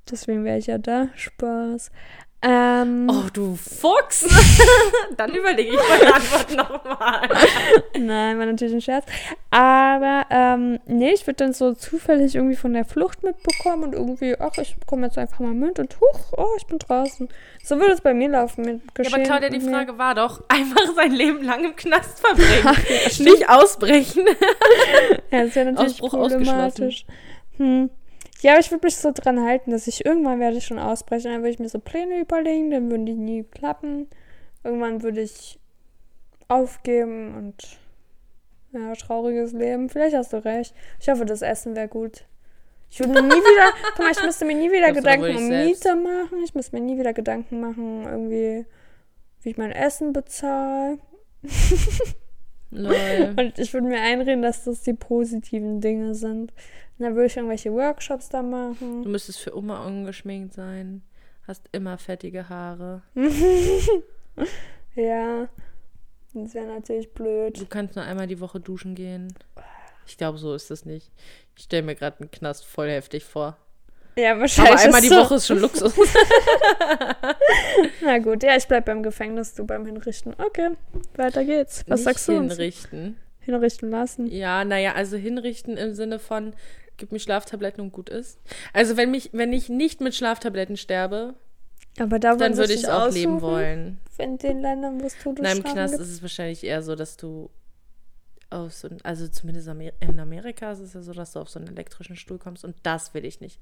Deswegen 0.10 0.44
wäre 0.46 0.58
ich 0.58 0.68
ja 0.68 0.78
da. 0.78 1.10
Spaß. 1.16 1.92
Ähm, 2.44 3.10
Oh, 3.12 3.28
du 3.34 3.56
Fuchs! 3.56 4.28
Dann 5.18 5.34
überlege 5.34 5.72
ich 5.72 5.80
meine 5.90 6.14
Antwort 6.14 6.56
nochmal. 6.56 7.28
Nein, 7.98 8.38
war 8.38 8.46
natürlich 8.46 8.76
ein 8.76 8.82
Scherz. 8.82 9.06
Aber, 9.50 10.26
ähm, 10.30 10.80
nee, 10.86 11.14
ich 11.14 11.26
würde 11.26 11.38
dann 11.38 11.54
so 11.54 11.74
zufällig 11.74 12.36
irgendwie 12.36 12.56
von 12.56 12.74
der 12.74 12.86
Flucht 12.86 13.24
mitbekommen 13.24 13.86
und 13.86 13.94
irgendwie, 13.94 14.36
ach, 14.40 14.56
ich 14.60 14.76
bekomme 14.78 15.08
jetzt 15.08 15.18
einfach 15.18 15.40
mal 15.40 15.54
mit 15.56 15.80
und 15.80 15.96
huch, 16.00 16.20
oh, 16.38 16.54
ich 16.58 16.68
bin 16.68 16.78
draußen. 16.78 17.28
So 17.64 17.80
würde 17.80 17.94
es 17.94 18.02
bei 18.02 18.14
mir 18.14 18.30
laufen 18.30 18.62
mit 18.66 18.82
Ja, 18.84 18.92
Geschehen. 18.94 19.14
aber 19.16 19.24
Claudia, 19.24 19.50
die. 19.50 19.60
Frage 19.62 19.98
war 19.98 20.14
doch, 20.14 20.44
einfach 20.48 20.94
sein 20.96 21.12
Leben 21.14 21.44
lang 21.44 21.66
im 21.66 21.76
Knast 21.76 22.20
verbringen. 22.20 22.78
Nicht 23.20 23.50
ausbrechen. 23.50 24.26
Ja, 25.32 25.44
das 25.44 25.56
wäre 25.56 25.72
natürlich 25.74 26.02
Ausbruch 26.04 26.12
problematisch. 26.12 27.06
Hm. 27.58 27.90
Ja, 28.42 28.52
aber 28.52 28.60
ich 28.60 28.72
würde 28.72 28.86
mich 28.86 28.98
so 28.98 29.12
dran 29.14 29.44
halten, 29.44 29.72
dass 29.72 29.88
ich 29.88 30.06
irgendwann 30.06 30.40
werde 30.40 30.58
ich 30.58 30.66
schon 30.66 30.80
ausbrechen. 30.80 31.32
Dann 31.32 31.42
würde 31.42 31.50
ich 31.50 31.60
mir 31.60 31.70
so 31.70 31.80
Pläne 31.80 32.20
überlegen, 32.20 32.72
dann 32.72 32.90
würden 32.92 33.06
die 33.06 33.16
nie 33.16 33.44
klappen. 33.44 34.08
Irgendwann 34.64 35.02
würde 35.02 35.22
ich 35.22 35.60
aufgeben 36.48 37.36
und 37.36 37.80
ja, 38.74 38.94
trauriges 38.94 39.54
Leben. 39.54 39.90
Vielleicht 39.90 40.16
hast 40.16 40.34
du 40.34 40.44
recht. 40.44 40.76
Ich 41.00 41.10
hoffe, 41.10 41.26
das 41.26 41.42
Essen 41.42 41.76
wäre 41.76 41.88
gut. 41.88 42.26
Ich 42.90 43.00
würde 43.00 43.14
mir 43.14 43.24
nie 43.24 43.30
wieder, 43.30 43.74
guck 43.96 44.06
mal, 44.06 44.12
ich 44.12 44.24
müsste 44.24 44.46
mir 44.46 44.56
nie 44.56 44.72
wieder 44.72 44.92
Gedanken 44.92 45.36
um 45.36 45.48
selbst? 45.48 45.84
Miete 45.84 45.96
machen. 45.96 46.44
Ich 46.44 46.54
müsste 46.54 46.76
mir 46.76 46.82
nie 46.82 46.98
wieder 46.98 47.14
Gedanken 47.14 47.60
machen, 47.60 48.04
irgendwie, 48.06 48.66
wie 49.42 49.50
ich 49.50 49.58
mein 49.58 49.72
Essen 49.72 50.14
bezahle. 50.14 51.00
Lol. 52.72 53.34
Und 53.38 53.58
ich 53.60 53.74
würde 53.74 53.88
mir 53.88 54.02
einreden, 54.02 54.42
dass 54.42 54.64
das 54.66 54.82
die 54.84 54.94
positiven 54.94 55.80
Dinge 55.82 56.16
sind. 56.16 56.52
Und 56.52 57.04
dann 57.06 57.16
würde 57.16 57.28
ich 57.28 57.38
irgendwelche 57.38 57.72
Workshops 57.74 58.30
da 58.30 58.42
Du 58.42 58.48
machen. 58.48 59.10
müsstest 59.12 59.40
für 59.40 59.52
immer 59.52 59.86
ungeschminkt 59.86 60.54
sein. 60.54 61.02
Hast 61.48 61.70
immer 61.72 61.98
fettige 61.98 62.50
Haare. 62.50 63.02
Ja. 64.96 65.48
Das 66.34 66.54
wäre 66.54 66.68
natürlich 66.68 67.14
blöd. 67.14 67.60
Du 67.60 67.66
kannst 67.66 67.96
nur 67.96 68.06
einmal 68.06 68.28
die 68.28 68.40
Woche 68.40 68.60
duschen 68.60 68.96
gehen. 68.96 69.34
Ich 70.06 70.18
glaube, 70.18 70.38
so 70.38 70.54
ist 70.54 70.70
das 70.72 70.86
nicht. 70.86 71.12
Ich 71.56 71.64
stelle 71.64 71.84
mir 71.84 71.96
gerade 71.96 72.20
einen 72.20 72.32
Knast 72.32 72.66
voll 72.66 72.90
heftig 72.90 73.24
vor. 73.24 73.58
Ja, 74.18 74.40
wahrscheinlich. 74.40 74.74
Aber 74.74 74.84
einmal 74.84 75.02
die 75.02 75.08
so. 75.10 75.16
Woche 75.16 75.36
ist 75.36 75.48
schon 75.48 75.60
Luxus. 75.60 75.94
Na 78.02 78.18
gut, 78.18 78.44
ja, 78.44 78.56
ich 78.56 78.68
bleib 78.68 78.86
beim 78.86 79.04
Gefängnis, 79.04 79.54
du 79.54 79.66
beim 79.66 79.86
Hinrichten. 79.86 80.34
Okay, 80.38 80.72
weiter 81.16 81.44
geht's. 81.46 81.84
Was 81.88 82.00
Nicht 82.00 82.06
sagst 82.06 82.28
du 82.28 82.38
uns? 82.38 82.54
hinrichten. 82.54 83.18
Hinrichten 83.40 83.90
lassen. 83.90 84.28
Ja, 84.28 84.66
naja, 84.66 84.94
also 84.94 85.18
hinrichten 85.18 85.78
im 85.78 85.94
Sinne 85.94 86.20
von, 86.20 86.54
gib 86.98 87.12
mir 87.12 87.20
Schlaftabletten 87.20 87.82
und 87.82 87.92
gut 87.92 88.10
ist. 88.10 88.40
Also 88.74 88.98
wenn 88.98 89.12
mich, 89.12 89.30
wenn 89.34 89.54
ich 89.54 89.70
nicht 89.70 90.02
mit 90.02 90.16
Schlaftabletten 90.16 90.78
sterbe, 90.78 91.36
Aber 92.00 92.20
da 92.20 92.36
dann 92.36 92.58
würde 92.58 92.74
ich 92.74 92.84
es 92.84 92.90
auch 92.90 93.12
leben 93.12 93.42
wollen. 93.42 94.00
In 94.18 94.38
den 94.40 94.62
Ländern, 94.62 95.00
wo 95.00 95.06
es 95.06 95.16
Nein, 95.40 95.58
im 95.58 95.64
Knast 95.64 95.94
gibt. 95.94 96.04
ist 96.04 96.12
es 96.12 96.22
wahrscheinlich 96.24 96.64
eher 96.64 96.82
so, 96.82 96.96
dass 96.96 97.18
du 97.18 97.50
auf 98.50 98.74
so 98.74 98.88
also 99.04 99.28
zumindest 99.28 99.70
in 100.00 100.20
Amerika 100.20 100.72
ist 100.72 100.80
es 100.80 100.94
ja 100.94 101.02
so, 101.02 101.14
dass 101.14 101.34
du 101.34 101.40
auf 101.40 101.50
so 101.50 101.60
einen 101.60 101.68
elektrischen 101.68 102.16
Stuhl 102.16 102.40
kommst 102.40 102.64
und 102.64 102.76
das 102.84 103.14
will 103.14 103.26
ich 103.26 103.42
nicht. 103.42 103.60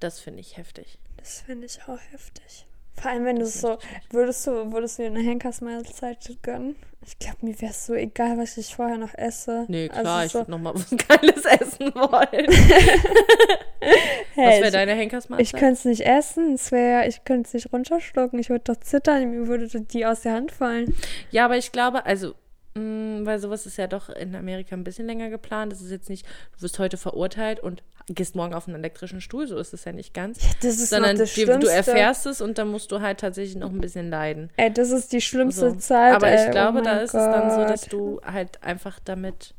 Das 0.00 0.20
finde 0.20 0.40
ich 0.40 0.56
heftig. 0.56 0.98
Das 1.16 1.40
finde 1.40 1.66
ich 1.66 1.78
auch 1.88 1.98
heftig. 2.12 2.66
Vor 3.00 3.10
allem, 3.10 3.24
wenn 3.26 3.36
du 3.36 3.42
es 3.42 3.60
so, 3.60 3.78
würdest 4.10 4.46
du, 4.46 4.72
würdest 4.72 4.98
du 4.98 5.02
dir 5.02 5.08
eine 5.10 5.20
Henkersmahlzeit 5.20 6.30
gönnen? 6.42 6.76
Ich 7.06 7.18
glaube, 7.18 7.36
mir 7.42 7.60
wäre 7.60 7.70
es 7.72 7.86
so 7.86 7.92
egal, 7.94 8.38
was 8.38 8.56
ich 8.56 8.74
vorher 8.74 8.96
noch 8.96 9.12
esse. 9.14 9.64
Nee, 9.68 9.88
Also 9.90 10.00
klar, 10.02 10.24
ich 10.24 10.32
so, 10.32 10.38
würde 10.40 10.50
nochmal 10.50 10.74
was 10.74 10.90
Geiles 11.08 11.44
essen 11.44 11.94
wollen. 11.94 12.50
hey, 14.34 14.46
was 14.46 14.54
wäre 14.56 14.66
ich- 14.66 14.72
deine 14.72 14.92
Ich 14.92 14.98
Henkersmahlzeit? 14.98 15.60
könnte 15.60 15.72
es 15.74 15.84
nicht 15.84 16.00
essen, 16.06 16.54
es 16.54 16.72
wär, 16.72 17.06
ich 17.06 17.24
könnte 17.24 17.46
es 17.48 17.54
nicht 17.54 17.72
runterschlucken, 17.72 18.38
ich 18.38 18.48
würde 18.50 18.64
doch 18.72 18.80
zittern, 18.80 19.30
mir 19.30 19.46
würde 19.46 19.68
die 19.80 20.06
aus 20.06 20.22
der 20.22 20.32
Hand 20.32 20.52
fallen. 20.52 20.94
Ja, 21.30 21.44
aber 21.44 21.56
ich 21.58 21.72
glaube, 21.72 22.06
also, 22.06 22.34
weil 22.76 23.38
sowas 23.38 23.66
ist 23.66 23.76
ja 23.78 23.86
doch 23.86 24.08
in 24.08 24.34
Amerika 24.34 24.74
ein 24.76 24.84
bisschen 24.84 25.06
länger 25.06 25.30
geplant. 25.30 25.72
Das 25.72 25.80
ist 25.80 25.90
jetzt 25.90 26.08
nicht, 26.08 26.26
du 26.56 26.62
wirst 26.62 26.78
heute 26.78 26.96
verurteilt 26.96 27.60
und 27.60 27.82
gehst 28.08 28.36
morgen 28.36 28.54
auf 28.54 28.68
einen 28.68 28.76
elektrischen 28.76 29.20
Stuhl, 29.20 29.48
so 29.48 29.56
ist 29.58 29.74
es 29.74 29.84
ja 29.84 29.92
nicht 29.92 30.14
ganz. 30.14 30.38
Das 30.62 30.78
ist 30.78 30.90
Sondern 30.90 31.16
das 31.18 31.34
dir, 31.34 31.46
du 31.46 31.52
Schlimmste. 31.52 31.72
erfährst 31.72 32.26
es 32.26 32.40
und 32.40 32.58
dann 32.58 32.68
musst 32.68 32.92
du 32.92 33.00
halt 33.00 33.18
tatsächlich 33.18 33.56
noch 33.56 33.70
ein 33.70 33.80
bisschen 33.80 34.10
leiden. 34.10 34.50
Ey, 34.56 34.72
das 34.72 34.90
ist 34.90 35.12
die 35.12 35.20
schlimmste 35.20 35.70
So. 35.70 35.76
Zeit. 35.76 36.14
Aber 36.14 36.32
ich 36.32 36.40
ey, 36.40 36.50
glaube, 36.50 36.78
oh 36.80 36.82
da 36.82 36.98
ist 37.00 37.14
es 37.14 37.24
dann 37.24 37.50
so, 37.50 37.56
Gott. 37.56 37.70
dass 37.70 37.82
du 37.86 38.20
halt 38.24 38.62
einfach 38.62 39.00
damit 39.04 39.54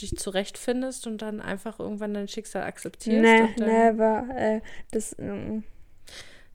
dich 0.00 0.16
zurechtfindest 0.16 1.06
und 1.06 1.20
dann 1.22 1.40
einfach 1.40 1.78
irgendwann 1.80 2.14
dein 2.14 2.28
Schicksal 2.28 2.62
akzeptierst. 2.62 3.20
Nee, 3.20 3.48
never. 3.58 4.26
Ey, 4.36 4.62
das, 4.92 5.14
mm. 5.18 5.58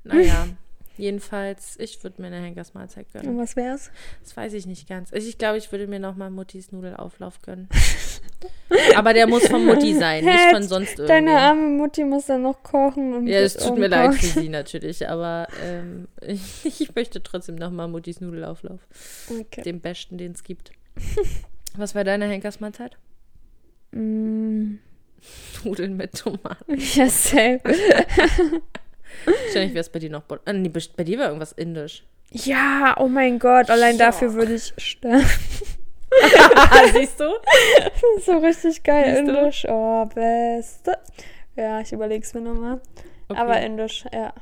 Naja, 0.05 0.47
jedenfalls, 0.97 1.77
ich 1.79 2.03
würde 2.03 2.21
mir 2.21 2.27
eine 2.27 2.41
Henkersmahlzeit 2.41 3.11
gönnen. 3.11 3.29
Und 3.29 3.37
was 3.37 3.55
wär's? 3.55 3.91
Das 4.21 4.35
weiß 4.35 4.53
ich 4.53 4.65
nicht 4.65 4.87
ganz. 4.87 5.11
Ich 5.11 5.37
glaube, 5.37 5.57
ich 5.57 5.71
würde 5.71 5.87
mir 5.87 5.99
nochmal 5.99 6.29
Muttis 6.29 6.71
Nudelauflauf 6.71 7.41
gönnen. 7.41 7.69
Aber 8.95 9.13
der 9.13 9.27
muss 9.27 9.47
von 9.47 9.65
Mutti 9.65 9.93
sein, 9.93 10.25
nicht 10.25 10.49
von 10.51 10.63
sonst 10.63 10.99
Deine 10.99 11.31
irgendwem. 11.31 11.37
arme 11.37 11.67
Mutti 11.77 12.03
muss 12.03 12.25
dann 12.25 12.41
noch 12.41 12.61
kochen. 12.63 13.13
Und 13.13 13.27
Ja, 13.27 13.39
es 13.39 13.55
tut 13.55 13.77
mir 13.77 13.87
leid 13.87 14.15
für 14.15 14.41
sie 14.41 14.49
natürlich, 14.49 15.07
aber 15.07 15.47
ähm, 15.63 16.07
ich, 16.21 16.65
ich 16.81 16.95
möchte 16.95 17.21
trotzdem 17.23 17.55
nochmal 17.55 17.87
Muttis 17.87 18.19
Nudelauflauf. 18.19 18.81
Okay. 19.29 19.61
Den 19.61 19.79
besten, 19.79 20.17
den 20.17 20.33
es 20.33 20.43
gibt. 20.43 20.71
Was 21.77 21.95
war 21.95 22.03
deine 22.03 22.27
Henkersmahlzeit? 22.27 22.97
Mm. 23.91 24.75
Nudeln 25.63 25.95
mit 25.95 26.13
Tomaten. 26.17 26.77
Ja, 26.95 27.07
safe. 27.07 27.61
Wahrscheinlich 29.25 29.73
wäre 29.73 29.81
es 29.81 29.89
bei 29.89 29.99
dir 29.99 30.09
noch. 30.09 30.23
Äh, 30.45 30.53
nee, 30.53 30.69
bei 30.69 31.03
dir 31.03 31.19
war 31.19 31.25
irgendwas 31.27 31.51
indisch. 31.53 32.03
Ja, 32.31 32.95
oh 32.99 33.07
mein 33.07 33.37
Gott, 33.39 33.69
allein 33.69 33.97
Ja. 33.97 34.07
dafür 34.07 34.33
würde 34.33 34.55
ich 34.55 34.73
sterben. 34.77 35.23
Siehst 36.93 37.19
du? 37.19 37.29
so 38.25 38.37
richtig 38.37 38.83
geil, 38.83 39.15
Siehst 39.17 39.27
du? 39.27 39.37
indisch. 39.37 39.65
Oh, 39.69 40.05
beste. 40.05 40.97
Ja, 41.55 41.81
ich 41.81 41.91
überlege 41.91 42.23
es 42.23 42.33
mir 42.33 42.41
nochmal. 42.41 42.81
Okay. 43.29 43.39
Aber 43.39 43.59
indisch, 43.61 44.05
ja. 44.13 44.33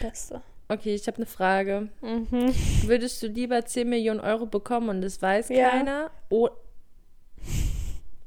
Beste. 0.00 0.40
okay, 0.68 0.94
ich 0.94 1.06
habe 1.06 1.18
eine 1.18 1.26
Frage. 1.26 1.88
Mhm. 2.00 2.52
Würdest 2.84 3.22
du 3.22 3.26
lieber 3.28 3.64
10 3.64 3.88
Millionen 3.88 4.20
Euro 4.20 4.46
bekommen 4.46 4.88
und 4.88 5.04
es 5.04 5.20
weiß 5.20 5.48
Ja. 5.50 5.66
Mhm. 5.68 5.70
keiner? 5.70 6.10
O 6.30 6.48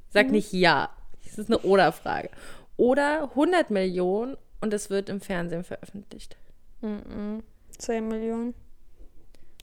Sag 0.09 0.29
nicht 0.29 0.53
ja. 0.53 0.89
Das 1.25 1.37
ist 1.39 1.49
eine 1.49 1.59
Oder-Frage. 1.59 2.29
Oder 2.77 3.29
100 3.31 3.71
Millionen 3.71 4.37
und 4.63 4.73
es 4.73 4.89
wird 4.89 5.09
im 5.09 5.19
Fernsehen 5.21 5.63
veröffentlicht. 5.63 6.37
Mhm. 6.81 7.43
10 7.77 8.07
Millionen. 8.07 8.53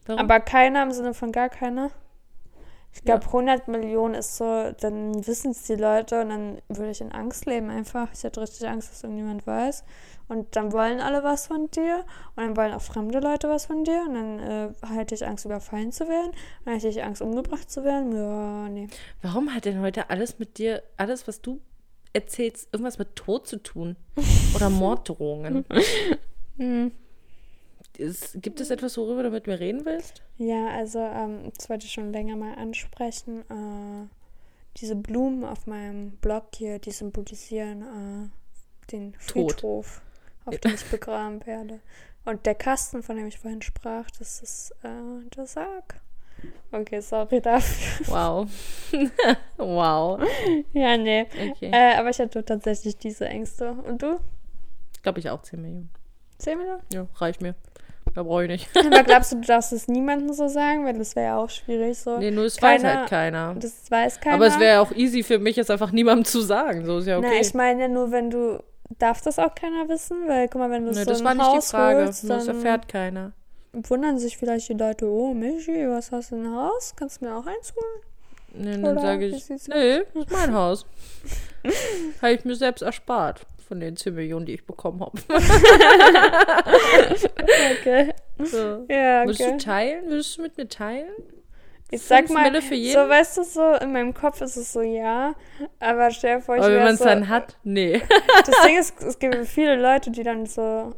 Warum? 0.07 0.20
Aber 0.20 0.40
keiner 0.40 0.82
im 0.82 0.92
Sinne 0.92 1.14
von 1.14 1.32
gar 1.32 1.48
keiner. 1.48 1.90
Ich 2.92 3.05
glaube, 3.05 3.24
Ja. 3.24 3.28
100 3.32 3.68
Millionen 3.68 4.14
ist 4.14 4.36
so, 4.36 4.72
dann 4.80 5.26
wissen 5.26 5.53
es 5.53 5.62
die 5.62 5.76
Leute 5.76 6.20
und 6.20 6.28
dann 6.28 6.62
würde 6.68 6.90
ich 6.90 7.01
in 7.01 7.12
Angst 7.12 7.46
leben 7.46 7.70
einfach. 7.70 8.09
Ich 8.12 8.24
hätte 8.24 8.40
richtig 8.42 8.68
Angst, 8.68 8.90
dass 8.90 9.03
irgendjemand 9.05 9.46
weiß. 9.46 9.84
Und 10.28 10.55
dann 10.55 10.72
wollen 10.72 11.01
alle 11.01 11.22
was 11.22 11.46
von 11.46 11.70
dir 11.70 12.05
und 12.36 12.42
dann 12.44 12.57
wollen 12.57 12.72
auch 12.74 12.82
fremde 12.82 13.20
Leute 13.20 13.48
was 13.48 13.66
von 13.66 13.84
dir 13.84 14.05
und 14.07 14.14
dann 14.14 14.38
äh, 14.38 14.68
hätte 14.94 15.14
ich 15.14 15.26
Angst, 15.26 15.44
überfallen 15.44 15.92
zu 15.92 16.09
werden. 16.09 16.32
Dann 16.64 16.74
hätte 16.74 16.88
ich 16.88 17.03
Angst, 17.03 17.22
umgebracht 17.22 17.70
zu 17.70 17.84
werden. 17.84 18.12
Ja, 18.12 18.68
nee. 18.68 18.88
Warum 19.22 19.55
hat 19.55 19.64
denn 19.64 19.80
heute 19.80 20.11
alles 20.11 20.38
mit 20.38 20.59
dir, 20.59 20.82
alles, 20.96 21.26
was 21.26 21.40
du 21.40 21.61
erzählst, 22.12 22.68
irgendwas 22.72 22.98
mit 22.98 23.16
Tod 23.16 23.46
zu 23.46 23.62
tun? 23.62 23.96
Oder 24.54 24.70
Morddrohungen? 24.70 25.64
Hm. 26.56 26.92
Ist, 27.96 28.40
gibt 28.40 28.61
es 28.61 28.70
etwas, 28.70 28.96
worüber 28.96 29.22
du 29.24 29.30
mit 29.30 29.46
mir 29.46 29.61
reden 29.61 29.84
willst? 29.84 30.22
Ja, 30.38 30.68
also 30.68 31.00
ähm, 31.00 31.50
das 31.56 31.68
wollte 31.68 31.86
ich 31.86 31.92
schon 31.92 32.12
länger 32.12 32.36
mal 32.36 32.54
ansprechen. 32.54 33.40
Äh, 33.50 34.08
diese 34.76 34.96
Blumen 34.96 35.44
auf 35.44 35.66
meinem 35.66 36.12
Blog 36.12 36.48
hier, 36.54 36.78
die 36.78 36.92
symbolisieren 36.92 37.82
äh, 37.82 38.86
den 38.90 39.12
Tod. 39.26 39.52
Friedhof, 39.52 40.02
auf 40.44 40.56
dem 40.58 40.74
ich 40.74 40.84
begraben 40.90 41.44
werde. 41.46 41.80
Und 42.24 42.46
der 42.46 42.54
Kasten, 42.54 43.02
von 43.02 43.16
dem 43.16 43.26
ich 43.26 43.38
vorhin 43.38 43.62
sprach, 43.62 44.11
das 44.18 44.40
ist 44.40 44.72
äh, 44.82 45.28
der 45.36 45.46
Sarg. 45.46 46.00
Okay, 46.72 47.01
sorry 47.01 47.41
dafür. 47.41 48.07
Wow. 48.14 48.49
wow. 49.57 50.20
ja, 50.72 50.97
nee. 50.97 51.26
Okay. 51.51 51.70
Äh, 51.72 51.97
aber 51.97 52.11
ich 52.11 52.18
hatte 52.20 52.45
tatsächlich 52.45 52.97
diese 52.97 53.26
Ängste. 53.28 53.72
Und 53.72 54.03
du? 54.03 54.20
Glaube 55.03 55.18
ich 55.18 55.28
auch 55.30 55.43
10 55.43 55.61
Millionen. 55.61 55.91
10 56.38 56.59
Millionen? 56.59 56.82
Ja, 56.93 57.07
reicht 57.16 57.41
mir. 57.43 57.55
Da 58.14 58.22
brauche 58.22 58.45
ich 58.45 58.49
nicht. 58.51 58.68
Aber 58.86 59.03
glaubst 59.03 59.32
du, 59.32 59.36
du 59.36 59.47
darfst 59.47 59.72
es 59.72 59.88
niemandem 59.88 60.32
so 60.32 60.49
sagen? 60.49 60.84
Weil 60.84 60.95
das 60.99 61.14
wäre 61.16 61.26
ja 61.26 61.38
auch 61.38 61.51
schwierig 61.51 61.99
so. 61.99 62.18
Nee, 62.18 62.30
nur 62.30 62.45
es 62.45 62.61
weiß 62.61 62.82
Keiner- 62.82 62.99
halt 63.01 63.09
keiner. 63.09 63.55
Das 63.59 63.91
weiß 63.91 64.20
keiner. 64.20 64.36
Aber 64.36 64.47
es 64.47 64.59
wäre 64.59 64.74
ja 64.74 64.80
auch 64.80 64.93
easy 64.93 65.22
für 65.22 65.38
mich, 65.38 65.59
es 65.59 65.70
einfach 65.70 65.93
niemandem 65.93 66.24
zu 66.24 66.41
sagen. 66.41 66.84
So 66.84 66.99
ist 66.99 67.07
ja 67.07 67.18
okay. 67.18 67.28
Na, 67.34 67.41
ich 67.41 67.55
meine 67.55 67.82
ja 67.82 67.88
nur, 67.88 68.11
wenn 68.12 68.30
du. 68.30 68.62
Darf 68.99 69.22
das 69.22 69.38
auch 69.38 69.55
keiner 69.55 69.88
wissen? 69.88 70.26
Weil, 70.26 70.49
guck 70.49 70.61
mal, 70.61 70.70
wenn 70.70 70.84
du 70.84 70.91
Nee, 70.91 71.05
so 71.05 71.11
das 71.11 71.20
ein 71.20 71.24
war 71.24 71.34
nicht 71.34 71.45
Haus 71.47 71.66
die 71.66 71.70
Frage. 71.70 72.05
holst, 72.07 72.24
nur 72.24 72.36
das 72.36 72.47
dann 72.47 72.57
erfährt 72.57 72.88
keiner. 72.88 73.32
Wundern 73.73 74.18
sich 74.18 74.37
vielleicht 74.37 74.68
die 74.68 74.75
Leute, 74.75 75.07
oh, 75.07 75.33
Michi, 75.35 75.89
was 75.89 76.12
hast 76.12 76.33
du 76.33 76.37
in 76.37 76.55
Haus? 76.55 76.95
Kannst 76.97 77.21
du 77.21 77.27
mir 77.27 77.37
auch 77.37 77.47
eins 77.47 77.75
holen? 77.75 78.03
Nee, 78.53 78.83
dann 78.83 78.99
sage 78.99 79.27
ich, 79.27 79.49
nee, 79.68 80.03
das 80.12 80.25
ist 80.25 80.33
mein 80.33 80.53
Haus. 80.53 80.85
habe 82.23 82.33
ich 82.33 82.45
mir 82.45 82.57
selbst 82.57 82.83
erspart 82.83 83.47
von 83.68 83.79
den 83.79 83.97
10 83.97 84.14
Millionen, 84.14 84.47
die 84.47 84.55
ich 84.55 84.66
bekommen 84.66 85.01
habe. 85.01 85.18
Okay. 87.81 88.12
so. 88.39 88.85
Ja, 88.89 89.25
Würdest 89.25 89.41
du 89.41 89.45
okay. 89.45 89.57
teilen? 89.59 90.09
Würdest 90.09 90.37
du 90.37 90.43
mit 90.43 90.57
mir 90.57 90.68
teilen? 90.68 91.09
Ich 91.91 92.03
sag 92.03 92.29
mal, 92.31 92.45
Mille 92.45 92.62
für 92.62 92.75
jeden? 92.75 93.01
so 93.01 93.09
weißt 93.09 93.39
du, 93.39 93.45
so 93.45 93.75
in 93.75 93.93
meinem 93.93 94.14
Kopf 94.14 94.41
ist 94.41 94.57
es 94.57 94.73
so, 94.73 94.81
ja. 94.81 95.35
Aber 95.79 96.11
stell 96.11 96.37
dir 96.37 96.43
vor, 96.43 96.57
ich 96.57 96.62
Aber 96.62 96.73
wenn 96.73 96.83
man 96.83 96.95
es 96.95 96.99
so, 96.99 97.05
dann 97.05 97.29
hat, 97.29 97.57
nee. 97.64 98.01
Das 98.47 98.62
Ding 98.64 98.79
ist, 98.79 99.01
es 99.03 99.18
gibt 99.18 99.47
viele 99.47 99.77
Leute, 99.81 100.11
die 100.11 100.23
dann 100.23 100.47
so 100.47 100.95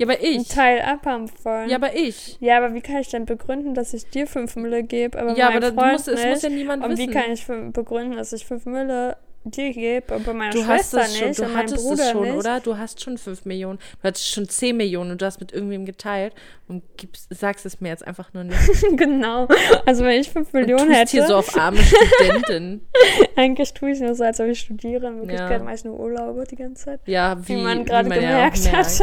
Ja, 0.00 0.06
aber 0.06 0.14
einen 0.18 0.40
ich. 0.40 0.48
Teil 0.48 0.80
abhaben 0.80 1.30
wollen. 1.44 1.68
Ja, 1.68 1.76
aber 1.76 1.94
ich. 1.94 2.38
Ja, 2.40 2.56
aber 2.56 2.72
wie 2.74 2.80
kann 2.80 2.96
ich 2.98 3.08
denn 3.08 3.26
begründen, 3.26 3.74
dass 3.74 3.92
ich 3.92 4.08
dir 4.08 4.26
5 4.26 4.56
Mille 4.56 4.82
gebe, 4.82 5.18
aber 5.18 5.36
Ja, 5.36 5.48
aber 5.48 5.60
da- 5.60 5.70
du 5.70 5.76
Freund 5.76 5.92
musst, 5.92 6.08
es 6.08 6.24
muss 6.24 6.42
ja 6.42 6.48
niemand 6.48 6.82
Und 6.82 6.92
wie 6.96 7.02
wissen. 7.08 7.12
kann 7.12 7.30
ich 7.32 7.46
begründen, 7.72 8.16
dass 8.16 8.32
ich 8.32 8.46
5 8.46 8.64
Mille 8.64 9.16
dir 9.44 9.72
gebe, 9.72 10.14
aber 10.14 10.34
meine 10.34 10.52
Du 10.52 10.66
hast 10.66 10.90
Schwester 10.90 11.00
es 11.02 11.16
schon, 11.16 11.28
nicht 11.28 11.38
du 11.38 11.44
und 11.44 11.52
mein 11.52 11.62
hattest 11.62 11.84
Bruder 11.88 12.02
es 12.02 12.10
schon, 12.10 12.22
nicht? 12.24 12.34
oder? 12.36 12.60
Du 12.60 12.76
hast 12.76 13.02
schon 13.02 13.18
5 13.18 13.44
Millionen. 13.46 13.78
Du 13.78 14.08
hattest 14.08 14.28
schon 14.28 14.48
10 14.48 14.76
Millionen 14.76 15.12
und 15.12 15.22
du 15.22 15.26
hast 15.26 15.40
mit 15.40 15.52
irgendwem 15.52 15.86
geteilt 15.86 16.34
und 16.68 16.82
gibst, 16.96 17.26
sagst 17.30 17.64
es 17.66 17.80
mir 17.80 17.88
jetzt 17.88 18.06
einfach 18.06 18.32
nur 18.34 18.44
nicht. 18.44 18.58
genau. 18.96 19.48
Also 19.86 20.04
wenn 20.04 20.20
ich 20.20 20.30
5 20.30 20.52
Und 20.52 20.60
Millionen 20.60 20.88
tust 20.88 20.98
hätte, 20.98 21.10
hier 21.12 21.26
so 21.26 21.36
auf 21.36 21.56
arme 21.56 21.78
Studentin. 21.78 22.86
eigentlich 23.36 23.72
tue 23.74 23.92
ich 23.92 24.00
nur 24.00 24.14
so, 24.14 24.24
als 24.24 24.40
ob 24.40 24.46
ich 24.46 24.60
studiere. 24.60 25.06
In 25.08 25.18
Wirklichkeit 25.20 25.58
Ja. 25.58 25.64
mache 25.64 25.74
ich 25.74 25.84
nur 25.84 25.98
Urlaube 25.98 26.44
die 26.44 26.56
ganze 26.56 26.84
Zeit. 26.84 27.00
Ja, 27.06 27.36
wie, 27.42 27.56
Wie, 27.56 27.62
man 27.62 27.84
gerade 27.84 28.08
ja 28.10 28.14
gemerkt 28.14 28.68
auch 28.68 28.72
hat. 28.72 29.00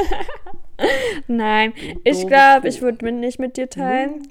Nein, 1.28 1.74
ich 2.04 2.28
glaube, 2.28 2.68
ich 2.68 2.82
würde 2.82 3.04
mit, 3.04 3.16
nicht 3.16 3.40
mit 3.40 3.58
dir 3.58 3.70
teilen. 3.70 4.28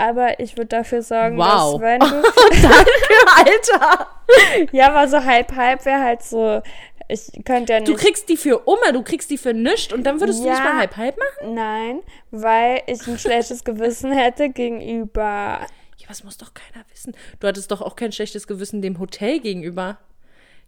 Aber 0.00 0.40
ich 0.40 0.56
würde 0.56 0.68
dafür 0.68 1.02
sorgen, 1.02 1.36
Wow. 1.36 1.74
dass 1.74 1.80
wenn 1.82 2.00
du. 2.00 2.06
Alter! 3.36 4.06
ja, 4.72 4.88
aber 4.88 5.08
so 5.08 5.22
halb, 5.24 5.54
halb 5.54 5.84
wäre 5.84 6.00
halt 6.02 6.22
so. 6.22 6.62
Ich 7.08 7.28
könnte 7.44 7.72
ja 7.72 7.80
nicht. 7.80 7.88
Du 7.92 7.96
kriegst 7.96 8.28
die 8.28 8.36
für 8.36 8.68
Oma, 8.68 8.92
du 8.92 9.02
kriegst 9.02 9.30
die 9.30 9.36
für 9.38 9.52
nichts 9.52 9.92
und 9.92 10.04
dann 10.04 10.20
würdest 10.20 10.40
du 10.40 10.46
Ja. 10.46 10.52
nicht 10.52 10.64
mal 10.64 10.78
halb 10.78 10.96
halb 10.96 11.16
machen? 11.18 11.54
Nein, 11.54 12.00
weil 12.30 12.82
ich 12.86 13.06
ein 13.08 13.18
schlechtes 13.18 13.64
Gewissen 13.64 14.12
hätte 14.12 14.48
gegenüber. 14.48 15.60
Ja, 15.98 16.06
was 16.08 16.22
muss 16.24 16.38
doch 16.38 16.54
keiner 16.54 16.84
wissen. 16.92 17.14
Du 17.40 17.48
hattest 17.48 17.70
doch 17.72 17.80
auch 17.82 17.96
kein 17.96 18.12
schlechtes 18.12 18.46
Gewissen 18.46 18.80
dem 18.80 19.00
Hotel 19.00 19.40
gegenüber, 19.40 19.98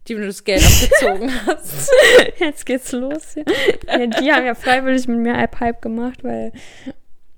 dem 0.08 0.18
du 0.18 0.26
das 0.26 0.42
Geld 0.42 0.62
abgezogen 0.64 1.32
hast. 1.46 1.90
Jetzt 2.38 2.66
geht's 2.66 2.90
los. 2.92 3.34
Hier. 3.34 3.44
Ja, 3.86 4.06
die 4.08 4.32
haben 4.32 4.44
ja 4.44 4.54
freiwillig 4.56 5.06
mit 5.06 5.18
mir 5.18 5.36
halb 5.36 5.60
halb 5.60 5.80
gemacht, 5.80 6.24
weil. 6.24 6.52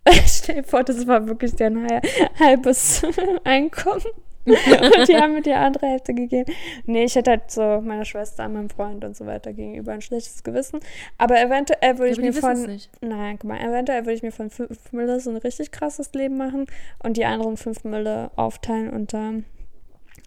Stell 0.27 0.57
dir 0.57 0.65
vor, 0.65 0.83
das 0.85 1.07
war 1.07 1.27
wirklich 1.27 1.53
hal- 1.61 2.01
halbes 2.39 3.03
Einkommen. 3.45 4.03
und 4.47 5.09
die 5.09 5.17
haben 5.17 5.33
mir 5.33 5.41
die 5.41 5.55
andere 5.55 5.87
Hälfte 5.87 6.13
gegeben. 6.13 6.53
Nee, 6.85 7.05
ich 7.05 7.15
hätte 7.15 7.31
halt 7.31 7.51
so 7.51 7.81
meiner 7.81 8.05
Schwester, 8.05 8.47
meinem 8.47 8.69
Freund 8.69 9.03
und 9.03 9.17
so 9.17 9.25
weiter 9.25 9.55
gegenüber 9.55 9.93
ein 9.93 10.03
schlechtes 10.03 10.43
Gewissen. 10.43 10.81
Aber 11.17 11.41
eventuell 11.41 11.97
würde 11.99 12.13
ich 12.13 12.19
aber 12.19 12.27
mir 12.27 12.33
von. 12.35 12.63
nicht. 12.67 12.91
Nein, 13.01 13.39
guck 13.39 13.49
mal, 13.49 13.61
eventuell 13.61 14.03
würde 14.03 14.13
ich 14.13 14.23
mir 14.23 14.33
von 14.33 14.51
5 14.51 14.93
Mille 14.93 15.19
so 15.21 15.31
ein 15.31 15.39
richtig 15.39 15.71
krasses 15.73 16.13
Leben 16.13 16.37
machen 16.37 16.67
und 17.03 17.17
die 17.17 17.25
anderen 17.25 17.57
5 17.57 17.85
Mille 17.85 18.31
aufteilen 18.37 18.91
unter 18.91 19.33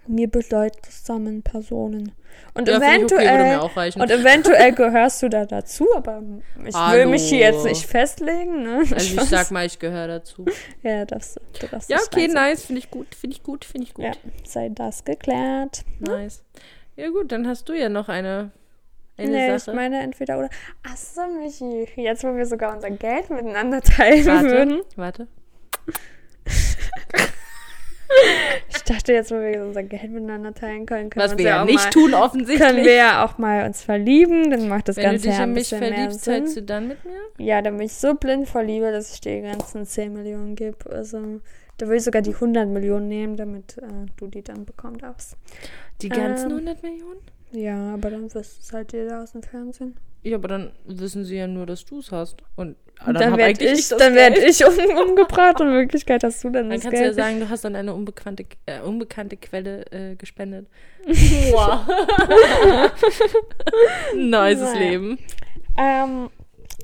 mir 0.07 0.29
bedeutsamen 0.29 1.43
Personen. 1.43 2.11
Und 2.53 2.67
Ja, 2.67 2.77
okay, 2.77 2.95
eventuell. 2.95 3.43
mir 3.45 3.61
auch 3.61 3.75
reichen. 3.75 4.01
und 4.01 4.11
eventuell 4.11 4.71
gehörst 4.73 5.21
du 5.23 5.29
da 5.29 5.45
dazu, 5.45 5.87
aber 5.95 6.21
ich 6.65 6.75
will 6.75 7.05
mich 7.07 7.29
hier 7.29 7.47
Hallo. 7.47 7.57
jetzt 7.57 7.65
nicht 7.65 7.85
festlegen, 7.85 8.63
ne? 8.63 8.83
Also 8.91 8.95
ich 9.21 9.29
sag 9.29 9.51
mal, 9.51 9.65
ich 9.65 9.79
gehöre 9.79 10.07
dazu. 10.07 10.45
Ja, 10.83 11.05
darfst 11.05 11.37
du. 11.37 11.67
darfst 11.67 11.89
Ja, 11.89 11.97
okay, 12.05 12.27
nice. 12.27 12.65
Finde 12.65 12.79
ich 12.79 12.89
gut, 12.91 13.13
finde 13.15 13.35
ich 13.35 13.43
gut, 13.43 13.65
finde 13.65 13.87
ich 13.87 13.93
gut. 13.93 14.05
Ja, 14.05 14.11
sei 14.45 14.69
das 14.69 15.03
geklärt. 15.03 15.83
Nice. 15.99 16.43
Ja 16.95 17.09
gut, 17.09 17.31
dann 17.31 17.47
hast 17.47 17.69
du 17.69 17.73
ja 17.73 17.89
noch 17.89 18.09
eine, 18.09 18.51
eine 19.17 19.29
nee, 19.29 19.57
Sache. 19.57 19.71
ich 19.71 19.75
meine 19.75 19.99
entweder 20.01 20.39
oder. 20.39 20.49
Achso, 20.83 21.21
Michi, 21.27 21.87
jetzt 21.95 22.23
wo 22.23 22.35
wir 22.35 22.45
sogar 22.45 22.73
unser 22.75 22.89
Geld 22.91 23.29
miteinander 23.29 23.81
teilen 23.81 24.25
würden. 24.25 24.81
warte, 24.95 25.27
warte. 25.27 25.27
Ich 27.13 27.36
dachte 28.89 29.13
jetzt, 29.13 29.31
wo 29.31 29.35
wir 29.35 29.63
unser 29.65 29.83
Geld 29.83 30.11
miteinander 30.11 30.53
teilen 30.53 30.85
können, 30.85 31.09
können 31.09 31.23
Was 31.25 31.31
wir 31.31 31.37
wir 31.39 31.45
ja 31.45 31.61
auch 31.61 31.65
nicht 31.65 31.83
mal, 31.83 31.89
tun 31.91 32.13
offensichtlich. 32.13 32.59
können 32.59 32.85
wir 32.85 32.93
ja 32.95 33.25
auch 33.25 33.37
mal 33.37 33.65
uns 33.65 33.83
verlieben, 33.83 34.49
dann 34.51 34.67
macht 34.67 34.87
das 34.87 34.97
Wenn 34.97 35.03
du 35.03 35.09
Ganze 35.11 35.27
dich 35.27 35.37
ja 35.37 35.43
ein 35.43 35.49
in 35.49 35.53
mich 35.53 35.61
bisschen 35.63 35.79
mehr 35.79 35.93
verliebst, 35.93 36.23
Sinn. 36.23 36.33
teilst 36.43 36.57
du 36.57 36.63
dann 36.63 36.87
mit 36.87 37.05
mir? 37.05 37.19
Ja, 37.45 37.61
dann 37.61 37.77
bin 37.77 37.85
ich 37.85 37.93
so 37.93 38.13
blind 38.15 38.47
vor 38.49 38.63
Liebe, 38.63 38.91
dass 38.91 39.13
ich 39.13 39.21
dir 39.21 39.35
die 39.37 39.47
ganzen 39.47 39.85
10 39.85 40.13
Millionen 40.13 40.55
gebe. 40.55 40.89
Also, 40.89 41.41
da 41.77 41.85
würde 41.85 41.97
ich 41.97 42.03
sogar 42.03 42.21
die 42.21 42.33
100 42.33 42.67
Millionen 42.67 43.07
nehmen, 43.07 43.35
damit 43.37 43.77
äh, 43.77 43.85
du 44.17 44.27
die 44.27 44.41
dann 44.43 44.65
bekommen 44.65 44.97
darfst. 44.97 45.35
Die 46.01 46.09
ganzen 46.09 46.51
Ähm, 46.51 46.57
100 46.57 46.83
Millionen? 46.83 47.19
Ja, 47.51 47.93
aber 47.93 48.09
dann 48.09 48.33
wirst 48.33 48.61
es 48.63 48.73
halt 48.73 48.93
jeder 48.93 49.21
aus 49.23 49.31
dem 49.33 49.43
Fernsehen. 49.43 49.95
Ja, 50.23 50.35
aber 50.37 50.47
dann 50.47 50.71
wissen 50.85 51.23
sie 51.23 51.37
ja 51.37 51.47
nur, 51.47 51.65
dass 51.65 51.85
du 51.85 51.99
es 51.99 52.11
hast. 52.11 52.37
Und 52.55 52.75
Dann, 53.05 53.13
dann 53.13 53.31
hab 53.31 53.37
werde 53.37 53.65
ich, 53.65 53.89
dann 53.89 54.15
werd 54.15 54.35
Geld. 54.35 54.49
ich 54.49 54.65
um, 54.65 54.73
umgebracht 55.09 55.61
und 55.61 55.67
in 55.67 55.73
Wirklichkeit 55.73 56.23
hast 56.23 56.43
du 56.43 56.49
dann 56.49 56.69
Dann 56.69 56.71
das 56.71 56.81
kannst 56.81 56.97
du 56.97 57.01
ja 57.01 57.03
Geld. 57.11 57.15
sagen, 57.15 57.39
du 57.39 57.49
hast 57.49 57.65
an 57.65 57.75
eine 57.75 57.93
unbekannte, 57.93 58.45
äh, 58.65 58.81
unbekannte 58.81 59.37
Quelle 59.37 59.85
äh, 59.91 60.15
gespendet. 60.15 60.67
Wow. 61.07 61.87
Naja. 64.15 64.73
Leben. 64.73 65.19
Ähm, 65.77 66.29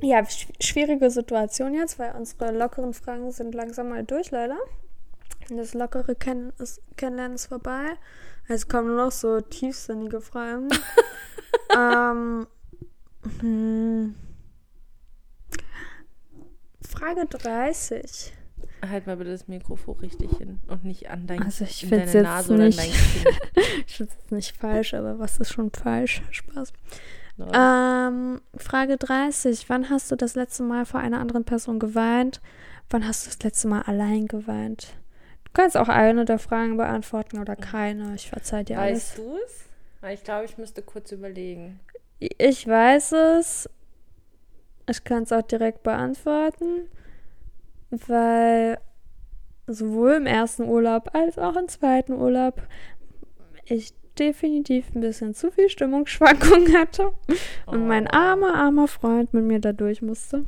ja, 0.01 0.23
sch 0.25 0.47
schwierige 0.61 1.09
Situation 1.09 1.73
jetzt, 1.73 1.99
weil 1.99 2.13
unsere 2.15 2.51
lockeren 2.51 2.93
Fragen 2.93 3.31
sind 3.31 3.55
langsam 3.55 3.89
mal 3.89 4.03
durch, 4.03 4.31
leider. 4.31 4.57
Das 5.49 5.73
lockere 5.73 6.15
Ken 6.15 6.53
ist, 6.59 6.81
Kennenlernen 6.95 7.35
ist 7.35 7.47
vorbei. 7.47 7.97
Es 8.47 8.67
kommen 8.67 8.89
nur 8.89 9.05
noch 9.05 9.11
so 9.11 9.41
tiefsinnige 9.41 10.21
Fragen. 10.21 10.69
ähm, 11.75 12.47
hm. 13.39 14.15
Frage 16.97 17.25
30. 17.25 18.33
Halt 18.89 19.07
mal 19.07 19.15
bitte 19.17 19.31
das 19.31 19.47
Mikrofon 19.47 19.97
richtig 19.99 20.37
hin 20.37 20.59
und 20.67 20.83
nicht 20.83 21.09
an 21.09 21.25
dein, 21.25 21.41
Also 21.41 21.63
ich 21.63 21.83
in 21.83 21.89
deine 21.91 22.03
jetzt 22.03 22.23
Nase 22.23 22.53
oder 22.53 22.65
nicht- 22.65 22.79
dein 22.79 22.91
Kinn. 22.91 23.63
Ich 23.87 23.97
finde 23.97 24.13
es 24.25 24.31
nicht 24.31 24.57
falsch, 24.57 24.93
aber 24.93 25.19
was 25.19 25.37
ist 25.39 25.53
schon 25.53 25.71
falsch? 25.71 26.21
Spaß. 26.31 26.73
Ähm, 27.53 28.41
Frage 28.57 28.97
30. 28.97 29.69
Wann 29.69 29.89
hast 29.89 30.11
du 30.11 30.15
das 30.15 30.35
letzte 30.35 30.63
Mal 30.63 30.85
vor 30.85 30.99
einer 30.99 31.19
anderen 31.19 31.45
Person 31.45 31.79
geweint? 31.79 32.41
Wann 32.89 33.07
hast 33.07 33.25
du 33.25 33.29
das 33.29 33.41
letzte 33.43 33.67
Mal 33.67 33.81
allein 33.83 34.27
geweint? 34.27 34.93
Du 35.45 35.51
kannst 35.53 35.77
auch 35.77 35.89
eine 35.89 36.25
der 36.25 36.39
Fragen 36.39 36.77
beantworten 36.77 37.39
oder 37.39 37.55
keine. 37.55 38.13
Ich 38.15 38.29
verzeih 38.29 38.63
dir 38.63 38.79
alles. 38.79 39.11
Weißt 39.11 39.17
du 39.17 39.37
es? 39.45 40.09
Ich 40.13 40.23
glaube, 40.23 40.45
ich 40.45 40.57
müsste 40.57 40.81
kurz 40.81 41.11
überlegen. 41.11 41.79
Ich 42.19 42.67
weiß 42.67 43.13
es. 43.13 43.69
Ich 44.89 45.03
kann 45.03 45.23
es 45.23 45.31
auch 45.31 45.41
direkt 45.41 45.83
beantworten, 45.83 46.89
weil 47.89 48.77
sowohl 49.67 50.13
im 50.13 50.25
ersten 50.25 50.63
Urlaub 50.63 51.11
als 51.13 51.37
auch 51.37 51.55
im 51.55 51.67
zweiten 51.67 52.13
Urlaub 52.13 52.61
ich 53.65 53.93
definitiv 54.19 54.93
ein 54.93 55.01
bisschen 55.01 55.33
zu 55.33 55.51
viel 55.51 55.69
Stimmungsschwankungen 55.69 56.73
hatte 56.77 57.13
und 57.65 57.87
mein 57.87 58.07
Oh. 58.07 58.15
armer, 58.15 58.55
armer 58.55 58.87
Freund 58.87 59.33
mit 59.33 59.45
mir 59.45 59.59
da 59.59 59.73
durch 59.73 60.01
musste. 60.01 60.45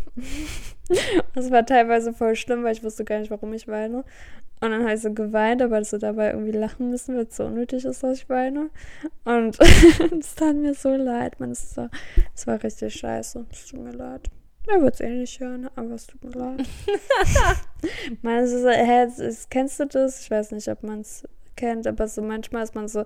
Das 1.34 1.52
war 1.52 1.66
teilweise 1.66 2.14
voll 2.14 2.36
schlimm, 2.36 2.64
weil 2.64 2.74
ich 2.74 2.84
wusste 2.84 3.04
gar 3.04 3.20
nicht, 3.20 3.32
warum 3.32 3.54
ich 3.54 3.68
weine. 3.68 4.04
Und 4.62 4.72
dann 4.72 4.84
habe 4.84 4.94
ich 4.94 5.02
so 5.02 5.14
geweint, 5.14 5.62
aber 5.62 5.80
dass 5.80 5.90
so 5.90 5.98
dabei 5.98 6.32
irgendwie 6.32 6.54
lachen 6.54 6.90
müssen, 6.90 7.16
weil 7.16 7.26
es 7.26 7.36
so 7.36 7.46
unnötig 7.46 7.84
ist, 7.84 8.04
dass 8.04 8.20
ich 8.20 8.30
weine. 8.30 8.70
Und 9.26 9.60
es 10.20 10.36
tat 10.36 10.56
mir 10.56 10.74
so 10.74 10.96
leid, 10.96 11.40
man. 11.40 11.52
Es 11.52 11.76
war, 11.76 11.90
es 12.34 12.48
war 12.48 12.64
richtig 12.64 12.96
scheiße. 12.96 13.46
Es 13.52 13.68
tut 13.68 13.82
mir 13.82 13.92
leid. 13.92 14.30
Er 14.68 14.82
wird 14.82 14.96
es 14.96 15.02
eh 15.02 15.10
nicht 15.10 15.40
hören, 15.40 15.70
aber 15.76 15.92
es 15.92 16.08
tut 16.08 16.24
mir 16.24 16.32
leid. 16.32 16.66
man, 18.22 18.40
es 18.40 18.54
ist, 18.54 18.66
hä, 18.66 19.04
es 19.24 19.50
kennst 19.50 19.80
du 19.80 19.86
das? 19.86 20.22
Ich 20.22 20.32
weiß 20.32 20.52
nicht, 20.52 20.68
ob 20.70 20.82
man 20.84 21.02
es 21.02 21.28
kennt, 21.56 21.86
aber 21.86 22.08
so 22.08 22.22
manchmal 22.22 22.64
ist 22.64 22.76
man 22.76 22.88
so, 22.88 23.06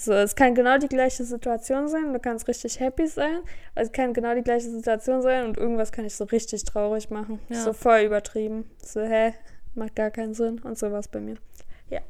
so, 0.00 0.14
es 0.14 0.34
kann 0.34 0.54
genau 0.54 0.78
die 0.78 0.88
gleiche 0.88 1.24
Situation 1.24 1.86
sein 1.86 2.14
du 2.14 2.18
kannst 2.18 2.48
richtig 2.48 2.80
happy 2.80 3.06
sein. 3.06 3.40
Es 3.74 3.92
kann 3.92 4.14
genau 4.14 4.34
die 4.34 4.40
gleiche 4.40 4.70
Situation 4.70 5.20
sein 5.20 5.44
und 5.44 5.58
irgendwas 5.58 5.92
kann 5.92 6.06
ich 6.06 6.14
so 6.14 6.24
richtig 6.24 6.64
traurig 6.64 7.10
machen. 7.10 7.38
Ja. 7.50 7.62
So 7.62 7.74
voll 7.74 8.00
übertrieben. 8.00 8.64
So, 8.82 9.02
hä, 9.02 9.34
macht 9.74 9.96
gar 9.96 10.10
keinen 10.10 10.32
Sinn 10.32 10.58
und 10.60 10.78
sowas 10.78 11.08
bei 11.08 11.20
mir. 11.20 11.36
Ja. 11.90 12.00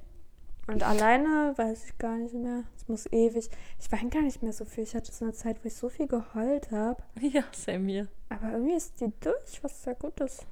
Und 0.68 0.84
alleine 0.84 1.52
weiß 1.56 1.86
ich 1.86 1.98
gar 1.98 2.16
nicht 2.16 2.32
mehr. 2.32 2.62
Es 2.76 2.86
muss 2.86 3.06
ewig. 3.06 3.50
Ich 3.80 3.90
weine 3.90 4.08
gar 4.08 4.22
nicht 4.22 4.40
mehr 4.40 4.52
so 4.52 4.64
viel. 4.64 4.84
Ich 4.84 4.94
hatte 4.94 5.10
so 5.10 5.24
eine 5.24 5.34
Zeit, 5.34 5.56
wo 5.64 5.66
ich 5.66 5.74
so 5.74 5.88
viel 5.88 6.06
geheult 6.06 6.70
habe. 6.70 7.02
Ja, 7.20 7.42
same 7.50 7.90
hier. 7.90 8.08
Aber 8.28 8.52
irgendwie 8.52 8.76
ist 8.76 9.00
die 9.00 9.12
durch, 9.18 9.64
was 9.64 9.82
sehr 9.82 9.96
gut 9.96 10.20
ist. 10.20 10.46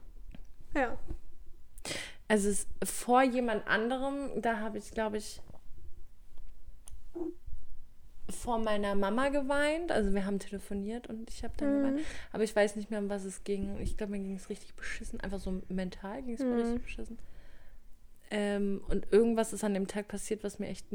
Ja. 0.74 0.98
Also 2.27 2.48
es, 2.48 2.66
vor 2.82 3.23
jemand 3.23 3.65
anderem, 3.69 4.43
da 4.43 4.59
habe 4.59 4.78
ich, 4.78 4.90
glaube 4.90 5.19
ich, 5.19 5.40
vor 8.31 8.59
meiner 8.59 8.95
Mama 8.95 9.29
geweint. 9.31 9.91
Also 9.93 10.13
wir 10.15 10.25
haben 10.27 10.39
telefoniert 10.39 11.07
und 11.09 11.29
ich 11.31 11.45
habe 11.45 11.55
dann 11.57 11.71
Mhm. 11.73 11.83
geweint. 11.83 12.01
Aber 12.33 12.45
ich 12.45 12.55
weiß 12.55 12.77
nicht 12.77 12.91
mehr, 12.91 13.01
um 13.01 13.09
was 13.09 13.25
es 13.25 13.45
ging. 13.45 13.79
Ich 13.81 13.97
glaube, 13.97 14.13
mir 14.13 14.19
ging 14.19 14.37
es 14.37 14.49
richtig 14.51 14.75
beschissen. 14.75 15.21
Einfach 15.21 15.39
so 15.39 15.63
mental 15.69 16.23
ging 16.23 16.35
es 16.35 16.41
mir 16.41 16.47
Mhm. 16.47 16.61
richtig 16.61 16.83
beschissen. 16.83 17.19
Ähm, 18.31 18.83
und 18.89 19.11
irgendwas 19.11 19.53
ist 19.53 19.65
an 19.65 19.73
dem 19.75 19.87
Tag 19.87 20.09
passiert, 20.09 20.45
was 20.45 20.59
mir 20.59 20.69
echt, 20.69 20.87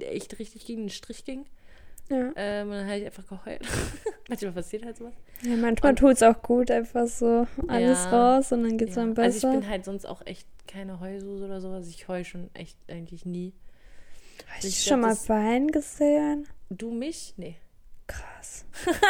echt 0.00 0.38
richtig 0.38 0.64
gegen 0.64 0.84
den 0.84 0.90
Strich 0.90 1.24
ging. 1.26 1.44
Ja. 2.08 2.32
Ähm, 2.36 2.68
und 2.68 2.74
dann 2.74 2.86
habe 2.86 2.98
ich 2.98 3.04
einfach 3.06 3.26
geheult. 3.28 3.60
Manchmal 4.28 4.52
passiert 4.52 4.84
halt 4.84 4.96
sowas. 4.96 5.12
ja 5.42 5.56
manchmal 5.56 5.94
tut 5.94 6.12
es 6.12 6.22
auch 6.22 6.40
gut, 6.42 6.70
einfach 6.70 7.06
so 7.06 7.46
alles 7.68 8.04
Ja. 8.04 8.36
raus 8.36 8.50
und 8.52 8.62
dann 8.64 8.78
geht 8.78 8.88
es 8.90 8.96
Ja. 8.96 9.02
dann 9.04 9.16
Also 9.18 9.36
ich 9.36 9.42
besser. 9.42 9.50
bin 9.60 9.68
halt 9.68 9.84
sonst 9.84 10.06
auch 10.06 10.24
echt 10.26 10.48
keine 10.66 10.98
Heulsuse 11.00 11.44
oder 11.44 11.60
sowas. 11.60 11.86
Ich 11.88 12.08
heul 12.08 12.24
schon 12.24 12.48
echt 12.54 12.76
eigentlich 12.88 13.26
nie. 13.26 13.52
Hast 14.48 14.64
du 14.64 14.70
schon 14.70 15.00
glaub, 15.00 15.12
mal 15.12 15.28
Wein 15.28 15.68
gesehen? 15.68 16.46
Du 16.70 16.90
mich? 16.92 17.34
Nee. 17.36 17.56
Krass. 18.06 18.64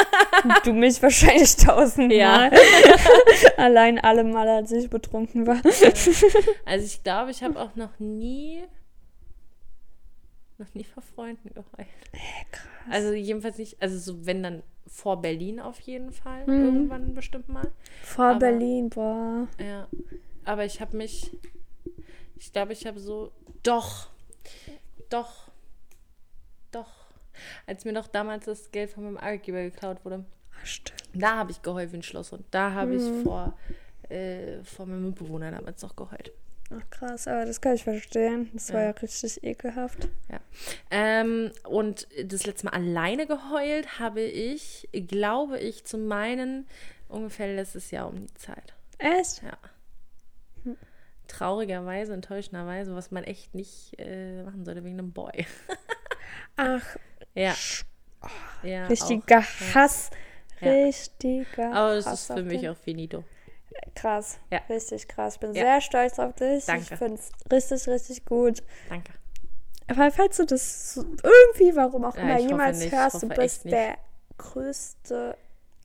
du 0.64 0.72
mich 0.72 1.02
wahrscheinlich 1.02 1.56
tausendmal. 1.56 2.50
Ja. 2.50 2.50
Allein 3.56 3.98
alle 3.98 4.24
Mal, 4.24 4.48
als 4.48 4.72
ich 4.72 4.90
betrunken 4.90 5.46
war. 5.46 5.60
Also 6.66 6.84
ich 6.86 7.02
glaube, 7.02 7.30
ich 7.30 7.42
habe 7.42 7.58
auch 7.60 7.74
noch 7.76 7.98
nie 7.98 8.62
noch 10.58 10.74
nie 10.74 10.84
vor 10.84 11.02
Freunden 11.02 11.48
geheult. 11.54 11.88
krass. 12.50 12.68
Also 12.90 13.12
jedenfalls 13.14 13.56
nicht, 13.56 13.80
also 13.80 13.98
so 13.98 14.26
wenn 14.26 14.42
dann 14.42 14.62
vor 14.86 15.22
Berlin 15.22 15.58
auf 15.58 15.80
jeden 15.80 16.12
Fall 16.12 16.46
Mhm. 16.46 16.64
irgendwann 16.64 17.14
bestimmt 17.14 17.48
mal. 17.48 17.70
Vor 18.02 18.26
Aber- 18.26 18.38
Berlin, 18.40 18.90
boah. 18.90 19.48
Ja. 19.58 19.88
Aber 20.44 20.66
ich 20.66 20.80
habe 20.82 20.96
mich 20.98 21.30
ich 22.36 22.52
glaube, 22.52 22.72
ich 22.74 22.86
habe 22.86 23.00
so 23.00 23.32
doch 23.62 24.08
doch 25.08 25.48
doch 26.72 26.99
als 27.66 27.84
mir 27.84 27.92
doch 27.92 28.06
damals 28.06 28.44
das 28.46 28.70
Geld 28.70 28.90
von 28.90 29.04
meinem 29.04 29.16
Arbeitgeber 29.18 29.62
geklaut 29.62 30.04
wurde. 30.04 30.24
Ah, 30.52 30.64
Stimmt. 30.66 31.02
Da 31.14 31.36
habe 31.36 31.50
ich 31.52 31.62
geheult 31.62 31.92
wie 31.92 31.96
ein 31.98 32.02
Schlosshund. 32.02 32.44
Da 32.50 32.72
habe 32.72 32.94
ich 32.94 33.02
Mhm. 33.02 33.22
vor, 33.22 33.56
äh, 34.08 34.62
vor 34.64 34.86
meinem 34.86 35.06
Mitbewohner 35.06 35.50
damals 35.50 35.82
noch 35.82 35.96
geheult. 35.96 36.32
Ach 36.72 36.88
krass, 36.90 37.26
aber 37.26 37.46
das 37.46 37.60
kann 37.60 37.74
ich 37.74 37.82
verstehen. 37.82 38.48
Das 38.52 38.72
war 38.72 38.80
Ja. 38.82 38.86
ja 38.88 38.92
richtig 38.92 39.42
ekelhaft. 39.42 40.08
Ähm, 40.92 41.50
und 41.64 42.06
das 42.24 42.46
letzte 42.46 42.66
Mal 42.66 42.74
alleine 42.74 43.26
geheult 43.26 43.98
habe 43.98 44.20
ich, 44.20 44.88
glaube 45.08 45.58
ich, 45.58 45.84
zu 45.84 45.98
meinen 45.98 46.68
ungefähr 47.08 47.52
letztes 47.52 47.90
Jahr 47.90 48.06
um 48.08 48.20
die 48.26 48.34
Zeit. 48.34 48.74
Echt? 48.98 49.42
Ja. 49.42 49.58
Traurigerweise, 51.26 52.12
enttäuschenderweise, 52.12 52.94
was 52.96 53.10
man 53.12 53.22
echt 53.24 53.54
nicht 53.54 53.94
äh, 53.98 54.42
machen 54.42 54.64
sollte 54.64 54.82
wegen 54.84 54.98
einem 54.98 55.12
Boy. 55.12 55.46
Ach, 56.56 56.84
Ja. 57.34 57.54
ja 58.62 58.86
richtiger 58.86 59.38
auch, 59.38 59.74
Hass. 59.74 60.10
Ja. 60.60 60.70
Richtiger 60.72 61.72
Aber 61.72 61.94
das 61.94 62.06
Hass 62.06 62.20
ist 62.30 62.32
für 62.36 62.42
mich 62.42 62.60
den. 62.60 62.70
auch 62.70 62.76
finito. 62.76 63.24
krass. 63.94 64.38
Ja. 64.50 64.60
Richtig 64.68 65.08
krass. 65.08 65.34
Ich 65.34 65.40
bin 65.40 65.54
Ja. 65.54 65.62
sehr 65.62 65.80
stolz 65.80 66.18
auf 66.18 66.34
dich. 66.34 66.66
Danke. 66.66 66.82
Ich 66.92 66.98
finde 66.98 67.14
es 67.14 67.30
richtig, 67.52 67.88
richtig 67.88 68.24
gut. 68.26 68.62
Danke. 68.88 69.12
Aber 69.88 70.10
falls 70.12 70.36
du 70.36 70.44
das 70.46 70.96
irgendwie, 70.96 71.74
warum 71.76 72.04
auch 72.04 72.16
Ja, 72.16 72.22
immer, 72.22 72.38
jemals 72.38 72.78
nicht. 72.78 72.92
hörst, 72.92 73.22
du 73.22 73.28
bist 73.28 73.64
der 73.64 73.96
größte, 74.38 75.36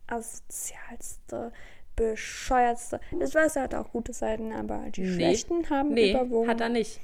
asozialste, 0.08 1.52
bescheuertste. 1.96 3.00
Ich 3.20 3.34
weiß, 3.34 3.56
er 3.56 3.64
hat 3.64 3.76
auch 3.76 3.90
gute 3.92 4.14
Seiten, 4.14 4.52
aber 4.52 4.90
die 4.92 5.02
Nee. 5.02 5.14
schlechten 5.16 5.70
haben 5.70 5.94
Nee, 5.94 6.12
überwogen. 6.12 6.50
hat 6.50 6.62
er 6.62 6.70
nicht. 6.70 7.00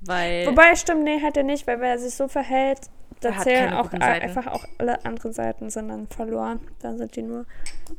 Weil 0.00 0.46
Wobei, 0.46 0.74
stimmt, 0.76 1.04
nee, 1.04 1.20
hat 1.22 1.36
er 1.36 1.42
nicht, 1.44 1.66
weil 1.66 1.80
wenn 1.80 1.90
er 1.90 1.98
sich 1.98 2.14
so 2.14 2.28
verhält, 2.28 2.90
da 3.24 3.34
hat 3.34 3.44
zählen 3.44 3.72
auch 3.72 3.92
einfach 3.92 4.46
auch 4.46 4.64
alle 4.78 5.04
anderen 5.04 5.32
Seiten 5.32 5.70
sind 5.70 5.88
dann 5.88 6.06
verloren. 6.08 6.60
Dann 6.80 6.98
sind 6.98 7.16
die 7.16 7.22
nur 7.22 7.46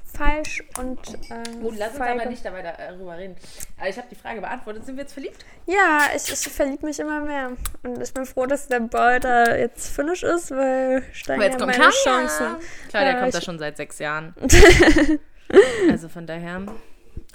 falsch 0.06 0.64
und 0.80 1.00
äh, 1.30 1.60
Gut, 1.62 1.76
lass 1.78 1.92
uns 1.94 2.02
aber 2.02 2.26
nicht 2.26 2.46
dabei 2.46 2.62
darüber 2.62 3.18
reden. 3.18 3.36
Aber 3.78 3.90
ich 3.90 3.98
habe 3.98 4.08
die 4.10 4.16
Frage 4.16 4.42
beantwortet. 4.42 4.86
Sind 4.86 4.96
wir 4.96 5.04
jetzt 5.04 5.14
verliebt? 5.14 5.46
Ja, 5.66 6.08
ich, 6.16 6.32
ich 6.32 6.40
verliebe 6.40 6.86
mich 6.86 7.00
immer 7.00 7.22
mehr. 7.22 7.52
Und 7.84 8.02
ich 8.02 8.14
bin 8.14 8.26
froh, 8.26 8.46
dass 8.46 8.68
der 8.68 8.82
Boy 8.82 9.20
da 9.20 9.56
jetzt 9.56 9.90
finish 9.96 10.24
ist, 10.24 10.52
weil 10.52 11.04
steigen 11.12 11.42
Aber 11.42 11.50
jetzt 11.50 11.60
ja 11.60 11.66
kommt 11.66 11.78
meine 11.78 11.92
Tanja. 11.94 12.28
Chancen. 12.28 12.56
Klar, 12.90 13.04
der 13.04 13.14
Ja, 13.14 13.20
kommt 13.20 13.34
da 13.34 13.42
schon 13.42 13.60
seit 13.60 13.78
sechs 13.78 14.00
Jahren. 14.00 14.34
also 15.90 16.08
von 16.10 16.28
daher. 16.28 16.62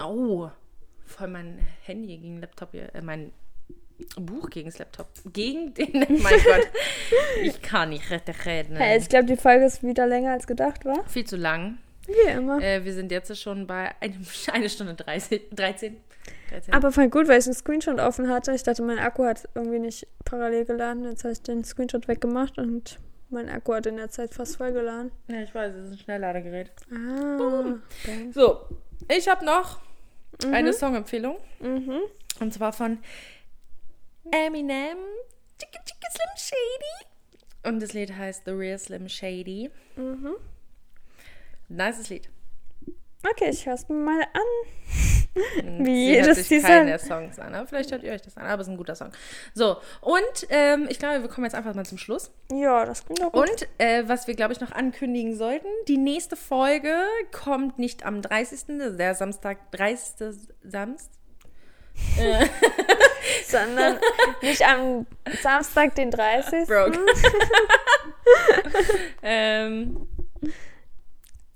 Oh, 0.02 0.48
voll 1.06 1.28
mein 1.28 1.66
Handy 1.82 2.18
gegen 2.18 2.40
Laptop 2.40 2.70
hier. 2.72 2.94
Äh, 2.94 3.02
mein 3.02 3.32
Buch 4.16 4.50
gegen 4.50 4.68
das 4.68 4.78
Laptop. 4.78 5.08
Gegen 5.32 5.74
den. 5.74 5.92
mein 6.22 6.42
Gott. 6.44 6.68
Ich 7.42 7.60
kann 7.62 7.90
nicht 7.90 8.10
reden. 8.10 8.76
Hey, 8.76 8.98
ich 8.98 9.08
glaube, 9.08 9.26
die 9.26 9.36
Folge 9.36 9.64
ist 9.64 9.82
wieder 9.82 10.06
länger 10.06 10.32
als 10.32 10.46
gedacht, 10.46 10.84
war? 10.84 11.04
Viel 11.08 11.24
zu 11.24 11.36
lang. 11.36 11.78
Wie 12.06 12.30
immer. 12.30 12.60
Äh, 12.62 12.84
wir 12.84 12.92
sind 12.92 13.12
jetzt 13.12 13.36
schon 13.40 13.66
bei 13.66 13.90
einem, 14.00 14.24
eine 14.52 14.68
Stunde 14.68 14.94
30, 14.94 15.50
13. 15.52 15.96
13. 16.50 16.74
Aber 16.74 16.92
voll 16.92 17.08
gut, 17.08 17.28
weil 17.28 17.38
ich 17.38 17.46
einen 17.46 17.54
Screenshot 17.54 18.00
offen 18.00 18.28
hatte. 18.28 18.52
Ich 18.52 18.62
dachte, 18.62 18.82
mein 18.82 18.98
Akku 18.98 19.24
hat 19.24 19.48
irgendwie 19.54 19.78
nicht 19.78 20.06
parallel 20.24 20.64
geladen. 20.64 21.04
Jetzt 21.04 21.24
habe 21.24 21.32
ich 21.32 21.42
den 21.42 21.64
Screenshot 21.64 22.08
weggemacht 22.08 22.58
und 22.58 22.98
mein 23.30 23.48
Akku 23.48 23.74
hat 23.74 23.86
in 23.86 23.96
der 23.96 24.10
Zeit 24.10 24.34
fast 24.34 24.56
voll 24.56 24.72
geladen. 24.72 25.12
ja, 25.28 25.42
ich 25.42 25.54
weiß, 25.54 25.74
es 25.74 25.86
ist 25.86 25.92
ein 25.92 25.98
Schnellladegerät. 25.98 26.72
Ah. 26.92 27.36
Bam. 27.38 27.82
So, 28.32 28.60
ich 29.08 29.28
habe 29.28 29.44
noch 29.44 29.80
eine 30.50 30.72
Songempfehlung. 30.72 31.36
Mhm. 31.60 32.00
Und 32.40 32.54
zwar 32.54 32.72
von 32.72 32.98
Eminem, 34.30 34.98
Chicka 35.58 35.80
Chicka 35.84 36.08
Slim 36.10 36.36
Shady. 36.36 37.06
Und 37.68 37.80
das 37.80 37.92
Lied 37.92 38.16
heißt 38.16 38.42
The 38.46 38.52
Real 38.52 38.78
Slim 38.78 39.08
Shady. 39.08 39.70
Mhm. 39.96 40.34
Nices 41.68 42.08
Lied. 42.08 42.28
Okay, 43.30 43.50
ich 43.50 43.66
höre 43.66 43.74
es 43.74 43.88
mir 43.88 43.96
mal 43.96 44.22
an. 44.22 45.36
Hm, 45.62 45.86
Wie 45.86 46.06
Sie 46.06 46.16
hört 46.16 46.24
jedes 46.26 46.38
sich 46.38 46.48
dieser- 46.48 46.84
der 46.86 46.98
Songs 46.98 47.38
an. 47.38 47.54
Aber 47.54 47.66
vielleicht 47.68 47.92
hört 47.92 48.02
ihr 48.02 48.12
euch 48.12 48.22
das 48.22 48.36
an. 48.36 48.46
Aber 48.46 48.62
es 48.62 48.66
ist 48.66 48.72
ein 48.72 48.76
guter 48.78 48.94
Song. 48.94 49.12
So, 49.54 49.76
und 50.00 50.46
ähm, 50.48 50.86
ich 50.90 50.98
glaube, 50.98 51.20
wir 51.22 51.28
kommen 51.28 51.44
jetzt 51.44 51.54
einfach 51.54 51.74
mal 51.74 51.84
zum 51.84 51.98
Schluss. 51.98 52.32
Ja, 52.50 52.84
das 52.86 53.04
klingt 53.04 53.20
doch 53.20 53.30
gut. 53.30 53.48
Und 53.48 53.68
äh, 53.78 54.08
was 54.08 54.26
wir, 54.26 54.34
glaube 54.34 54.54
ich, 54.54 54.60
noch 54.60 54.72
ankündigen 54.72 55.36
sollten, 55.36 55.68
die 55.86 55.98
nächste 55.98 56.34
Folge 56.34 56.96
kommt 57.30 57.78
nicht 57.78 58.04
am 58.04 58.22
30., 58.22 58.96
der 58.96 59.14
Samstag, 59.14 59.70
30. 59.72 60.34
Samstag. 60.64 61.12
Sondern 63.46 63.98
nicht 64.42 64.66
am 64.66 65.06
Samstag, 65.42 65.94
den 65.94 66.10
30. 66.10 66.66
Broke. 66.66 66.98
ähm, 69.22 70.08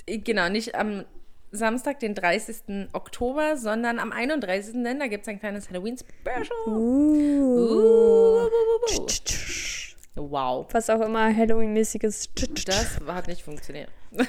genau, 0.06 0.48
nicht 0.48 0.74
am 0.74 1.04
Samstag, 1.50 2.00
den 2.00 2.14
30. 2.14 2.88
Oktober, 2.92 3.56
sondern 3.56 3.98
am 3.98 4.12
31. 4.12 4.74
Denn 4.82 4.98
da 4.98 5.06
gibt 5.06 5.22
es 5.22 5.28
ein 5.28 5.38
kleines 5.38 5.70
Halloween-Special. 5.70 6.48
Uh. 6.66 8.46
Uh, 8.46 8.50
Wow. 10.16 10.66
Was 10.72 10.90
auch 10.90 11.00
immer 11.00 11.34
Halloween-mäßiges. 11.34 12.30
Das 12.66 13.00
hat 13.06 13.26
nicht 13.26 13.42
funktioniert. 13.42 13.90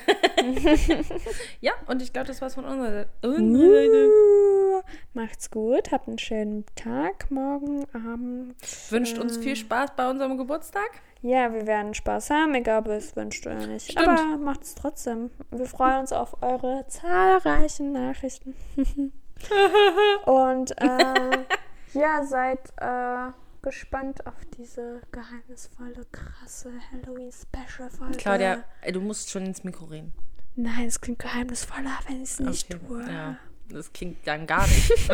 ja, 1.62 1.74
und 1.88 2.02
ich 2.02 2.12
glaube, 2.12 2.28
das 2.28 2.41
war's 2.41 2.56
von 2.56 2.66
unserer 2.66 3.06
Seite. 3.22 4.10
Uh. 4.10 4.82
Macht's 5.14 5.52
gut, 5.52 5.91
habt 5.91 6.07
einen 6.07 6.18
schönen 6.18 6.66
Tag, 6.76 7.30
morgen, 7.30 7.86
Abend. 7.94 8.56
Wünscht 8.90 9.20
uns 9.20 9.38
viel 9.38 9.56
Spaß 9.56 9.91
bei 9.95 10.10
unserem 10.10 10.38
Geburtstag. 10.38 10.90
Ja, 11.22 11.53
wir 11.53 11.66
werden 11.68 11.94
Spaß 11.94 12.32
haben, 12.32 12.56
egal 12.56 12.82
ob 12.82 12.88
ihr 12.88 12.94
es 12.94 13.16
wünscht 13.16 13.45
oder 13.45 13.68
nicht. 13.68 13.91
Stimmt. 13.91 14.07
Aber 14.07 14.38
macht's 14.38 14.76
trotzdem. 14.76 15.30
Wir 15.52 15.66
freuen 15.66 16.02
uns 16.02 16.12
auf 16.12 16.41
eure 16.41 16.86
zahlreichen 16.88 17.91
Nachrichten. 17.91 18.56
Und 20.26 20.72
äh, 20.82 21.45
ja, 21.94 22.24
seid 22.24 22.60
äh, 22.78 23.32
gespannt 23.66 24.26
auf 24.28 24.36
diese 24.58 25.02
geheimnisvolle, 25.12 26.06
krasse 26.12 26.72
Halloween-Special-Folge. 26.92 28.18
Claudia, 28.18 28.64
ey, 28.82 28.92
du 28.92 29.02
musst 29.02 29.32
schon 29.32 29.44
ins 29.46 29.64
Mikro 29.64 29.86
reden. 29.86 30.14
Nein, 30.56 30.86
es 30.86 31.02
klingt 31.02 31.20
geheimnisvoller, 31.20 32.00
wenn 32.08 32.18
ich 32.18 32.30
es 32.30 32.40
nicht 32.40 32.74
Okay, 32.74 32.86
tue. 32.88 33.12
Ja, 33.12 33.38
das 33.70 33.92
klingt 33.92 34.26
dann 34.28 34.46
gar 34.46 34.68
nicht. 34.68 34.92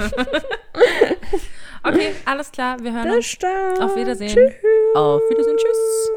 okay, 1.83 2.13
alles 2.25 2.51
klar. 2.51 2.77
Wir 2.81 2.91
hören 2.91 3.09
uns. 3.11 3.25
Bis 3.25 3.39
dann. 3.39 3.77
Auf 3.79 3.95
Wiedersehen. 3.95 4.35
Tschüss. 4.35 4.53
Auf 4.95 5.21
Wiedersehen. 5.29 5.57
Tschüss. 5.57 6.11